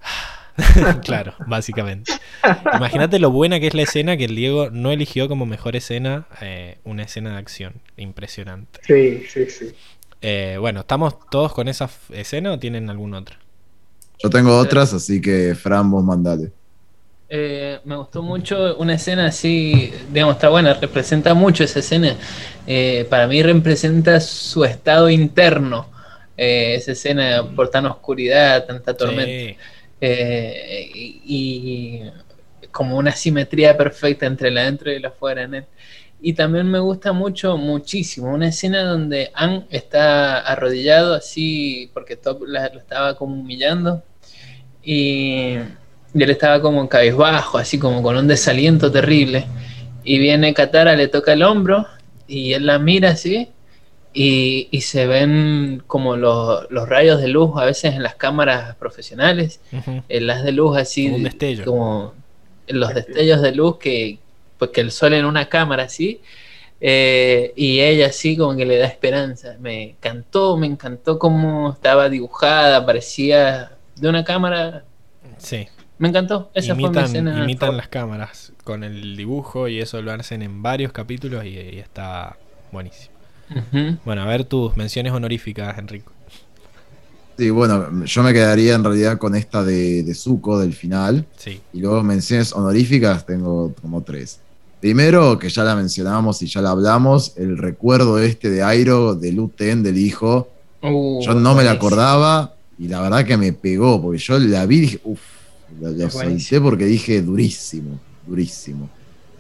[1.04, 2.12] claro, básicamente.
[2.76, 6.28] Imagínate lo buena que es la escena que el Diego no eligió como mejor escena
[6.42, 7.74] eh, una escena de acción.
[7.98, 8.80] Impresionante.
[8.84, 9.74] Sí, sí, sí.
[10.60, 13.43] bueno, ¿estamos todos con esa escena o tienen algún otro?
[14.22, 16.52] Yo tengo otras, así que Fran, vos mandale.
[17.36, 22.16] Eh, me gustó mucho una escena así, digamos, está buena, representa mucho esa escena.
[22.68, 25.90] Eh, para mí representa su estado interno,
[26.38, 29.60] eh, esa escena por tan oscuridad, tanta tormenta.
[31.26, 32.04] y,
[32.72, 35.66] como una simetría perfecta entre la adentro y la afuera en él.
[36.26, 42.44] Y también me gusta mucho, muchísimo, una escena donde Anne está arrodillado así, porque Top
[42.48, 44.02] lo estaba como humillando,
[44.82, 45.56] y,
[46.14, 49.46] él estaba como cabizbajo, así como con un desaliento terrible.
[50.06, 51.88] Y viene Katara, le toca el hombro
[52.26, 53.50] y él la mira así
[54.14, 59.60] y, se ven como los, rayos de luz a veces en las cámaras profesionales,
[60.08, 61.66] en las de luz así, como, un destello.
[61.66, 62.14] como
[62.68, 64.20] los destellos de luz que,
[64.64, 66.22] pues que el sol en una cámara así,
[66.80, 69.56] eh, y ella así como que le da esperanza.
[69.60, 74.84] Me encantó, me encantó cómo estaba dibujada, parecía de una cámara.
[75.38, 75.68] Sí.
[75.98, 76.52] Me encantó.
[76.54, 80.42] Esa imitan, fue mi escena imitan las cámaras con el dibujo y eso lo hacen
[80.42, 82.38] en varios capítulos y, está
[82.72, 83.14] buenísimo.
[84.04, 86.12] Bueno, a ver tus menciones honoríficas, Enrico.
[87.38, 91.26] Sí, bueno, yo me quedaría en realidad con esta de, de Zuko del final.
[91.38, 91.62] Sí.
[91.72, 94.40] Y luego menciones honoríficas tengo como tres.
[94.84, 99.32] Primero, que ya la mencionamos y ya la hablamos, el recuerdo este de Airo, de
[99.32, 100.50] Luten, del hijo.
[100.82, 104.66] Uh, yo no me la acordaba y la verdad que me pegó, porque yo la
[104.66, 105.22] vi y dije, uff,
[105.80, 107.98] la, solté porque dije durísimo,
[108.28, 108.90] durísimo.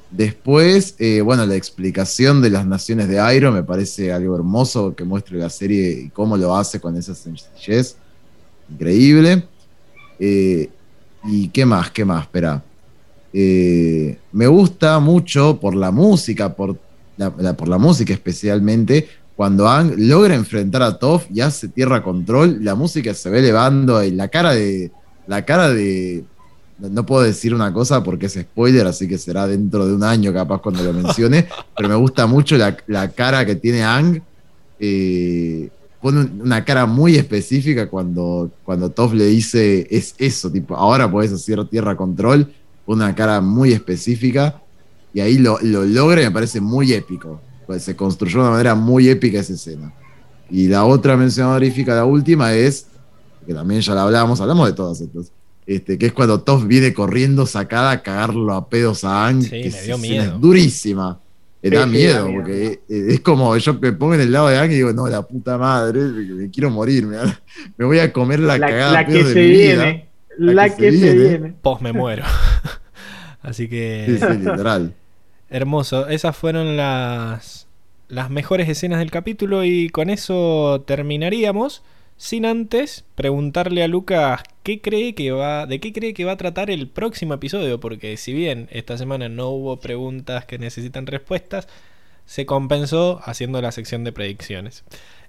[0.10, 5.04] Después, eh, bueno, la explicación de las naciones de Airo me parece algo hermoso que
[5.04, 7.98] muestre la serie y cómo lo hace con esa sencillez.
[8.72, 9.44] Increíble.
[10.20, 10.70] Eh,
[11.26, 11.92] ¿Y qué más?
[11.92, 12.24] ¿Qué más?
[12.24, 12.64] Espera.
[13.34, 16.78] Eh, me gusta mucho por la música, por
[17.58, 22.76] por la música especialmente, cuando Ang logra enfrentar a Toph y hace tierra control, la
[22.76, 24.92] música se ve elevando y la cara de.
[25.28, 26.24] La cara de.
[26.78, 30.34] No puedo decir una cosa porque es spoiler, así que será dentro de un año
[30.34, 31.48] capaz cuando lo mencione.
[31.76, 34.22] pero me gusta mucho la, cara que tiene Ang.
[34.80, 35.70] Eh,
[36.02, 41.32] pone una cara muy específica cuando, cuando Toph le dice es eso, tipo, ahora puedes
[41.32, 42.52] hacer tierra control.
[42.86, 44.62] Una cara muy específica
[45.14, 48.52] y ahí lo, lo logra y me parece muy épico pues se construyó de una
[48.52, 49.94] manera muy épica esa escena.
[50.50, 52.88] Y la otra mención honorífica, la última, es,
[53.46, 55.32] que también ya la hablamos, hablamos de todas estas,
[55.66, 59.72] este, que es cuando Toph viene corriendo sacada a cagarlo a pedos a Ang, que
[59.72, 60.36] me dio miedo.
[60.36, 61.20] Es durísima.
[61.62, 64.76] Me da miedo, porque es como yo me pongo en el lado de Ang y
[64.76, 69.06] digo, no, la puta madre, me quiero morir, me, voy a comer la, cagada la
[69.06, 71.54] que se viene, La, que, se, viene.
[71.62, 72.24] Post me muero.
[73.42, 74.06] Así que.
[74.08, 74.94] Sí, sí, literal.
[75.50, 76.08] Hermoso.
[76.08, 77.68] Esas fueron las,
[78.08, 81.84] las mejores escenas del capítulo y con eso terminaríamos.
[82.16, 86.38] Sin antes preguntarle a Lucas qué cree que va, de qué cree que va a
[86.38, 91.68] tratar el próximo episodio, porque si bien esta semana no hubo preguntas que necesitan respuestas,
[92.26, 94.84] se compensó haciendo la sección de predicciones.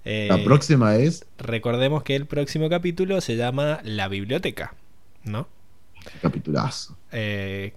[0.05, 1.25] la próxima es.
[1.37, 4.75] Recordemos que el próximo capítulo se llama La Biblioteca,
[5.25, 5.47] ¿no?
[6.21, 6.95] Capitulazo.
[7.11, 7.73] Eh,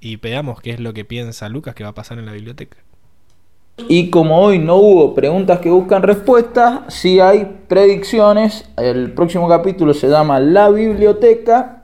[0.00, 2.76] y veamos qué es lo que piensa Lucas que va a pasar en la biblioteca.
[3.88, 8.68] Y como hoy no hubo preguntas que buscan respuestas, sí hay predicciones.
[8.76, 11.82] El próximo capítulo se llama La Biblioteca.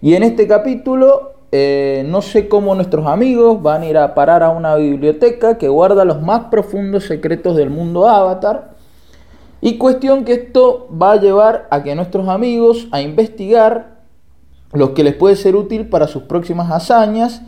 [0.00, 4.42] Y en este capítulo eh, no sé cómo nuestros amigos van a ir a parar
[4.42, 8.72] a una biblioteca que guarda los más profundos secretos del mundo Avatar.
[9.60, 13.91] Y cuestión que esto va a llevar a que nuestros amigos a investigar
[14.72, 17.42] lo que les puede ser útil para sus próximas hazañas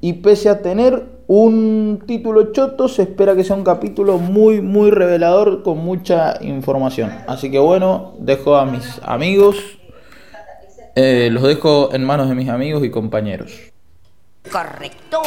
[0.00, 4.90] y pese a tener un título choto, se espera que sea un capítulo muy, muy
[4.90, 7.12] revelador con mucha información.
[7.28, 9.56] Así que bueno, dejo a mis amigos,
[10.96, 13.52] eh, los dejo en manos de mis amigos y compañeros.
[14.50, 15.20] Correcto.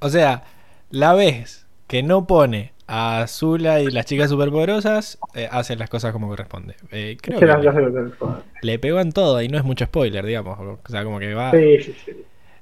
[0.00, 0.42] O sea,
[0.90, 6.12] La vez que no pone a Azula y las chicas superpoderosas, eh, hacen las cosas
[6.12, 6.74] como corresponde.
[6.92, 8.12] Eh, creo que las le,
[8.62, 10.58] le pegó en todo y no es mucho spoiler, digamos.
[10.58, 11.50] O sea, como que va.
[11.50, 12.12] Sí, sí, sí.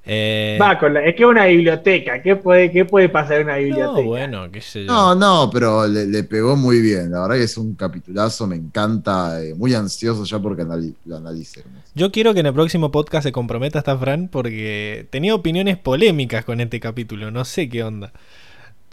[0.07, 2.23] eh, Va con la, es que es una biblioteca.
[2.23, 4.01] ¿Qué puede, qué puede pasar en una biblioteca?
[4.01, 4.93] no, bueno, qué sé yo.
[4.93, 7.11] No, no, pero le, le pegó muy bien.
[7.11, 9.43] La verdad que es un capitulazo, me encanta.
[9.43, 11.71] eh, muy ansioso ya porque anali- lo analicemos.
[11.95, 16.45] Yo quiero que en el próximo podcast se comprometa hasta Fran porque tenía opiniones polémicas
[16.45, 17.31] con este capítulo.
[17.31, 18.13] No sé qué onda.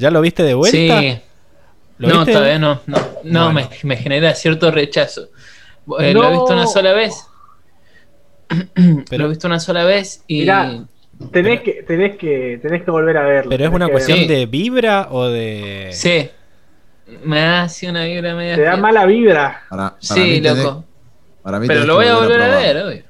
[0.01, 0.99] ¿Ya lo viste de vuelta?
[0.99, 1.19] Sí.
[1.99, 2.33] ¿Lo No, viste?
[2.33, 2.81] todavía no.
[2.87, 3.69] No, no Bueno.
[3.71, 5.29] me, me genera cierto rechazo.
[5.99, 7.25] Eh, Lo he visto una sola vez.
[8.47, 8.67] Pero-
[9.19, 10.39] Lo he visto una sola vez y.
[10.41, 10.83] Mirá,
[11.31, 13.49] Tenés que, tenés que, tenés que volver a verlo.
[13.51, 14.33] Pero es una cuestión verlo.
[14.33, 15.89] De vibra o de.
[15.91, 16.29] Sí.
[17.23, 18.55] Me da así una vibra media.
[18.55, 19.61] Te da mala vibra.
[19.69, 20.83] Para, para Sí, mí tenés- loco.
[21.43, 23.03] para mí Pero lo voy a volver a ver, obvio.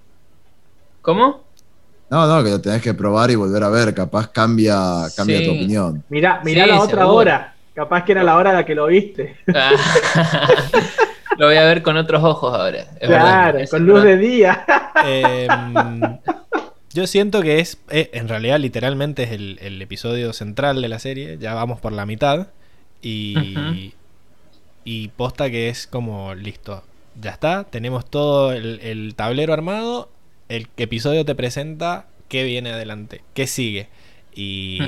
[1.01, 1.45] ¿Cómo?
[2.11, 3.93] No, no, que lo tenés que probar y volver a ver.
[3.95, 4.75] Capaz cambia,
[5.15, 5.45] cambia Sí.
[5.45, 6.03] tu opinión.
[6.09, 7.15] Mirá, mirá Sí, la otra seguro.
[7.15, 7.55] hora.
[7.73, 9.37] Capaz que era la hora a la que lo viste.
[9.55, 9.71] Ah,
[11.37, 12.79] lo voy a ver con otros ojos ahora.
[12.99, 14.09] es claro, verdad, con luz verdad.
[14.09, 14.65] de día.
[15.05, 16.01] Em,
[16.93, 20.99] yo siento que es, eh, en realidad, literalmente es el, el episodio central de la
[20.99, 21.37] serie.
[21.39, 22.47] Ya vamos por la mitad.
[23.01, 23.93] Y,
[24.83, 26.83] y posta que es como listo.
[27.19, 30.09] Ya está, tenemos todo el, el tablero armado.
[30.55, 33.87] El episodio te presenta qué viene adelante, qué sigue.
[34.33, 34.79] Y,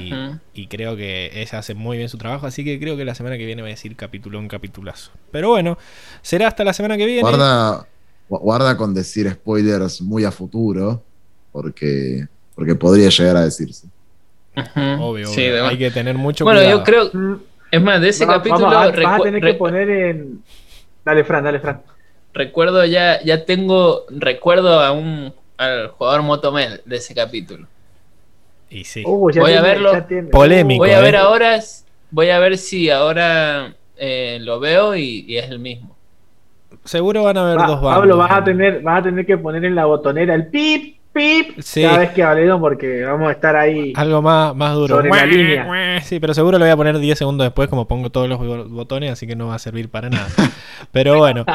[0.54, 2.48] y creo que ella hace muy bien su trabajo.
[2.48, 5.12] Así que creo que la semana que viene va a decir capitulón, capitulazo.
[5.32, 5.78] Pero bueno,
[6.22, 7.22] será hasta la semana que viene.
[7.22, 7.86] Guarda,
[8.30, 11.04] gu- guarda con decir spoilers muy a futuro,
[11.52, 12.26] porque,
[12.56, 13.88] porque podría llegar a decirse.
[15.00, 15.66] Obvio, Sí, obvio.
[15.68, 16.78] hay que tener mucho Bueno, cuidado.
[16.80, 17.10] yo creo.
[17.14, 17.36] Mm,
[17.72, 18.68] Es más, de ese capítulo.
[18.68, 20.44] vamos, vas- vas a tener que poner en.
[21.04, 21.82] Dale, Fran, dale, Fran.
[22.34, 24.06] Recuerdo ya, ya tengo.
[24.10, 25.34] Recuerdo a un.
[25.58, 27.68] Al jugador Motomel de ese capítulo.
[28.70, 29.04] Y sí.
[29.06, 29.92] Uh, ya Voy a verlo.
[30.32, 30.84] Polémico.
[30.84, 31.18] Voy a ver ¿eh?
[31.18, 31.60] ahora.
[32.10, 35.96] Voy a ver si ahora eh, lo veo y, y es el mismo.
[36.84, 38.00] Seguro van a haber Va- dos bandos.
[38.00, 41.60] Pablo, vas a tener, vas a tener que poner en la botonera el pip, pip,
[41.60, 41.84] Sí.
[41.84, 43.94] cada vez que hablemos porque vamos a estar ahí.
[43.96, 44.96] Algo más, más duro.
[44.98, 46.02] Sobre la línea.
[46.02, 48.66] Sí, pero seguro lo voy a poner 10 segundos después, como pongo todos los bo-
[48.66, 50.28] botones, así que no va a servir para nada.
[50.92, 51.46] Pero bueno,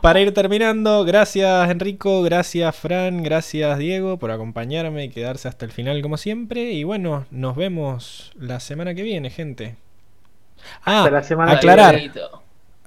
[0.00, 5.72] para ir terminando, gracias Enrico, gracias Fran, gracias Diego por acompañarme y quedarse hasta el
[5.72, 6.70] final como siempre.
[6.72, 9.74] Y bueno, nos vemos la semana que viene, gente.
[10.84, 12.00] Ah, Hasta la semana que aclarar.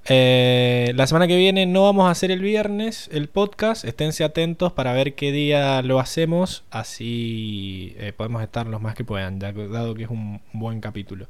[0.08, 3.86] Eh, la semana que viene no vamos a hacer el viernes el podcast.
[3.86, 6.64] Esténse atentos para ver qué día lo hacemos.
[6.72, 11.28] Así eh, podemos estar los más que puedan, dado que es un buen capítulo.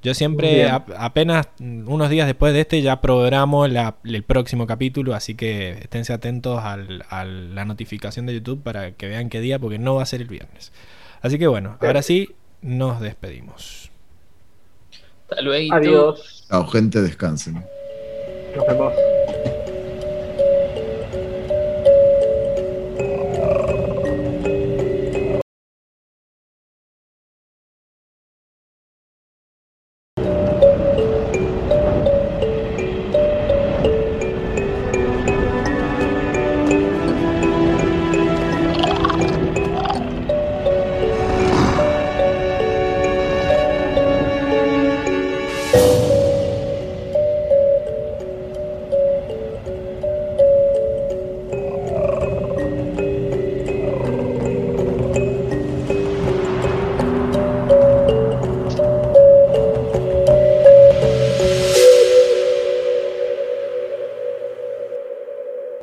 [0.00, 5.12] Yo siempre, apenas unos días después de este, ya programo la- el próximo capítulo.
[5.14, 9.58] Así que esténse atentos al- a la notificación de YouTube para que vean qué día,
[9.58, 10.72] porque no va a ser el viernes.
[11.20, 12.30] Así que bueno, ahora sí,
[12.62, 13.90] nos despedimos.
[15.28, 15.74] Hasta luego.
[15.74, 16.44] Adiós.
[16.48, 17.64] Chao, gente, descansen.
[18.54, 19.57] 刚开包。